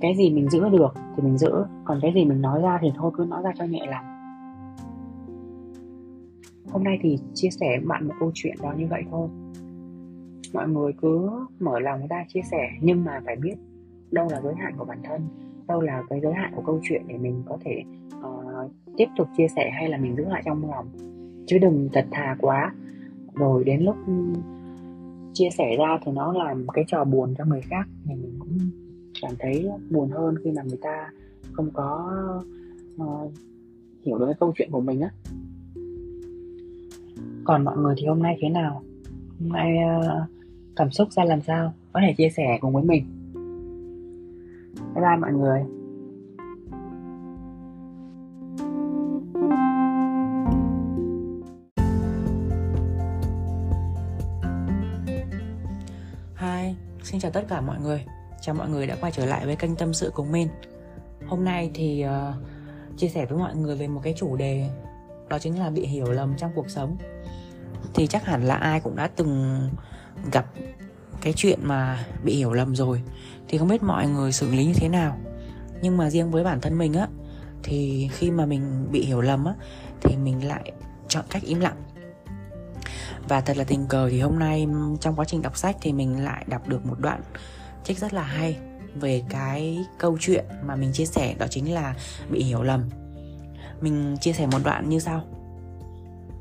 Cái 0.00 0.14
gì 0.16 0.30
mình 0.30 0.50
giữ 0.50 0.68
được 0.68 0.94
thì 1.16 1.22
mình 1.22 1.38
giữ, 1.38 1.50
còn 1.84 1.98
cái 2.02 2.12
gì 2.14 2.24
mình 2.24 2.42
nói 2.42 2.62
ra 2.62 2.78
thì 2.82 2.88
thôi 2.96 3.10
cứ 3.16 3.24
nói 3.24 3.42
ra 3.44 3.52
cho 3.58 3.64
nhẹ 3.64 3.86
lòng 3.90 4.15
hôm 6.68 6.84
nay 6.84 6.98
thì 7.02 7.18
chia 7.34 7.50
sẻ 7.50 7.78
với 7.78 7.86
bạn 7.86 8.08
một 8.08 8.14
câu 8.20 8.30
chuyện 8.34 8.54
đó 8.62 8.74
như 8.78 8.86
vậy 8.90 9.02
thôi. 9.10 9.28
Mọi 10.54 10.68
người 10.68 10.92
cứ 11.02 11.30
mở 11.60 11.78
lòng 11.80 12.06
ra 12.06 12.24
chia 12.28 12.40
sẻ 12.50 12.70
nhưng 12.80 13.04
mà 13.04 13.20
phải 13.24 13.36
biết 13.36 13.54
đâu 14.10 14.28
là 14.30 14.40
giới 14.40 14.54
hạn 14.54 14.74
của 14.78 14.84
bản 14.84 14.98
thân 15.04 15.20
đâu 15.68 15.80
là 15.80 16.02
cái 16.08 16.20
giới 16.20 16.32
hạn 16.32 16.52
của 16.56 16.62
câu 16.66 16.80
chuyện 16.82 17.02
để 17.08 17.18
mình 17.18 17.42
có 17.46 17.58
thể 17.64 17.82
uh, 18.18 18.70
tiếp 18.96 19.06
tục 19.16 19.28
chia 19.36 19.46
sẻ 19.56 19.70
hay 19.70 19.88
là 19.88 19.98
mình 19.98 20.16
giữ 20.16 20.24
lại 20.24 20.42
trong 20.44 20.70
lòng. 20.70 20.86
Chứ 21.46 21.58
đừng 21.58 21.88
thật 21.92 22.06
thà 22.10 22.36
quá. 22.40 22.74
Rồi 23.34 23.64
đến 23.64 23.82
lúc 23.82 23.96
chia 25.32 25.48
sẻ 25.58 25.76
ra 25.78 25.98
thì 26.04 26.12
nó 26.12 26.32
làm 26.32 26.66
cái 26.74 26.84
trò 26.86 27.04
buồn 27.04 27.34
cho 27.38 27.44
người 27.44 27.60
khác 27.60 27.88
thì 28.04 28.14
mình 28.14 28.36
cũng 28.38 28.58
cảm 29.22 29.32
thấy 29.38 29.68
buồn 29.90 30.10
hơn 30.10 30.34
khi 30.44 30.50
mà 30.52 30.62
người 30.62 30.78
ta 30.82 31.10
không 31.52 31.70
có 31.72 32.12
uh, 33.02 33.32
hiểu 34.04 34.18
được 34.18 34.26
cái 34.26 34.34
câu 34.40 34.52
chuyện 34.56 34.70
của 34.70 34.80
mình 34.80 35.00
á 35.00 35.10
còn 37.46 37.64
mọi 37.64 37.76
người 37.76 37.94
thì 37.98 38.06
hôm 38.06 38.22
nay 38.22 38.38
thế 38.40 38.48
nào? 38.48 38.82
Hôm 39.40 39.48
nay 39.48 39.76
uh, 39.98 40.30
cảm 40.76 40.90
xúc 40.90 41.08
ra 41.12 41.24
làm 41.24 41.40
sao? 41.42 41.72
Có 41.92 42.00
thể 42.00 42.14
chia 42.18 42.28
sẻ 42.28 42.58
cùng 42.60 42.72
với 42.72 42.84
mình. 42.84 43.04
Bye 44.94 45.04
bye 45.04 45.16
mọi 45.20 45.32
người. 45.32 45.60
Hi, 56.36 56.74
xin 57.02 57.20
chào 57.20 57.30
tất 57.30 57.44
cả 57.48 57.60
mọi 57.60 57.80
người. 57.80 58.04
Chào 58.40 58.54
mọi 58.54 58.68
người 58.68 58.86
đã 58.86 58.96
quay 59.00 59.12
trở 59.12 59.26
lại 59.26 59.46
với 59.46 59.56
kênh 59.56 59.76
Tâm 59.76 59.94
sự 59.94 60.10
cùng 60.14 60.32
Min. 60.32 60.48
Hôm 61.26 61.44
nay 61.44 61.70
thì 61.74 62.04
uh, 62.06 62.34
chia 62.96 63.08
sẻ 63.08 63.26
với 63.26 63.38
mọi 63.38 63.56
người 63.56 63.76
về 63.76 63.88
một 63.88 64.00
cái 64.04 64.14
chủ 64.16 64.36
đề 64.36 64.68
Đó 65.28 65.38
chính 65.38 65.58
là 65.58 65.70
bị 65.70 65.86
hiểu 65.86 66.06
lầm 66.12 66.34
trong 66.36 66.50
cuộc 66.54 66.70
sống. 66.70 66.96
Thì 67.94 68.06
chắc 68.06 68.26
hẳn 68.26 68.44
là 68.44 68.54
ai 68.54 68.80
cũng 68.80 68.96
đã 68.96 69.10
từng 69.16 69.60
gặp 70.32 70.46
cái 71.20 71.32
chuyện 71.36 71.58
mà 71.62 72.04
bị 72.24 72.36
hiểu 72.36 72.52
lầm 72.52 72.76
rồi. 72.76 73.02
Thì 73.48 73.58
không 73.58 73.68
biết 73.68 73.82
mọi 73.82 74.08
người 74.08 74.32
xử 74.32 74.50
lý 74.50 74.64
như 74.64 74.74
thế 74.74 74.88
nào. 74.88 75.18
Nhưng 75.82 75.96
mà 75.96 76.10
riêng 76.10 76.30
với 76.30 76.44
bản 76.44 76.60
thân 76.60 76.78
mình 76.78 76.94
á, 76.94 77.08
Thì 77.62 78.08
khi 78.12 78.30
mà 78.30 78.46
mình 78.46 78.88
bị 78.92 79.04
hiểu 79.04 79.20
lầm 79.20 79.44
á, 79.44 79.54
Thì 80.00 80.16
mình 80.16 80.48
lại 80.48 80.72
chọn 81.08 81.24
cách 81.30 81.42
im 81.42 81.60
lặng. 81.60 81.76
Và 83.28 83.40
thật 83.40 83.56
là 83.56 83.64
tình 83.64 83.86
cờ 83.86 84.08
thì 84.10 84.20
hôm 84.20 84.38
nay 84.38 84.66
trong 85.00 85.16
quá 85.16 85.24
trình 85.24 85.42
đọc 85.42 85.56
sách 85.56 85.76
thì 85.80 85.92
mình 85.92 86.24
lại 86.24 86.44
đọc 86.48 86.68
được 86.68 86.86
một 86.86 87.00
đoạn 87.00 87.20
trích 87.84 87.98
rất 87.98 88.14
là 88.14 88.22
hay 88.22 88.56
về 88.94 89.22
cái 89.28 89.84
câu 89.98 90.16
chuyện 90.20 90.44
mà 90.64 90.76
mình 90.76 90.92
chia 90.92 91.06
sẻ, 91.06 91.34
đó 91.38 91.46
chính 91.50 91.74
là 91.74 91.94
bị 92.30 92.42
hiểu 92.42 92.62
lầm. 92.62 92.84
Mình 93.80 94.16
chia 94.20 94.32
sẻ 94.32 94.46
một 94.46 94.58
đoạn 94.64 94.88
như 94.88 94.98
sau 94.98 95.24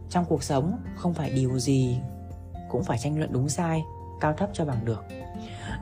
trong 0.10 0.26
cuộc 0.26 0.44
sống, 0.44 0.78
không 0.96 1.14
phải 1.14 1.30
điều 1.30 1.60
gì 1.60 2.00
cũng 2.70 2.84
phải 2.84 2.98
tranh 2.98 3.18
luận 3.18 3.34
đúng 3.34 3.50
sai, 3.50 3.84
cao 4.20 4.34
thấp 4.34 4.50
cho 4.54 4.66
bằng 4.66 4.86
được. 4.86 5.04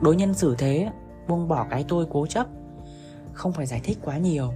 Đối 0.00 0.16
nhân 0.16 0.34
xử 0.34 0.54
thế, 0.58 0.90
buông 1.28 1.48
bỏ 1.48 1.66
cái 1.70 1.84
tôi 1.88 2.06
cố 2.10 2.26
chấp, 2.26 2.46
không 3.32 3.52
phải 3.52 3.66
giải 3.66 3.80
thích 3.84 3.98
quá 4.02 4.18
nhiều. 4.18 4.52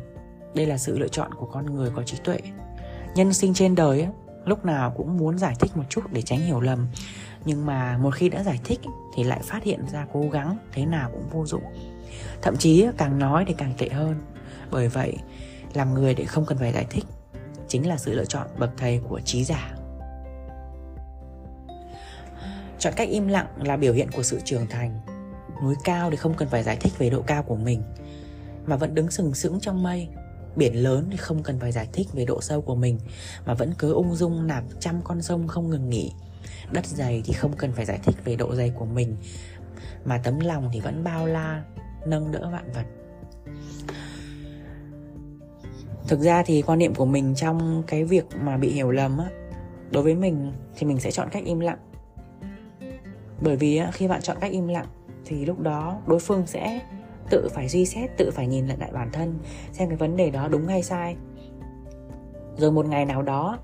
Đây 0.55 0.66
là 0.66 0.79
sự 0.79 0.99
lựa 0.99 1.09
chọn 1.09 1.35
của 1.35 1.47
con 1.47 1.66
người 1.66 1.91
có 1.97 2.03
trí 2.03 2.16
tuệ. 2.25 2.39
Nhân 3.14 3.33
sinh 3.33 3.55
trên 3.55 3.75
đời, 3.75 4.09
lúc 4.45 4.64
nào 4.64 4.95
cũng 4.97 5.16
muốn 5.16 5.39
giải 5.39 5.55
thích 5.61 5.77
một 5.77 5.85
chút 5.89 6.01
để 6.12 6.23
tránh 6.23 6.41
hiểu 6.41 6.61
lầm. 6.61 6.87
Nhưng 7.45 7.66
mà 7.66 7.99
một 7.99 8.14
khi 8.14 8.29
đã 8.29 8.43
giải 8.43 8.61
thích 8.64 8.81
thì 9.14 9.25
lại 9.25 9.41
phát 9.43 9.64
hiện 9.64 9.85
ra 9.93 10.07
cố 10.12 10.21
gắng 10.33 10.59
thế 10.73 10.87
nào 10.87 11.11
cũng 11.12 11.29
vô 11.31 11.47
dụng. 11.47 11.62
Thậm 12.43 12.57
chí 12.57 12.87
càng 12.97 13.19
nói 13.19 13.45
thì 13.49 13.55
càng 13.59 13.75
tệ 13.79 13.89
hơn. 13.89 14.14
Bởi 14.71 14.89
vậy, 14.89 15.16
làm 15.75 15.95
người 15.95 16.14
để 16.14 16.25
không 16.25 16.47
cần 16.47 16.59
phải 16.59 16.73
giải 16.73 16.87
thích 16.91 17.05
chính 17.69 17.89
là 17.89 17.97
sự 17.97 18.14
lựa 18.14 18.25
chọn 18.25 18.47
bậc 18.59 18.71
thầy 18.77 19.01
của 19.09 19.21
trí 19.21 19.45
giả. 19.45 19.75
Chọn 22.79 22.93
cách 22.97 23.09
im 23.09 23.29
lặng 23.29 23.47
là 23.62 23.77
biểu 23.77 23.93
hiện 23.93 24.11
của 24.11 24.23
sự 24.23 24.41
trưởng 24.45 24.66
thành. 24.66 25.01
Núi 25.62 25.75
cao 25.85 26.11
thì 26.11 26.16
không 26.16 26.35
cần 26.35 26.49
phải 26.49 26.62
giải 26.62 26.77
thích 26.81 26.93
về 26.99 27.11
độ 27.11 27.23
cao 27.23 27.43
của 27.43 27.57
mình, 27.57 27.83
mà 28.66 28.77
vẫn 28.77 28.95
đứng 28.95 29.11
sừng 29.11 29.35
sững 29.35 29.61
trong 29.61 29.83
mây. 29.83 30.09
Biển 30.57 30.75
lớn 30.75 31.09
thì 31.11 31.16
không 31.16 31.43
cần 31.43 31.61
phải 31.61 31.73
giải 31.73 31.89
thích 31.93 32.07
về 32.12 32.25
độ 32.25 32.41
sâu 32.41 32.61
của 32.61 32.75
mình, 32.75 32.99
mà 33.47 33.55
vẫn 33.55 33.75
cứ 33.79 33.93
ung 33.93 34.14
dung 34.14 34.47
nạp 34.47 34.64
trăm 34.81 35.01
con 35.05 35.23
sông 35.23 35.49
không 35.49 35.71
ngừng 35.71 35.91
nghỉ. 35.91 36.12
Đất 36.73 36.87
dày 36.87 37.23
thì 37.25 37.33
không 37.33 37.53
cần 37.57 37.73
phải 37.73 37.85
giải 37.85 37.99
thích 38.05 38.16
về 38.25 38.37
độ 38.37 38.55
dày 38.55 38.71
của 38.71 38.85
mình, 38.85 39.16
mà 40.05 40.19
tấm 40.19 40.41
lòng 40.41 40.71
thì 40.73 40.81
vẫn 40.81 41.05
bao 41.05 41.27
la, 41.27 41.62
nâng 42.07 42.33
đỡ 42.33 42.51
vạn 42.53 42.73
vật 42.73 42.85
thực 46.09 46.20
ra 46.20 46.42
thì 46.42 46.62
quan 46.62 46.78
niệm 46.78 46.94
của 46.94 47.06
mình 47.06 47.34
trong 47.36 47.82
cái 47.86 48.04
việc 48.04 48.24
mà 48.42 48.56
bị 48.56 48.70
hiểu 48.70 48.90
lầm 48.90 49.18
á, 49.18 49.26
đối 49.90 50.02
với 50.02 50.14
mình 50.14 50.52
thì 50.76 50.86
mình 50.86 51.00
sẽ 51.00 51.11
chọn 51.11 51.28
cách 51.32 51.44
im 51.44 51.61
lặng. 51.61 51.78
Bởi 53.40 53.56
vì 53.56 53.76
á, 53.76 53.90
khi 53.92 54.09
bạn 54.09 54.22
chọn 54.22 54.36
cách 54.40 54.52
im 54.52 54.68
lặng 54.68 54.86
thì 55.24 55.46
lúc 55.46 55.61
đó 55.61 55.98
đối 56.06 56.18
phương 56.18 56.46
sẽ 56.46 56.80
tự 57.30 57.48
phải 57.54 57.68
suy 57.68 57.86
xét, 57.86 58.11
tự 58.16 58.30
phải 58.30 58.46
nhìn 58.46 58.66
lại 58.66 58.90
bản 58.92 59.09
thân, 59.12 59.38
xem 59.72 59.88
cái 59.88 59.96
vấn 59.96 60.16
đề 60.16 60.30
đó 60.30 60.48
đúng 60.48 60.66
hay 60.66 60.82
sai. 60.82 61.16
Rồi 62.56 62.72
một 62.72 62.86
ngày 62.86 63.04
nào 63.04 63.22
đó, 63.22 63.59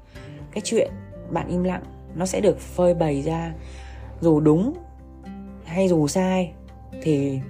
cái 0.53 0.63
chuyện 0.65 0.91
bạn 1.31 1.49
im 1.49 1.65
lặng 1.65 1.83
nó 2.15 2.27
sẽ 2.27 2.41
được 2.41 2.59
phơi 2.59 2.95
bày 2.95 3.23
ra 3.23 3.53
dù 4.21 4.41
đúng 4.41 4.75
hay 5.65 5.89
dù 5.89 6.09
sai 6.09 6.53
thì 7.03 7.41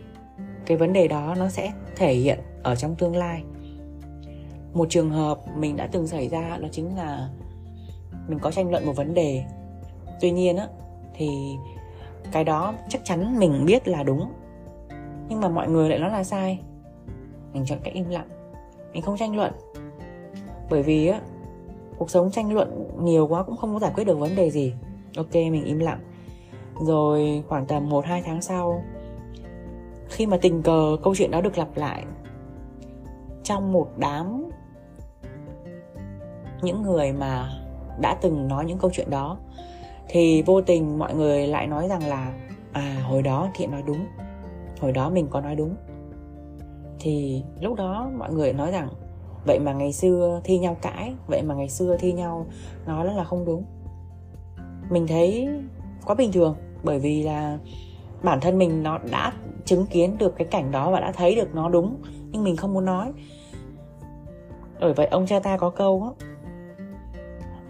cái 0.66 0.76
vấn 0.76 0.92
đề 0.92 1.09
đó 1.09 1.34
nó 1.38 1.49
sẽ 1.49 1.72
thể 1.97 2.14
hiện 2.14 2.38
ở 2.62 2.76
trong 2.76 2.97
tương 2.97 3.16
lai 3.16 3.45
một 4.75 4.87
trường 4.91 5.11
hợp 5.11 5.39
mình 5.57 5.77
đã 5.77 5.87
từng 5.87 6.07
xảy 6.07 6.29
ra, 6.29 6.59
đó 6.62 6.68
chính 6.72 6.97
là 6.97 7.29
mình 8.29 8.39
có 8.39 8.51
tranh 8.51 8.70
luận 8.70 8.87
một 8.87 8.97
vấn 8.97 9.14
đề. 9.14 9.45
Tuy 10.20 10.31
nhiên 10.31 10.57
á, 10.57 10.68
thì 11.14 11.57
cái 12.33 12.45
đó 12.45 12.75
chắc 12.89 13.05
chắn 13.05 13.39
mình 13.39 13.64
biết 13.66 13.89
là 13.89 14.03
đúng, 14.03 14.33
nhưng 15.29 15.41
mà 15.41 15.49
mọi 15.49 15.68
người 15.68 15.89
lại 15.89 15.99
nói 15.99 16.11
là 16.11 16.25
sai. 16.25 16.61
Mình 17.53 17.64
chọn 17.66 17.79
cách 17.85 17.95
im 17.95 18.09
lặng, 18.09 18.29
mình 18.93 19.03
không 19.03 19.16
tranh 19.16 19.37
luận. 19.37 19.53
Bởi 20.70 20.83
vì 20.83 21.07
á, 21.07 21.20
cuộc 21.99 22.11
sống 22.11 22.31
tranh 22.31 22.53
luận 22.53 22.89
nhiều 23.03 23.27
quá 23.27 23.43
cũng 23.43 23.57
không 23.57 23.72
có 23.72 23.81
giải 23.81 23.93
quyết 23.95 24.05
được 24.05 24.18
vấn 24.18 24.37
đề 24.37 24.51
gì. 24.51 24.75
Ok, 25.16 25.35
mình 25.35 25.64
im 25.64 25.79
lặng. 25.79 26.01
Rồi 26.81 27.45
khoảng 27.49 27.66
tầm 27.66 27.89
một, 27.89 28.05
hai 28.05 28.22
tháng 28.22 28.43
sau, 28.43 28.85
khi 30.09 30.27
mà 30.27 30.37
tình 30.37 30.62
cờ, 30.62 30.97
câu 31.03 31.14
chuyện 31.14 31.31
đó 31.31 31.41
được 31.41 31.59
lặp 31.59 31.77
lại, 31.77 32.05
trong 33.43 33.72
một 33.72 33.89
đám 33.97 34.45
những 36.65 36.83
người 36.83 37.12
mà 37.12 37.51
đã 38.01 38.17
từng 38.21 38.49
nói 38.49 38.65
những 38.65 38.79
câu 38.79 38.91
chuyện 38.95 39.11
đó. 39.11 39.39
Thì 40.09 40.43
vô 40.43 40.61
tình 40.61 40.99
mọi 40.99 41.15
người 41.15 41.47
lại 41.47 41.67
nói 41.67 41.89
rằng 41.89 42.07
là 42.07 42.33
à 42.73 43.03
hồi 43.09 43.23
đó 43.23 43.49
thiện 43.55 43.71
nói 43.71 43.83
đúng. 43.87 44.07
Hồi 44.81 44.93
đó 44.93 45.11
mình 45.11 45.27
có 45.31 45.41
nói 45.41 45.57
đúng. 45.57 45.75
Thì 46.99 47.43
lúc 47.61 47.77
đó 47.77 48.11
mọi 48.19 48.33
người 48.33 48.53
nói 48.53 48.71
rằng, 48.71 48.89
vậy 49.47 49.59
mà 49.59 49.73
ngày 49.73 49.93
xưa 49.93 50.41
thi 50.45 50.59
nhau 50.59 50.77
cãi, 50.83 51.15
vậy 51.27 51.43
mà 51.43 51.55
ngày 51.55 51.69
xưa 51.69 51.97
thi 51.97 52.12
nhau 52.12 52.47
nói 52.87 53.15
là 53.15 53.25
không 53.25 53.45
đúng. 53.45 53.65
Mình 54.91 55.07
thấy 55.07 55.49
quá 56.07 56.14
bình 56.14 56.33
thường, 56.33 56.57
bởi 56.83 56.99
vì 56.99 57.22
là 57.22 57.59
bản 58.22 58.41
thân 58.41 58.59
mình 58.59 58.83
nó 58.83 58.99
đã 59.11 59.33
chứng 59.64 59.87
kiến 59.87 60.18
được 60.18 60.34
cái 60.37 60.47
cảnh 60.47 60.71
đó 60.71 60.91
và 60.91 61.01
đã 61.01 61.13
thấy 61.13 61.34
được 61.34 61.55
nó 61.55 61.68
đúng, 61.68 61.97
nhưng 62.30 62.45
mình 62.45 62.57
không 62.57 62.75
muốn 62.75 62.84
nói. 62.84 63.13
Bởi 64.80 64.93
vậy 64.93 65.07
ông 65.07 65.26
cha 65.26 65.41
ta 65.41 65.57
có 65.57 65.71
câu 65.71 66.14
á 66.18 66.26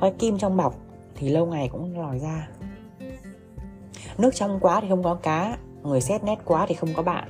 quay 0.05 0.13
kim 0.19 0.39
trong 0.39 0.57
bọc 0.57 0.75
thì 1.15 1.29
lâu 1.29 1.47
ngày 1.47 1.69
cũng 1.69 1.99
lòi 1.99 2.19
ra. 2.19 2.49
Nước 4.19 4.35
trong 4.35 4.61
quá 4.61 4.81
thì 4.81 4.89
không 4.89 5.03
có 5.03 5.15
cá, 5.15 5.57
người 5.83 6.01
xét 6.01 6.25
nét 6.25 6.39
quá 6.45 6.67
thì 6.69 6.75
không 6.75 6.91
có 6.97 7.03
bạn. 7.03 7.29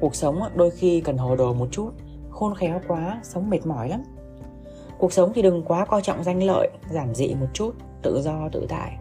Cuộc 0.00 0.14
sống 0.14 0.40
đôi 0.54 0.70
khi 0.70 1.00
cần 1.00 1.16
hồ 1.16 1.36
đồ 1.36 1.54
một 1.54 1.68
chút, 1.70 1.90
khôn 2.30 2.54
khéo 2.54 2.80
quá, 2.88 3.20
sống 3.22 3.50
mệt 3.50 3.66
mỏi 3.66 3.88
lắm. 3.88 4.02
Cuộc 4.98 5.12
sống 5.12 5.32
thì 5.34 5.42
đừng 5.42 5.62
quá 5.62 5.84
coi 5.84 6.02
trọng 6.02 6.24
danh 6.24 6.42
lợi, 6.42 6.68
giản 6.90 7.14
dị 7.14 7.34
một 7.34 7.46
chút, 7.52 7.74
tự 8.02 8.22
do, 8.22 8.48
tự 8.52 8.66
tại. 8.68 8.96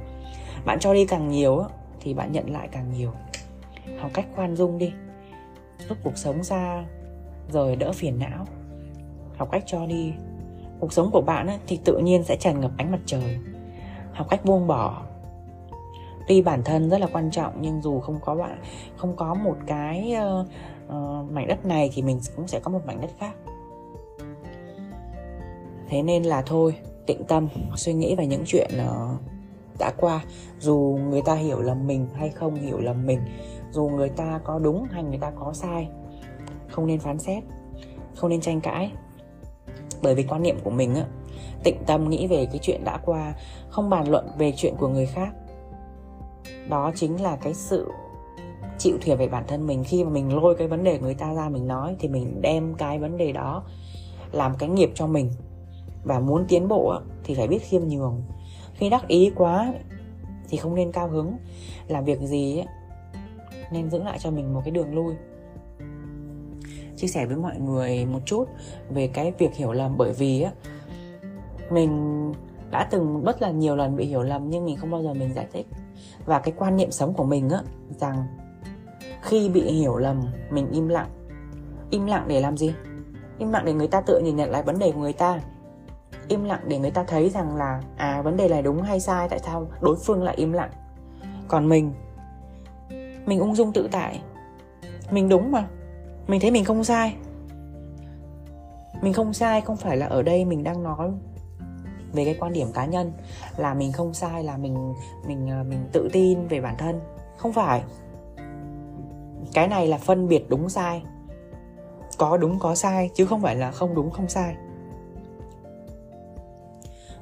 Bạn 0.66 0.80
cho 0.80 0.94
đi 0.94 1.06
càng 1.06 1.30
nhiều 1.30 1.64
thì 2.00 2.14
bạn 2.14 2.32
nhận 2.32 2.50
lại 2.50 2.70
càng 2.72 2.92
nhiều. 2.92 3.12
Học 4.00 4.12
cách 4.14 4.26
khoan 4.36 4.56
dung 4.56 4.78
đi. 4.78 4.94
Rút 5.90 5.98
cuộc 6.04 6.18
sống 6.18 6.44
ra 6.44 6.86
rồi 7.52 7.76
đỡ 7.76 7.92
phiền 7.92 8.20
não. 8.20 8.46
Học 9.38 9.50
cách 9.52 9.64
cho 9.66 9.86
đi 9.86 10.14
cuộc 10.80 10.94
sống 10.94 11.12
của 11.12 11.22
bạn 11.22 11.60
thì 11.68 11.80
tự 11.86 11.98
nhiên 11.98 12.24
sẽ 12.24 12.36
tràn 12.36 12.60
ngập 12.60 12.72
ánh 12.78 12.92
mặt 12.92 13.00
trời. 13.06 13.38
Học 14.14 14.28
cách 14.30 14.46
buông 14.46 14.68
bỏ. 14.68 15.02
Tuy 16.28 16.42
bản 16.42 16.64
thân 16.64 16.90
rất 16.90 17.02
là 17.02 17.08
quan 17.14 17.32
trọng 17.32 17.54
nhưng 17.62 17.82
dù 17.82 18.00
không 18.00 18.20
có 18.22 18.36
bạn 18.36 18.62
không 18.98 19.16
có 19.16 19.34
một 19.34 19.56
cái 19.68 20.16
uh, 20.42 20.48
uh, 20.88 21.32
mảnh 21.32 21.48
đất 21.48 21.66
này 21.66 21.90
thì 21.94 22.02
mình 22.02 22.20
cũng 22.36 22.48
sẽ 22.48 22.60
có 22.60 22.72
một 22.72 22.82
mảnh 22.86 23.02
đất 23.02 23.12
khác. 23.20 23.34
Thế 25.90 26.02
nên 26.02 26.24
là 26.24 26.42
thôi 26.42 26.76
tĩnh 27.06 27.24
tâm 27.28 27.48
suy 27.76 27.94
nghĩ 27.94 28.16
về 28.16 28.28
những 28.28 28.44
chuyện 28.46 28.72
uh, 28.76 29.20
đã 29.80 29.92
qua. 29.98 30.22
Dù 30.60 31.00
người 31.10 31.22
ta 31.22 31.36
hiểu 31.36 31.62
lầm 31.62 31.88
mình 31.88 32.08
hay 32.14 32.30
không 32.30 32.56
hiểu 32.56 32.80
lầm 32.80 33.06
mình 33.06 33.20
dù 33.72 33.90
người 33.90 34.10
ta 34.10 34.40
có 34.44 34.60
đúng 34.60 34.88
hay 34.92 35.04
người 35.04 35.18
ta 35.18 35.32
có 35.40 35.54
sai 35.54 35.88
không 36.70 36.88
nên 36.88 37.00
phán 37.00 37.20
xét 37.20 37.44
không 38.16 38.30
nên 38.30 38.42
tranh 38.42 38.62
cãi 38.62 38.92
bởi 40.02 40.16
vì 40.16 40.24
quan 40.24 40.44
niệm 40.44 40.58
của 40.64 40.70
mình 40.70 40.96
á, 40.96 41.06
tịnh 41.64 41.84
tâm 41.86 42.10
nghĩ 42.10 42.28
về 42.28 42.46
cái 42.46 42.60
chuyện 42.62 42.84
đã 42.84 42.98
qua, 42.98 43.34
không 43.70 43.90
bàn 43.90 44.10
luận 44.10 44.28
về 44.38 44.54
chuyện 44.56 44.76
của 44.76 44.88
người 44.88 45.06
khác. 45.06 45.34
Đó 46.70 46.92
chính 46.96 47.24
là 47.24 47.36
cái 47.36 47.54
sự 47.54 47.92
chịu 48.78 48.98
thiệt 49.02 49.18
về 49.18 49.28
bản 49.28 49.44
thân 49.48 49.68
mình. 49.68 49.84
Khi 49.84 50.04
mà 50.04 50.10
mình 50.10 50.36
lôi 50.36 50.56
cái 50.56 50.68
vấn 50.68 50.84
đề 50.84 51.00
người 51.00 51.14
ta 51.14 51.34
ra 51.34 51.50
mình 51.50 51.68
nói 51.68 51.96
thì 52.00 52.08
mình 52.08 52.42
đem 52.42 52.74
cái 52.74 53.00
vấn 53.00 53.18
đề 53.18 53.32
đó 53.32 53.64
làm 54.32 54.56
cái 54.60 54.70
nghiệp 54.70 54.92
cho 54.96 55.08
mình. 55.08 55.32
Và 56.04 56.20
muốn 56.20 56.46
tiến 56.48 56.68
bộ 56.68 57.00
thì 57.24 57.36
phải 57.36 57.48
biết 57.48 57.60
khiêm 57.60 57.82
nhường. 57.82 58.22
Khi 58.74 58.90
đắc 58.90 59.08
ý 59.08 59.32
quá 59.36 59.74
thì 60.50 60.58
không 60.58 60.76
nên 60.76 60.92
cao 60.92 61.08
hứng. 61.08 61.38
Làm 61.88 62.06
việc 62.06 62.20
gì 62.20 62.64
nên 63.72 63.90
giữ 63.90 64.04
lại 64.04 64.20
cho 64.20 64.32
mình 64.32 64.54
một 64.54 64.62
cái 64.66 64.72
đường 64.72 64.96
lui 64.96 65.16
chia 66.96 67.08
sẻ 67.08 67.26
với 67.26 67.38
mọi 67.38 67.60
người 67.60 68.06
một 68.06 68.20
chút 68.26 68.46
về 68.90 69.08
cái 69.08 69.34
việc 69.38 69.56
hiểu 69.56 69.72
lầm. 69.72 69.98
Bởi 69.98 70.14
vì 70.14 70.42
á, 70.42 70.52
mình 71.70 72.34
đã 72.72 72.88
từng 72.92 73.24
rất 73.24 73.42
là 73.42 73.52
nhiều 73.52 73.76
lần 73.76 73.96
bị 73.96 74.06
hiểu 74.06 74.24
lầm 74.24 74.50
nhưng 74.50 74.66
mình 74.66 74.78
không 74.78 74.92
bao 74.92 75.04
giờ 75.04 75.14
mình 75.14 75.34
giải 75.34 75.48
thích. 75.54 75.68
Và 76.26 76.40
cái 76.40 76.54
quan 76.58 76.78
niệm 76.78 76.92
sống 76.92 77.14
của 77.14 77.24
mình 77.24 77.50
á, 77.50 77.60
rằng 78.00 78.26
khi 79.22 79.50
bị 79.50 79.62
hiểu 79.62 79.98
lầm, 79.98 80.22
mình 80.50 80.72
im 80.72 80.88
lặng. 80.88 81.10
Im 81.90 82.06
lặng 82.06 82.26
để 82.28 82.42
làm 82.42 82.58
gì? 82.58 82.74
Im 83.38 83.52
lặng 83.52 83.66
để 83.66 83.74
người 83.74 83.88
ta 83.88 84.02
tự 84.02 84.20
nhìn 84.20 84.36
nhận 84.36 84.52
lại 84.52 84.64
vấn 84.64 84.80
đề 84.80 84.92
của 84.92 85.00
người 85.00 85.14
ta. 85.14 85.40
Im 86.28 86.44
lặng 86.44 86.62
để 86.68 86.80
người 86.80 86.92
ta 86.92 87.04
thấy 87.04 87.30
rằng 87.30 87.56
là 87.56 87.82
à 87.98 88.22
vấn 88.22 88.38
đề 88.38 88.50
này 88.50 88.62
đúng 88.62 88.82
hay 88.82 89.00
sai, 89.00 89.30
tại 89.30 89.40
sao 89.40 89.68
đối 89.82 89.96
phương 89.96 90.24
lại 90.24 90.36
im 90.36 90.52
lặng? 90.52 90.72
Còn 91.48 91.70
mình 91.70 91.94
mình 93.26 93.40
ung 93.40 93.56
dung 93.56 93.74
tự 93.74 93.88
tại. 93.92 94.22
Mình 95.12 95.30
đúng 95.30 95.52
mà 95.52 95.68
mình 96.28 96.40
thấy 96.40 96.52
mình 96.52 96.66
không 96.66 96.84
sai. 96.84 97.16
Mình 99.02 99.14
không 99.14 99.34
sai 99.34 99.62
không 99.62 99.78
phải 99.78 99.98
là 99.98 100.06
ở 100.06 100.22
đây 100.22 100.46
mình 100.46 100.64
đang 100.64 100.84
nói 100.84 101.12
về 102.14 102.26
cái 102.26 102.36
quan 102.40 102.54
điểm 102.54 102.72
cá 102.74 102.86
nhân, 102.86 103.12
là 103.58 103.74
mình 103.74 103.92
không 103.92 104.14
sai, 104.14 104.44
là 104.44 104.58
mình 104.58 104.94
mình 105.28 105.50
ờ, 105.50 105.64
mình 105.64 105.80
tự 105.92 106.10
tin 106.14 106.48
về 106.48 106.62
bản 106.62 106.76
thân. 106.78 107.00
Không 107.38 107.54
phải. 107.54 107.84
Cái 109.54 109.68
này 109.68 109.88
là 109.88 109.98
phân 109.98 110.28
biệt 110.28 110.50
đúng 110.50 110.70
sai. 110.70 111.04
Có 112.18 112.38
đúng 112.38 112.60
có 112.60 112.76
sai, 112.76 113.10
chứ 113.14 113.26
không 113.26 113.42
phải 113.42 113.56
là 113.56 113.72
không 113.72 113.96
đúng 113.96 114.12
không 114.12 114.30
sai. 114.30 114.56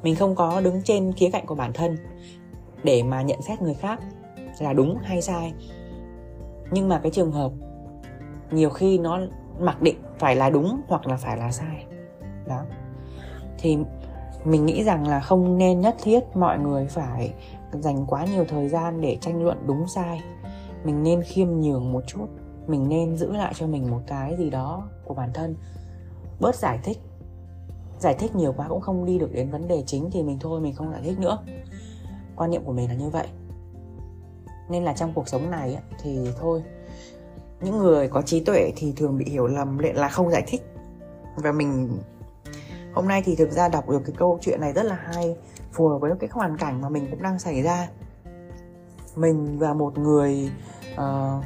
Mình 0.04 0.16
không 0.16 0.36
có 0.36 0.62
đứng 0.62 0.82
trên 0.82 1.14
khía 1.14 1.30
cạnh 1.30 1.46
của 1.46 1.56
bản 1.56 1.74
thân 1.74 1.98
để 2.84 3.04
mà 3.04 3.22
nhận 3.22 3.42
xét 3.42 3.62
người 3.62 3.74
khác 3.74 4.00
là 4.60 4.74
đúng 4.74 4.98
hay 5.04 5.22
sai. 5.22 5.54
Nhưng 6.72 6.90
mà 6.90 7.00
cái 7.04 7.12
trường 7.12 7.32
hợp 7.32 7.52
nhiều 8.54 8.70
khi 8.70 8.98
nó 8.98 9.20
mặc 9.60 9.82
định 9.82 9.98
phải 10.20 10.36
là 10.36 10.50
đúng 10.50 10.82
hoặc 10.88 11.08
là 11.08 11.18
phải 11.18 11.38
là 11.38 11.52
sai. 11.52 11.86
Đó. 12.48 12.62
Thì 13.58 13.78
mình 14.46 14.66
nghĩ 14.66 14.84
rằng 14.84 15.08
là 15.08 15.20
không 15.20 15.58
nên 15.58 15.82
nhất 15.82 15.96
thiết 16.04 16.20
mọi 16.34 16.60
người 16.60 16.88
phải 16.88 17.34
dành 17.74 18.06
quá 18.06 18.26
nhiều 18.26 18.46
thời 18.48 18.70
gian 18.70 19.02
để 19.02 19.18
tranh 19.22 19.44
luận 19.44 19.58
đúng 19.68 19.88
sai. 19.88 20.22
Mình 20.84 21.04
nên 21.04 21.22
khiêm 21.22 21.48
nhường 21.48 21.92
một 21.92 22.04
chút, 22.08 22.28
mình 22.68 22.90
nên 22.90 23.16
giữ 23.16 23.32
lại 23.32 23.54
cho 23.56 23.68
mình 23.68 23.92
một 23.92 24.02
cái 24.08 24.36
gì 24.38 24.50
đó 24.50 24.88
của 25.06 25.14
bản 25.14 25.30
thân. 25.34 25.56
Bớt 26.40 26.56
giải 26.56 26.80
thích. 26.84 26.98
Giải 28.00 28.16
thích 28.20 28.36
nhiều 28.36 28.54
quá 28.58 28.68
cũng 28.70 28.82
không 28.82 29.06
đi 29.06 29.20
được 29.20 29.34
đến 29.34 29.50
vấn 29.50 29.68
đề 29.68 29.84
chính 29.86 30.12
thì 30.12 30.24
mình 30.24 30.38
thôi, 30.42 30.62
mình 30.62 30.74
không 30.74 30.92
giải 30.92 31.02
thích 31.04 31.20
nữa. 31.20 31.38
Quan 32.36 32.52
niệm 32.52 32.64
của 32.66 32.74
mình 32.74 32.90
là 32.90 32.96
như 32.96 33.10
vậy. 33.10 33.28
Nên 34.70 34.84
là 34.84 34.94
trong 34.94 35.14
cuộc 35.14 35.28
sống 35.28 35.52
này 35.52 35.78
thì 36.02 36.20
thôi 36.40 36.64
những 37.64 37.78
người 37.78 38.08
có 38.08 38.22
trí 38.22 38.40
tuệ 38.40 38.72
thì 38.76 38.94
thường 38.98 39.18
bị 39.18 39.26
hiểu 39.26 39.48
lầm 39.48 39.78
là 39.78 40.10
không 40.10 40.30
giải 40.30 40.44
thích. 40.48 40.62
Và 41.36 41.52
mình 41.52 41.98
hôm 42.94 43.08
nay 43.08 43.22
thì 43.26 43.36
thực 43.36 43.52
ra 43.52 43.70
đọc 43.70 43.90
được 43.90 44.02
cái 44.06 44.16
câu 44.18 44.40
chuyện 44.42 44.62
này 44.62 44.74
rất 44.74 44.84
là 44.84 44.96
hay 44.96 45.38
phù 45.72 45.88
hợp 45.88 45.98
với 45.98 46.12
cái 46.20 46.30
hoàn 46.34 46.58
cảnh 46.58 46.82
mà 46.82 46.90
mình 46.90 47.08
cũng 47.12 47.22
đang 47.22 47.40
xảy 47.40 47.62
ra. 47.62 47.88
Mình 49.16 49.60
và 49.60 49.74
một 49.74 49.98
người 49.98 50.52
uh, 50.94 51.44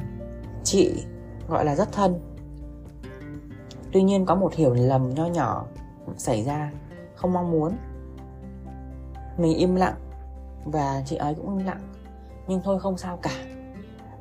chị 0.64 1.04
gọi 1.48 1.64
là 1.64 1.74
rất 1.74 1.92
thân. 1.92 2.20
Tuy 3.92 4.02
nhiên 4.02 4.26
có 4.26 4.34
một 4.34 4.54
hiểu 4.54 4.74
lầm 4.74 5.14
nho 5.14 5.26
nhỏ 5.26 5.64
xảy 6.16 6.44
ra 6.44 6.70
không 7.14 7.32
mong 7.32 7.50
muốn. 7.50 7.76
Mình 9.38 9.58
im 9.58 9.74
lặng 9.74 9.94
và 10.64 11.02
chị 11.06 11.16
ấy 11.16 11.34
cũng 11.34 11.58
im 11.58 11.66
lặng 11.66 11.80
nhưng 12.46 12.60
thôi 12.64 12.80
không 12.80 12.98
sao 12.98 13.16
cả. 13.16 13.30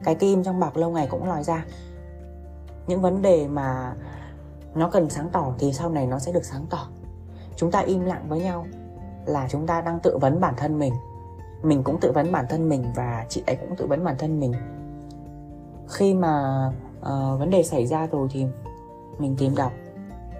Cái 0.04 0.16
kim 0.16 0.44
trong 0.44 0.60
bọc 0.60 0.78
lâu 0.78 0.92
ngày 0.92 1.08
cũng 1.12 1.28
lòi 1.28 1.44
ra 1.44 1.66
những 2.88 3.02
vấn 3.02 3.22
đề 3.22 3.48
mà 3.48 3.96
nó 4.76 4.90
cần 4.90 5.10
sáng 5.10 5.30
tỏ 5.32 5.54
thì 5.60 5.74
sau 5.74 5.90
này 5.90 6.08
nó 6.08 6.20
sẽ 6.20 6.32
được 6.32 6.46
sáng 6.46 6.66
tỏ. 6.70 6.88
Chúng 7.56 7.72
ta 7.72 7.80
im 7.80 8.06
lặng 8.06 8.26
với 8.28 8.40
nhau 8.40 8.68
là 9.26 9.48
chúng 9.50 9.68
ta 9.68 9.82
đang 9.82 10.00
tự 10.00 10.18
vấn 10.18 10.42
bản 10.42 10.54
thân 10.58 10.80
mình. 10.80 10.94
Mình 11.64 11.84
cũng 11.84 12.00
tự 12.00 12.12
vấn 12.12 12.32
bản 12.32 12.46
thân 12.50 12.70
mình 12.70 12.86
và 12.96 13.26
chị 13.30 13.44
ấy 13.48 13.56
cũng 13.56 13.76
tự 13.76 13.86
vấn 13.86 14.04
bản 14.04 14.16
thân 14.20 14.40
mình. 14.40 14.54
Khi 15.88 16.14
mà 16.14 16.66
uh, 17.00 17.40
vấn 17.40 17.50
đề 17.50 17.64
xảy 17.64 17.88
ra 17.88 18.08
rồi 18.08 18.28
thì 18.32 18.46
mình 19.20 19.36
tìm 19.38 19.56
đọc 19.56 19.72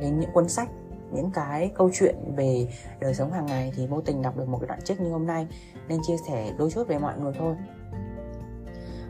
đến 0.02 0.20
những 0.20 0.32
cuốn 0.34 0.50
sách 0.50 0.70
những 1.12 1.32
cái 1.32 1.72
câu 1.76 1.90
chuyện 1.94 2.16
về 2.36 2.68
đời 3.00 3.14
sống 3.14 3.32
hàng 3.32 3.46
ngày 3.46 3.74
thì 3.76 3.88
vô 3.88 4.02
tình 4.02 4.22
đọc 4.22 4.38
được 4.38 4.48
một 4.48 4.58
cái 4.58 4.68
đoạn 4.68 4.82
trích 4.82 5.02
như 5.02 5.12
hôm 5.12 5.28
nay 5.28 5.48
nên 5.88 6.00
chia 6.04 6.18
sẻ 6.28 6.54
đôi 6.58 6.72
chút 6.72 6.88
về 6.88 7.00
mọi 7.00 7.20
người 7.20 7.34
thôi. 7.40 7.56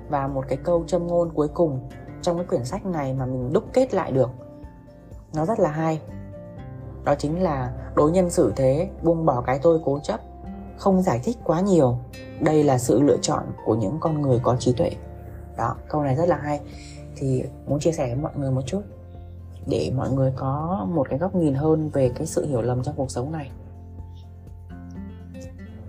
Và 0.10 0.28
một 0.28 0.46
cái 0.48 0.58
câu 0.64 0.84
châm 0.88 1.08
ngôn 1.08 1.34
cuối 1.34 1.48
cùng 1.48 1.90
trong 2.22 2.38
cái 2.38 2.45
quyển 2.45 2.65
sách 2.65 2.85
này 2.85 3.14
mà 3.14 3.26
mình 3.26 3.53
đúc 3.53 3.64
kết 3.73 3.94
lại 3.94 4.11
được. 4.11 4.30
Nó 5.34 5.45
rất 5.45 5.60
là 5.60 5.69
hay. 5.69 6.02
Đó 7.03 7.15
chính 7.15 7.41
là 7.41 7.73
đối 7.95 8.11
nhân 8.11 8.30
xử 8.30 8.53
thế 8.56 8.89
buông 9.03 9.26
bỏ 9.26 9.41
cái 9.41 9.60
tôi 9.64 9.80
cố 9.85 9.99
chấp 9.99 10.19
không 10.77 11.02
giải 11.02 11.19
thích 11.23 11.38
quá 11.44 11.61
nhiều. 11.61 11.98
Đây 12.41 12.64
là 12.64 12.77
sự 12.77 13.02
lựa 13.02 13.18
chọn 13.22 13.44
của 13.65 13.76
những 13.76 13.98
con 13.99 14.22
người 14.22 14.39
có 14.44 14.56
trí 14.56 14.73
tuệ. 14.73 14.91
Đó 15.57 15.76
câu 15.89 16.03
này 16.03 16.15
rất 16.15 16.27
là 16.27 16.38
hay. 16.38 16.60
Thì 17.15 17.44
muốn 17.68 17.80
chia 17.80 17.91
sẻ 17.91 18.06
với 18.06 18.23
mọi 18.23 18.31
người 18.35 18.52
một 18.52 18.61
chút 18.65 18.81
để 19.68 19.91
mọi 19.95 20.11
người 20.11 20.34
có 20.35 20.85
một 20.91 21.10
cái 21.10 21.19
góc 21.19 21.35
nhìn 21.35 21.53
hơn 21.53 21.89
về 21.89 22.11
cái 22.15 22.27
sự 22.27 22.45
hiểu 22.45 22.61
lầm 22.61 22.84
trong 22.84 22.95
cuộc 22.98 23.11
sống 23.11 23.31
này. 23.31 23.52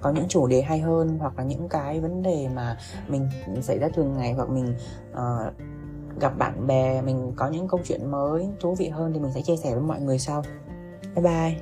Có 0.00 0.10
những 0.10 0.28
chủ 0.28 0.46
đề 0.46 0.62
hay 0.62 0.80
hơn 0.80 1.18
hoặc 1.18 1.38
là 1.38 1.44
những 1.44 1.68
cái 1.68 2.00
vấn 2.00 2.22
đề 2.22 2.48
mà 2.54 2.78
mình 3.08 3.28
xảy 3.62 3.78
ra 3.78 3.88
thường 3.94 4.16
ngày 4.16 4.32
hoặc 4.32 4.48
mình 4.48 4.74
uh, 5.12 5.52
gặp 6.18 6.38
bạn 6.38 6.66
bè 6.66 7.02
mình 7.02 7.32
có 7.36 7.48
những 7.48 7.68
câu 7.68 7.80
chuyện 7.84 8.10
mới 8.10 8.48
thú 8.60 8.74
vị 8.74 8.88
hơn 8.88 9.12
thì 9.12 9.20
mình 9.20 9.32
sẽ 9.34 9.42
chia 9.42 9.56
sẻ 9.56 9.74
với 9.74 9.82
mọi 9.82 10.00
người 10.00 10.18
sau. 10.18 10.42
Bye 11.14 11.24
bye. 11.24 11.56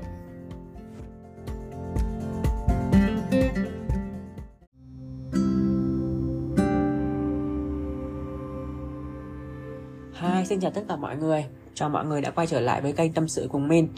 Hi, 10.21 10.45
xin 10.45 10.61
chào 10.61 10.71
tất 10.71 10.83
cả 10.89 10.97
mọi 10.97 11.17
người. 11.17 11.45
Chào 11.75 11.89
mọi 11.89 12.07
người 12.07 12.21
đã 12.21 12.31
quay 12.31 12.47
trở 12.47 12.61
lại 12.61 12.83
với 12.83 12.93
kênh 12.93 13.13
Tâm 13.13 13.29
sự 13.29 13.49
cùng 13.53 13.69
Min. 13.69 13.89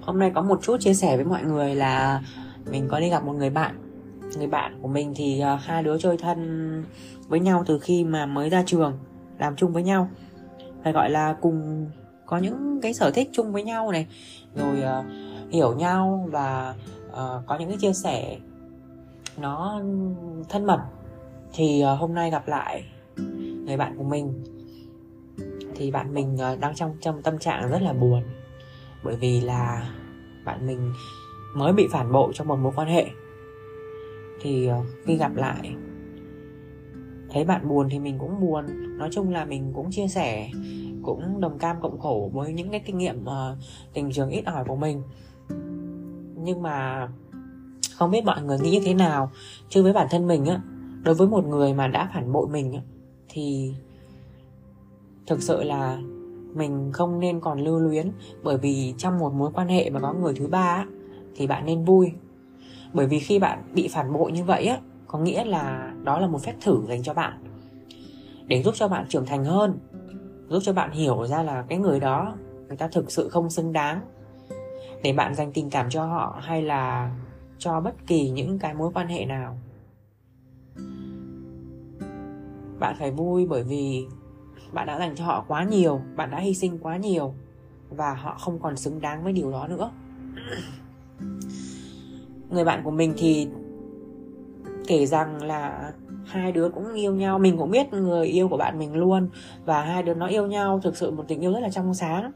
Hôm 0.00 0.18
nay 0.18 0.32
có 0.34 0.42
một 0.42 0.62
chút 0.62 0.76
chia 0.80 0.94
sẻ 0.94 1.16
với 1.16 1.24
mọi 1.24 1.42
người 1.42 1.74
là 1.74 2.22
Mình 2.70 2.88
có 2.88 3.00
đi 3.00 3.10
gặp 3.10 3.24
một 3.24 3.32
người 3.32 3.50
bạn. 3.50 3.76
Người 4.36 4.46
bạn 4.46 4.78
của 4.82 4.88
mình 4.88 5.12
thì 5.16 5.40
ờ, 5.40 5.56
hai 5.56 5.82
đứa 5.82 5.98
chơi 5.98 6.16
thân 6.16 6.84
với 7.28 7.40
nhau 7.40 7.64
từ 7.66 7.78
khi 7.78 8.04
mà 8.04 8.26
mới 8.26 8.50
ra 8.50 8.62
trường. 8.66 8.98
Làm 9.38 9.56
chung 9.56 9.72
với 9.72 9.82
nhau. 9.82 10.08
Phải 10.84 10.92
gọi 10.92 11.10
là 11.10 11.36
cùng 11.40 11.86
có 12.26 12.38
những 12.38 12.80
cái 12.82 12.94
sở 12.94 13.10
thích 13.10 13.28
chung 13.32 13.52
với 13.52 13.62
nhau 13.62 13.92
này 13.92 14.06
Rồi 14.54 14.78
uh, 14.78 15.04
hiểu 15.52 15.74
nhau 15.74 16.28
và 16.30 16.74
uh, 17.08 17.46
có 17.46 17.56
những 17.58 17.68
cái 17.68 17.78
chia 17.80 17.92
sẻ 17.92 18.36
nó 19.40 19.80
thân 20.48 20.66
mật. 20.66 20.80
Thì 21.52 21.84
uh, 21.92 22.00
hôm 22.00 22.14
nay 22.14 22.30
gặp 22.30 22.48
lại 22.48 22.84
người 23.66 23.76
bạn 23.76 23.94
của 23.98 24.04
mình. 24.04 24.44
Thì 25.74 25.90
bạn 25.90 26.14
mình 26.14 26.34
uh, 26.52 26.60
đang 26.60 26.74
trong 26.74 26.96
trong 27.00 27.22
tâm 27.22 27.38
trạng 27.38 27.70
rất 27.70 27.82
là 27.82 27.92
buồn 27.92 28.22
bởi 29.04 29.16
vì 29.16 29.40
là 29.40 29.90
bạn 30.44 30.66
mình 30.66 30.92
mới 31.54 31.72
bị 31.72 31.86
phản 31.92 32.12
bội 32.12 32.32
trong 32.34 32.48
một 32.48 32.56
mối 32.56 32.72
quan 32.76 32.88
hệ. 32.88 33.06
Thì 34.40 34.70
uh, 34.70 34.86
khi 35.04 35.16
gặp 35.16 35.34
lại 35.34 35.74
thấy 37.36 37.44
bạn 37.44 37.68
buồn 37.68 37.88
thì 37.90 37.98
mình 37.98 38.18
cũng 38.18 38.40
buồn. 38.40 38.64
Nói 38.98 39.08
chung 39.12 39.30
là 39.30 39.44
mình 39.44 39.72
cũng 39.74 39.90
chia 39.90 40.08
sẻ 40.08 40.50
cũng 41.02 41.40
đồng 41.40 41.58
cam 41.58 41.76
cộng 41.80 41.98
khổ 41.98 42.30
với 42.32 42.52
những 42.52 42.70
cái 42.70 42.80
kinh 42.80 42.98
nghiệm 42.98 43.22
uh, 43.22 43.58
tình 43.92 44.12
trường 44.12 44.30
ít 44.30 44.44
ỏi 44.46 44.64
của 44.68 44.76
mình. 44.76 45.02
Nhưng 46.36 46.62
mà 46.62 47.08
không 47.96 48.10
biết 48.10 48.24
mọi 48.24 48.42
người 48.42 48.58
nghĩ 48.58 48.70
như 48.70 48.80
thế 48.84 48.94
nào. 48.94 49.30
Chứ 49.68 49.82
với 49.82 49.92
bản 49.92 50.06
thân 50.10 50.26
mình 50.26 50.46
á 50.46 50.60
đối 51.02 51.14
với 51.14 51.28
một 51.28 51.46
người 51.46 51.74
mà 51.74 51.86
đã 51.86 52.10
phản 52.14 52.32
bội 52.32 52.48
mình 52.48 52.72
á 52.72 52.80
thì 53.28 53.74
thực 55.26 55.42
sự 55.42 55.62
là 55.62 55.98
mình 56.54 56.90
không 56.92 57.20
nên 57.20 57.40
còn 57.40 57.60
lưu 57.60 57.78
luyến. 57.78 58.10
Bởi 58.42 58.58
vì 58.58 58.94
trong 58.98 59.18
một 59.18 59.32
mối 59.34 59.50
quan 59.54 59.68
hệ 59.68 59.90
mà 59.90 60.00
có 60.00 60.12
người 60.12 60.34
thứ 60.34 60.46
ba 60.46 60.86
thì 61.36 61.46
bạn 61.46 61.66
nên 61.66 61.84
vui. 61.84 62.12
Bởi 62.92 63.06
vì 63.06 63.18
khi 63.18 63.38
bạn 63.38 63.62
bị 63.74 63.88
phản 63.88 64.12
bội 64.12 64.32
như 64.32 64.44
vậy 64.44 64.66
á 64.66 64.78
có 65.06 65.18
nghĩa 65.18 65.44
là 65.44 65.92
đó 66.04 66.18
là 66.20 66.26
một 66.26 66.42
phép 66.42 66.54
thử 66.60 66.82
dành 66.88 67.02
cho 67.02 67.14
bạn 67.14 67.42
để 68.46 68.62
giúp 68.62 68.74
cho 68.74 68.88
bạn 68.88 69.06
trưởng 69.08 69.26
thành 69.26 69.44
hơn, 69.44 69.78
giúp 70.48 70.60
cho 70.62 70.72
bạn 70.72 70.90
hiểu 70.90 71.26
ra 71.26 71.42
là 71.42 71.64
cái 71.68 71.78
người 71.78 72.00
đó, 72.00 72.36
người 72.68 72.76
ta 72.76 72.88
thực 72.88 73.10
sự 73.10 73.28
không 73.28 73.50
xứng 73.50 73.72
đáng 73.72 74.00
để 75.02 75.12
bạn 75.12 75.34
dành 75.34 75.52
tình 75.52 75.70
cảm 75.70 75.90
cho 75.90 76.06
họ 76.06 76.40
hay 76.42 76.62
là 76.62 77.10
cho 77.58 77.80
bất 77.80 78.06
kỳ 78.06 78.30
những 78.30 78.58
cái 78.58 78.74
mối 78.74 78.90
quan 78.94 79.08
hệ 79.08 79.24
nào. 79.24 79.58
Bạn 82.78 82.96
phải 82.98 83.10
vui 83.10 83.46
bởi 83.46 83.62
vì 83.62 84.06
bạn 84.72 84.86
đã 84.86 84.98
dành 84.98 85.14
cho 85.14 85.24
họ 85.24 85.44
quá 85.48 85.64
nhiều, 85.64 86.00
bạn 86.16 86.30
đã 86.30 86.38
hy 86.38 86.54
sinh 86.54 86.78
quá 86.78 86.96
nhiều 86.96 87.34
và 87.90 88.14
họ 88.14 88.36
không 88.40 88.58
còn 88.58 88.76
xứng 88.76 89.00
đáng 89.00 89.24
với 89.24 89.32
điều 89.32 89.50
đó 89.50 89.68
nữa. 89.68 89.90
Người 92.50 92.64
bạn 92.64 92.82
của 92.84 92.90
mình 92.90 93.14
thì 93.16 93.48
kể 94.86 95.06
rằng 95.06 95.42
là 95.42 95.92
hai 96.26 96.52
đứa 96.52 96.68
cũng 96.68 96.94
yêu 96.94 97.14
nhau. 97.14 97.38
Mình 97.38 97.58
cũng 97.58 97.70
biết 97.70 97.92
người 97.92 98.26
yêu 98.26 98.48
của 98.48 98.56
bạn 98.56 98.78
mình 98.78 98.94
luôn 98.94 99.28
và 99.64 99.82
hai 99.82 100.02
đứa 100.02 100.14
nó 100.14 100.26
yêu 100.26 100.46
nhau 100.46 100.80
thực 100.82 100.96
sự 100.96 101.10
một 101.10 101.24
tình 101.28 101.40
yêu 101.40 101.52
rất 101.52 101.60
là 101.60 101.70
trong 101.70 101.94
sáng. 101.94 102.32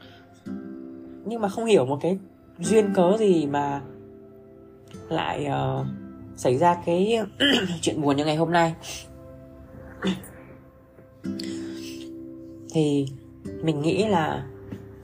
Nhưng 1.25 1.41
mà 1.41 1.49
không 1.49 1.65
hiểu 1.65 1.87
một 1.87 1.99
cái 2.01 2.19
duyên 2.59 2.93
cớ 2.95 3.17
gì 3.19 3.47
mà 3.47 3.81
lại 5.09 5.47
uh, 5.47 5.87
xảy 6.37 6.59
ra 6.59 6.77
cái 6.87 7.19
chuyện 7.81 8.03
buồn 8.03 8.17
như 8.17 8.25
ngày 8.25 8.37
hôm 8.37 8.53
nay. 8.53 8.75
Thì 12.73 13.07
mình 13.63 13.81
nghĩ 13.81 14.07
là 14.07 14.47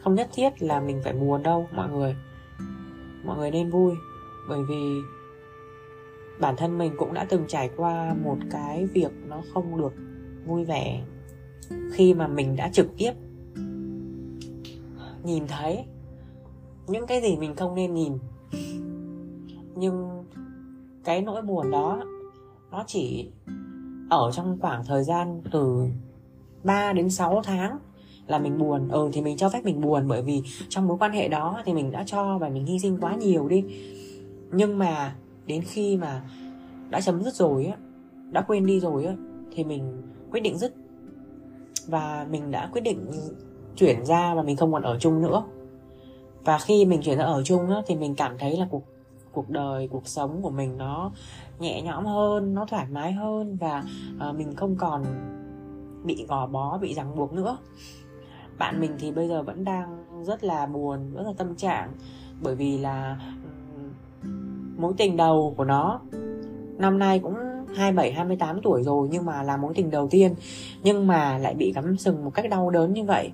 không 0.00 0.14
nhất 0.14 0.28
thiết 0.34 0.62
là 0.62 0.80
mình 0.80 1.00
phải 1.04 1.12
buồn 1.12 1.42
đâu 1.42 1.66
mọi 1.74 1.88
người. 1.88 2.16
Mọi 3.24 3.38
người 3.38 3.50
nên 3.50 3.70
vui 3.70 3.94
bởi 4.48 4.58
vì 4.68 5.00
bản 6.40 6.54
thân 6.56 6.78
mình 6.78 6.92
cũng 6.98 7.14
đã 7.14 7.26
từng 7.28 7.44
trải 7.48 7.70
qua 7.76 8.14
một 8.24 8.36
cái 8.50 8.86
việc 8.86 9.12
nó 9.28 9.42
không 9.54 9.78
được 9.78 9.92
vui 10.46 10.64
vẻ 10.64 11.02
khi 11.92 12.14
mà 12.14 12.28
mình 12.28 12.56
đã 12.56 12.70
trực 12.72 12.86
tiếp 12.98 13.12
nhìn 15.24 15.46
thấy. 15.46 15.84
Những 16.86 17.06
cái 17.06 17.20
gì 17.20 17.36
mình 17.36 17.56
không 17.56 17.74
nên 17.74 17.94
nhìn. 17.94 18.12
Nhưng 19.74 20.24
cái 21.04 21.22
nỗi 21.22 21.42
buồn 21.42 21.70
đó, 21.70 22.02
nó 22.70 22.84
chỉ 22.86 23.30
ở 24.10 24.30
trong 24.32 24.58
khoảng 24.60 24.84
thời 24.84 25.04
gian 25.04 25.42
từ 25.52 25.88
3 26.64 26.92
đến 26.92 27.10
6 27.10 27.42
tháng 27.44 27.78
là 28.26 28.38
mình 28.38 28.58
buồn. 28.58 28.88
Ừ 28.88 29.10
thì 29.12 29.22
mình 29.22 29.36
cho 29.36 29.48
phép 29.48 29.64
mình 29.64 29.80
buồn 29.80 30.08
bởi 30.08 30.22
vì 30.22 30.42
trong 30.68 30.86
mối 30.86 30.96
quan 31.00 31.12
hệ 31.12 31.28
đó 31.28 31.62
thì 31.64 31.74
mình 31.74 31.90
đã 31.90 32.04
cho 32.06 32.38
và 32.38 32.48
mình 32.48 32.66
hy 32.66 32.78
sinh 32.78 32.98
quá 33.00 33.14
nhiều 33.14 33.48
đi. 33.48 33.64
Nhưng 34.52 34.78
mà 34.78 35.16
đến 35.46 35.62
khi 35.62 35.96
mà 35.96 36.22
đã 36.90 37.00
chấm 37.00 37.22
dứt 37.22 37.34
rồi 37.34 37.64
á 37.66 37.76
đã 38.30 38.40
quên 38.40 38.66
đi 38.66 38.80
rồi 38.80 39.04
á 39.04 39.14
thì 39.50 39.64
mình 39.64 40.02
quyết 40.30 40.40
định 40.40 40.58
dứt. 40.58 40.74
Và 41.86 42.26
mình 42.30 42.50
đã 42.50 42.68
quyết 42.72 42.80
định 42.80 43.10
chuyển 43.76 44.04
ra 44.04 44.34
và 44.34 44.42
mình 44.42 44.56
không 44.56 44.72
còn 44.72 44.82
ở 44.82 44.98
chung 44.98 45.22
nữa. 45.22 45.42
Và 46.44 46.58
khi 46.58 46.84
mình 46.84 47.00
chuyển 47.02 47.18
ra 47.18 47.24
ở 47.24 47.42
chung 47.44 47.70
á, 47.70 47.76
thì 47.86 47.94
mình 47.94 48.14
cảm 48.14 48.38
thấy 48.38 48.56
là 48.56 48.66
cuộc 48.70 48.82
cuộc 49.32 49.50
đời 49.50 49.88
cuộc 49.88 50.08
sống 50.08 50.42
của 50.42 50.50
mình 50.50 50.78
nó 50.78 51.12
nhẹ 51.58 51.82
nhõm 51.82 52.06
hơn 52.06 52.54
nó 52.54 52.66
thoải 52.66 52.86
mái 52.90 53.12
hơn 53.12 53.56
và 53.56 53.84
uh, 54.28 54.36
mình 54.36 54.54
không 54.56 54.76
còn 54.76 55.04
bị 56.04 56.26
gò 56.28 56.46
bó 56.46 56.78
bị 56.78 56.94
ràng 56.94 57.16
buộc 57.16 57.32
nữa. 57.32 57.58
Bạn 58.58 58.80
mình 58.80 58.92
thì 58.98 59.12
bây 59.12 59.28
giờ 59.28 59.42
vẫn 59.42 59.64
đang 59.64 60.04
rất 60.24 60.44
là 60.44 60.66
buồn 60.66 61.12
rất 61.14 61.22
là 61.26 61.32
tâm 61.36 61.56
trạng 61.56 61.92
bởi 62.42 62.54
vì 62.54 62.78
là 62.78 63.20
mối 64.76 64.92
tình 64.96 65.16
đầu 65.16 65.54
của 65.56 65.64
nó. 65.64 66.00
Năm 66.78 66.98
nay 66.98 67.18
cũng 67.18 67.34
27 67.76 68.12
28 68.12 68.60
tuổi 68.62 68.82
rồi 68.82 69.08
nhưng 69.12 69.24
mà 69.24 69.42
là 69.42 69.56
mối 69.56 69.72
tình 69.76 69.90
đầu 69.90 70.08
tiên 70.10 70.34
nhưng 70.82 71.06
mà 71.06 71.38
lại 71.38 71.54
bị 71.54 71.72
cắm 71.72 71.96
sừng 71.96 72.24
một 72.24 72.30
cách 72.34 72.50
đau 72.50 72.70
đớn 72.70 72.92
như 72.92 73.04
vậy. 73.04 73.32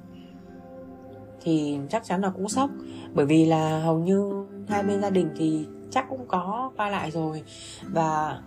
Thì 1.41 1.79
chắc 1.91 2.05
chắn 2.05 2.21
là 2.21 2.31
cũng 2.31 2.49
sốc 2.49 2.71
bởi 3.15 3.27
vì 3.27 3.47
là 3.47 3.81
hầu 3.81 3.99
như 3.99 4.47
hai 4.69 4.83
bên 4.83 5.03
gia 5.03 5.11
đình 5.11 5.29
thì 5.37 5.67
chắc 5.91 6.09
cũng 6.09 6.27
có 6.29 6.71
qua 6.77 6.89
lại 6.89 7.11
rồi. 7.11 7.43
Và 7.93 8.41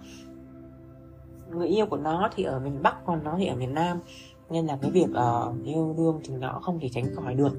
người 1.51 1.67
yêu 1.67 1.85
của 1.85 1.97
nó 1.97 2.29
thì 2.35 2.43
ở 2.43 2.59
miền 2.59 2.83
Bắc 2.83 3.05
còn 3.05 3.23
nó 3.23 3.35
thì 3.37 3.45
ở 3.45 3.55
miền 3.55 3.73
Nam 3.73 3.99
nên 4.49 4.65
là 4.65 4.77
cái 4.81 4.91
việc 4.91 5.07
uh, 5.09 5.65
yêu 5.65 5.95
đương 5.97 6.19
thì 6.23 6.33
nó 6.39 6.59
không 6.61 6.79
thể 6.79 6.89
tránh 6.93 7.15
khỏi 7.15 7.33
được. 7.33 7.51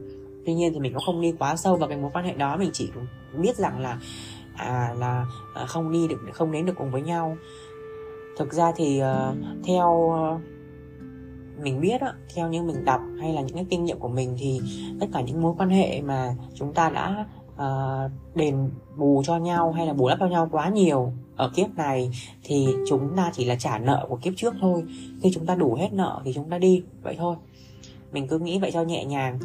Tuy 0.47 0.55
nhiên 0.55 0.73
thì 0.73 0.81
mình 0.81 0.93
cũng 0.93 1.03
không 1.07 1.21
đi 1.21 1.33
quá 1.39 1.57
sâu 1.57 1.77
vào 1.77 1.89
cái 1.89 1.99
mối 1.99 2.11
quan 2.15 2.25
hệ 2.25 2.35
đó 2.35 2.57
mình 2.57 2.71
chỉ 2.73 2.91
biết 3.39 3.57
rằng 3.57 3.81
là 3.81 4.01
à 4.57 4.95
là 4.99 5.27
à, 5.55 5.67
không 5.67 5.93
đi 5.93 6.09
được 6.09 6.17
không 6.33 6.53
đến 6.53 6.67
được 6.67 6.75
cùng 6.77 6.91
với 6.91 7.03
nhau. 7.03 7.37
Thực 8.39 8.53
ra 8.53 8.73
thì 8.77 9.03
uh, 9.03 9.37
theo 9.65 9.91
uh, 9.91 10.41
mình 11.63 11.81
biết 11.81 12.01
á, 12.01 12.13
theo 12.35 12.49
như 12.49 12.63
mình 12.63 12.85
đọc 12.85 13.01
hay 13.21 13.33
là 13.33 13.41
những 13.41 13.55
cái 13.55 13.67
kinh 13.71 13.85
nghiệm 13.85 13.99
của 13.99 14.09
mình 14.09 14.37
thì 14.39 14.61
tất 15.01 15.07
cả 15.13 15.21
những 15.21 15.43
mối 15.43 15.55
quan 15.59 15.71
hệ 15.71 16.03
mà 16.03 16.35
chúng 16.55 16.73
ta 16.73 16.91
đã 16.91 17.27
uh, 17.55 18.11
đền 18.35 18.71
bù 18.97 19.23
cho 19.27 19.37
nhau 19.37 19.73
hay 19.73 19.87
là 19.87 19.93
bù 19.93 20.09
đắp 20.09 20.19
cho 20.21 20.27
nhau 20.27 20.49
quá 20.53 20.69
nhiều 20.69 21.13
ở 21.37 21.51
kiếp 21.55 21.75
này 21.77 22.11
thì 22.45 22.67
chúng 22.89 23.17
ta 23.17 23.31
chỉ 23.35 23.45
là 23.45 23.55
trả 23.55 23.79
nợ 23.79 24.07
của 24.09 24.17
kiếp 24.17 24.33
trước 24.37 24.55
thôi. 24.61 24.85
Khi 25.23 25.31
chúng 25.35 25.47
ta 25.47 25.55
đủ 25.55 25.75
hết 25.75 25.93
nợ 25.93 26.21
thì 26.25 26.33
chúng 26.33 26.51
ta 26.51 26.59
đi 26.59 26.83
vậy 27.03 27.17
thôi. 27.19 27.37
Mình 28.13 28.29
cứ 28.29 28.39
nghĩ 28.39 28.59
vậy 28.59 28.71
cho 28.73 28.83
nhẹ 28.83 29.05
nhàng 29.05 29.39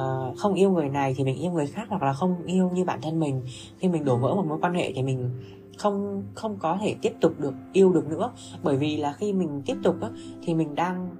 uh, 0.00 0.38
không 0.38 0.54
yêu 0.54 0.70
người 0.70 0.88
này 0.88 1.14
thì 1.16 1.24
mình 1.24 1.36
yêu 1.36 1.52
người 1.52 1.66
khác 1.66 1.86
hoặc 1.88 2.02
là 2.02 2.12
không 2.12 2.36
yêu 2.46 2.70
như 2.74 2.84
bản 2.84 3.00
thân 3.02 3.20
mình. 3.20 3.42
Khi 3.78 3.88
mình 3.88 4.04
đổ 4.04 4.16
vỡ 4.16 4.34
một 4.34 4.46
mối 4.48 4.58
quan 4.62 4.74
hệ 4.74 4.92
thì 4.92 5.02
mình 5.02 5.30
không 5.78 6.22
không 6.34 6.56
có 6.58 6.78
thể 6.80 6.94
tiếp 7.02 7.12
tục 7.20 7.32
được 7.38 7.54
yêu 7.72 7.92
được 7.92 8.06
nữa. 8.06 8.32
Bởi 8.62 8.76
vì 8.76 8.96
là 8.96 9.12
khi 9.12 9.32
mình 9.32 9.62
tiếp 9.66 9.76
tục 9.82 9.96
á, 10.00 10.08
thì 10.42 10.54
mình 10.54 10.74
đang 10.74 11.10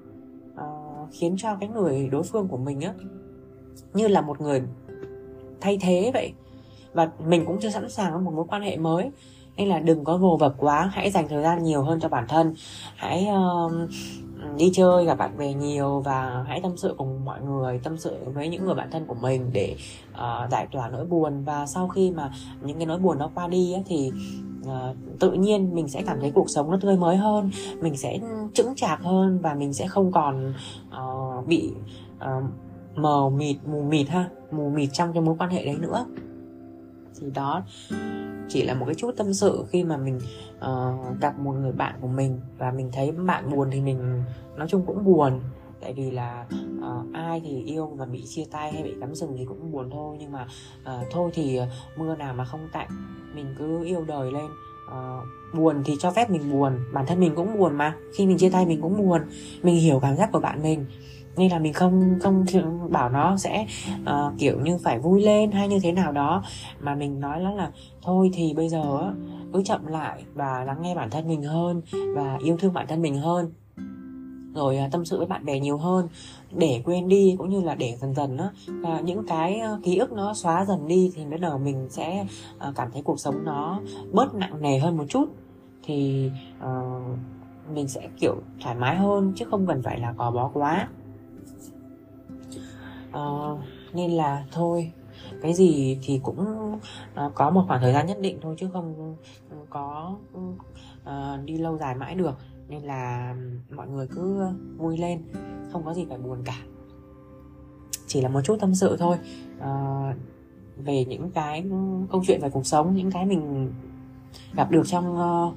uh, 0.55 1.09
khiến 1.12 1.35
cho 1.39 1.57
cái 1.61 1.69
người 1.69 2.09
đối 2.09 2.23
phương 2.23 2.48
của 2.48 2.57
mình 2.57 2.81
á 2.81 2.94
như 3.94 4.09
là 4.09 4.20
một 4.20 4.40
người 4.40 4.62
thay 5.61 5.78
thế 5.81 6.11
vậy. 6.15 6.32
Và 6.93 7.11
mình 7.27 7.44
cũng 7.47 7.59
chưa 7.61 7.70
sẵn 7.70 7.90
sàng 7.90 8.12
với 8.12 8.23
một 8.23 8.32
mối 8.35 8.44
quan 8.48 8.62
hệ 8.62 8.77
mới. 8.77 9.11
Nên 9.57 9.69
là 9.69 9.78
đừng 9.78 10.05
có 10.05 10.16
vồ 10.16 10.36
vập 10.36 10.55
quá 10.59 10.90
hãy 10.93 11.11
dành 11.11 11.28
thời 11.28 11.43
gian 11.43 11.62
nhiều 11.62 11.82
hơn 11.82 12.01
cho 12.01 12.09
bản 12.09 12.24
thân. 12.28 12.55
Hãy 12.97 13.28
uh, 13.66 13.73
đi 14.57 14.71
chơi 14.75 15.05
gặp 15.05 15.15
bạn 15.15 15.39
bè 15.39 15.55
nhiều 15.55 16.01
và 16.01 16.45
hãy 16.47 16.61
tâm 16.61 16.77
sự 16.77 16.95
cùng 16.99 17.25
mọi 17.25 17.43
người 17.43 17.81
tâm 17.83 17.99
sự 17.99 18.17
với 18.35 18.49
những 18.49 18.65
người 18.65 18.75
bạn 18.75 18.91
thân 18.91 19.07
của 19.07 19.15
mình 19.15 19.51
để 19.53 19.77
uh, 20.12 20.51
giải 20.51 20.67
tỏa 20.73 20.89
nỗi 20.89 21.07
buồn. 21.07 21.45
Và 21.45 21.67
sau 21.67 21.89
khi 21.89 22.11
mà 22.11 22.33
những 22.62 22.77
cái 22.77 22.87
nỗi 22.87 22.99
buồn 22.99 23.19
nó 23.19 23.31
qua 23.35 23.49
đi 23.49 23.73
ấy, 23.73 23.83
thì 23.87 24.12
uh, 24.62 24.97
tự 25.21 25.33
nhiên 25.33 25.75
mình 25.75 25.89
sẽ 25.89 26.03
cảm 26.03 26.21
thấy 26.21 26.31
cuộc 26.31 26.51
sống 26.51 26.71
nó 26.71 26.79
tươi 26.81 26.97
mới 26.97 27.17
hơn 27.17 27.51
mình 27.81 27.97
sẽ 27.97 28.19
chững 28.55 28.75
chạc 28.77 29.03
hơn 29.03 29.39
và 29.43 29.55
mình 29.55 29.73
sẽ 29.73 29.87
không 29.87 30.12
còn 30.12 30.55
uh, 30.89 31.47
bị 31.47 31.73
uh, 32.17 32.45
mờ 32.95 33.31
mịt 33.31 33.57
mù 33.67 33.83
mịt 33.83 34.09
ha 34.09 34.29
mù 34.51 34.71
mịt 34.71 34.89
trong 34.93 35.12
cái 35.12 35.23
mối 35.23 35.35
quan 35.39 35.51
hệ 35.51 35.65
đấy 35.65 35.77
nữa. 35.81 36.07
Thì 37.21 37.31
đó 37.35 37.62
chỉ 38.49 38.62
là 38.62 38.75
một 38.75 38.87
cái 38.87 38.95
chút 38.95 39.15
tâm 39.17 39.35
sự 39.35 39.65
khi 39.69 39.85
mà 39.85 39.97
mình 39.97 40.19
uh, 40.66 41.20
gặp 41.20 41.39
một 41.39 41.53
người 41.53 41.73
bạn 41.73 41.95
của 42.01 42.09
mình 42.09 42.41
và 42.59 42.70
mình 42.70 42.91
thấy 42.93 43.12
bạn 43.12 43.51
buồn 43.51 43.69
thì 43.73 43.81
mình 43.81 44.23
nói 44.57 44.69
chung 44.69 44.87
cũng 44.87 45.05
buồn. 45.05 45.41
Tại 45.81 45.93
vì 45.93 46.11
là 46.11 46.47
uh, 46.78 47.15
ai 47.15 47.41
thì 47.45 47.62
yêu 47.62 47.87
và 47.87 48.07
bị 48.07 48.24
chia 48.27 48.45
tay 48.51 48.73
hay 48.73 48.82
bị 48.82 48.95
cắm 49.01 49.15
rừng 49.15 49.35
thì 49.39 49.45
cũng 49.45 49.73
buồn 49.73 49.91
thôi. 49.91 50.16
Nhưng 50.20 50.32
mà 50.32 50.47
uh, 50.82 51.07
thôi 51.11 51.31
thì 51.35 51.61
mưa 51.97 52.16
nào 52.16 52.35
mà 52.35 52.45
không 52.45 52.69
tạnh 52.73 52.89
mình 53.35 53.55
cứ 53.59 53.85
yêu 53.85 54.05
đời 54.05 54.32
lên. 54.32 54.47
Uh, 54.87 55.24
buồn 55.55 55.82
thì 55.85 55.97
cho 55.99 56.11
phép 56.11 56.31
mình 56.31 56.53
buồn 56.53 56.73
bản 56.93 57.07
thân 57.07 57.20
mình 57.20 57.35
cũng 57.35 57.59
buồn 57.59 57.77
mà. 57.77 57.97
Khi 58.15 58.27
mình 58.27 58.39
chia 58.39 58.51
tay 58.51 58.66
mình 58.66 58.81
cũng 58.81 58.99
buồn. 58.99 59.20
Mình 59.62 59.77
hiểu 59.77 60.01
cảm 60.01 60.16
giác 60.16 60.32
của 60.32 60.41
bạn 60.41 60.62
mình 60.62 60.87
nên 61.36 61.51
là 61.51 61.59
mình 61.59 61.73
không 61.73 62.19
không 62.23 62.44
bảo 62.90 63.09
nó 63.09 63.36
sẽ 63.36 63.66
uh, 64.02 64.39
kiểu 64.39 64.61
như 64.61 64.78
phải 64.78 64.98
vui 64.98 65.23
lên 65.23 65.51
hay 65.51 65.69
như 65.69 65.78
thế 65.82 65.93
nào 65.93 66.12
đó. 66.12 66.43
Mà 66.81 66.94
mình 66.94 67.20
nói 67.20 67.40
nó 67.40 67.55
là 67.55 67.70
thôi 68.02 68.31
thì 68.35 68.55
bây 68.55 68.69
giờ 68.69 69.12
cứ 69.52 69.62
chậm 69.65 69.86
lại 69.86 70.24
và 70.35 70.65
lắng 70.65 70.82
nghe 70.82 70.94
bản 70.94 71.11
thân 71.11 71.28
mình 71.28 71.43
hơn 71.43 71.82
và 72.15 72.39
yêu 72.44 72.57
thương 72.57 72.73
bản 72.73 72.86
thân 72.86 73.02
mình 73.02 73.19
hơn. 73.19 73.52
Rồi 74.55 74.78
uh, 74.86 74.93
tâm 74.93 75.05
sự 75.05 75.19
với 75.19 75.27
bạn 75.27 75.44
bè 75.44 75.61
nhiều 75.61 75.78
hơn 75.78 76.09
để 76.52 76.82
quên 76.85 77.09
đi 77.09 77.35
cũng 77.39 77.48
như 77.48 77.61
là 77.61 77.74
để 77.74 77.97
dần 78.01 78.15
dần 78.15 78.36
đó 78.36 78.51
và 78.66 79.01
những 79.01 79.27
cái 79.27 79.61
uh, 79.74 79.85
ký 79.85 79.97
ức 79.97 80.12
nó 80.12 80.35
xóa 80.35 80.65
dần 80.65 80.89
đi 80.89 81.12
thì 81.15 81.24
bắt 81.24 81.40
đầu 81.40 81.59
mình 81.59 81.89
sẽ 81.90 82.27
uh, 82.69 82.77
cảm 82.77 82.89
thấy 82.93 83.02
cuộc 83.02 83.20
sống 83.20 83.44
nó 83.44 83.81
bớt 84.12 84.35
nặng 84.35 84.62
nề 84.62 84.78
hơn 84.78 84.97
một 84.97 85.05
chút. 85.09 85.24
Thì 85.82 86.31
uh, 86.59 87.19
mình 87.74 87.89
sẽ 87.89 88.09
kiểu 88.20 88.35
thoải 88.62 88.74
mái 88.74 88.97
hơn 88.97 89.32
chứ 89.36 89.44
không 89.51 89.66
cần 89.66 89.82
phải 89.82 90.01
là 90.01 90.12
gò 90.12 90.31
bó 90.31 90.51
quá 90.52 90.89
uh, 93.19 93.59
nên 93.93 94.11
là 94.11 94.47
thôi. 94.53 94.93
Cái 95.43 95.55
gì 95.55 95.99
thì 96.03 96.20
cũng 96.23 96.74
uh, 97.27 97.35
có 97.35 97.51
một 97.51 97.65
khoảng 97.69 97.81
thời 97.81 97.93
gian 97.93 98.07
nhất 98.07 98.19
định 98.20 98.39
thôi 98.43 98.55
chứ 98.59 98.69
không 98.73 99.16
ừ, 99.51 99.57
có 99.70 100.16
uh, 100.37 101.45
đi 101.45 101.59
lâu 101.59 101.78
dài 101.78 101.95
mãi 101.95 102.15
được. 102.15 102.35
Nên 102.69 102.82
là 102.82 103.35
mọi 103.70 103.89
người 103.89 104.07
cứ 104.07 104.47
vui 104.77 104.99
lên 104.99 105.23
không 105.73 105.85
có 105.85 105.95
gì 105.95 106.07
phải 106.09 106.19
buồn 106.19 106.39
cả. 106.45 106.57
Chỉ 108.07 108.20
là 108.20 108.28
một 108.28 108.41
chút 108.45 108.57
tâm 108.61 108.74
sự 108.74 108.97
thôi. 108.97 109.16
Uh, 109.59 110.16
về 110.77 111.05
những 111.05 111.31
cái 111.31 111.65
câu 112.12 112.23
chuyện 112.27 112.41
về 112.43 112.51
cuộc 112.51 112.66
sống 112.66 112.95
những 112.95 113.11
cái 113.11 113.27
mình 113.27 113.73
gặp 114.55 114.70
được 114.70 114.82
trong 114.87 115.15
uh, 115.15 115.55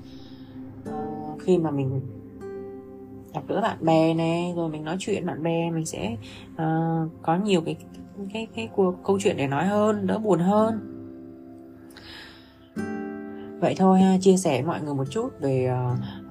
uh, 0.89 1.41
khi 1.41 1.57
mà 1.57 1.71
mình 1.71 2.01
gặp 3.33 3.41
gỡ 3.47 3.61
bạn 3.61 3.77
bè 3.81 4.13
này 4.13 4.53
rồi 4.55 4.69
mình 4.69 4.83
nói 4.83 4.95
chuyện 4.99 5.25
bạn 5.25 5.43
bè 5.43 5.71
mình 5.71 5.85
sẽ 5.85 6.17
uh, 6.53 7.11
có 7.21 7.35
nhiều 7.35 7.61
cái 7.65 7.75
cái 8.33 8.47
cái, 8.55 8.69
cuộc 8.75 8.95
câu 9.05 9.19
chuyện 9.19 9.37
để 9.37 9.47
nói 9.47 9.65
hơn 9.65 10.07
đỡ 10.07 10.19
buồn 10.19 10.39
hơn. 10.39 10.89
Vậy 13.59 13.75
thôi 13.77 13.99
ha 14.01 14.17
chia 14.21 14.37
sẻ 14.37 14.61
với 14.61 14.67
mọi 14.67 14.81
người 14.81 14.93
một 14.93 15.05
chút 15.09 15.29
về 15.39 15.71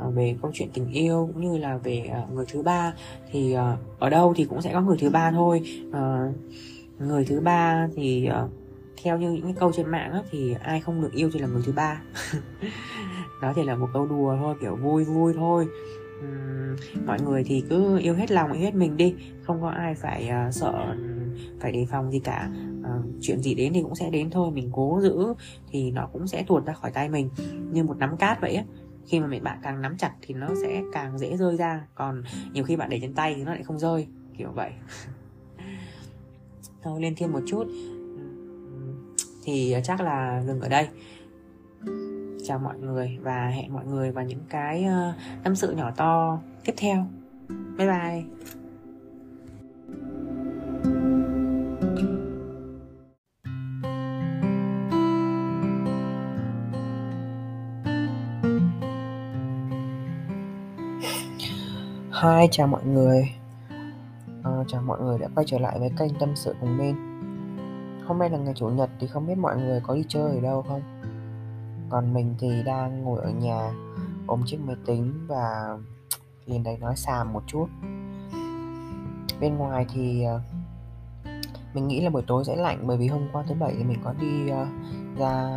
uh, 0.08 0.14
về 0.14 0.36
câu 0.42 0.50
chuyện 0.54 0.68
tình 0.74 0.88
yêu 0.92 1.30
cũng 1.32 1.52
như 1.52 1.58
là 1.58 1.76
về 1.76 2.10
uh, 2.22 2.32
người 2.32 2.44
thứ 2.48 2.62
ba. 2.62 2.94
Thì 3.30 3.56
uh, 3.56 4.00
ở 4.00 4.10
đâu 4.10 4.34
thì 4.36 4.44
cũng 4.44 4.62
sẽ 4.62 4.72
có 4.72 4.80
người 4.80 4.96
thứ 5.00 5.10
ba 5.10 5.30
thôi. 5.30 5.62
Uh, 5.88 6.34
người 6.98 7.24
thứ 7.24 7.40
ba 7.40 7.88
thì 7.96 8.28
uh, 8.44 8.50
theo 9.02 9.18
như 9.18 9.30
những 9.30 9.42
cái 9.42 9.54
câu 9.58 9.72
trên 9.72 9.90
mạng 9.90 10.12
á, 10.12 10.22
thì 10.30 10.54
ai 10.62 10.80
không 10.80 11.02
được 11.02 11.12
yêu 11.12 11.30
thì 11.32 11.40
là 11.40 11.46
người 11.46 11.62
thứ 11.66 11.72
ba. 11.72 12.02
Đó 13.42 13.52
chỉ 13.56 13.62
là 13.62 13.76
một 13.76 13.88
câu 13.92 14.06
đùa 14.06 14.36
thôi 14.40 14.54
kiểu 14.60 14.76
vui 14.76 15.04
vui 15.04 15.32
thôi 15.36 15.66
um, 16.22 17.06
mọi 17.06 17.18
người 17.20 17.44
thì 17.44 17.64
cứ 17.70 17.98
yêu 17.98 18.14
hết 18.14 18.30
lòng 18.30 18.52
yêu 18.52 18.62
hết 18.62 18.74
mình 18.74 18.96
đi. 18.96 19.14
Không 19.42 19.62
có 19.62 19.68
ai 19.68 19.94
phải 19.94 20.30
uh, 20.48 20.54
sợ 20.54 20.96
phải 21.60 21.72
đề 21.72 21.86
phòng 21.90 22.10
gì 22.10 22.18
cả. 22.18 22.50
Uh, 22.80 23.04
chuyện 23.20 23.40
gì 23.40 23.54
đến 23.54 23.72
thì 23.72 23.82
cũng 23.82 23.94
sẽ 23.94 24.10
đến 24.10 24.30
thôi. 24.30 24.50
Mình 24.50 24.70
cố 24.72 25.00
giữ 25.02 25.34
thì 25.70 25.90
nó 25.90 26.08
cũng 26.12 26.26
sẽ 26.26 26.44
tuột 26.46 26.66
ra 26.66 26.72
khỏi 26.72 26.90
tay 26.90 27.08
mình. 27.08 27.30
Như 27.72 27.84
một 27.84 27.96
nắm 27.98 28.16
cát 28.16 28.40
vậy 28.40 28.54
á. 28.54 28.64
Khi 29.06 29.20
mà 29.20 29.26
bạn 29.42 29.58
càng 29.62 29.82
nắm 29.82 29.96
chặt 29.96 30.12
thì 30.22 30.34
nó 30.34 30.48
sẽ 30.62 30.82
càng 30.92 31.18
dễ 31.18 31.36
rơi 31.36 31.56
ra. 31.56 31.86
Còn 31.94 32.22
nhiều 32.52 32.64
khi 32.64 32.76
bạn 32.76 32.90
để 32.90 32.98
trên 33.00 33.14
tay 33.14 33.34
thì 33.36 33.44
nó 33.44 33.52
lại 33.52 33.62
không 33.62 33.78
rơi. 33.78 34.06
Kiểu 34.38 34.48
vậy. 34.54 34.70
Thôi 36.82 37.00
lên 37.00 37.14
thêm 37.16 37.32
một 37.32 37.40
chút. 37.46 37.66
Thì 39.44 39.74
chắc 39.84 40.00
là 40.00 40.42
dừng 40.46 40.60
ở 40.60 40.68
đây 40.68 40.88
chào 42.44 42.58
mọi 42.58 42.78
người 42.78 43.18
và 43.22 43.48
hẹn 43.48 43.72
mọi 43.72 43.84
người 43.84 44.10
vào 44.10 44.24
những 44.24 44.44
cái 44.48 44.84
ờ, 44.84 45.12
tâm 45.44 45.56
sự 45.56 45.72
nhỏ 45.72 45.90
to 45.96 46.38
tiếp 46.64 46.74
theo. 46.76 47.06
Bye 47.78 47.88
bye. 47.88 48.22
Hi, 62.22 62.48
chào 62.50 62.66
mọi 62.66 62.84
người. 62.84 63.32
À, 64.44 64.50
Chào 64.68 64.82
mọi 64.82 65.00
người 65.00 65.18
đã 65.18 65.28
quay 65.34 65.46
trở 65.48 65.58
lại 65.58 65.78
với 65.78 65.90
kênh 65.98 66.18
Tâm 66.20 66.32
sự 66.36 66.54
cùng 66.60 66.78
Min. 66.78 66.94
Hôm 68.06 68.18
nay 68.18 68.30
là 68.30 68.38
ngày 68.38 68.54
Chủ 68.56 68.68
nhật 68.68 68.90
thì 69.00 69.06
không 69.06 69.26
biết 69.26 69.38
mọi 69.38 69.56
người 69.56 69.80
có 69.80 69.94
đi 69.94 70.04
chơi 70.08 70.30
ở 70.30 70.40
đâu 70.40 70.62
không? 70.68 70.91
Còn 71.92 72.14
mình 72.14 72.34
thì 72.38 72.62
đang 72.62 73.02
ngồi 73.02 73.20
ở 73.20 73.30
nhà, 73.30 73.72
ôm 74.26 74.42
chiếc 74.46 74.58
máy 74.66 74.76
tính 74.86 75.26
và 75.26 75.78
liền 76.46 76.62
đấy 76.62 76.78
nói 76.80 76.96
xàm 76.96 77.32
một 77.32 77.42
chút. 77.46 77.66
Bên 79.40 79.56
ngoài 79.56 79.86
thì 79.94 80.24
ờ, 80.24 80.40
mình 81.74 81.88
nghĩ 81.88 82.00
là 82.00 82.10
buổi 82.10 82.22
tối 82.26 82.44
sẽ 82.44 82.56
lạnh 82.56 82.78
bởi 82.82 82.96
vì 82.96 83.06
hôm 83.06 83.28
qua 83.32 83.44
thứ 83.48 83.54
bảy 83.54 83.74
thì 83.78 83.84
mình 83.84 83.98
có 84.04 84.14
đi 84.20 84.48
ờ, 84.48 84.66
ra 85.18 85.50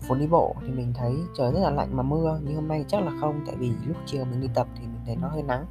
phố 0.00 0.14
đi 0.14 0.26
bộ 0.26 0.54
thì 0.60 0.68
mình 0.68 0.92
thấy 0.94 1.16
trời 1.36 1.52
rất 1.52 1.60
là 1.60 1.70
lạnh 1.70 1.96
mà 1.96 2.02
mưa, 2.02 2.40
nhưng 2.44 2.54
hôm 2.54 2.68
nay 2.68 2.84
chắc 2.88 3.02
là 3.02 3.12
không 3.20 3.40
tại 3.46 3.56
vì 3.58 3.72
lúc 3.86 3.96
chiều 4.06 4.24
mình 4.24 4.40
đi 4.40 4.48
tập 4.54 4.66
thì 4.74 4.80
mình 4.80 5.00
thấy 5.06 5.16
nó 5.16 5.28
hơi 5.28 5.42
nắng. 5.42 5.66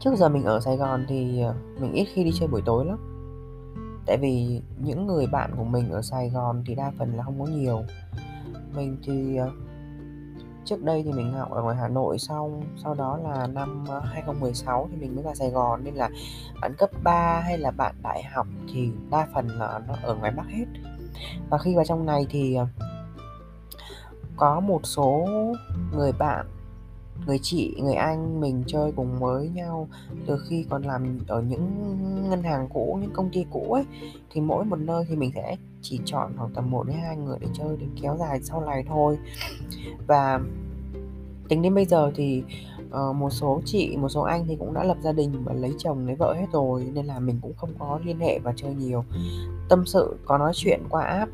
Trước 0.00 0.16
giờ 0.16 0.28
mình 0.28 0.44
ở 0.44 0.60
Sài 0.60 0.76
Gòn 0.76 1.04
thì 1.08 1.40
ờ, 1.40 1.54
mình 1.80 1.92
ít 1.92 2.04
khi 2.04 2.24
đi 2.24 2.30
chơi 2.34 2.48
buổi 2.48 2.62
tối 2.64 2.84
lắm 2.84 3.15
tại 4.06 4.16
vì 4.16 4.62
những 4.78 5.06
người 5.06 5.26
bạn 5.26 5.50
của 5.56 5.64
mình 5.64 5.90
ở 5.90 6.02
Sài 6.02 6.30
Gòn 6.30 6.62
thì 6.66 6.74
đa 6.74 6.92
phần 6.98 7.16
là 7.16 7.22
không 7.22 7.40
có 7.40 7.46
nhiều. 7.46 7.82
Mình 8.74 8.96
thì 9.04 9.36
ờ, 9.36 9.50
trước 10.64 10.82
đây 10.82 11.02
thì 11.02 11.12
mình 11.12 11.32
học 11.32 11.50
ở 11.50 11.62
ngoài 11.62 11.76
Hà 11.76 11.88
Nội, 11.88 12.18
xong, 12.18 12.62
sau 12.84 12.94
đó 12.94 13.18
là 13.24 13.46
năm 13.46 13.84
ờ, 13.88 14.00
2016 14.00 14.88
thì 14.90 14.96
mình 14.96 15.14
mới 15.14 15.24
ra 15.24 15.34
Sài 15.34 15.50
Gòn. 15.50 15.84
Nên 15.84 15.94
là 15.94 16.10
bạn 16.60 16.74
cấp 16.78 16.90
3 17.02 17.40
hay 17.40 17.58
là 17.58 17.70
bạn 17.70 17.94
đại 18.02 18.22
học 18.22 18.46
thì 18.74 18.90
đa 19.10 19.26
phần 19.34 19.48
là 19.48 19.80
nó 19.88 19.94
ở 20.02 20.14
ngoài 20.14 20.32
Bắc 20.36 20.46
hết. 20.48 20.66
Và 21.50 21.58
khi 21.58 21.76
vào 21.76 21.84
trong 21.84 22.06
này 22.06 22.26
thì 22.30 22.54
ờ, 22.54 22.66
có 24.36 24.60
một 24.60 24.80
số 24.84 25.26
người 25.92 26.12
bạn 26.12 26.46
người 27.26 27.38
chị 27.42 27.74
người 27.78 27.94
anh 27.94 28.40
mình 28.40 28.64
chơi 28.66 28.92
cùng 28.96 29.18
với 29.18 29.48
nhau 29.48 29.88
từ 30.26 30.38
khi 30.48 30.66
còn 30.70 30.82
làm 30.82 31.18
ở 31.28 31.42
những 31.42 31.70
ngân 32.30 32.42
hàng 32.42 32.68
cũ 32.74 32.98
những 33.00 33.12
công 33.12 33.30
ty 33.32 33.46
cũ 33.50 33.72
ấy. 33.72 33.84
Thì 34.30 34.40
mỗi 34.40 34.64
một 34.64 34.78
nơi 34.78 35.04
thì 35.08 35.16
mình 35.16 35.30
sẽ 35.34 35.56
chỉ 35.82 36.00
chọn 36.04 36.32
khoảng 36.36 36.54
tầm 36.54 36.70
một 36.70 36.86
đến 36.86 36.96
hai 37.02 37.16
người 37.16 37.38
để 37.40 37.46
chơi 37.54 37.76
để 37.80 37.86
kéo 38.02 38.16
dài 38.18 38.40
sau 38.42 38.60
này 38.60 38.84
thôi. 38.88 39.18
Và 40.06 40.40
tính 41.48 41.62
đến 41.62 41.74
bây 41.74 41.84
giờ 41.84 42.10
thì 42.14 42.42
uh, 42.86 43.16
một 43.16 43.30
số 43.30 43.60
chị 43.64 43.96
một 43.96 44.08
số 44.08 44.22
anh 44.22 44.46
thì 44.46 44.56
cũng 44.56 44.74
đã 44.74 44.84
lập 44.84 44.96
gia 45.02 45.12
đình 45.12 45.32
và 45.44 45.52
lấy 45.52 45.74
chồng 45.78 46.06
lấy 46.06 46.16
vợ 46.16 46.34
hết 46.34 46.46
rồi 46.52 46.90
nên 46.94 47.06
là 47.06 47.18
mình 47.18 47.38
cũng 47.42 47.52
không 47.56 47.70
có 47.78 48.00
liên 48.04 48.18
hệ 48.18 48.38
và 48.38 48.52
chơi 48.56 48.74
nhiều. 48.74 49.04
Tâm 49.68 49.86
sự 49.86 50.16
có 50.24 50.38
nói 50.38 50.52
chuyện 50.54 50.80
qua 50.88 51.02
app 51.02 51.32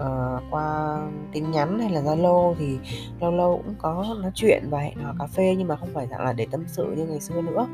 uh, 0.00 0.42
qua 0.50 0.98
tin 1.32 1.50
nhắn 1.50 1.78
hay 1.78 1.90
là 1.90 2.00
zalo 2.00 2.54
thì 2.58 2.78
lâu 3.20 3.30
lâu 3.30 3.62
cũng 3.66 3.74
có 3.78 4.16
nói 4.22 4.30
chuyện 4.34 4.62
và 4.70 4.78
hẹn 4.78 4.98
hò 4.98 5.14
cà 5.18 5.26
phê 5.26 5.54
nhưng 5.58 5.68
mà 5.68 5.76
không 5.76 5.88
phải 5.94 6.06
dạng 6.06 6.24
là 6.24 6.32
để 6.32 6.46
tâm 6.50 6.64
sự 6.66 6.94
như 6.96 7.06
ngày 7.06 7.20
xưa 7.20 7.40
nữa. 7.40 7.66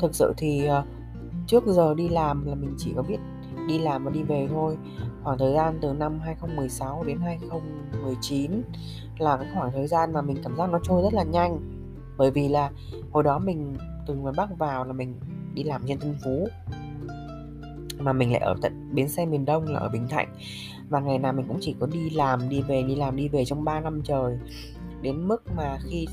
Thực 0.00 0.14
sự 0.14 0.34
thì 0.36 0.68
uh, 0.78 0.84
trước 1.46 1.66
giờ 1.66 1.94
đi 1.94 2.08
làm 2.08 2.46
là 2.46 2.54
mình 2.54 2.74
chỉ 2.78 2.92
có 2.96 3.02
biết 3.02 3.18
đi 3.68 3.78
làm 3.78 4.04
và 4.04 4.10
đi 4.10 4.22
về 4.22 4.48
thôi. 4.50 4.76
Khoảng 5.22 5.38
thời 5.38 5.52
gian 5.52 5.78
từ 5.80 5.92
năm 5.92 6.20
2016 6.20 7.04
đến 7.04 7.18
2019 7.20 8.62
là 9.18 9.36
cái 9.36 9.46
khoảng 9.54 9.72
thời 9.72 9.86
gian 9.86 10.12
mà 10.12 10.22
mình 10.22 10.36
cảm 10.42 10.56
giác 10.56 10.70
nó 10.70 10.78
trôi 10.82 11.02
rất 11.02 11.14
là 11.14 11.22
nhanh. 11.22 11.58
Bởi 12.16 12.30
vì 12.30 12.48
là 12.48 12.70
hồi 13.12 13.22
đó 13.22 13.38
mình 13.38 13.76
từ 14.06 14.14
ngoài 14.14 14.34
Bắc 14.36 14.58
vào 14.58 14.84
là 14.84 14.92
mình 14.92 15.14
đi 15.54 15.62
làm 15.62 15.82
trên 15.86 15.98
Tân 15.98 16.16
Phú 16.24 16.48
mà 17.98 18.12
mình 18.12 18.32
lại 18.32 18.40
ở 18.40 18.54
tận 18.62 18.90
bến 18.94 19.08
xe 19.08 19.26
miền 19.26 19.44
Đông 19.44 19.64
là 19.64 19.78
ở 19.78 19.88
Bình 19.88 20.08
Thạnh. 20.08 20.28
Và 20.88 21.00
ngày 21.00 21.18
nào 21.18 21.32
mình 21.32 21.46
cũng 21.48 21.58
chỉ 21.60 21.76
có 21.80 21.86
đi 21.86 22.10
làm 22.10 22.48
đi 22.48 22.62
về 22.62 22.82
đi 22.82 22.94
làm 22.94 23.16
đi 23.16 23.28
về 23.28 23.44
trong 23.44 23.64
3 23.64 23.80
năm 23.80 24.02
trời. 24.04 24.38
Đến 25.02 25.28
mức 25.28 25.42
mà 25.56 25.78
khi 25.82 26.06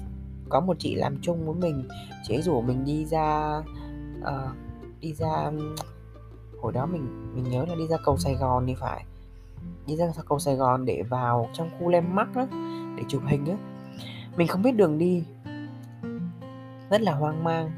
có 0.49 0.59
một 0.59 0.75
chị 0.79 0.95
làm 0.95 1.17
chung 1.21 1.45
với 1.45 1.55
mình 1.55 1.87
chị 2.23 2.35
ấy 2.35 2.41
rủ 2.41 2.61
mình 2.61 2.85
đi 2.85 3.05
ra 3.05 3.57
uh, 4.21 4.55
đi 5.01 5.13
ra 5.13 5.51
hồi 6.61 6.73
đó 6.73 6.85
mình 6.85 7.33
mình 7.35 7.43
nhớ 7.43 7.65
là 7.69 7.75
đi 7.75 7.87
ra 7.87 7.97
cầu 8.05 8.17
Sài 8.17 8.35
Gòn 8.35 8.65
thì 8.67 8.75
phải. 8.75 9.05
Đi 9.87 9.95
ra 9.95 10.11
cầu 10.29 10.39
Sài 10.39 10.55
Gòn 10.55 10.85
để 10.85 11.03
vào 11.09 11.49
trong 11.53 11.69
khu 11.79 11.89
landmark 11.89 12.35
đó 12.35 12.47
để 12.97 13.03
chụp 13.07 13.21
hình 13.27 13.45
á. 13.45 13.57
Mình 14.37 14.47
không 14.47 14.61
biết 14.61 14.71
đường 14.71 14.97
đi. 14.97 15.23
Rất 16.89 17.01
là 17.01 17.13
hoang 17.13 17.43
mang. 17.43 17.71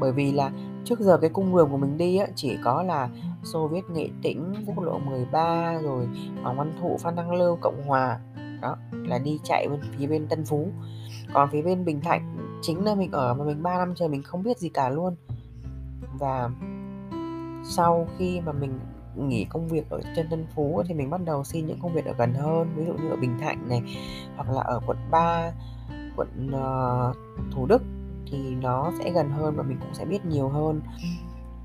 Bởi 0.00 0.12
vì 0.12 0.32
là 0.32 0.50
trước 0.84 1.00
giờ 1.00 1.18
cái 1.18 1.30
cung 1.30 1.56
đường 1.56 1.70
của 1.70 1.76
mình 1.76 1.98
đi 1.98 2.16
á, 2.16 2.26
chỉ 2.34 2.58
có 2.64 2.82
là 2.82 3.08
Xô 3.44 3.68
Viết 3.68 3.90
Nghệ 3.90 4.08
Tĩnh, 4.22 4.54
quốc 4.66 4.84
lộ 4.84 4.98
13 4.98 5.78
rồi 5.82 6.08
Hoàng 6.42 6.56
Văn 6.56 6.72
Thụ, 6.80 6.96
Phan 7.00 7.16
Đăng 7.16 7.32
Lưu, 7.32 7.58
Cộng 7.60 7.82
Hòa. 7.86 8.20
Đó 8.60 8.76
là 8.92 9.18
đi 9.18 9.40
chạy 9.44 9.68
bên 9.68 9.80
phía 9.98 10.06
bên 10.06 10.26
Tân 10.26 10.44
Phú. 10.44 10.68
Còn 11.32 11.48
phía 11.52 11.62
bên 11.62 11.84
Bình 11.84 12.00
Thạnh 12.00 12.36
chính 12.62 12.84
là 12.84 12.94
mình 12.94 13.10
ở 13.12 13.34
mà 13.34 13.44
mình 13.44 13.62
3 13.62 13.78
năm 13.78 13.94
trời 13.96 14.08
mình 14.08 14.22
không 14.22 14.42
biết 14.42 14.58
gì 14.58 14.68
cả 14.68 14.88
luôn. 14.88 15.16
Và 16.18 16.50
sau 17.64 18.06
khi 18.18 18.40
mà 18.40 18.52
mình 18.52 18.78
nghỉ 19.16 19.44
công 19.44 19.68
việc 19.68 19.90
ở 19.90 20.00
trên 20.16 20.28
Tân 20.30 20.46
Phú 20.54 20.82
thì 20.88 20.94
mình 20.94 21.10
bắt 21.10 21.20
đầu 21.24 21.44
xin 21.44 21.66
những 21.66 21.78
công 21.82 21.94
việc 21.94 22.04
ở 22.04 22.14
gần 22.18 22.34
hơn. 22.34 22.68
Ví 22.76 22.84
dụ 22.86 22.92
như 22.92 23.10
ở 23.10 23.16
Bình 23.16 23.38
Thạnh 23.40 23.68
này 23.68 23.82
hoặc 24.36 24.50
là 24.50 24.60
ở 24.60 24.80
quận 24.86 24.96
3 25.10 25.52
quận 26.16 26.50
uh, 26.50 27.16
Thủ 27.52 27.66
Đức 27.66 27.82
thì 28.32 28.54
nó 28.54 28.92
sẽ 28.98 29.10
gần 29.10 29.30
hơn 29.30 29.56
và 29.56 29.62
mình 29.62 29.78
cũng 29.80 29.94
sẽ 29.94 30.04
biết 30.04 30.24
nhiều 30.26 30.48
hơn. 30.48 30.80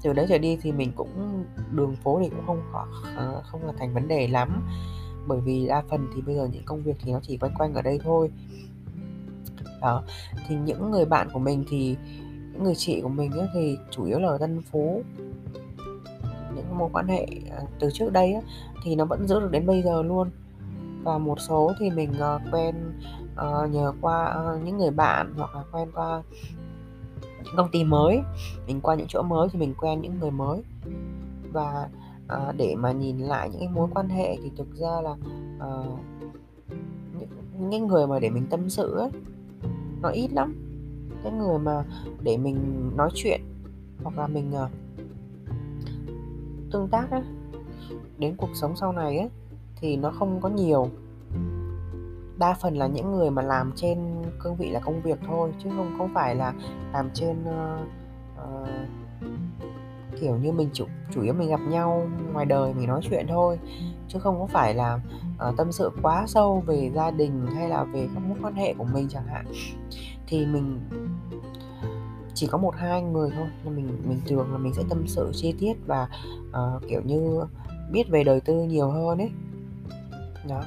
Từ 0.02 0.14
đấy 0.14 0.26
trở 0.30 0.38
đi 0.38 0.57
thì 0.61 0.72
mình 0.72 0.91
cũng 0.95 1.44
đường 1.72 1.95
phố 1.95 2.19
thì 2.23 2.30
cũng 2.30 2.45
không 2.45 2.61
có 2.73 2.85
ờ, 3.15 3.41
không 3.45 3.65
là 3.65 3.73
thành 3.80 3.94
vấn 3.94 4.07
đề 4.07 4.27
lắm. 4.27 4.64
Bởi 5.27 5.41
vì 5.41 5.68
đa 5.68 5.84
phần 5.89 6.07
thì 6.15 6.22
bây 6.22 6.35
giờ 6.35 6.48
những 6.52 6.64
công 6.65 6.84
việc 6.84 6.98
thì 6.99 7.11
nó 7.11 7.19
chỉ 7.23 7.38
quanh 7.38 7.53
quanh 7.57 7.73
ở 7.73 7.81
đây 7.81 7.99
thôi. 8.03 8.31
Đó 9.81 10.03
thì 10.48 10.56
những 10.56 10.91
người 10.91 11.06
bạn 11.06 11.27
của 11.34 11.39
mình 11.39 11.64
thì 11.69 11.95
những 12.53 12.64
người 12.64 12.76
chị 12.76 13.02
của 13.02 13.10
mình 13.10 13.31
ấy, 13.31 13.48
thì 13.53 13.77
chủ 13.91 14.06
yếu 14.06 14.19
là 14.19 14.27
ở 14.27 14.38
tân 14.38 14.61
phú 14.61 15.03
những 16.56 16.77
mối 16.77 16.89
quan 16.94 17.07
hệ 17.07 17.27
ờ, 17.52 17.64
từ 17.80 17.89
trước 17.94 18.14
đây 18.14 18.34
ấy, 18.34 18.44
thì 18.84 18.95
nó 18.95 19.06
vẫn 19.06 19.27
giữ 19.27 19.39
được 19.39 19.52
đến 19.52 19.65
bây 19.65 19.81
giờ 19.81 20.02
luôn. 20.02 20.30
Và 21.03 21.18
một 21.18 21.39
số 21.39 21.73
thì 21.80 21.89
mình 21.89 22.14
ờ, 22.19 22.39
quen 22.52 22.76
uh, 23.38 23.72
nhờ 23.72 23.93
qua 24.01 24.35
uh, 24.55 24.64
những 24.64 24.77
người 24.77 24.91
bạn 24.91 25.34
hoặc 25.38 25.55
là 25.55 25.64
quen 25.72 25.91
qua 25.93 26.22
những 27.43 27.53
công 27.57 27.72
ty 27.72 27.84
mới. 27.84 28.19
Mình 28.68 28.81
qua 28.81 28.95
những 28.95 29.07
chỗ 29.09 29.22
mới 29.22 29.49
thì 29.51 29.59
mình 29.59 29.73
quen 29.77 30.01
những 30.01 30.19
người 30.19 30.31
mới. 30.31 30.64
Và 31.51 31.89
uh, 32.34 32.55
để 32.57 32.76
mà 32.76 32.91
nhìn 32.91 33.18
lại 33.18 33.49
những 33.49 33.59
cái 33.59 33.69
mối 33.69 33.88
quan 33.95 34.09
hệ 34.09 34.38
thì 34.43 34.51
thực 34.57 34.76
ra 34.76 35.01
là 35.01 35.11
uh, 35.68 35.99
những, 37.19 37.69
những 37.69 37.88
người 37.88 38.07
mà 38.07 38.19
để 38.19 38.30
mình 38.30 38.47
tâm 38.49 38.69
sự 38.69 38.95
ấy 38.97 39.09
nó 40.01 40.09
ít 40.09 40.34
lắm. 40.34 40.55
Cái 41.23 41.31
người 41.31 41.59
mà 41.59 41.84
để 42.22 42.38
mình 42.38 42.91
nói 42.95 43.09
chuyện 43.14 43.41
hoặc 44.03 44.18
là 44.18 44.27
mình 44.27 44.51
uh, 44.64 44.72
tương 46.72 46.88
tác 46.88 47.11
ấy, 47.11 47.22
đến 48.18 48.35
cuộc 48.38 48.49
sống 48.53 48.76
sau 48.76 48.91
này 48.91 49.18
ấy 49.18 49.30
thì 49.76 49.97
nó 49.97 50.11
không 50.11 50.41
có 50.41 50.49
nhiều 50.49 50.89
đa 52.39 52.53
phần 52.53 52.77
là 52.77 52.88
những 52.88 53.11
người 53.11 53.30
mà 53.30 53.41
làm 53.41 53.72
trên 53.76 53.97
cương 54.39 54.55
vị 54.55 54.69
là 54.69 54.80
công 54.80 55.01
việc 55.01 55.19
thôi 55.27 55.53
chứ 55.64 55.69
không 55.76 55.95
không 55.97 56.14
phải 56.14 56.35
là 56.35 56.53
làm 56.93 57.09
trên 57.14 57.43
uh, 57.43 57.88
uh, 58.38 58.69
kiểu 60.22 60.38
như 60.38 60.51
mình 60.51 60.69
chủ 60.73 60.85
chủ 61.14 61.22
yếu 61.22 61.34
mình 61.34 61.49
gặp 61.49 61.59
nhau 61.69 62.07
ngoài 62.34 62.45
đời 62.45 62.73
mình 62.73 62.88
nói 62.88 63.01
chuyện 63.09 63.26
thôi. 63.30 63.59
Chứ 64.07 64.19
không 64.19 64.39
có 64.39 64.45
phải 64.45 64.73
là 64.73 64.99
uh, 65.49 65.57
tâm 65.57 65.72
sự 65.72 65.91
quá 66.01 66.23
sâu 66.27 66.64
về 66.65 66.91
gia 66.95 67.11
đình 67.11 67.45
hay 67.55 67.69
là 67.69 67.84
về 67.84 68.07
các 68.14 68.19
mối 68.19 68.38
quan 68.41 68.55
hệ 68.55 68.73
của 68.73 68.84
mình 68.84 69.07
chẳng 69.09 69.27
hạn. 69.27 69.45
Thì 70.27 70.45
mình 70.45 70.80
chỉ 72.34 72.47
có 72.47 72.57
một 72.57 72.76
hai 72.76 73.01
người 73.01 73.30
thôi 73.35 73.47
là 73.64 73.72
mình 73.72 73.88
mình 74.07 74.22
thường 74.27 74.51
là 74.51 74.57
mình 74.57 74.73
sẽ 74.73 74.84
tâm 74.89 75.07
sự 75.07 75.31
chi 75.34 75.55
tiết 75.59 75.73
và 75.85 76.09
uh, 76.49 76.84
kiểu 76.89 77.01
như 77.05 77.41
biết 77.91 78.09
về 78.09 78.23
đời 78.23 78.41
tư 78.41 78.64
nhiều 78.64 78.89
hơn 78.89 79.18
ấy. 79.18 79.31
Đó 80.49 80.64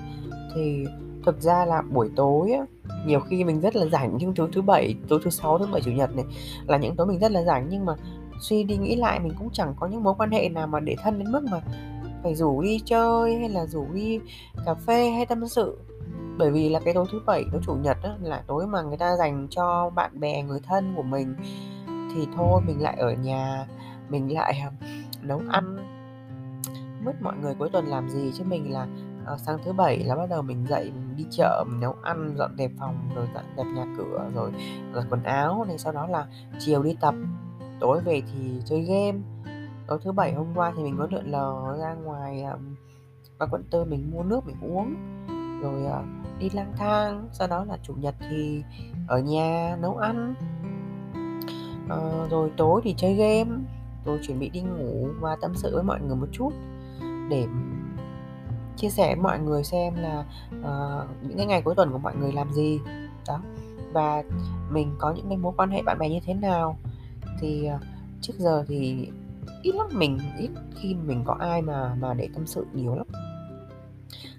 thì 0.55 0.85
thực 1.27 1.41
ra 1.41 1.65
là 1.65 1.83
buổi 1.83 2.11
tối 2.17 2.53
á, 2.53 2.65
nhiều 3.07 3.21
khi 3.21 3.45
mình 3.45 3.61
rất 3.61 3.77
là 3.77 3.87
rảnh 3.87 4.17
nhưng 4.19 4.35
thứ 4.35 4.49
thứ 4.53 4.63
bảy 4.63 4.95
tối 5.09 5.21
thứ 5.25 5.31
sáu 5.31 5.59
thứ 5.59 5.67
bảy 5.73 5.83
chủ 5.83 5.91
nhật 5.91 6.17
này 6.17 6.25
là 6.67 6.79
những 6.79 6.97
tối 6.97 7.07
mình 7.07 7.19
rất 7.19 7.33
là 7.33 7.43
rảnh. 7.43 7.67
Nhưng 7.71 7.85
mà 7.85 7.95
suy 8.41 8.65
đi 8.65 8.77
nghĩ 8.77 8.97
lại 8.97 9.21
mình 9.21 9.33
cũng 9.39 9.49
chẳng 9.53 9.75
có 9.81 9.87
những 9.87 10.03
mối 10.03 10.15
quan 10.19 10.31
hệ 10.31 10.49
nào 10.49 10.67
mà 10.67 10.81
để 10.81 10.97
thân 11.03 11.19
đến 11.19 11.33
mức 11.33 11.45
mà 11.51 11.61
phải 12.23 12.35
rủ 12.35 12.63
đi 12.63 12.81
chơi 12.85 13.37
hay 13.37 13.49
là 13.49 13.67
rủ 13.67 13.87
đi 13.93 14.21
cà 14.67 14.75
phê 14.75 15.11
hay 15.11 15.27
tâm 15.27 15.49
sự. 15.49 15.79
Bởi 16.39 16.51
vì 16.51 16.69
là 16.69 16.81
cái 16.81 16.95
tối 16.95 17.07
thứ 17.13 17.21
bảy 17.27 17.45
tối 17.53 17.61
chủ 17.67 17.75
nhật 17.75 17.97
á, 18.03 18.11
là 18.23 18.43
tối 18.47 18.67
mà 18.67 18.83
người 18.83 18.97
ta 18.97 19.17
dành 19.17 19.47
cho 19.51 19.91
bạn 19.95 20.21
bè 20.21 20.43
người 20.43 20.61
thân 20.61 20.93
của 20.97 21.03
mình. 21.03 21.35
Thì 21.87 22.27
thôi 22.37 22.61
mình 22.67 22.83
lại 22.83 22.97
ở 22.99 23.13
nhà 23.13 23.67
mình 24.09 24.35
lại 24.35 24.61
à, 24.63 24.71
nấu 25.23 25.41
ăn 25.49 25.77
mất 27.05 27.13
mọi 27.23 27.35
người 27.43 27.55
cuối 27.59 27.69
tuần 27.73 27.87
làm 27.87 28.11
gì. 28.11 28.33
Chứ 28.35 28.45
mình 28.45 28.73
là 28.73 28.87
uh, 29.35 29.41
sáng 29.41 29.59
thứ 29.65 29.73
bảy 29.73 29.99
là 29.99 30.17
bắt 30.17 30.27
đầu 30.31 30.43
mình 30.43 30.67
dậy 30.67 30.93
mình 30.95 31.17
đi 31.17 31.27
chợ 31.31 31.65
mình 31.69 31.81
nấu 31.81 31.97
ăn 32.03 32.35
dọn 32.39 32.57
dẹp 32.59 32.71
phòng 32.79 33.11
rồi 33.15 33.29
dọn 33.35 33.45
dẹp 33.57 33.67
nhà 33.67 33.87
cửa 33.99 34.31
rồi 34.35 34.53
giặt 34.95 35.05
quần 35.11 35.23
áo 35.23 35.65
này 35.69 35.79
sau 35.79 35.93
đó 35.93 36.07
là 36.07 36.27
chiều 36.59 36.83
đi 36.83 36.97
tập. 37.01 37.15
Tối 37.81 38.01
về 38.01 38.23
thì 38.33 38.61
chơi 38.65 38.81
game. 38.81 39.19
Tối 39.87 39.99
thứ 40.05 40.13
bảy 40.13 40.33
hôm 40.33 40.47
qua 40.55 40.73
thì 40.77 40.83
mình 40.83 40.97
có 40.99 41.09
lượn 41.11 41.31
lờ 41.31 41.77
ra 41.81 41.95
ngoài 41.95 42.45
và 42.45 42.57
qua 43.39 43.47
quận 43.51 43.63
tư 43.71 43.85
mình 43.85 44.11
mua 44.15 44.23
nước 44.23 44.47
mình 44.47 44.57
uống 44.63 44.95
rồi 45.63 45.85
ờ, 45.85 46.03
đi 46.39 46.51
lang 46.51 46.73
thang. 46.77 47.29
Sau 47.33 47.49
đó 47.49 47.65
là 47.65 47.79
chủ 47.83 47.95
nhật 47.95 48.15
thì 48.31 48.63
ở 49.09 49.19
nhà 49.19 49.77
nấu 49.81 49.97
ăn. 49.97 50.35
À, 51.89 51.97
rồi 52.31 52.51
tối 52.57 52.81
thì 52.85 52.95
chơi 52.97 53.15
game. 53.15 53.51
Rồi 54.05 54.19
chuẩn 54.27 54.39
bị 54.39 54.49
đi 54.49 54.61
ngủ 54.61 55.09
và 55.21 55.37
tâm 55.41 55.55
sự 55.55 55.75
với 55.75 55.83
mọi 55.83 56.01
người 56.01 56.17
một 56.17 56.29
chút 56.33 56.51
để 57.31 57.47
chia 58.81 58.91
sẻ 58.91 59.07
với 59.07 59.23
mọi 59.23 59.39
người 59.39 59.65
xem 59.65 59.95
là 59.95 60.25
uh, 60.61 61.09
những 61.23 61.37
cái 61.37 61.47
ngày 61.47 61.63
cuối 61.63 61.75
tuần 61.75 61.93
của 61.93 61.99
mọi 61.99 62.17
người 62.17 62.33
làm 62.33 62.53
gì. 62.53 62.81
Đó. 63.27 63.41
Và 63.93 64.23
mình 64.71 64.95
có 64.99 65.13
những 65.13 65.29
cái 65.29 65.37
mối 65.37 65.53
quan 65.57 65.71
hệ 65.71 65.83
bạn 65.83 65.99
bè 65.99 66.09
như 66.09 66.21
thế 66.27 66.35
nào. 66.35 66.79
Thì 67.41 67.69
uh, 67.75 67.81
trước 68.21 68.35
giờ 68.39 68.65
thì 68.69 69.09
ít 69.63 69.75
lắm 69.75 69.87
mình 69.93 70.19
ít 70.39 70.51
khi 70.77 70.95
mình 70.95 71.23
có 71.27 71.37
ai 71.41 71.63
mà 71.63 71.95
mà 71.95 72.15
để 72.15 72.29
tâm 72.35 72.47
sự 72.47 72.67
nhiều 72.75 72.95
lắm. 72.95 73.07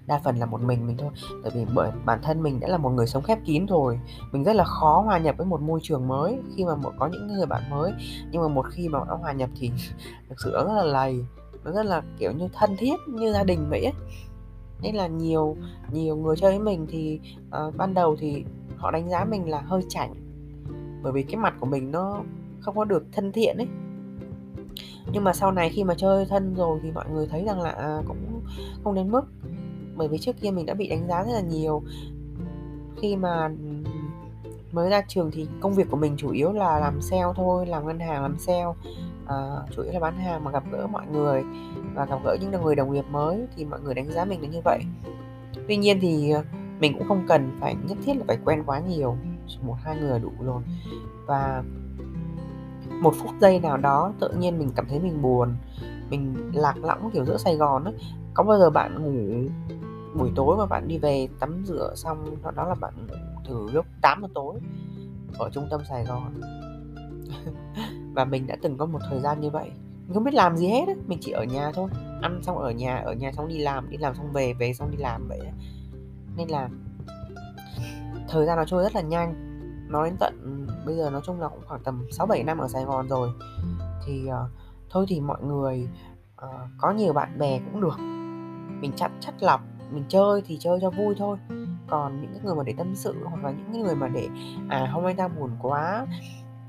Đa 0.06 0.20
phần 0.24 0.36
là 0.36 0.46
một 0.46 0.60
mình 0.60 0.86
mình 0.86 0.96
thôi. 0.96 1.10
Tại 1.42 1.52
vì 1.54 1.66
bởi 1.74 1.90
bản 2.04 2.18
thân 2.22 2.42
mình 2.42 2.60
đã 2.60 2.68
là 2.68 2.76
một 2.76 2.90
người 2.90 3.06
sống 3.06 3.22
khép 3.22 3.38
kín 3.44 3.66
rồi. 3.66 4.00
Mình 4.32 4.44
rất 4.44 4.56
là 4.56 4.64
khó 4.64 5.00
hòa 5.00 5.18
nhập 5.18 5.34
với 5.38 5.46
một 5.46 5.60
môi 5.60 5.80
trường 5.82 6.08
mới 6.08 6.38
khi 6.56 6.64
mà 6.64 6.72
có 6.98 7.06
những 7.06 7.26
người 7.26 7.46
bạn 7.46 7.70
mới. 7.70 7.92
Nhưng 8.30 8.42
mà 8.42 8.48
một 8.48 8.66
khi 8.70 8.88
mà 8.88 8.98
đã 9.08 9.14
hòa 9.14 9.32
nhập 9.32 9.50
thì 9.56 9.70
thực 10.28 10.40
sự 10.40 10.52
rất 10.52 10.72
là 10.76 10.84
lầy. 10.84 11.24
Nó 11.64 11.72
rất 11.72 11.86
là 11.86 12.02
kiểu 12.18 12.32
như 12.32 12.48
thân 12.52 12.76
thiết 12.78 12.94
như 13.08 13.32
gia 13.32 13.44
đình 13.44 13.66
vậy 13.70 13.84
ấy 13.84 13.94
nên 14.82 14.94
là 14.94 15.06
nhiều 15.06 15.56
nhiều 15.92 16.16
người 16.16 16.36
chơi 16.36 16.50
với 16.50 16.60
mình 16.60 16.86
thì 16.88 17.20
uh, 17.66 17.76
ban 17.76 17.94
đầu 17.94 18.16
thì 18.18 18.44
họ 18.76 18.90
đánh 18.90 19.10
giá 19.10 19.24
mình 19.24 19.50
là 19.50 19.60
hơi 19.60 19.82
chảnh. 19.88 20.14
Bởi 21.02 21.12
vì 21.12 21.22
cái 21.22 21.36
mặt 21.36 21.54
của 21.60 21.66
mình 21.66 21.90
nó 21.90 22.22
không 22.60 22.76
có 22.76 22.84
được 22.84 23.04
thân 23.12 23.32
thiện 23.32 23.56
ấy. 23.56 23.68
Nhưng 25.12 25.24
mà 25.24 25.32
sau 25.32 25.52
này 25.52 25.70
khi 25.70 25.84
mà 25.84 25.94
chơi 25.94 26.26
thân 26.26 26.54
rồi 26.54 26.80
thì 26.82 26.90
mọi 26.90 27.04
người 27.10 27.26
thấy 27.26 27.44
rằng 27.44 27.60
là 27.60 27.70
à, 27.70 27.98
cũng 28.08 28.40
không 28.84 28.94
đến 28.94 29.10
mức. 29.10 29.22
Bởi 29.96 30.08
vì 30.08 30.18
trước 30.18 30.36
kia 30.40 30.50
mình 30.50 30.66
đã 30.66 30.74
bị 30.74 30.88
đánh 30.88 31.08
giá 31.08 31.24
rất 31.24 31.32
là 31.32 31.40
nhiều. 31.40 31.82
Khi 32.96 33.16
mà 33.16 33.50
mới 34.72 34.90
ra 34.90 35.02
trường 35.08 35.30
thì 35.30 35.46
công 35.60 35.74
việc 35.74 35.90
của 35.90 35.96
mình 35.96 36.14
chủ 36.16 36.30
yếu 36.30 36.52
là 36.52 36.80
làm 36.80 37.00
sale 37.00 37.32
thôi 37.36 37.66
làm 37.66 37.86
ngân 37.86 38.00
hàng 38.00 38.22
làm 38.22 38.38
sale 38.38 38.72
uh, 39.24 39.70
chủ 39.76 39.82
yếu 39.82 39.92
là 39.92 40.00
bán 40.00 40.18
hàng 40.18 40.44
mà 40.44 40.50
gặp 40.50 40.62
gỡ 40.72 40.86
mọi 40.86 41.06
người 41.06 41.42
và 41.94 42.04
gặp 42.04 42.18
gỡ 42.24 42.36
những 42.40 42.62
người 42.62 42.74
đồng 42.74 42.92
nghiệp 42.92 43.04
mới 43.10 43.46
thì 43.56 43.64
mọi 43.64 43.80
người 43.80 43.94
đánh 43.94 44.10
giá 44.10 44.24
mình 44.24 44.42
là 44.42 44.48
như 44.48 44.60
vậy. 44.64 44.80
Tuy 45.68 45.76
nhiên 45.76 45.98
thì 46.00 46.30
ờ, 46.30 46.42
mình 46.80 46.98
cũng 46.98 47.08
không 47.08 47.24
cần 47.28 47.56
phải 47.60 47.76
nhất 47.88 47.98
thiết 48.04 48.14
là 48.16 48.24
phải 48.26 48.38
quen 48.44 48.62
quá 48.66 48.80
nhiều 48.80 49.16
một 49.62 49.76
hai 49.84 49.96
người 50.00 50.18
đủ 50.18 50.32
rồi. 50.40 50.62
Và 51.26 51.62
một 53.02 53.14
phút 53.16 53.30
giây 53.40 53.60
nào 53.60 53.76
đó 53.76 54.12
tự 54.20 54.28
nhiên 54.38 54.58
mình 54.58 54.70
cảm 54.76 54.86
thấy 54.88 55.00
mình 55.00 55.22
buồn 55.22 55.56
mình 56.10 56.50
lạc 56.54 56.84
lõng 56.84 57.10
kiểu 57.10 57.24
giữa 57.24 57.36
Sài 57.36 57.56
Gòn 57.56 57.84
ấy 57.84 57.94
có 58.34 58.44
bao 58.44 58.58
giờ 58.58 58.70
bạn 58.70 59.02
ngủ 59.02 59.48
buổi 60.18 60.30
tối 60.36 60.56
mà 60.56 60.66
bạn 60.66 60.88
đi 60.88 60.98
về 60.98 61.28
tắm 61.40 61.62
rửa 61.66 61.92
xong 61.96 62.36
đó 62.56 62.68
là 62.68 62.74
bạn 62.74 62.94
ngủ 63.06 63.14
từ 63.48 63.68
lúc 63.72 63.86
8 64.02 64.22
giờ 64.22 64.28
tối 64.34 64.60
ở 65.38 65.50
trung 65.52 65.66
tâm 65.70 65.80
Sài 65.88 66.04
Gòn? 66.04 66.40
và 68.14 68.24
mình 68.24 68.46
đã 68.46 68.56
từng 68.62 68.78
có 68.78 68.86
một 68.86 68.98
thời 69.10 69.20
gian 69.20 69.40
như 69.40 69.50
vậy. 69.50 69.70
Mình 70.06 70.14
không 70.14 70.24
biết 70.24 70.34
làm 70.34 70.56
gì 70.56 70.68
hết 70.68 70.84
ấy. 70.86 70.96
mình 71.06 71.18
chỉ 71.20 71.32
ở 71.32 71.44
nhà 71.44 71.72
thôi. 71.74 71.88
Ăn 72.22 72.40
xong 72.42 72.58
ở 72.58 72.70
nhà 72.70 72.96
ở 72.96 73.12
nhà 73.12 73.32
xong 73.32 73.48
đi 73.48 73.58
làm 73.58 73.90
đi 73.90 73.96
làm 73.96 74.14
xong 74.14 74.32
về 74.32 74.52
về 74.52 74.72
xong 74.74 74.90
đi 74.90 74.96
làm 74.96 75.28
vậy 75.28 75.40
nên 76.36 76.48
là 76.48 76.68
thời 78.28 78.46
gian 78.46 78.56
nó 78.56 78.64
trôi 78.64 78.82
rất 78.82 78.94
là 78.94 79.00
nhanh. 79.00 79.34
Nói 79.88 80.08
đến 80.08 80.16
tận 80.20 80.66
bây 80.86 80.96
giờ 80.96 81.10
nói 81.10 81.20
chung 81.24 81.40
là 81.40 81.48
cũng 81.48 81.62
khoảng 81.66 81.82
tầm 81.84 82.06
6 82.10 82.26
7 82.26 82.44
năm 82.44 82.58
ở 82.58 82.68
Sài 82.68 82.84
Gòn 82.84 83.08
rồi. 83.08 83.28
Thì 84.06 84.22
uh, 84.28 84.50
thôi 84.90 85.04
thì 85.08 85.20
mọi 85.20 85.42
người 85.42 85.88
uh, 86.44 86.50
có 86.78 86.92
nhiều 86.92 87.12
bạn 87.12 87.38
bè 87.38 87.58
cũng 87.58 87.80
được. 87.80 87.98
Mình 88.80 88.92
chặt 88.96 89.10
chất 89.20 89.34
lọc 89.40 89.60
mình 89.90 90.04
chơi 90.08 90.42
thì 90.46 90.58
chơi 90.60 90.78
cho 90.80 90.90
vui 90.90 91.14
thôi. 91.18 91.36
Còn 91.88 92.20
những 92.20 92.44
người 92.44 92.54
mà 92.54 92.62
để 92.62 92.74
tâm 92.78 92.94
sự 92.94 93.14
hoặc 93.24 93.44
là 93.44 93.50
những 93.50 93.82
người 93.82 93.94
mà 93.94 94.08
để 94.08 94.28
à 94.68 94.86
hôm 94.92 95.04
nay 95.04 95.14
tao 95.16 95.28
buồn 95.28 95.50
quá 95.62 96.06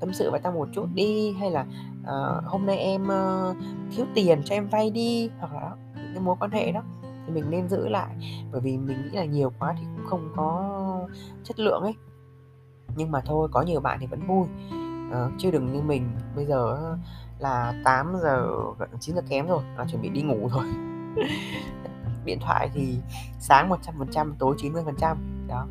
tâm 0.00 0.12
sự 0.12 0.30
với 0.30 0.40
tao 0.40 0.52
một 0.52 0.68
chút 0.72 0.86
đi 0.94 1.32
hay 1.32 1.50
là 1.50 1.66
uh, 2.00 2.44
hôm 2.44 2.66
nay 2.66 2.76
em 2.76 3.02
uh, 3.02 3.56
thiếu 3.96 4.06
tiền 4.14 4.42
cho 4.44 4.54
em 4.54 4.68
vay 4.68 4.90
đi 4.90 5.30
hoặc 5.38 5.52
là 5.54 5.70
những 5.94 6.12
cái 6.14 6.22
mối 6.22 6.36
quan 6.40 6.50
hệ 6.50 6.72
đó 6.72 6.82
thì 7.26 7.32
mình 7.32 7.50
nên 7.50 7.68
giữ 7.68 7.88
lại. 7.88 8.16
Bởi 8.52 8.60
vì 8.60 8.78
mình 8.78 9.02
nghĩ 9.02 9.10
là 9.10 9.24
nhiều 9.24 9.52
quá 9.58 9.74
thì 9.78 9.84
cũng 9.96 10.06
không 10.06 10.32
có 10.36 11.08
chất 11.44 11.58
lượng 11.58 11.82
ấy. 11.82 11.94
Nhưng 12.96 13.10
mà 13.10 13.20
thôi 13.20 13.48
có 13.52 13.62
nhiều 13.62 13.80
bạn 13.80 13.98
thì 14.00 14.06
vẫn 14.06 14.26
vui. 14.26 14.46
Uh, 15.08 15.32
chứ 15.38 15.50
đừng 15.50 15.72
như 15.72 15.80
mình 15.80 16.08
bây 16.36 16.46
giờ 16.46 16.78
là 17.38 17.74
8 17.84 18.12
giờ 18.22 18.46
gần 18.78 18.88
9 19.00 19.14
giờ 19.14 19.22
kém 19.28 19.46
rồi 19.46 19.62
là 19.76 19.84
chuẩn 19.84 20.02
bị 20.02 20.08
đi 20.08 20.22
ngủ 20.22 20.48
rồi. 20.48 20.64
Điện 22.24 22.38
thoại 22.40 22.70
thì 22.74 22.96
sáng 23.38 23.70
100% 23.70 24.32
tối 24.38 24.56
90% 24.58 25.16
đó. 25.48 25.66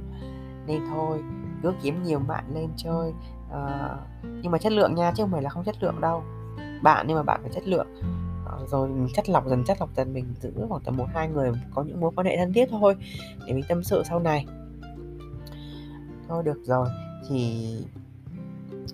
Nên 0.67 0.81
thôi 0.89 1.23
cứ 1.63 1.73
kiếm 1.81 2.03
nhiều 2.03 2.19
bạn 2.19 2.43
lên 2.53 2.69
chơi 2.77 3.13
à, 3.53 3.97
nhưng 4.23 4.51
mà 4.51 4.57
chất 4.57 4.71
lượng 4.71 4.95
nha 4.95 5.11
chứ 5.15 5.23
không 5.23 5.31
phải 5.31 5.41
là 5.41 5.49
không 5.49 5.63
chất 5.63 5.83
lượng 5.83 6.01
đâu. 6.01 6.23
Bạn 6.81 7.05
nhưng 7.07 7.17
mà 7.17 7.23
bạn 7.23 7.39
phải 7.41 7.51
chất 7.53 7.67
lượng. 7.67 7.87
Ờ, 8.45 8.59
rồi 8.67 8.89
mình 8.89 9.07
chất 9.13 9.29
lọc 9.29 9.47
dần 9.47 9.63
chất 9.63 9.77
lọc 9.79 9.89
dần 9.95 10.13
mình 10.13 10.33
giữ 10.41 10.51
khoảng 10.69 10.81
tầm 10.81 10.97
một 10.97 11.05
hai 11.13 11.27
người 11.27 11.51
có 11.75 11.83
những 11.83 12.01
mối 12.01 12.11
quan 12.15 12.27
hệ 12.27 12.37
thân 12.37 12.53
thiết 12.53 12.65
thôi 12.71 12.95
để 13.47 13.53
mình 13.53 13.63
tâm 13.69 13.83
sự 13.83 14.03
sau 14.09 14.19
này. 14.19 14.45
Thôi 16.27 16.43
được 16.43 16.57
rồi 16.63 16.87
thì 17.29 17.77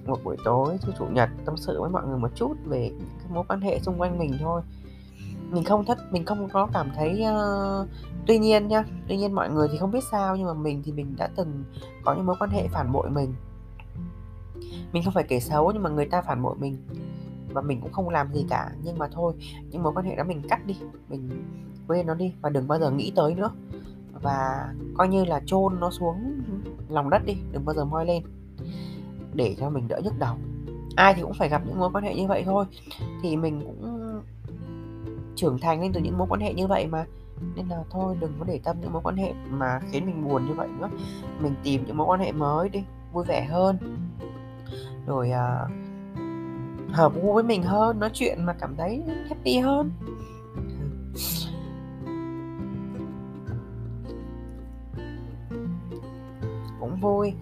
một 0.06 0.20
buổi 0.24 0.38
tối 0.46 0.78
thứ 0.82 0.92
chủ 1.00 1.06
nhật 1.06 1.30
tâm 1.46 1.58
sự 1.58 1.82
với 1.82 1.90
mọi 1.90 2.08
người 2.08 2.18
một 2.18 2.32
chút 2.36 2.54
về 2.66 2.92
cái 3.00 3.28
mối 3.34 3.44
quan 3.48 3.62
hệ 3.62 3.80
xung 3.80 4.02
quanh 4.02 4.20
mình 4.20 4.38
thôi. 4.40 4.62
Mình 5.52 5.64
không 5.64 5.86
thất 5.86 5.98
mình 6.12 6.26
không 6.26 6.50
có 6.50 6.68
cảm 6.74 6.92
thấy 6.96 7.24
uh, 7.24 7.88
tuy 8.28 8.40
nhiên 8.40 8.68
nhá 8.68 8.84
tuy 9.08 9.18
nhiên 9.18 9.36
mọi 9.36 9.50
người 9.50 9.68
thì 9.72 9.78
không 9.78 9.92
biết 9.92 10.04
sao 10.12 10.36
nhưng 10.36 10.46
mà 10.46 10.54
mình 10.54 10.82
thì 10.86 10.92
mình 10.92 11.16
đã 11.18 11.30
từng 11.36 11.64
có 12.06 12.14
những 12.14 12.26
mối 12.26 12.36
quan 12.40 12.50
hệ 12.50 12.68
phản 12.68 12.92
bội 12.92 13.10
mình 13.10 13.34
mình 14.92 15.04
không 15.04 15.14
phải 15.14 15.24
kể 15.24 15.40
xấu 15.40 15.72
nhưng 15.72 15.84
mà 15.84 15.90
người 15.90 16.06
ta 16.06 16.22
phản 16.22 16.42
bội 16.42 16.56
mình. 16.60 16.78
Và 17.54 17.62
mình 17.62 17.82
cũng 17.82 17.92
không 17.92 18.10
làm 18.10 18.34
gì 18.34 18.46
cả, 18.50 18.70
nhưng 18.84 18.98
mà 18.98 19.08
thôi, 19.12 19.34
những 19.70 19.84
mối 19.84 19.94
quan 19.96 20.06
hệ 20.06 20.16
đó 20.16 20.24
mình 20.24 20.42
cắt 20.50 20.66
đi, 20.66 20.78
mình 21.10 21.30
quên 21.88 22.08
nó 22.08 22.14
đi 22.14 22.34
và 22.42 22.50
đừng 22.50 22.68
bao 22.68 22.80
giờ 22.80 22.92
nghĩ 22.92 23.12
tới 23.16 23.36
nữa. 23.36 23.52
Và 24.22 24.68
coi 24.98 25.08
như 25.08 25.26
là 25.26 25.42
chôn 25.46 25.80
nó 25.80 25.90
xuống 25.90 26.42
lòng 26.90 27.10
đất 27.10 27.26
đi, 27.26 27.34
đừng 27.52 27.66
bao 27.66 27.76
giờ 27.76 27.86
moi 27.86 28.06
lên, 28.06 28.24
để 29.34 29.56
cho 29.60 29.70
mình 29.70 29.88
đỡ 29.88 30.02
nhức 30.04 30.14
đầu. 30.20 30.36
Ai 30.96 31.14
thì 31.14 31.22
cũng 31.22 31.34
phải 31.34 31.50
gặp 31.50 31.62
những 31.66 31.80
mối 31.80 31.90
quan 31.94 32.04
hệ 32.04 32.16
như 32.16 32.28
vậy 32.28 32.44
thôi. 32.46 32.66
Thì 33.22 33.38
mình 33.38 33.62
cũng 33.62 34.22
trưởng 35.36 35.60
thành 35.60 35.82
lên 35.82 35.94
từ 35.94 36.00
những 36.00 36.18
mối 36.18 36.28
quan 36.30 36.42
hệ 36.42 36.54
như 36.54 36.68
vậy 36.68 36.88
mà. 36.88 37.06
Nên 37.56 37.68
là 37.68 37.84
thôi, 37.90 38.18
đừng 38.20 38.34
có 38.40 38.46
để 38.46 38.60
tâm 38.64 38.78
những 38.82 38.94
mối 38.94 39.02
quan 39.06 39.18
hệ 39.18 39.34
mà 39.50 39.80
khiến 39.92 40.06
mình 40.06 40.28
buồn 40.28 40.46
như 40.46 40.54
vậy 40.54 40.68
nữa. 40.80 40.90
Mình 41.40 41.56
tìm 41.64 41.84
những 41.86 41.98
mối 41.98 42.08
quan 42.08 42.20
hệ 42.20 42.32
mới 42.32 42.70
đi, 42.70 42.84
vui 43.14 43.26
vẻ 43.28 43.46
hơn 43.46 43.78
rồi 45.06 45.30
uh, 45.30 45.72
hợp 46.94 47.14
gu 47.22 47.34
với 47.34 47.44
mình 47.44 47.64
hơn 47.64 48.00
nói 48.00 48.10
chuyện 48.14 48.46
mà 48.46 48.54
cảm 48.54 48.76
thấy 48.76 49.04
happy 49.30 49.58
hơn. 49.58 49.92
Cũng 56.80 57.00
vui. 57.02 57.34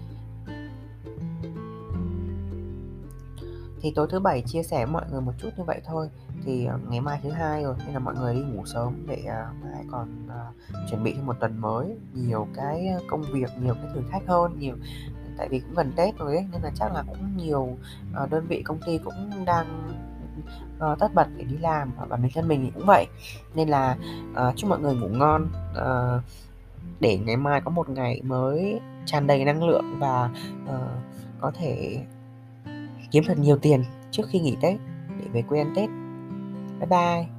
Thì 3.82 3.94
tối 3.96 4.08
thứ 4.10 4.20
bảy 4.20 4.44
chia 4.46 4.64
sẻ 4.64 4.86
với 4.86 4.94
mọi 4.94 5.06
người 5.12 5.22
một 5.22 5.32
chút 5.38 5.50
như 5.58 5.64
vậy 5.64 5.82
thôi. 5.86 6.10
Thì 6.44 6.66
à, 6.66 6.78
ngày 6.90 7.02
mai 7.02 7.20
thứ 7.24 7.30
hai 7.30 7.64
rồi 7.64 7.76
nên 7.86 7.94
là 7.94 8.00
mọi 8.00 8.16
người 8.16 8.36
đi 8.36 8.42
ngủ 8.42 8.66
sớm 8.66 9.06
để 9.08 9.24
uh, 9.26 9.64
mai 9.64 9.86
còn 9.92 10.28
uh, 10.28 10.56
chuẩn 10.90 11.04
bị 11.04 11.14
cho 11.18 11.24
một 11.24 11.36
tuần 11.40 11.62
mới. 11.62 11.98
Nhiều 12.14 12.48
cái 12.56 12.88
công 13.08 13.22
việc 13.22 13.50
nhiều 13.62 13.74
cái 13.74 13.92
thử 13.94 14.02
thách 14.12 14.28
hơn 14.28 14.60
nhiều 14.60 14.76
tại 15.38 15.48
vì 15.50 15.60
cũng 15.60 15.76
gần 15.76 15.92
tết 15.96 16.18
rồi 16.18 16.36
ấy 16.36 16.46
nên 16.52 16.62
là 16.62 16.72
chắc 16.76 16.94
là 16.94 17.04
cũng 17.08 17.38
nhiều 17.38 17.78
uh, 18.24 18.30
đơn 18.30 18.46
vị 18.48 18.62
công 18.62 18.80
ty 18.86 18.98
cũng 18.98 19.46
đang 19.46 19.94
uh, 20.78 21.00
tất 21.00 21.14
bật 21.14 21.28
để 21.38 21.44
đi 21.44 21.58
làm 21.58 21.92
và 21.98 22.06
bản 22.06 22.30
thân 22.34 22.48
mình 22.48 22.62
thì 22.66 22.72
cũng 22.76 22.86
vậy 22.86 23.08
nên 23.56 23.70
là 23.70 23.98
uh, 24.32 24.56
chúc 24.56 24.70
mọi 24.70 24.80
người 24.80 24.96
ngủ 24.96 25.08
ngon 25.08 25.48
uh, 25.72 26.24
để 27.00 27.18
ngày 27.18 27.38
mai 27.38 27.62
có 27.62 27.72
một 27.72 27.90
ngày 27.90 28.22
mới 28.24 28.80
tràn 29.06 29.28
đầy 29.28 29.46
năng 29.46 29.64
lượng 29.64 29.96
và 30.00 30.30
uh, 30.64 30.92
có 31.40 31.52
thể 31.52 32.00
kiếm 33.12 33.24
thật 33.28 33.38
nhiều 33.38 33.58
tiền 33.58 33.84
trước 34.12 34.24
khi 34.30 34.40
nghỉ 34.40 34.58
Tết 34.62 34.76
để 35.20 35.26
về 35.34 35.42
quê 35.42 35.60
ăn 35.60 35.74
Tết. 35.76 35.90
Bye 36.80 36.88
bye. 36.90 37.37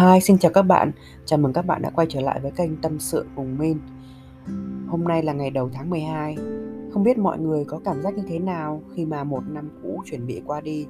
Hi, 0.00 0.20
xin 0.20 0.38
chào 0.38 0.52
các 0.52 0.62
bạn. 0.62 0.92
Chào 1.24 1.38
mừng 1.38 1.52
các 1.52 1.66
bạn 1.66 1.82
đã 1.82 1.90
quay 1.90 2.06
trở 2.10 2.20
lại 2.20 2.40
với 2.40 2.50
kênh 2.50 2.76
Tâm 2.76 2.98
sự 2.98 3.26
cùng 3.36 3.58
Min. 3.58 3.78
Hôm 4.88 5.04
nay 5.04 5.22
là 5.22 5.32
ngày 5.32 5.50
đầu 5.50 5.70
tháng 5.72 5.90
12. 5.90 6.36
Không 6.92 7.02
biết 7.02 7.18
mọi 7.18 7.38
người 7.38 7.64
có 7.64 7.80
cảm 7.84 8.02
giác 8.02 8.14
như 8.14 8.22
thế 8.28 8.38
nào 8.38 8.82
khi 8.94 9.06
mà 9.06 9.24
một 9.24 9.42
năm 9.48 9.70
cũ 9.82 10.02
chuẩn 10.04 10.26
bị 10.26 10.42
qua 10.46 10.60
đi. 10.60 10.86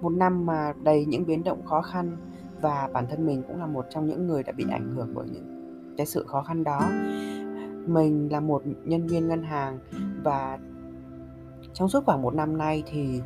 Một 0.00 0.10
năm 0.10 0.46
mà 0.46 0.72
đầy 0.82 1.04
những 1.04 1.26
biến 1.26 1.44
động 1.44 1.64
khó 1.64 1.82
khăn 1.82 2.16
và 2.60 2.88
bản 2.92 3.06
thân 3.10 3.26
mình 3.26 3.42
cũng 3.48 3.60
là 3.60 3.66
một 3.66 3.86
trong 3.90 4.06
những 4.06 4.26
người 4.26 4.42
đã 4.42 4.52
bị 4.52 4.64
ảnh 4.70 4.94
hưởng 4.96 5.14
bởi 5.14 5.26
những 5.32 5.94
cái 5.96 6.06
sự 6.06 6.24
khó 6.28 6.42
khăn 6.42 6.64
đó. 6.64 6.90
Mình 7.86 8.28
là 8.32 8.40
một 8.40 8.62
nhân 8.84 9.06
viên 9.06 9.28
ngân 9.28 9.42
hàng 9.42 9.78
và 10.24 10.58
trong 11.72 11.88
suốt 11.88 12.04
khoảng 12.06 12.22
một 12.22 12.34
năm 12.34 12.58
nay 12.58 12.82
thì 12.92 13.20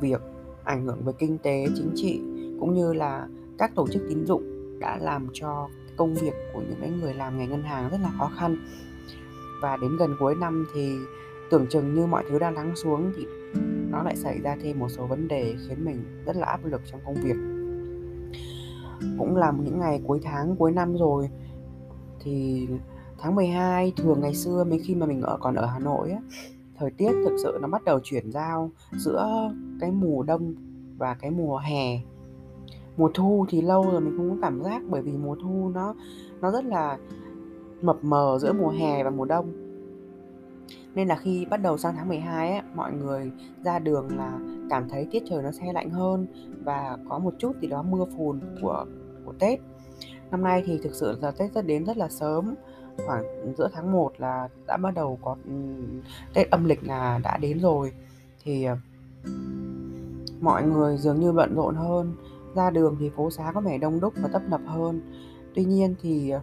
việc 0.00 0.20
ảnh 0.64 0.86
hưởng 0.86 1.04
về 1.04 1.12
kinh 1.18 1.38
tế, 1.38 1.66
chính 1.74 1.90
trị 1.94 2.20
cũng 2.60 2.74
như 2.74 2.92
là 2.92 3.28
các 3.58 3.74
tổ 3.74 3.88
chức 3.88 4.02
tín 4.08 4.26
dụng 4.26 4.57
đã 4.78 4.98
làm 4.98 5.28
cho 5.32 5.68
công 5.96 6.14
việc 6.14 6.34
của 6.52 6.62
những 6.68 7.00
người 7.00 7.14
làm 7.14 7.38
ngành 7.38 7.50
ngân 7.50 7.62
hàng 7.62 7.88
rất 7.90 7.98
là 8.02 8.10
khó 8.18 8.30
khăn. 8.38 8.56
Và 9.62 9.76
đến 9.76 9.96
gần 9.96 10.16
cuối 10.18 10.34
năm 10.34 10.66
thì 10.74 10.96
tưởng 11.50 11.66
chừng 11.70 11.94
như 11.94 12.06
mọi 12.06 12.24
thứ 12.30 12.38
đang 12.38 12.54
lắng 12.54 12.76
xuống 12.76 13.12
thì 13.16 13.26
nó 13.90 14.02
lại 14.02 14.16
xảy 14.16 14.40
ra 14.40 14.56
thêm 14.62 14.78
một 14.78 14.88
số 14.88 15.06
vấn 15.06 15.28
đề 15.28 15.54
khiến 15.68 15.84
mình 15.84 16.22
rất 16.26 16.36
là 16.36 16.46
áp 16.46 16.64
lực 16.64 16.80
trong 16.92 17.00
công 17.06 17.14
việc. 17.14 17.36
Cũng 19.18 19.36
là 19.36 19.52
những 19.52 19.80
ngày 19.80 20.02
cuối 20.06 20.20
tháng, 20.22 20.56
cuối 20.56 20.72
năm 20.72 20.96
rồi, 20.96 21.28
thì 22.20 22.68
tháng 23.18 23.34
12 23.34 23.92
thường 23.96 24.20
ngày 24.20 24.34
xưa 24.34 24.64
mấy 24.64 24.78
khi 24.78 24.94
mà 24.94 25.06
mình 25.06 25.22
ở, 25.22 25.38
còn 25.40 25.54
ở 25.54 25.66
Hà 25.66 25.78
Nội 25.78 26.10
á, 26.10 26.20
thời 26.78 26.90
tiết 26.90 27.12
thực 27.12 27.36
sự 27.42 27.58
nó 27.62 27.68
bắt 27.68 27.84
đầu 27.84 28.00
chuyển 28.02 28.32
giao 28.32 28.70
giữa 28.92 29.52
cái 29.80 29.90
mùa 29.90 30.22
đông 30.22 30.54
và 30.98 31.14
cái 31.14 31.30
mùa 31.30 31.58
hè 31.58 32.00
mùa 32.98 33.10
thu 33.14 33.46
thì 33.48 33.62
lâu 33.62 33.90
rồi 33.90 34.00
mình 34.00 34.16
không 34.16 34.30
có 34.30 34.36
cảm 34.42 34.62
giác 34.62 34.82
bởi 34.88 35.02
vì 35.02 35.12
mùa 35.12 35.36
thu 35.42 35.70
nó 35.74 35.94
nó 36.40 36.50
rất 36.50 36.64
là 36.64 36.98
mập 37.82 38.04
mờ 38.04 38.38
giữa 38.40 38.52
mùa 38.52 38.70
hè 38.70 39.04
và 39.04 39.10
mùa 39.10 39.24
đông. 39.24 39.52
Nên 40.94 41.08
là 41.08 41.16
khi 41.16 41.46
bắt 41.50 41.56
đầu 41.56 41.78
sang 41.78 41.94
tháng 41.96 42.08
12 42.08 42.50
ấy, 42.50 42.60
mọi 42.74 42.92
người 42.92 43.30
ra 43.64 43.78
đường 43.78 44.16
là 44.16 44.38
cảm 44.70 44.88
thấy 44.88 45.06
tiết 45.10 45.22
trời 45.30 45.42
nó 45.42 45.50
xe 45.50 45.72
lạnh 45.72 45.90
hơn 45.90 46.26
và 46.64 46.98
có 47.08 47.18
một 47.18 47.34
chút 47.38 47.52
thì 47.60 47.68
đó 47.68 47.82
mưa 47.82 48.04
phùn 48.16 48.40
của 48.62 48.86
của 49.24 49.32
Tết. 49.38 49.60
Năm 50.30 50.42
nay 50.42 50.62
thì 50.66 50.78
thực 50.82 50.94
sự 50.94 51.18
là 51.20 51.30
Tết 51.30 51.52
rất 51.54 51.66
đến 51.66 51.84
rất 51.84 51.96
là 51.96 52.08
sớm, 52.08 52.54
khoảng 53.06 53.54
giữa 53.58 53.68
tháng 53.72 53.92
1 53.92 54.12
là 54.18 54.48
đã 54.66 54.76
bắt 54.76 54.94
đầu 54.94 55.18
có 55.22 55.36
ừ, 55.44 55.52
Tết 56.34 56.50
âm 56.50 56.64
lịch 56.64 56.86
là 56.86 57.20
đã 57.24 57.36
đến 57.36 57.58
rồi. 57.58 57.92
Thì 58.44 58.64
ờ, 58.64 58.76
mọi 60.40 60.62
người 60.62 60.96
dường 60.96 61.20
như 61.20 61.32
bận 61.32 61.54
rộn 61.54 61.74
hơn 61.74 62.14
ra 62.54 62.70
đường 62.70 62.96
thì 63.00 63.10
phố 63.10 63.30
xá 63.30 63.52
có 63.54 63.60
vẻ 63.60 63.78
đông 63.78 64.00
đúc 64.00 64.14
và 64.22 64.28
tấp 64.32 64.42
nập 64.48 64.60
hơn. 64.66 65.00
Tuy 65.54 65.64
nhiên 65.64 65.94
thì 66.00 66.30
ờ, 66.30 66.40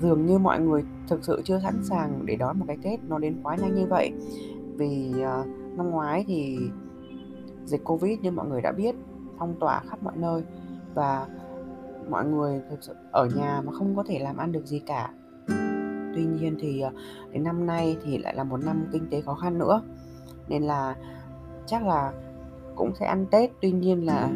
dường 0.00 0.26
như 0.26 0.38
mọi 0.38 0.60
người 0.60 0.84
thực 1.08 1.24
sự 1.24 1.42
chưa 1.44 1.60
sẵn 1.60 1.84
sàng 1.84 2.26
để 2.26 2.36
đón 2.36 2.58
một 2.58 2.64
cái 2.68 2.76
tết 2.82 3.00
nó 3.08 3.18
đến 3.18 3.40
quá 3.42 3.56
nhanh 3.56 3.74
như 3.74 3.86
vậy. 3.86 4.12
Vì 4.76 5.20
ờ, 5.22 5.44
năm 5.76 5.90
ngoái 5.90 6.24
thì 6.26 6.58
dịch 7.64 7.84
covid 7.84 8.18
như 8.20 8.30
mọi 8.30 8.46
người 8.46 8.60
đã 8.60 8.72
biết, 8.72 8.94
phong 9.38 9.54
tỏa 9.60 9.80
khắp 9.88 10.02
mọi 10.02 10.16
nơi 10.16 10.42
và 10.94 11.26
mọi 12.10 12.24
người 12.24 12.60
thực 12.70 12.82
sự 12.82 12.94
ở 13.12 13.28
nhà 13.36 13.62
mà 13.64 13.72
không 13.72 13.96
có 13.96 14.04
thể 14.06 14.18
làm 14.18 14.36
ăn 14.36 14.52
được 14.52 14.66
gì 14.66 14.78
cả. 14.78 15.10
Tuy 16.14 16.24
nhiên 16.24 16.56
thì 16.60 16.80
ờ, 16.80 16.92
đến 17.32 17.44
năm 17.44 17.66
nay 17.66 17.96
thì 18.04 18.18
lại 18.18 18.34
là 18.34 18.44
một 18.44 18.64
năm 18.64 18.86
kinh 18.92 19.10
tế 19.10 19.20
khó 19.20 19.34
khăn 19.34 19.58
nữa. 19.58 19.82
Nên 20.48 20.62
là 20.62 20.96
chắc 21.66 21.86
là 21.86 22.12
cũng 22.78 22.94
sẽ 22.94 23.06
ăn 23.06 23.26
tết. 23.30 23.50
Tuy 23.60 23.70
nhiên 23.70 24.06
là 24.06 24.30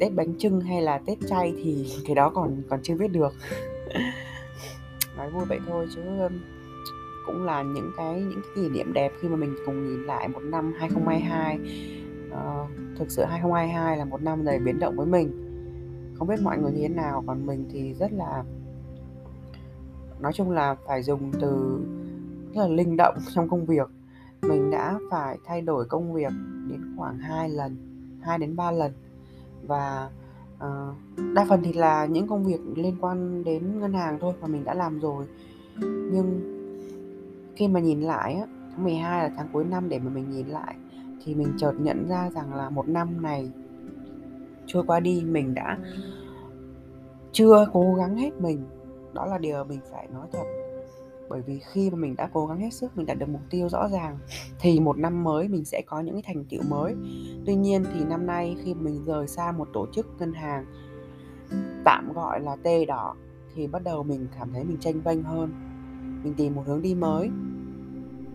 tết 0.00 0.14
bánh 0.14 0.38
trưng 0.38 0.60
hay 0.60 0.82
là 0.82 0.98
tết 1.06 1.18
chay 1.28 1.52
thì 1.56 1.86
cái 2.06 2.14
đó 2.14 2.30
còn 2.34 2.62
còn 2.68 2.80
chưa 2.82 2.94
biết 2.94 3.08
được. 3.08 3.32
Nói 5.16 5.30
vui 5.30 5.44
vậy 5.48 5.58
thôi 5.66 5.86
chứ 5.94 6.00
cũng 7.26 7.44
là 7.44 7.62
những 7.62 7.90
cái 7.96 8.14
những 8.14 8.40
cái 8.42 8.52
kỷ 8.54 8.68
niệm 8.68 8.92
đẹp 8.92 9.12
khi 9.20 9.28
mà 9.28 9.36
mình 9.36 9.54
cùng 9.66 9.88
nhìn 9.88 10.06
lại 10.06 10.28
một 10.28 10.42
năm 10.42 10.72
2022 10.78 11.56
uh, 11.56 12.32
ờ, 12.32 12.66
thực 12.98 13.10
sự 13.10 13.24
2022 13.24 13.96
là 13.96 14.04
một 14.04 14.22
năm 14.22 14.44
đầy 14.44 14.58
biến 14.58 14.78
động 14.78 14.96
với 14.96 15.06
mình. 15.06 15.46
Không 16.14 16.28
biết 16.28 16.40
mọi 16.42 16.58
người 16.58 16.72
như 16.72 16.82
thế 16.82 16.88
nào 16.88 17.24
còn 17.26 17.46
mình 17.46 17.68
thì 17.72 17.94
rất 17.94 18.12
là 18.12 18.44
nói 20.20 20.32
chung 20.32 20.50
là 20.50 20.76
phải 20.86 21.02
dùng 21.02 21.32
từ 21.40 21.80
rất 22.54 22.62
là 22.62 22.68
linh 22.68 22.96
động 22.96 23.14
trong 23.34 23.48
công 23.48 23.66
việc 23.66 23.88
mình 24.42 24.70
đã 24.70 24.98
phải 25.10 25.38
thay 25.44 25.60
đổi 25.60 25.84
công 25.84 26.12
việc 26.12 26.32
đến 26.70 26.80
khoảng 26.96 27.18
2 27.18 27.48
lần 27.48 27.76
2 28.20 28.38
đến 28.38 28.56
3 28.56 28.70
lần. 28.70 28.92
Và 29.66 30.10
uh, 30.56 31.34
đa 31.34 31.46
phần 31.48 31.60
thì 31.64 31.72
là 31.72 32.06
những 32.06 32.28
công 32.28 32.44
việc 32.44 32.60
liên 32.76 32.96
quan 33.00 33.44
đến 33.44 33.80
ngân 33.80 33.92
hàng 33.92 34.18
thôi 34.20 34.34
mà 34.40 34.48
mình 34.48 34.64
đã 34.64 34.74
làm 34.74 35.00
rồi. 35.00 35.26
Nhưng 36.12 36.56
khi 37.56 37.68
mà 37.68 37.80
nhìn 37.80 38.00
lại 38.00 38.34
á, 38.34 38.46
tháng 38.70 38.84
12 38.84 39.22
là 39.22 39.34
tháng 39.36 39.48
cuối 39.52 39.64
năm 39.64 39.88
để 39.88 39.98
mà 39.98 40.10
mình 40.10 40.30
nhìn 40.30 40.46
lại 40.48 40.74
thì 41.24 41.34
mình 41.34 41.52
chợt 41.58 41.72
nhận 41.78 42.08
ra 42.08 42.30
rằng 42.30 42.54
là 42.54 42.70
một 42.70 42.88
năm 42.88 43.22
này 43.22 43.50
trôi 44.66 44.84
qua 44.86 45.00
đi 45.00 45.22
mình 45.26 45.54
đã 45.54 45.78
chưa 47.32 47.66
cố 47.72 47.94
gắng 47.94 48.16
hết 48.16 48.40
mình. 48.40 48.64
Đó 49.14 49.26
là 49.26 49.38
điều 49.38 49.64
mình 49.64 49.80
phải 49.90 50.08
nói 50.12 50.26
thật 50.32 50.44
bởi 51.30 51.42
vì 51.42 51.60
khi 51.72 51.90
mà 51.90 51.96
mình 51.96 52.16
đã 52.16 52.30
cố 52.32 52.46
gắng 52.46 52.60
hết 52.60 52.70
sức 52.72 52.96
mình 52.96 53.06
đạt 53.06 53.18
được 53.18 53.28
mục 53.28 53.40
tiêu 53.50 53.68
rõ 53.68 53.88
ràng 53.88 54.18
thì 54.60 54.80
một 54.80 54.98
năm 54.98 55.24
mới 55.24 55.48
mình 55.48 55.64
sẽ 55.64 55.82
có 55.86 56.00
những 56.00 56.14
cái 56.14 56.22
thành 56.26 56.44
tựu 56.44 56.62
mới. 56.68 56.94
Tuy 57.46 57.54
nhiên 57.54 57.84
thì 57.94 58.04
năm 58.04 58.26
nay 58.26 58.56
khi 58.64 58.74
mình 58.74 59.04
rời 59.04 59.28
xa 59.28 59.52
một 59.52 59.68
tổ 59.72 59.86
chức 59.92 60.06
ngân 60.18 60.32
hàng 60.32 60.64
tạm 61.84 62.12
gọi 62.12 62.40
là 62.40 62.56
tê 62.62 62.84
đỏ 62.84 63.14
thì 63.54 63.66
bắt 63.66 63.82
đầu 63.84 64.02
mình 64.02 64.26
cảm 64.38 64.52
thấy 64.52 64.64
mình 64.64 64.76
tranh 64.80 65.00
vênh 65.00 65.22
hơn. 65.22 65.52
Mình 66.24 66.34
tìm 66.34 66.54
một 66.54 66.62
hướng 66.66 66.82
đi 66.82 66.94
mới. 66.94 67.30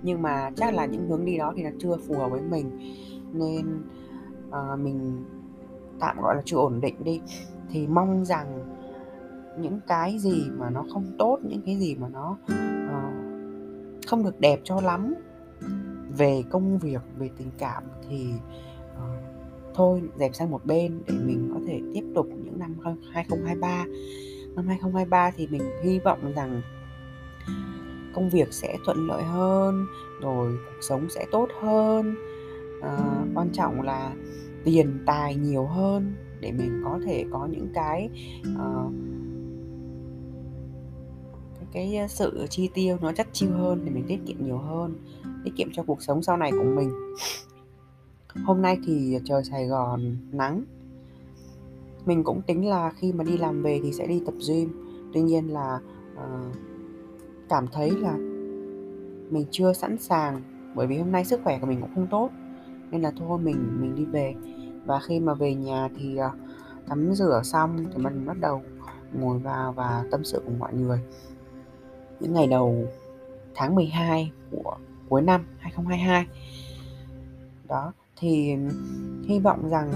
Nhưng 0.01 0.21
mà 0.21 0.51
chắc 0.55 0.73
là 0.73 0.85
những 0.85 1.07
hướng 1.09 1.25
đi 1.25 1.37
đó 1.37 1.53
thì 1.55 1.63
nó 1.63 1.69
chưa 1.79 1.97
phù 2.07 2.15
hợp 2.15 2.31
với 2.31 2.41
mình. 2.41 2.79
Nên 3.33 3.65
à, 4.51 4.75
mình 4.75 5.25
tạm 5.99 6.21
gọi 6.21 6.35
là 6.35 6.41
chưa 6.45 6.57
ổn 6.57 6.81
định 6.81 7.03
đi. 7.03 7.21
Thì 7.69 7.87
mong 7.87 8.25
rằng 8.25 8.75
những 9.59 9.79
cái 9.87 10.19
gì 10.19 10.43
mà 10.57 10.69
nó 10.69 10.85
không 10.93 11.15
tốt 11.19 11.39
những 11.43 11.61
cái 11.65 11.75
gì 11.75 11.95
mà 11.95 12.07
nó 12.09 12.37
không 14.07 14.23
được 14.23 14.39
đẹp 14.39 14.59
cho 14.63 14.81
lắm. 14.81 15.13
Về 16.17 16.43
công 16.49 16.79
việc 16.79 17.01
về 17.17 17.29
tình 17.37 17.51
cảm 17.57 17.83
thì 18.09 18.27
uh, 18.93 19.25
thôi 19.73 20.01
dẹp 20.15 20.35
sang 20.35 20.51
một 20.51 20.65
bên 20.65 21.01
để 21.07 21.13
mình 21.23 21.51
có 21.53 21.59
thể 21.67 21.81
tiếp 21.93 22.03
tục 22.15 22.27
những 22.43 22.59
năm 22.59 22.75
2023 22.83 23.85
năm 24.55 24.67
2023 24.67 25.31
thì 25.31 25.47
mình 25.47 25.61
hy 25.83 25.99
vọng 25.99 26.33
rằng 26.35 26.61
công 28.15 28.29
việc 28.29 28.53
sẽ 28.53 28.77
thuận 28.85 29.07
lợi 29.07 29.23
hơn 29.23 29.85
rồi 30.21 30.57
cuộc 30.65 30.81
sống 30.81 31.09
sẽ 31.09 31.25
tốt 31.31 31.49
hơn. 31.61 32.15
À, 32.81 32.97
quan 33.35 33.49
trọng 33.53 33.81
là 33.81 34.13
tiền 34.63 35.03
tài 35.05 35.35
nhiều 35.35 35.65
hơn 35.65 36.13
để 36.39 36.51
mình 36.51 36.81
có 36.83 36.99
thể 37.05 37.25
có 37.31 37.47
những 37.51 37.67
cái 37.73 38.09
uh, 38.41 38.91
cái 41.75 42.05
sự 42.09 42.45
chi 42.49 42.69
tiêu 42.73 42.97
nó 43.01 43.11
chất 43.11 43.27
chiêu 43.33 43.49
hơn 43.51 43.81
để 43.85 43.91
mình 43.91 44.05
tiết 44.07 44.19
kiệm 44.25 44.45
nhiều 44.45 44.57
hơn 44.57 44.95
tiết 45.43 45.51
kiệm 45.55 45.67
cho 45.73 45.83
cuộc 45.83 46.01
sống 46.01 46.23
sau 46.23 46.37
này 46.37 46.51
của 46.51 46.63
mình. 46.63 46.91
Hôm 48.45 48.61
nay 48.61 48.77
thì 48.85 49.19
trời 49.25 49.43
Sài 49.43 49.67
Gòn 49.67 50.17
nắng. 50.31 50.63
Mình 52.05 52.23
cũng 52.23 52.41
tính 52.41 52.69
là 52.69 52.91
khi 52.91 53.13
mà 53.13 53.23
đi 53.23 53.37
làm 53.37 53.63
về 53.63 53.79
thì 53.83 53.93
sẽ 53.93 54.07
đi 54.07 54.21
tập 54.25 54.33
gym. 54.47 54.69
Tuy 55.13 55.21
nhiên 55.21 55.53
là 55.53 55.79
uh, 56.13 56.55
cảm 57.49 57.67
thấy 57.71 57.91
là 57.91 58.17
mình 59.29 59.45
chưa 59.51 59.73
sẵn 59.73 59.97
sàng 59.97 60.41
bởi 60.75 60.87
vì 60.87 60.97
hôm 60.97 61.11
nay 61.11 61.25
sức 61.25 61.41
khỏe 61.43 61.59
của 61.59 61.67
mình 61.67 61.81
cũng 61.81 61.95
không 61.95 62.07
tốt 62.11 62.29
nên 62.91 63.01
là 63.01 63.11
thôi 63.17 63.39
mình 63.39 63.81
mình 63.81 63.95
đi 63.95 64.05
về. 64.05 64.35
Và 64.85 64.99
khi 64.99 65.19
mà 65.19 65.33
về 65.33 65.55
nhà 65.55 65.89
thì 65.97 66.17
uh, 66.19 66.39
tắm 66.87 67.13
rửa 67.13 67.41
xong 67.43 67.77
thì 67.77 68.03
mình 68.03 68.25
bắt 68.25 68.37
đầu 68.39 68.61
ngồi 69.13 69.39
vào 69.39 69.73
và 69.73 70.05
tâm 70.11 70.23
sự 70.23 70.41
cùng 70.45 70.59
mọi 70.59 70.73
người 70.73 70.99
những 72.19 72.33
ngày 72.33 72.47
đầu 72.47 72.87
tháng 73.55 73.75
12 73.75 74.31
của 74.51 74.77
cuối 75.09 75.21
năm 75.21 75.45
2022 75.59 76.25
đó 77.67 77.93
thì 78.17 78.55
hy 79.27 79.39
vọng 79.39 79.69
rằng 79.69 79.91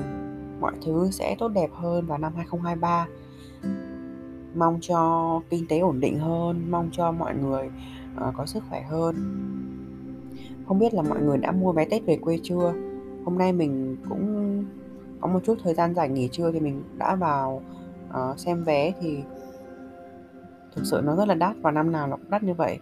mọi 0.62 0.74
thứ 0.86 1.10
sẽ 1.12 1.36
tốt 1.40 1.48
đẹp 1.48 1.70
hơn 1.74 2.06
vào 2.06 2.18
năm 2.18 2.34
2023 2.36 3.08
mong 4.56 4.78
cho 4.82 5.42
kinh 5.50 5.68
tế 5.68 5.80
ổn 5.80 6.00
định 6.00 6.20
hơn 6.20 6.72
mong 6.72 6.90
cho 6.92 7.12
mọi 7.12 7.36
người 7.36 7.70
uh, 8.28 8.34
có 8.38 8.46
sức 8.46 8.64
khỏe 8.70 8.82
hơn. 8.82 9.16
Không 10.68 10.80
biết 10.80 10.94
là 10.94 11.02
mọi 11.02 11.22
người 11.22 11.38
đã 11.38 11.52
mua 11.52 11.72
vé 11.72 11.86
tết 11.86 12.06
về 12.06 12.18
quê 12.22 12.40
chưa? 12.44 12.74
Hôm 13.26 13.38
nay 13.38 13.54
mình 13.54 13.98
cũng 14.10 14.66
có 15.22 15.28
một 15.28 15.40
chút 15.46 15.58
thời 15.64 15.74
gian 15.74 15.96
giải 15.96 16.10
nghỉ 16.10 16.30
trưa 16.32 16.52
thì 16.52 16.60
mình 16.60 16.84
đã 16.98 17.16
vào 17.16 17.62
uh, 18.10 18.40
xem 18.40 18.64
vé 18.64 18.94
thì 19.02 19.18
thực 20.80 20.86
sự 20.86 21.02
nó 21.04 21.16
rất 21.16 21.28
là 21.28 21.36
đắt 21.36 21.56
và 21.62 21.72
năm 21.72 21.92
nào 21.92 22.08
nó 22.08 22.16
cũng 22.16 22.30
đắt 22.30 22.44
như 22.44 22.54
vậy. 22.54 22.80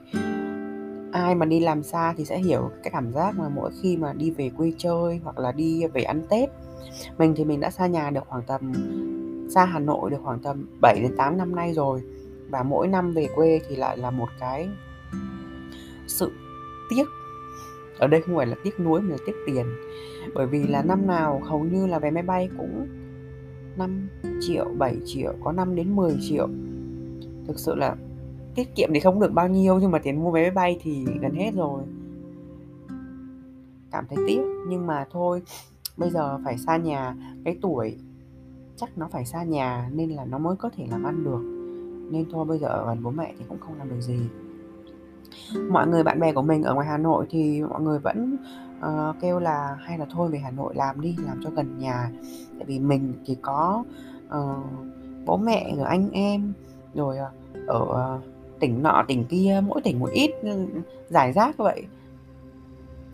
Ai 1.11 1.36
mà 1.36 1.45
đi 1.45 1.60
làm 1.60 1.84
xa 1.84 2.14
thì 2.18 2.26
sẽ 2.26 2.38
hiểu 2.38 2.69
cái 2.84 2.91
cảm 2.91 3.14
giác 3.14 3.38
mà 3.38 3.49
mỗi 3.49 3.72
khi 3.82 3.98
mà 3.98 4.14
đi 4.14 4.32
về 4.32 4.52
quê 4.57 4.74
chơi 4.78 5.19
hoặc 5.24 5.40
là 5.40 5.52
đi 5.52 5.88
về 5.94 6.02
ăn 6.02 6.22
Tết. 6.30 6.49
Mình 7.18 7.34
thì 7.38 7.45
mình 7.45 7.60
đã 7.60 7.69
xa 7.69 7.88
nhà 7.88 8.10
được 8.10 8.24
khoảng 8.28 8.44
tầm, 8.48 8.74
xa 9.49 9.65
Hà 9.65 9.80
Nội 9.80 10.10
được 10.10 10.18
khoảng 10.24 10.40
tầm 10.40 10.68
7 10.82 10.99
đến 11.02 11.18
8 11.18 11.38
năm 11.38 11.56
nay 11.56 11.74
rồi. 11.74 12.02
Và 12.49 12.64
mỗi 12.64 12.88
năm 12.88 13.14
về 13.14 13.28
quê 13.36 13.60
thì 13.68 13.76
lại 13.76 13.98
là 13.98 14.11
một 14.11 14.30
cái 14.40 14.69
sự 16.07 16.32
tiếc. 16.90 17.06
Ở 17.99 18.07
đây 18.07 18.22
không 18.22 18.36
phải 18.36 18.45
là 18.45 18.56
tiếc 18.64 18.80
nuối 18.80 19.02
mà 19.02 19.10
là 19.10 19.18
tiếc 19.26 19.36
tiền. 19.48 19.65
Bởi 20.36 20.48
vì 20.48 20.68
là 20.68 20.82
năm 20.82 21.07
nào 21.07 21.41
hầu 21.45 21.60
như 21.60 21.88
là 21.88 21.99
vé 21.99 22.11
máy 22.11 22.24
bay 22.24 22.49
cũng 22.57 22.88
5 23.78 24.07
triệu 24.41 24.65
7 24.78 24.98
triệu, 25.06 25.34
có 25.44 25.52
5 25.52 25.76
đến 25.76 25.95
10 25.95 26.18
triệu 26.22 26.48
thực 27.48 27.60
sự 27.60 27.76
là 27.76 27.95
tiết 28.56 28.76
kiệm 28.76 28.90
thì 28.94 28.99
không 28.99 29.19
được 29.19 29.34
bao 29.34 29.48
nhiêu 29.48 29.80
nhưng 29.80 29.91
mà 29.91 29.99
tiền 29.99 30.24
mua 30.24 30.32
vé 30.32 30.41
máy 30.41 30.52
bay 30.52 30.80
thì 30.82 31.06
gần 31.22 31.34
hết 31.34 31.52
rồi. 31.56 31.82
Cảm 33.91 34.06
thấy 34.10 34.18
tiếc 34.28 34.41
nhưng 34.68 34.88
mà 34.88 35.06
thôi 35.11 35.41
bây 35.98 36.10
giờ 36.10 36.40
phải 36.45 36.57
xa 36.57 36.78
nhà. 36.78 37.15
Cái 37.45 37.57
tuổi 37.61 37.95
chắc 38.76 38.98
nó 38.98 39.07
phải 39.11 39.26
xa 39.26 39.44
nhà 39.44 39.90
nên 39.94 40.10
là 40.10 40.26
nó 40.26 40.38
mới 40.38 40.56
có 40.56 40.69
thể 40.76 40.88
làm 40.91 41.03
ăn 41.03 41.24
được. 41.24 41.41
Nên 42.11 42.26
thôi 42.32 42.45
bây 42.45 42.60
giờ 42.60 42.68
ở 42.68 42.86
gần 42.88 43.03
bố 43.03 43.11
mẹ 43.11 43.34
thì 43.40 43.45
cũng 43.49 43.60
không 43.60 43.78
làm 43.78 43.90
được 43.90 44.02
gì. 44.02 44.19
Mọi 45.69 45.88
người 45.88 46.03
bạn 46.03 46.19
bè 46.19 46.34
của 46.34 46.41
mình 46.41 46.64
ở 46.64 46.74
ngoài 46.74 46.88
Hà 46.88 46.98
Nội 46.98 47.26
thì 47.30 47.61
mọi 47.61 47.82
người 47.82 47.99
vẫn 47.99 48.38
uh, 48.80 49.15
kêu 49.22 49.40
là 49.40 49.78
hay 49.80 49.98
là 49.98 50.06
thôi 50.11 50.30
về 50.32 50.40
Hà 50.40 50.52
Nội 50.52 50.76
làm 50.76 51.02
đi 51.02 51.15
làm 51.26 51.40
cho 51.44 51.49
gần 51.49 51.78
nhà. 51.78 52.11
Tại 52.57 52.65
vì 52.68 52.80
mình 52.80 53.14
thì 53.26 53.38
có 53.41 53.84
uh, 54.28 54.65
bố 55.26 55.38
mẹ 55.38 55.74
rồi 55.78 55.86
anh 55.86 56.10
em 56.11 56.53
rồi 56.98 57.18
ờ, 57.18 57.32
ở 57.68 57.86
ờ, 57.90 58.19
tỉnh 58.60 58.84
nọ 58.84 59.03
tỉnh 59.07 59.26
kia 59.26 59.61
mỗi 59.68 59.82
tỉnh 59.82 59.99
một 59.99 60.10
ít 60.11 60.32
ừ, 60.41 60.65
giải 61.10 61.34
rác 61.34 61.57
vậy. 61.57 61.84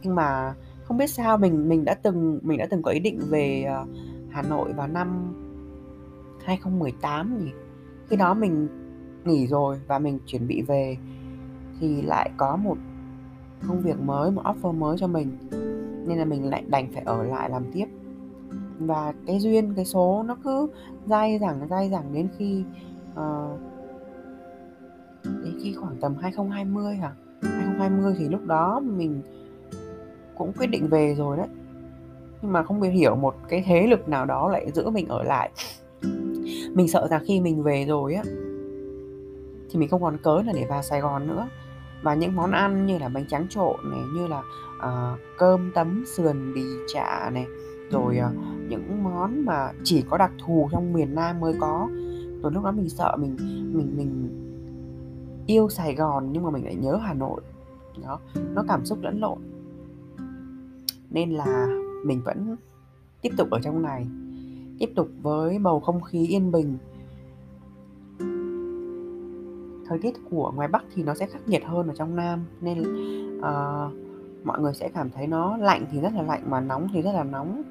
Nhưng 0.02 0.16
mà 0.16 0.54
không 0.84 0.98
biết 0.98 1.10
sao 1.10 1.38
mình 1.38 1.70
mình 1.70 1.86
đã 1.86 1.94
từng 1.94 2.40
mình 2.44 2.58
đã 2.58 2.68
từng 2.70 2.82
có 2.82 2.92
ý 2.92 3.00
định 3.00 3.20
về 3.30 3.64
ờ, 3.64 3.86
Hà 4.30 4.42
Nội 4.42 4.74
vào 4.74 4.88
năm 4.88 5.34
2018 6.46 7.38
nhỉ? 7.38 7.52
Khi 8.08 8.16
đó 8.16 8.34
mình 8.34 8.68
nghỉ 9.26 9.48
rồi 9.48 9.82
và 9.88 10.00
mình 10.00 10.20
chuẩn 10.26 10.48
bị 10.48 10.62
về 10.62 10.98
thì 11.80 12.02
lại 12.02 12.32
có 12.38 12.56
một 12.56 12.78
công 13.68 13.82
việc 13.82 14.00
mới 14.00 14.32
một 14.32 14.42
offer 14.46 14.72
mới 14.72 14.98
cho 14.98 15.08
mình. 15.08 15.38
Nên 16.08 16.18
là 16.18 16.26
mình 16.26 16.50
lại 16.50 16.64
đành 16.68 16.92
phải 16.94 17.04
ở 17.04 17.24
lại 17.24 17.50
làm 17.50 17.64
tiếp. 17.74 17.86
Và 18.80 19.14
cái 19.28 19.40
duyên 19.40 19.74
cái 19.76 19.86
số 19.86 20.24
nó 20.28 20.38
cứ 20.44 20.68
dai 21.06 21.40
dẳng 21.40 21.68
dai 21.70 21.90
dẳng 21.90 22.14
đến 22.14 22.28
khi 22.38 22.64
uh, 23.12 23.60
đến 25.24 25.60
khi 25.64 25.74
khoảng 25.74 25.96
tầm 26.02 26.16
2020 26.16 26.96
hả? 26.96 27.12
2020 27.42 28.16
thì 28.18 28.30
lúc 28.30 28.46
đó 28.46 28.80
mình 28.80 29.22
cũng 30.36 30.54
quyết 30.54 30.68
định 30.68 30.88
về 30.88 31.16
rồi 31.16 31.38
đấy. 31.38 31.48
Nhưng 32.42 32.52
mà 32.52 32.64
không 32.64 32.80
biết 32.80 32.90
hiểu 32.90 33.16
một 33.16 33.36
cái 33.50 33.64
thế 33.66 33.88
lực 33.88 34.10
nào 34.10 34.26
đó 34.26 34.50
lại 34.50 34.72
giữ 34.72 34.90
mình 34.90 35.08
ở 35.08 35.24
lại. 35.24 35.52
Mình 36.74 36.88
sợ 36.88 37.08
rằng 37.10 37.24
khi 37.28 37.42
mình 37.42 37.64
về 37.64 37.86
rồi 37.86 38.14
á 38.14 38.24
thì 39.74 39.80
mình 39.80 39.90
không 39.90 40.02
còn 40.02 40.18
cớ 40.18 40.42
là 40.46 40.54
để 40.56 40.66
vào 40.70 40.82
Sài 40.82 41.02
Gòn 41.02 41.28
nữa. 41.28 41.48
Và 42.02 42.14
những 42.14 42.36
món 42.36 42.52
ăn 42.52 42.86
như 42.86 42.98
là 42.98 43.10
bánh 43.10 43.28
tráng 43.28 43.48
trộn 43.50 43.76
này 43.84 44.02
như 44.16 44.28
là 44.28 44.44
uh, 44.78 45.20
cơm 45.38 45.72
tấm 45.76 46.04
sườn 46.06 46.54
bì 46.54 46.64
chả 46.94 47.30
này 47.34 47.46
rồi 47.92 48.20
uh, 48.20 48.70
những 48.70 49.04
món 49.04 49.46
mà 49.46 49.72
chỉ 49.84 50.04
có 50.10 50.18
đặc 50.18 50.32
thù 50.46 50.70
trong 50.72 50.94
miền 50.94 51.16
Nam 51.16 51.40
mới 51.40 51.54
có. 51.60 51.90
Rồi 52.42 52.52
lúc 52.52 52.64
đó 52.64 52.72
mình 52.72 52.90
sợ 52.90 53.16
mình 53.20 53.38
mình 53.74 53.94
mình 53.98 54.43
yêu 55.48 55.70
Sài 55.70 55.96
Gòn 55.96 56.30
nhưng 56.32 56.44
mà 56.44 56.50
mình 56.50 56.66
lại 56.66 56.76
nhớ 56.76 56.96
Hà 56.96 57.14
Nội. 57.14 57.42
Đó 58.04 58.20
nó 58.54 58.64
cảm 58.68 58.86
xúc 58.86 58.98
lẫn 59.02 59.20
lộn. 59.20 59.38
Nên 61.10 61.32
là 61.32 61.68
mình 62.06 62.22
vẫn 62.26 62.56
tiếp 63.22 63.30
tục 63.38 63.50
ở 63.52 63.60
trong 63.64 63.82
này 63.82 64.08
tiếp 64.80 64.90
tục 64.96 65.08
với 65.22 65.60
bầu 65.60 65.80
không 65.80 66.02
khí 66.02 66.28
yên 66.28 66.52
bình. 66.52 66.78
Thời 69.88 70.00
tiết 70.00 70.14
của 70.30 70.52
ngoài 70.56 70.68
Bắc 70.68 70.84
thì 70.94 71.04
nó 71.04 71.14
sẽ 71.14 71.26
khắc 71.26 71.48
nghiệt 71.48 71.66
hơn 71.66 71.88
ở 71.88 71.94
trong 71.96 72.16
Nam 72.16 72.46
nên 72.62 72.82
uh, 73.38 73.94
mọi 74.44 74.60
người 74.60 74.74
sẽ 74.74 74.90
cảm 74.90 75.10
thấy 75.10 75.28
nó 75.28 75.58
lạnh 75.58 75.86
thì 75.92 76.02
rất 76.02 76.14
là 76.14 76.22
lạnh 76.22 76.44
mà 76.50 76.62
nóng 76.62 76.88
thì 76.94 77.02
rất 77.02 77.12
là 77.14 77.24
nóng. 77.24 77.62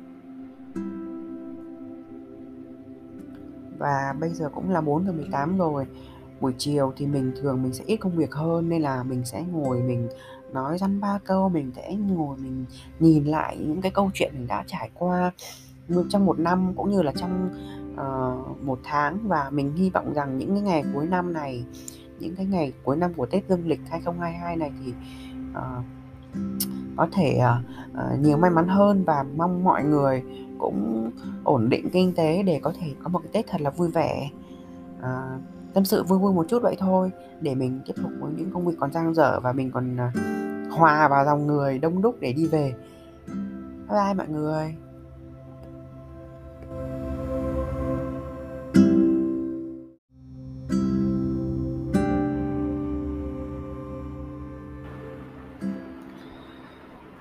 Và 3.78 4.15
bây 4.20 4.31
giờ 4.31 4.51
cũng 4.55 4.70
là 4.70 4.81
4 4.81 5.05
giờ 5.05 5.12
18 5.12 5.59
rồi 5.59 5.86
buổi 6.43 6.55
chiều 6.59 6.93
thì 6.97 7.06
mình 7.06 7.32
thường 7.40 7.62
mình 7.62 7.73
sẽ 7.73 7.85
ít 7.86 7.97
công 7.97 8.16
việc 8.16 8.35
hơn 8.35 8.69
nên 8.69 8.82
là 8.82 9.02
mình 9.02 9.24
sẽ 9.24 9.44
ngồi 9.52 9.82
mình 9.82 10.09
nói 10.52 10.78
dăm 10.78 11.01
ba 11.01 11.19
câu 11.24 11.48
mình 11.48 11.73
sẽ 11.77 11.94
ngồi 11.94 12.36
mình 12.36 12.64
nhìn 13.01 13.24
lại 13.24 13.56
những 13.60 13.81
cái 13.81 13.90
câu 13.90 14.10
chuyện 14.14 14.32
mình 14.35 14.47
đã 14.47 14.64
trải 14.66 14.90
qua 14.94 15.32
trong 16.09 16.27
một 16.27 16.39
năm 16.39 16.73
cũng 16.77 16.90
như 16.90 17.02
là 17.02 17.12
trong 17.12 17.51
uh, 17.94 18.62
một 18.62 18.78
tháng. 18.85 19.19
Và 19.28 19.51
mình 19.51 19.73
hy 19.77 19.90
vọng 19.90 20.14
rằng 20.14 20.39
những 20.39 20.51
cái 20.51 20.60
ngày 20.60 20.85
cuối 20.94 21.06
năm 21.06 21.32
này 21.32 21.64
những 22.19 22.36
cái 22.36 22.47
ngày 22.47 22.73
cuối 22.85 22.97
năm 22.97 23.14
của 23.14 23.27
Tết 23.27 23.48
Dương 23.48 23.69
lịch 23.69 23.81
2022 23.90 24.56
này 24.56 24.73
thì 24.85 24.93
uh, 25.51 25.85
có 26.97 27.09
thể 27.12 27.40
uh, 27.93 28.20
nhiều 28.20 28.36
may 28.36 28.51
mắn 28.51 28.69
hơn. 28.69 29.05
Và 29.05 29.24
mong 29.36 29.64
mọi 29.64 29.85
người 29.85 30.23
cũng 30.59 31.10
ổn 31.44 31.69
định 31.69 31.90
kinh 31.93 32.14
tế 32.14 32.43
để 32.43 32.60
có 32.62 32.73
thể 32.81 32.94
có 33.02 33.09
một 33.09 33.19
cái 33.23 33.32
Tết 33.32 33.47
thật 33.47 33.60
là 33.60 33.70
vui 33.70 33.90
vẻ. 33.90 34.31
Uh, 34.98 35.43
tâm 35.74 35.85
sự 35.85 36.03
vui 36.05 36.19
vui 36.19 36.32
một 36.32 36.47
chút 36.49 36.62
vậy 36.62 36.77
thôi 36.78 37.11
để 37.40 37.55
mình 37.55 37.81
tiếp 37.86 37.94
tục 38.03 38.12
với 38.20 38.32
những 38.36 38.51
công 38.51 38.66
việc 38.66 38.74
còn 38.81 38.93
dang 38.93 39.15
dở 39.15 39.40
và 39.40 39.53
mình 39.53 39.70
còn 39.70 39.97
à, 39.97 40.12
hòa 40.70 41.09
vào 41.09 41.24
dòng 41.24 41.47
người 41.47 41.78
đông 41.78 42.03
đúc 42.03 42.16
để 42.20 42.32
đi 42.32 42.47
về. 42.47 42.74
Bye 43.89 44.05
bye 44.05 44.15
mọi 44.15 44.28
người. 44.28 44.74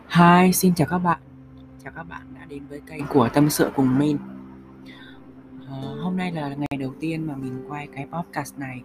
Hi, 0.09 0.53
xin 0.53 0.75
chào 0.75 0.87
các 0.87 0.97
bạn. 0.97 1.19
Chào 1.83 1.93
các 1.95 2.03
bạn 2.03 2.21
đã 2.35 2.45
đến 2.45 2.63
với 2.69 2.81
kênh 2.87 3.07
của 3.07 3.29
Tâm 3.33 3.49
sự 3.49 3.71
cùng 3.75 3.99
Min. 3.99 4.17
Hôm 5.81 6.17
nay 6.17 6.31
là 6.31 6.47
ngày 6.47 6.77
đầu 6.79 6.93
tiên 6.99 7.27
mà 7.27 7.35
mình 7.35 7.65
quay 7.67 7.87
cái 7.87 8.07
podcast 8.11 8.57
này. 8.57 8.81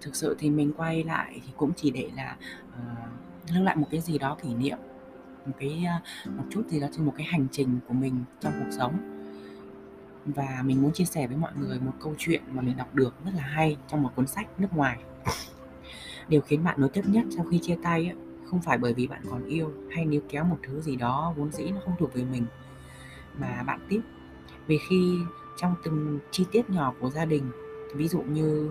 Thực 0.00 0.16
sự 0.16 0.36
thì 0.38 0.50
mình 0.50 0.72
quay 0.76 1.04
lại 1.04 1.40
thì 1.46 1.52
cũng 1.56 1.72
chỉ 1.76 1.90
để 1.90 2.10
là 2.16 2.36
uh, 2.68 3.54
lưu 3.54 3.64
lại 3.64 3.76
một 3.76 3.86
cái 3.90 4.00
gì 4.00 4.18
đó 4.18 4.36
kỷ 4.42 4.54
niệm 4.54 4.78
Một 5.46 5.52
cái 5.58 5.84
uh, 6.26 6.32
một 6.36 6.44
chút 6.50 6.62
gì 6.68 6.80
đó 6.80 6.86
trên 6.92 7.06
một 7.06 7.14
cái 7.16 7.26
hành 7.26 7.46
trình 7.52 7.78
của 7.88 7.94
mình 7.94 8.24
trong 8.40 8.52
cuộc 8.58 8.70
sống. 8.78 8.94
Và 10.24 10.62
mình 10.64 10.82
muốn 10.82 10.92
chia 10.92 11.04
sẻ 11.04 11.26
với 11.26 11.36
mọi 11.36 11.52
người 11.60 11.80
một 11.80 11.92
câu 12.00 12.14
chuyện 12.18 12.42
mà 12.52 12.62
mình 12.62 12.76
đọc 12.76 12.94
được 12.94 13.14
rất 13.24 13.30
là 13.34 13.42
hay 13.42 13.76
trong 13.88 14.02
một 14.02 14.10
cuốn 14.14 14.26
sách 14.26 14.60
nước 14.60 14.68
ngoài. 14.72 14.98
Điều 16.28 16.40
khiến 16.40 16.64
bạn 16.64 16.80
nối 16.80 16.88
tiếp 16.88 17.02
nhất 17.06 17.24
sau 17.36 17.44
khi 17.50 17.58
chia 17.58 17.76
tay 17.82 18.06
ấy, 18.06 18.16
không 18.50 18.62
phải 18.62 18.78
bởi 18.78 18.94
vì 18.94 19.06
bạn 19.06 19.22
còn 19.30 19.44
yêu 19.44 19.72
hay 19.90 20.04
níu 20.04 20.20
kéo 20.28 20.44
một 20.44 20.58
thứ 20.62 20.80
gì 20.80 20.96
đó 20.96 21.34
vốn 21.36 21.52
dĩ 21.52 21.64
nó 21.70 21.80
không 21.84 21.94
thuộc 21.98 22.14
về 22.14 22.24
mình 22.24 22.46
mà 23.38 23.62
bạn 23.62 23.80
tiếc. 23.88 24.00
Vì 24.66 24.78
khi 24.90 25.18
trong 25.56 25.74
từng 25.84 26.18
chi 26.30 26.46
tiết 26.52 26.70
nhỏ 26.70 26.94
của 27.00 27.10
gia 27.10 27.24
đình. 27.24 27.50
Ví 27.94 28.08
dụ 28.08 28.22
như 28.22 28.70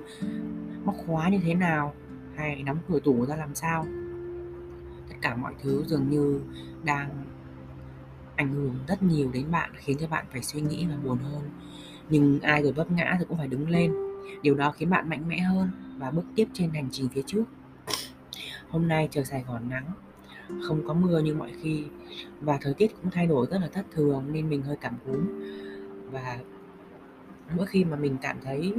móc 0.86 0.96
khóa 1.06 1.30
như 1.30 1.40
thế 1.44 1.54
nào? 1.54 1.94
Hay 2.36 2.64
nắm 2.64 2.78
cửa 2.88 3.00
tủ 3.00 3.26
ra 3.26 3.36
làm 3.36 3.56
sao? 3.56 3.86
Tất 5.10 5.16
cả 5.22 5.36
mọi 5.36 5.54
thứ 5.62 5.84
dường 5.88 6.10
như 6.10 6.42
đang 6.84 7.10
ảnh 8.36 8.54
hưởng 8.54 8.76
rất 8.88 9.04
nhiều 9.04 9.30
đến 9.34 9.52
bạn 9.52 9.72
khiến 9.76 9.98
cho 9.98 10.08
bạn 10.08 10.26
phải 10.32 10.44
suy 10.44 10.62
nghĩ 10.62 10.86
và 10.90 10.96
buồn 11.04 11.18
hơn. 11.18 11.50
Nhưng 12.10 12.40
ai 12.40 12.64
rồi 12.64 12.72
vấp 12.72 12.92
ngã 12.92 13.16
thì 13.20 13.26
cũng 13.28 13.38
phải 13.38 13.48
đứng 13.48 13.70
lên. 13.70 13.94
Điều 14.42 14.56
đó 14.56 14.72
khiến 14.72 14.90
bạn 14.90 15.10
mạnh 15.10 15.28
mẽ 15.28 15.40
hơn 15.40 15.70
và 15.98 16.12
bước 16.12 16.26
tiếp 16.36 16.48
trên 16.54 16.70
hành 16.70 16.88
trình 16.92 17.10
phía 17.10 17.22
trước. 17.26 17.44
Hôm 18.70 18.88
nay 18.88 19.08
trời 19.12 19.26
Sài 19.26 19.44
Gòn 19.48 19.70
nắng, 19.70 19.86
không 20.68 20.88
có 20.88 20.94
mưa 20.94 21.20
như 21.20 21.36
mọi 21.36 21.52
khi 21.62 21.84
và 22.42 22.58
thời 22.62 22.74
tiết 22.74 22.92
cũng 23.02 23.12
thay 23.12 23.28
đổi 23.28 23.48
rất 23.52 23.58
là 23.62 23.68
thất 23.68 23.86
thường 23.92 24.24
nên 24.32 24.50
mình 24.50 24.62
hơi 24.62 24.78
cảm 24.82 24.94
cúm. 25.06 25.20
Và 26.12 26.38
mỗi 27.56 27.66
khi 27.66 27.86
mà 27.86 27.96
mình 27.98 28.18
cảm 28.22 28.38
thấy 28.44 28.74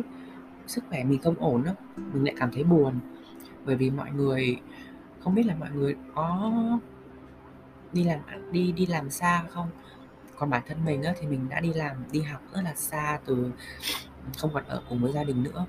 sức 0.67 0.85
khỏe 0.89 1.05
mình 1.05 1.19
không 1.23 1.35
ổn 1.39 1.65
đó, 1.65 1.73
mình 1.97 2.25
lại 2.25 2.35
cảm 2.39 2.51
thấy 2.53 2.65
buồn. 2.65 2.95
Bởi 3.65 3.77
vì 3.77 3.91
mọi 3.91 4.11
người 4.11 4.61
không 5.21 5.35
biết 5.35 5.47
là 5.47 5.55
mọi 5.55 5.71
người 5.71 5.97
có 6.15 6.53
đi 7.93 8.05
làm 8.05 8.21
à, 8.27 8.39
đi 8.53 8.73
đi 8.73 8.87
làm 8.87 9.11
xa 9.11 9.45
không? 9.51 9.69
Còn 10.39 10.51
bản 10.51 10.63
thân 10.67 10.85
mình 10.85 11.03
á, 11.03 11.15
thì 11.21 11.27
mình 11.27 11.49
đã 11.49 11.61
đi 11.61 11.73
làm 11.73 11.97
đi 12.13 12.21
học 12.21 12.41
rất 12.55 12.61
là 12.65 12.75
xa 12.75 13.19
từ 13.25 13.53
không 14.39 14.51
còn 14.55 14.65
ở 14.65 14.83
cùng 14.89 15.03
với 15.03 15.13
gia 15.13 15.25
đình 15.25 15.43
nữa. 15.43 15.67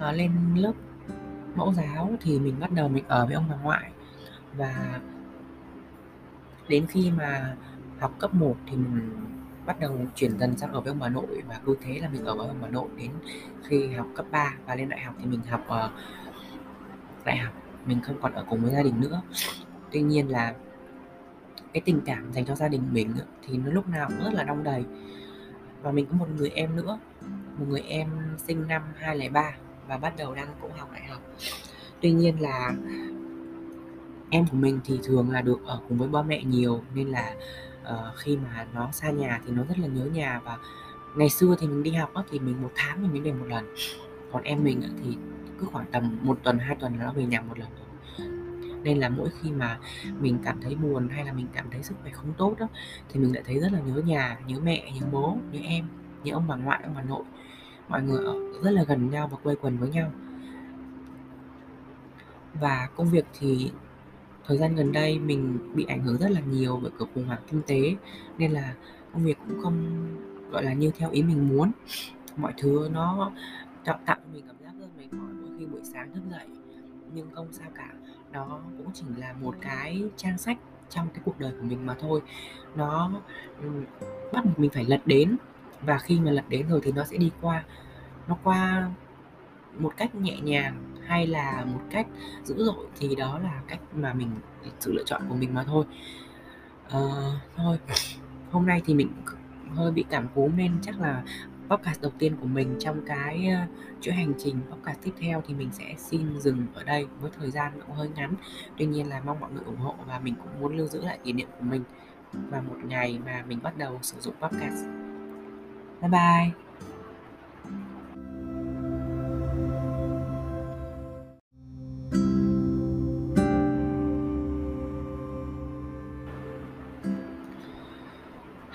À, 0.00 0.12
lên 0.12 0.32
lớp 0.56 0.72
mẫu 1.54 1.74
giáo 1.74 2.16
thì 2.20 2.38
mình 2.38 2.60
bắt 2.60 2.72
đầu 2.72 2.88
mình 2.88 3.04
ở 3.08 3.26
với 3.26 3.34
ông 3.34 3.44
bà 3.50 3.56
ngoại. 3.56 3.92
Và 4.56 5.00
đến 6.68 6.86
khi 6.86 7.10
mà 7.10 7.56
học 8.00 8.14
cấp 8.18 8.34
1 8.34 8.56
thì 8.66 8.76
mình 8.76 9.10
bắt 9.68 9.80
đầu 9.80 9.98
chuyển 10.14 10.38
dần 10.38 10.56
sang 10.56 10.72
ở 10.72 10.80
với 10.80 10.90
ông 10.90 10.98
bà 10.98 11.08
nội 11.08 11.42
và 11.48 11.60
cứ 11.64 11.76
thế 11.80 11.98
là 12.00 12.08
mình 12.08 12.24
ở 12.24 12.34
với 12.34 12.48
ông 12.48 12.58
bà 12.62 12.68
nội 12.68 12.88
đến 12.96 13.10
khi 13.64 13.86
học 13.86 14.06
cấp 14.16 14.26
3 14.30 14.54
và 14.66 14.74
lên 14.74 14.88
đại 14.88 15.00
học 15.00 15.14
thì 15.18 15.26
mình 15.26 15.40
học 15.50 15.66
uh, 15.66 15.90
đại 17.24 17.36
học. 17.36 17.54
Mình 17.86 18.00
không 18.00 18.16
còn 18.22 18.32
ở 18.32 18.44
cùng 18.50 18.60
với 18.60 18.72
gia 18.72 18.82
đình 18.82 19.00
nữa. 19.00 19.22
Tuy 19.92 20.00
nhiên 20.00 20.30
là 20.30 20.54
cái 21.72 21.80
tình 21.84 22.00
cảm 22.06 22.32
dành 22.32 22.46
cho 22.46 22.54
gia 22.54 22.68
đình 22.68 22.82
mình 22.92 23.14
thì 23.46 23.56
nó 23.56 23.72
lúc 23.72 23.88
nào 23.88 24.08
cũng 24.08 24.24
rất 24.24 24.34
là 24.34 24.42
đong 24.42 24.64
đầy. 24.64 24.84
Và 25.82 25.92
mình 25.92 26.06
có 26.06 26.16
một 26.16 26.26
người 26.36 26.50
em 26.50 26.76
nữa 26.76 26.98
một 27.58 27.66
người 27.68 27.82
em 27.88 28.08
sinh 28.46 28.68
năm 28.68 28.82
2003 28.96 29.52
và 29.88 29.96
bắt 29.96 30.14
đầu 30.16 30.34
đang 30.34 30.48
cũng 30.60 30.72
học 30.72 30.88
đại 30.92 31.04
học. 31.04 31.22
Tuy 32.00 32.12
nhiên 32.12 32.40
là 32.40 32.72
em 34.30 34.46
của 34.50 34.56
mình 34.56 34.80
thì 34.84 35.00
thường 35.02 35.30
là 35.30 35.40
được 35.40 35.60
ở 35.66 35.80
cùng 35.88 35.98
với 35.98 36.08
ba 36.08 36.22
mẹ 36.22 36.42
nhiều 36.44 36.82
nên 36.94 37.08
là 37.08 37.34
uh, 37.92 38.16
khi 38.16 38.36
mà 38.36 38.66
nó 38.74 38.88
xa 38.92 39.10
nhà 39.10 39.40
thì 39.46 39.52
nó 39.52 39.64
rất 39.64 39.78
là 39.78 39.86
nhớ 39.86 40.04
nhà 40.04 40.40
và 40.44 40.58
ngày 41.16 41.30
xưa 41.30 41.56
thì 41.58 41.66
mình 41.66 41.82
đi 41.82 41.90
học 41.90 42.14
á, 42.14 42.22
thì 42.30 42.38
mình 42.38 42.62
một 42.62 42.70
tháng 42.74 43.02
mình 43.02 43.10
mới 43.10 43.20
về 43.20 43.32
một 43.32 43.46
lần. 43.48 43.74
Còn 44.32 44.42
em 44.42 44.64
mình 44.64 44.82
thì 45.04 45.16
cứ 45.60 45.66
khoảng 45.66 45.86
tầm 45.92 46.18
một 46.22 46.38
tuần 46.42 46.58
hai 46.58 46.76
tuần 46.76 46.98
là 46.98 47.04
nó 47.04 47.12
về 47.12 47.24
nhà 47.24 47.40
một 47.40 47.58
lần 47.58 47.68
nên 48.82 48.98
là 48.98 49.08
mỗi 49.08 49.28
khi 49.40 49.52
mà 49.52 49.78
mình 50.20 50.38
cảm 50.44 50.60
thấy 50.60 50.74
buồn 50.74 51.08
hay 51.08 51.24
là 51.24 51.32
mình 51.32 51.46
cảm 51.52 51.66
thấy 51.70 51.82
sức 51.82 51.94
khỏe 52.02 52.10
không 52.10 52.32
tốt 52.38 52.54
đó 52.58 52.68
thì 53.08 53.20
mình 53.20 53.34
lại 53.34 53.42
thấy 53.46 53.60
rất 53.60 53.72
là 53.72 53.80
nhớ 53.80 54.02
nhà 54.06 54.38
nhớ 54.46 54.60
mẹ 54.62 54.92
nhớ 55.00 55.06
bố 55.12 55.38
nhớ 55.52 55.60
em 55.62 55.84
nhớ 56.24 56.34
ông 56.34 56.48
bà 56.48 56.56
ngoại 56.56 56.80
ông 56.82 56.94
bà 56.96 57.02
nội. 57.02 57.24
Mọi 57.88 58.02
người 58.02 58.24
ở 58.24 58.34
rất 58.62 58.70
là 58.70 58.84
gần 58.84 59.10
nhau 59.10 59.28
và 59.28 59.36
quây 59.42 59.56
quần 59.56 59.78
với 59.78 59.88
nhau. 59.88 60.12
Và 62.54 62.88
công 62.96 63.10
việc 63.10 63.24
thì 63.38 63.72
thời 64.48 64.58
gian 64.58 64.76
gần 64.76 64.92
đây 64.92 65.18
mình 65.18 65.58
bị 65.74 65.84
ảnh 65.84 66.02
hưởng 66.02 66.18
rất 66.18 66.30
là 66.30 66.40
nhiều 66.40 66.78
bởi 66.82 66.90
cuộc 66.98 67.08
khủng 67.14 67.24
hoảng 67.24 67.42
kinh 67.50 67.62
tế, 67.66 67.96
nên 68.38 68.52
là 68.52 68.74
công 69.12 69.24
việc 69.24 69.38
cũng 69.48 69.62
không, 69.62 70.06
gọi 70.50 70.64
là, 70.64 70.72
như 70.72 70.90
theo 70.98 71.10
ý 71.10 71.22
mình 71.22 71.48
muốn. 71.48 71.70
Mọi 72.36 72.52
thứ 72.58 72.88
nó 72.92 73.30
tạo 73.84 73.98
tạo 74.06 74.16
cho 74.16 74.32
mình 74.32 74.44
cảm 74.46 74.56
giác 74.64 74.72
rất 74.80 74.86
mệt 74.98 75.12
mỏi 75.12 75.32
mỗi 75.32 75.58
khi 75.58 75.66
buổi 75.66 75.80
sáng 75.84 76.12
thức 76.12 76.20
dậy, 76.30 76.46
nhưng 77.14 77.30
không 77.30 77.48
sao 77.52 77.68
cả. 77.74 77.88
Nó 78.32 78.60
cũng 78.78 78.90
chỉ 78.94 79.04
là 79.16 79.32
một 79.32 79.54
cái 79.60 80.04
trang 80.16 80.38
sách 80.38 80.58
trong 80.90 81.08
cái 81.14 81.22
cuộc 81.24 81.40
đời 81.40 81.52
của 81.60 81.66
mình 81.66 81.86
mà 81.86 81.94
thôi. 82.00 82.20
Nó 82.76 83.10
bắt 84.32 84.44
mình 84.56 84.70
phải 84.70 84.84
lật 84.84 85.00
đến, 85.06 85.36
và 85.82 85.98
khi 85.98 86.20
mà 86.20 86.30
lật 86.30 86.44
đến 86.48 86.68
rồi 86.68 86.80
thì 86.82 86.92
nó 86.92 87.04
sẽ 87.04 87.16
đi 87.16 87.30
qua. 87.40 87.64
Nó 88.28 88.38
qua 88.42 88.90
một 89.78 89.92
cách 89.96 90.14
nhẹ 90.14 90.40
nhàng 90.40 90.94
hay 91.08 91.26
là 91.26 91.64
một 91.64 91.80
cách 91.90 92.06
dữ 92.44 92.64
dội 92.64 92.86
thì 93.00 93.14
đó 93.14 93.38
là 93.38 93.60
cách 93.68 93.80
mà 93.94 94.14
mình 94.14 94.30
sự 94.80 94.92
lựa 94.92 95.04
chọn 95.06 95.22
của 95.28 95.34
mình 95.34 95.54
mà 95.54 95.64
thôi. 95.64 95.84
À, 96.90 97.00
thôi 97.56 97.78
hôm 98.50 98.66
nay 98.66 98.82
thì 98.86 98.94
mình 98.94 99.08
hơi 99.74 99.92
bị 99.92 100.04
cảm 100.10 100.28
cúm 100.34 100.56
nên 100.56 100.72
chắc 100.82 101.00
là 101.00 101.22
podcast 101.68 102.00
đầu 102.00 102.12
tiên 102.18 102.36
của 102.40 102.46
mình 102.46 102.76
trong 102.80 103.00
cái 103.06 103.48
ờ, 103.48 103.66
chuỗi 104.00 104.14
hành 104.14 104.32
trình 104.38 104.56
podcast 104.70 104.98
tiếp 105.02 105.12
theo 105.20 105.42
thì 105.48 105.54
mình 105.54 105.68
sẽ 105.72 105.94
xin 105.96 106.40
dừng 106.40 106.66
ở 106.74 106.84
đây 106.84 107.06
với 107.20 107.30
thời 107.38 107.50
gian 107.50 107.72
cũng 107.86 107.96
hơi 107.96 108.08
ngắn. 108.08 108.34
Tuy 108.76 108.86
nhiên 108.86 109.08
là 109.08 109.20
mong 109.26 109.40
mọi 109.40 109.50
người 109.52 109.64
ủng 109.66 109.76
hộ 109.76 109.94
và 110.06 110.18
mình 110.18 110.34
cũng 110.34 110.60
muốn 110.60 110.76
lưu 110.76 110.86
giữ 110.86 111.04
lại 111.04 111.18
kỷ 111.24 111.32
niệm 111.32 111.48
của 111.58 111.64
mình 111.64 111.82
và 112.32 112.60
một 112.60 112.76
ngày 112.84 113.18
mà 113.24 113.44
mình 113.48 113.58
bắt 113.62 113.78
đầu 113.78 113.98
sử 114.02 114.20
dụng 114.20 114.34
podcast. 114.40 114.84
Bye 116.00 116.10
bye! 116.10 116.67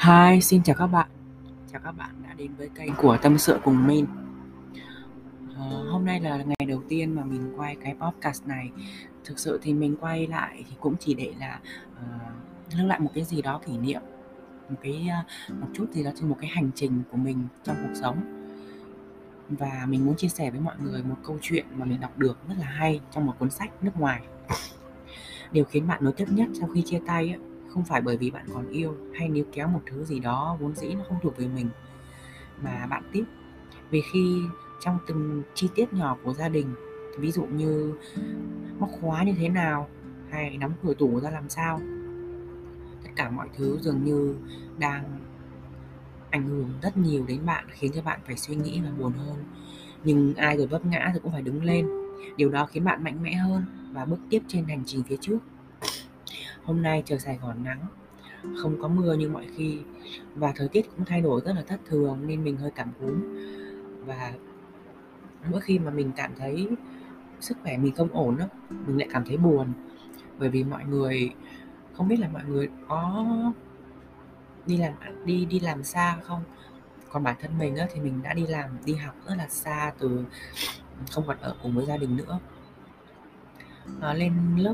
Hi, 0.07 0.41
xin 0.41 0.63
chào 0.63 0.75
các 0.75 0.88
bạn. 0.88 1.07
Chào 1.71 1.81
các 1.84 1.91
bạn 1.91 2.09
đã 2.23 2.34
đến 2.34 2.51
với 2.57 2.69
kênh 2.75 2.95
của 2.95 3.17
Tâm 3.21 3.38
sự 3.38 3.59
cùng 3.63 3.88
Min. 3.88 4.05
Uh, 4.05 5.91
Hôm 5.91 6.05
nay 6.05 6.19
là 6.19 6.38
ngày 6.38 6.67
đầu 6.67 6.84
tiên 6.89 7.15
mà 7.15 7.23
mình 7.23 7.53
quay 7.57 7.75
cái 7.75 7.95
podcast 7.99 8.47
này. 8.47 8.69
Thực 9.25 9.39
sự 9.39 9.59
thì 9.61 9.73
mình 9.73 9.95
quay 10.01 10.27
lại 10.27 10.65
thì 10.69 10.75
cũng 10.80 10.95
chỉ 10.99 11.13
để 11.13 11.34
là 11.39 11.59
uh, 11.91 12.77
lưu 12.77 12.88
lại 12.88 12.99
một 12.99 13.11
cái 13.13 13.23
gì 13.23 13.41
đó 13.41 13.61
kỷ 13.65 13.77
niệm 13.77 14.01
Một 14.69 14.75
cái 14.81 15.09
uh, 15.51 15.55
một 15.61 15.67
chút 15.73 15.85
gì 15.91 16.03
đó 16.03 16.11
trên 16.15 16.30
một 16.30 16.38
cái 16.41 16.49
hành 16.49 16.69
trình 16.75 17.03
của 17.11 17.17
mình 17.17 17.47
trong 17.63 17.75
cuộc 17.84 17.93
sống. 18.01 18.17
Và 19.49 19.85
mình 19.89 20.05
muốn 20.05 20.15
chia 20.15 20.27
sẻ 20.30 20.51
với 20.51 20.59
mọi 20.59 20.75
người 20.84 21.03
một 21.03 21.17
câu 21.23 21.38
chuyện 21.41 21.65
mà 21.77 21.85
mình 21.85 22.01
đọc 22.01 22.17
được 22.17 22.38
rất 22.47 22.55
là 22.59 22.67
hay 22.67 23.01
trong 23.11 23.25
một 23.25 23.34
cuốn 23.39 23.49
sách 23.49 23.84
nước 23.84 23.99
ngoài. 23.99 24.21
Điều 25.51 25.65
khiến 25.65 25.88
bạn 25.88 26.03
nối 26.03 26.13
tiếp 26.13 26.27
nhất 26.30 26.47
sau 26.59 26.69
khi 26.73 26.81
chia 26.81 26.99
tay 27.07 27.30
ấy, 27.30 27.39
không 27.73 27.85
phải 27.85 28.01
bởi 28.01 28.17
vì 28.17 28.31
bạn 28.31 28.45
còn 28.53 28.69
yêu 28.69 28.95
hay 29.13 29.29
níu 29.29 29.45
kéo 29.51 29.67
một 29.67 29.81
thứ 29.85 30.03
gì 30.03 30.19
đó 30.19 30.57
vốn 30.59 30.75
dĩ 30.75 30.93
nó 30.93 31.03
không 31.07 31.17
thuộc 31.23 31.37
về 31.37 31.47
mình 31.47 31.69
mà 32.63 32.87
bạn 32.89 33.03
tiếp. 33.11 33.23
Vì 33.89 34.01
khi 34.13 34.41
trong 34.79 34.97
từng 35.07 35.43
chi 35.53 35.69
tiết 35.75 35.93
nhỏ 35.93 36.17
của 36.23 36.33
gia 36.33 36.49
đình 36.49 36.75
ví 37.19 37.31
dụ 37.31 37.45
như 37.45 37.93
móc 38.79 38.89
khóa 39.01 39.23
như 39.23 39.33
thế 39.37 39.49
nào 39.49 39.89
hay 40.29 40.57
nắm 40.57 40.73
cửa 40.83 40.93
tủ 40.93 41.19
ra 41.19 41.29
làm 41.29 41.49
sao 41.49 41.79
tất 43.03 43.09
cả 43.15 43.29
mọi 43.29 43.49
thứ 43.57 43.77
dường 43.81 44.03
như 44.03 44.35
đang 44.77 45.19
ảnh 46.29 46.47
hưởng 46.47 46.69
rất 46.81 46.97
nhiều 46.97 47.25
đến 47.27 47.45
bạn 47.45 47.65
khiến 47.69 47.91
cho 47.95 48.01
bạn 48.01 48.19
phải 48.25 48.37
suy 48.37 48.55
nghĩ 48.55 48.81
và 48.83 48.91
buồn 48.97 49.13
hơn. 49.13 49.43
Nhưng 50.03 50.33
ai 50.35 50.57
rồi 50.57 50.67
vấp 50.67 50.85
ngã 50.85 51.11
thì 51.13 51.19
cũng 51.23 51.31
phải 51.31 51.41
đứng 51.41 51.63
lên. 51.63 51.87
Điều 52.37 52.49
đó 52.49 52.65
khiến 52.65 52.83
bạn 52.83 53.03
mạnh 53.03 53.23
mẽ 53.23 53.33
hơn 53.33 53.65
và 53.93 54.05
bước 54.05 54.19
tiếp 54.29 54.41
trên 54.47 54.65
hành 54.65 54.83
trình 54.85 55.03
phía 55.03 55.17
trước 55.21 55.37
Hôm 56.65 56.81
nay 56.81 57.03
trời 57.06 57.19
Sài 57.19 57.38
Gòn 57.38 57.64
nắng, 57.64 57.80
không 58.61 58.81
có 58.81 58.88
mưa 58.88 59.14
như 59.14 59.30
mọi 59.30 59.48
khi 59.56 59.80
và 60.35 60.53
thời 60.56 60.68
tiết 60.68 60.90
cũng 60.95 61.06
thay 61.06 61.22
đổi 61.22 61.41
rất 61.45 61.53
là 61.56 61.61
thất 61.61 61.80
thường 61.85 62.27
nên 62.27 62.44
mình 62.44 62.57
hơi 62.57 62.72
cảm 62.72 62.91
cúm. 62.99 63.23
Và 64.06 64.34
mỗi 65.52 65.61
khi 65.61 65.80
mà 65.80 65.91
mình 65.91 66.11
cảm 66.15 66.31
thấy 66.38 66.68
sức 67.40 67.57
khỏe 67.64 67.77
mình 67.77 67.95
không 67.95 68.10
ổn 68.14 68.38
đó 68.38 68.45
mình 68.69 68.98
lại 68.98 69.07
cảm 69.11 69.26
thấy 69.26 69.38
buồn. 69.38 69.73
Bởi 70.40 70.49
vì 70.49 70.64
mọi 70.64 70.85
người 70.85 71.34
không 71.94 72.07
biết 72.07 72.19
là 72.19 72.27
mọi 72.34 72.44
người 72.48 72.69
có 72.88 73.26
đi 74.65 74.77
làm 74.77 74.94
đi 75.26 75.45
đi 75.45 75.60
làm 75.60 75.84
xa 75.84 76.18
không? 76.23 76.44
Còn 77.10 77.23
bản 77.23 77.35
thân 77.41 77.57
mình 77.60 77.76
á, 77.76 77.88
thì 77.94 78.02
mình 78.02 78.23
đã 78.23 78.34
đi 78.34 78.48
làm 78.48 78.69
đi 78.85 78.94
học 78.94 79.15
rất 79.27 79.35
là 79.38 79.48
xa 79.49 79.94
từ 79.99 80.26
không 81.11 81.23
còn 81.27 81.38
ở 81.41 81.56
cùng 81.64 81.76
với 81.76 81.85
gia 81.85 81.98
đình 81.98 82.18
nữa. 82.18 82.40
À, 84.02 84.14
lên 84.14 84.34
lớp 84.57 84.73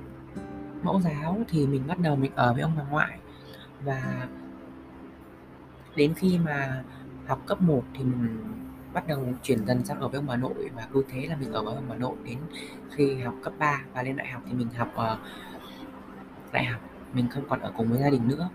mẫu 0.84 1.02
giáo 1.02 1.38
thì 1.48 1.68
mình 1.68 1.84
bắt 1.88 2.00
đầu 2.00 2.16
mình 2.16 2.32
ở 2.36 2.54
với 2.54 2.62
ông 2.62 2.74
bà 2.78 2.84
ngoại. 2.84 3.20
Và 3.84 4.28
đến 5.96 6.14
khi 6.14 6.40
mà 6.46 6.84
học 7.28 7.42
cấp 7.46 7.62
1 7.62 7.84
thì 7.94 8.04
mình 8.04 8.38
bắt 8.94 9.08
đầu 9.08 9.26
chuyển 9.44 9.66
dần 9.66 9.86
sang 9.86 10.00
ở 10.00 10.08
với 10.08 10.18
ông 10.18 10.28
bà 10.28 10.36
nội. 10.36 10.70
Và 10.76 10.88
cứ 10.94 11.04
thế 11.10 11.28
là 11.28 11.36
mình 11.36 11.52
ở 11.52 11.64
với 11.64 11.76
ông 11.76 11.86
bà 11.90 11.96
nội 11.96 12.16
đến 12.24 12.38
khi 12.92 13.16
học 13.16 13.36
cấp 13.44 13.54
3 13.60 13.82
và 13.94 14.04
lên 14.04 14.16
đại 14.16 14.28
học 14.28 14.42
thì 14.48 14.54
mình 14.54 14.68
học 14.78 14.92
ở 14.96 15.20
đại 16.52 16.66
học. 16.66 16.82
Mình 17.14 17.28
không 17.30 17.50
còn 17.50 17.60
ở 17.60 17.72
cùng 17.78 17.90
với 17.90 18.00
gia 18.00 18.10
đình 18.10 18.28
nữa. 18.28 18.50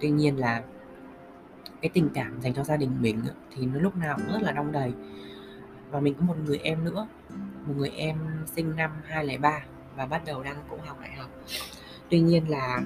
Tuy 0.00 0.10
nhiên 0.10 0.38
là 0.38 0.62
cái 1.80 1.90
tình 1.94 2.08
cảm 2.14 2.40
dành 2.40 2.54
cho 2.54 2.64
gia 2.64 2.76
đình 2.76 3.02
mình 3.02 3.22
thì 3.50 3.66
nó 3.66 3.80
lúc 3.80 3.96
nào 3.96 4.16
cũng 4.16 4.32
rất 4.32 4.42
là 4.42 4.52
đong 4.52 4.72
đầy. 4.72 4.92
Và 5.90 6.00
mình 6.00 6.14
có 6.14 6.24
một 6.24 6.36
người 6.44 6.58
em 6.58 6.84
nữa, 6.84 7.06
một 7.66 7.74
người 7.76 7.88
em 7.88 8.18
sinh 8.46 8.76
năm 8.76 8.90
2003 9.04 9.60
và 10.00 10.06
bắt 10.06 10.22
đầu 10.26 10.42
đang 10.42 10.56
cũng 10.68 10.80
học 10.80 11.00
đại 11.00 11.12
học. 11.12 11.30
Tuy 12.10 12.20
nhiên 12.20 12.50
là 12.50 12.80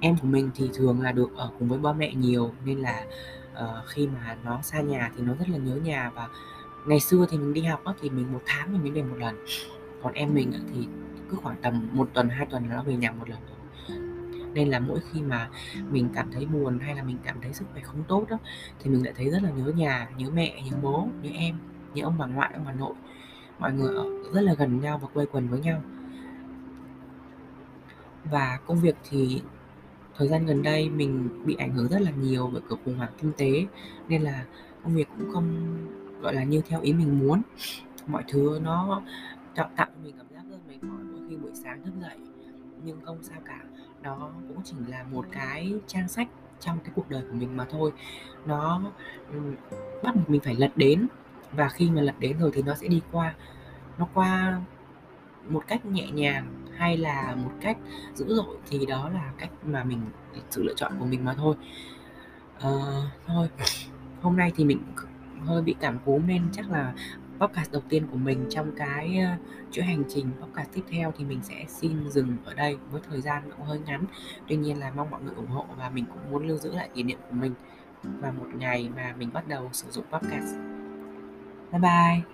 em 0.00 0.16
của 0.16 0.26
mình 0.26 0.50
thì 0.54 0.70
thường 0.74 1.00
là 1.00 1.12
được 1.12 1.36
ở 1.36 1.50
cùng 1.58 1.68
với 1.68 1.78
ba 1.78 1.92
mẹ 1.92 2.14
nhiều 2.14 2.52
nên 2.64 2.78
là 2.78 3.04
uh, 3.52 3.88
khi 3.88 4.06
mà 4.06 4.36
nó 4.44 4.62
xa 4.62 4.80
nhà 4.80 5.10
thì 5.16 5.22
nó 5.22 5.34
rất 5.34 5.48
là 5.48 5.58
nhớ 5.58 5.76
nhà 5.76 6.10
và 6.14 6.28
ngày 6.86 7.00
xưa 7.00 7.26
thì 7.30 7.38
mình 7.38 7.54
đi 7.54 7.62
học 7.62 7.84
á, 7.84 7.92
thì 8.00 8.10
mình 8.10 8.32
một 8.32 8.42
tháng 8.46 8.72
mình 8.72 8.82
mới 8.82 8.90
về 8.90 9.02
một 9.02 9.16
lần. 9.18 9.44
Còn 10.02 10.12
em 10.12 10.34
mình 10.34 10.52
thì 10.74 10.86
cứ 11.30 11.36
khoảng 11.36 11.56
tầm 11.62 11.88
một 11.92 12.08
tuần 12.14 12.28
hai 12.28 12.46
tuần 12.46 12.68
là 12.68 12.76
nó 12.76 12.82
về 12.82 12.96
nhà 12.96 13.12
một 13.12 13.28
lần 13.28 13.38
rồi. 13.48 13.98
Nên 14.54 14.70
là 14.70 14.80
mỗi 14.80 15.00
khi 15.12 15.22
mà 15.22 15.48
mình 15.90 16.08
cảm 16.14 16.32
thấy 16.32 16.46
buồn 16.46 16.78
hay 16.78 16.94
là 16.94 17.02
mình 17.02 17.18
cảm 17.24 17.36
thấy 17.42 17.52
sức 17.52 17.64
khỏe 17.72 17.82
không 17.82 18.04
tốt 18.08 18.26
đó 18.30 18.38
thì 18.80 18.90
mình 18.90 19.04
lại 19.04 19.14
thấy 19.16 19.30
rất 19.30 19.42
là 19.42 19.50
nhớ 19.50 19.72
nhà 19.76 20.08
nhớ 20.16 20.30
mẹ 20.34 20.62
nhớ 20.70 20.76
bố 20.82 21.08
nhớ 21.22 21.30
em 21.34 21.56
nhớ 21.94 22.04
ông 22.04 22.18
bà 22.18 22.26
ngoại 22.26 22.50
ông 22.54 22.64
bà 22.66 22.72
nội 22.72 22.94
mọi 23.62 23.72
người 23.72 23.94
ở 23.94 24.06
rất 24.32 24.40
là 24.40 24.54
gần 24.54 24.80
nhau 24.80 24.98
và 24.98 25.08
quây 25.14 25.26
quần 25.26 25.48
với 25.48 25.60
nhau. 25.60 25.82
Và 28.24 28.58
công 28.66 28.80
việc 28.80 28.96
thì 29.10 29.42
thời 30.16 30.28
gian 30.28 30.46
gần 30.46 30.62
đây 30.62 30.90
mình 30.90 31.28
bị 31.44 31.54
ảnh 31.54 31.72
hưởng 31.72 31.88
rất 31.88 32.00
là 32.00 32.10
nhiều 32.10 32.50
bởi 32.52 32.62
cuộc 32.68 32.78
khủng 32.84 32.98
hoảng 32.98 33.12
kinh 33.20 33.32
tế, 33.36 33.66
nên 34.08 34.22
là 34.22 34.44
công 34.84 34.94
việc 34.94 35.08
cũng 35.18 35.32
không, 35.32 35.76
gọi 36.20 36.34
là, 36.34 36.44
như 36.44 36.62
theo 36.68 36.80
ý 36.80 36.92
mình 36.92 37.18
muốn. 37.18 37.42
Mọi 38.06 38.24
thứ 38.28 38.60
nó 38.62 39.02
tạo 39.54 39.70
tạo 39.76 39.86
cho 39.94 40.02
mình 40.04 40.14
cảm 40.18 40.26
giác 40.34 40.42
rất 40.50 40.58
mệt 40.68 40.84
mỏi 40.84 41.04
mỗi 41.04 41.20
khi 41.28 41.36
buổi 41.36 41.52
sáng 41.54 41.82
thức 41.84 41.92
dậy. 42.00 42.18
Nhưng 42.84 43.00
không 43.00 43.18
sao 43.22 43.40
cả, 43.44 43.60
nó 44.02 44.30
cũng 44.48 44.62
chỉ 44.64 44.76
là 44.88 45.04
một 45.12 45.26
cái 45.32 45.74
trang 45.86 46.08
sách 46.08 46.28
trong 46.60 46.78
cái 46.84 46.92
cuộc 46.94 47.10
đời 47.10 47.22
của 47.30 47.36
mình 47.36 47.56
mà 47.56 47.66
thôi. 47.70 47.92
Nó 48.46 48.92
bắt 50.02 50.14
mình 50.28 50.40
phải 50.44 50.54
lật 50.54 50.72
đến 50.76 51.06
và 51.52 51.68
khi 51.68 51.90
mà 51.90 52.02
lật 52.02 52.14
đến 52.18 52.38
rồi 52.38 52.50
thì 52.54 52.62
nó 52.62 52.74
sẽ 52.74 52.88
đi 52.88 53.00
qua. 53.12 53.34
Nó 53.98 54.08
qua 54.14 54.60
một 55.48 55.64
cách 55.68 55.86
nhẹ 55.86 56.10
nhàng 56.10 56.64
hay 56.76 56.96
là 56.96 57.34
một 57.34 57.52
cách 57.60 57.76
dữ 58.14 58.26
dội 58.28 58.56
thì 58.70 58.86
đó 58.86 59.08
là 59.08 59.32
cách 59.38 59.50
mà 59.64 59.84
mình 59.84 60.00
sự 60.50 60.62
lựa 60.62 60.74
chọn 60.76 60.92
của 60.98 61.04
mình 61.06 61.24
mà 61.24 61.34
thôi. 61.34 61.56
À, 62.60 62.70
thôi 63.26 63.48
hôm 64.22 64.36
nay 64.36 64.52
thì 64.56 64.64
mình 64.64 64.82
hơi 65.46 65.62
bị 65.62 65.74
cảm 65.80 65.98
cúm 66.04 66.26
nên 66.26 66.42
chắc 66.52 66.70
là 66.70 66.94
podcast 67.38 67.72
đầu 67.72 67.82
tiên 67.88 68.06
của 68.10 68.16
mình 68.16 68.46
trong 68.50 68.72
cái 68.76 69.18
ờ, 69.18 69.30
chuỗi 69.70 69.84
hành 69.84 70.02
trình 70.08 70.26
podcast 70.40 70.68
tiếp 70.72 70.82
theo 70.90 71.12
thì 71.18 71.24
mình 71.24 71.40
sẽ 71.42 71.64
xin 71.68 72.10
dừng 72.10 72.36
ở 72.44 72.54
đây 72.54 72.76
với 72.90 73.00
thời 73.10 73.20
gian 73.20 73.42
cũng 73.50 73.66
hơi 73.66 73.78
ngắn. 73.78 74.04
Tuy 74.48 74.56
nhiên 74.56 74.78
là 74.78 74.92
mong 74.96 75.10
mọi 75.10 75.22
người 75.22 75.34
ủng 75.34 75.46
hộ 75.46 75.66
và 75.78 75.90
mình 75.90 76.04
cũng 76.06 76.30
muốn 76.30 76.46
lưu 76.46 76.56
giữ 76.58 76.72
lại 76.72 76.88
kỷ 76.94 77.02
niệm 77.02 77.18
của 77.28 77.34
mình 77.34 77.54
và 78.02 78.30
một 78.30 78.46
ngày 78.54 78.90
mà 78.96 79.14
mình 79.18 79.30
bắt 79.32 79.48
đầu 79.48 79.68
sử 79.72 79.90
dụng 79.90 80.04
podcast 80.12 80.81
bye 81.72 81.78
bye 81.80 82.26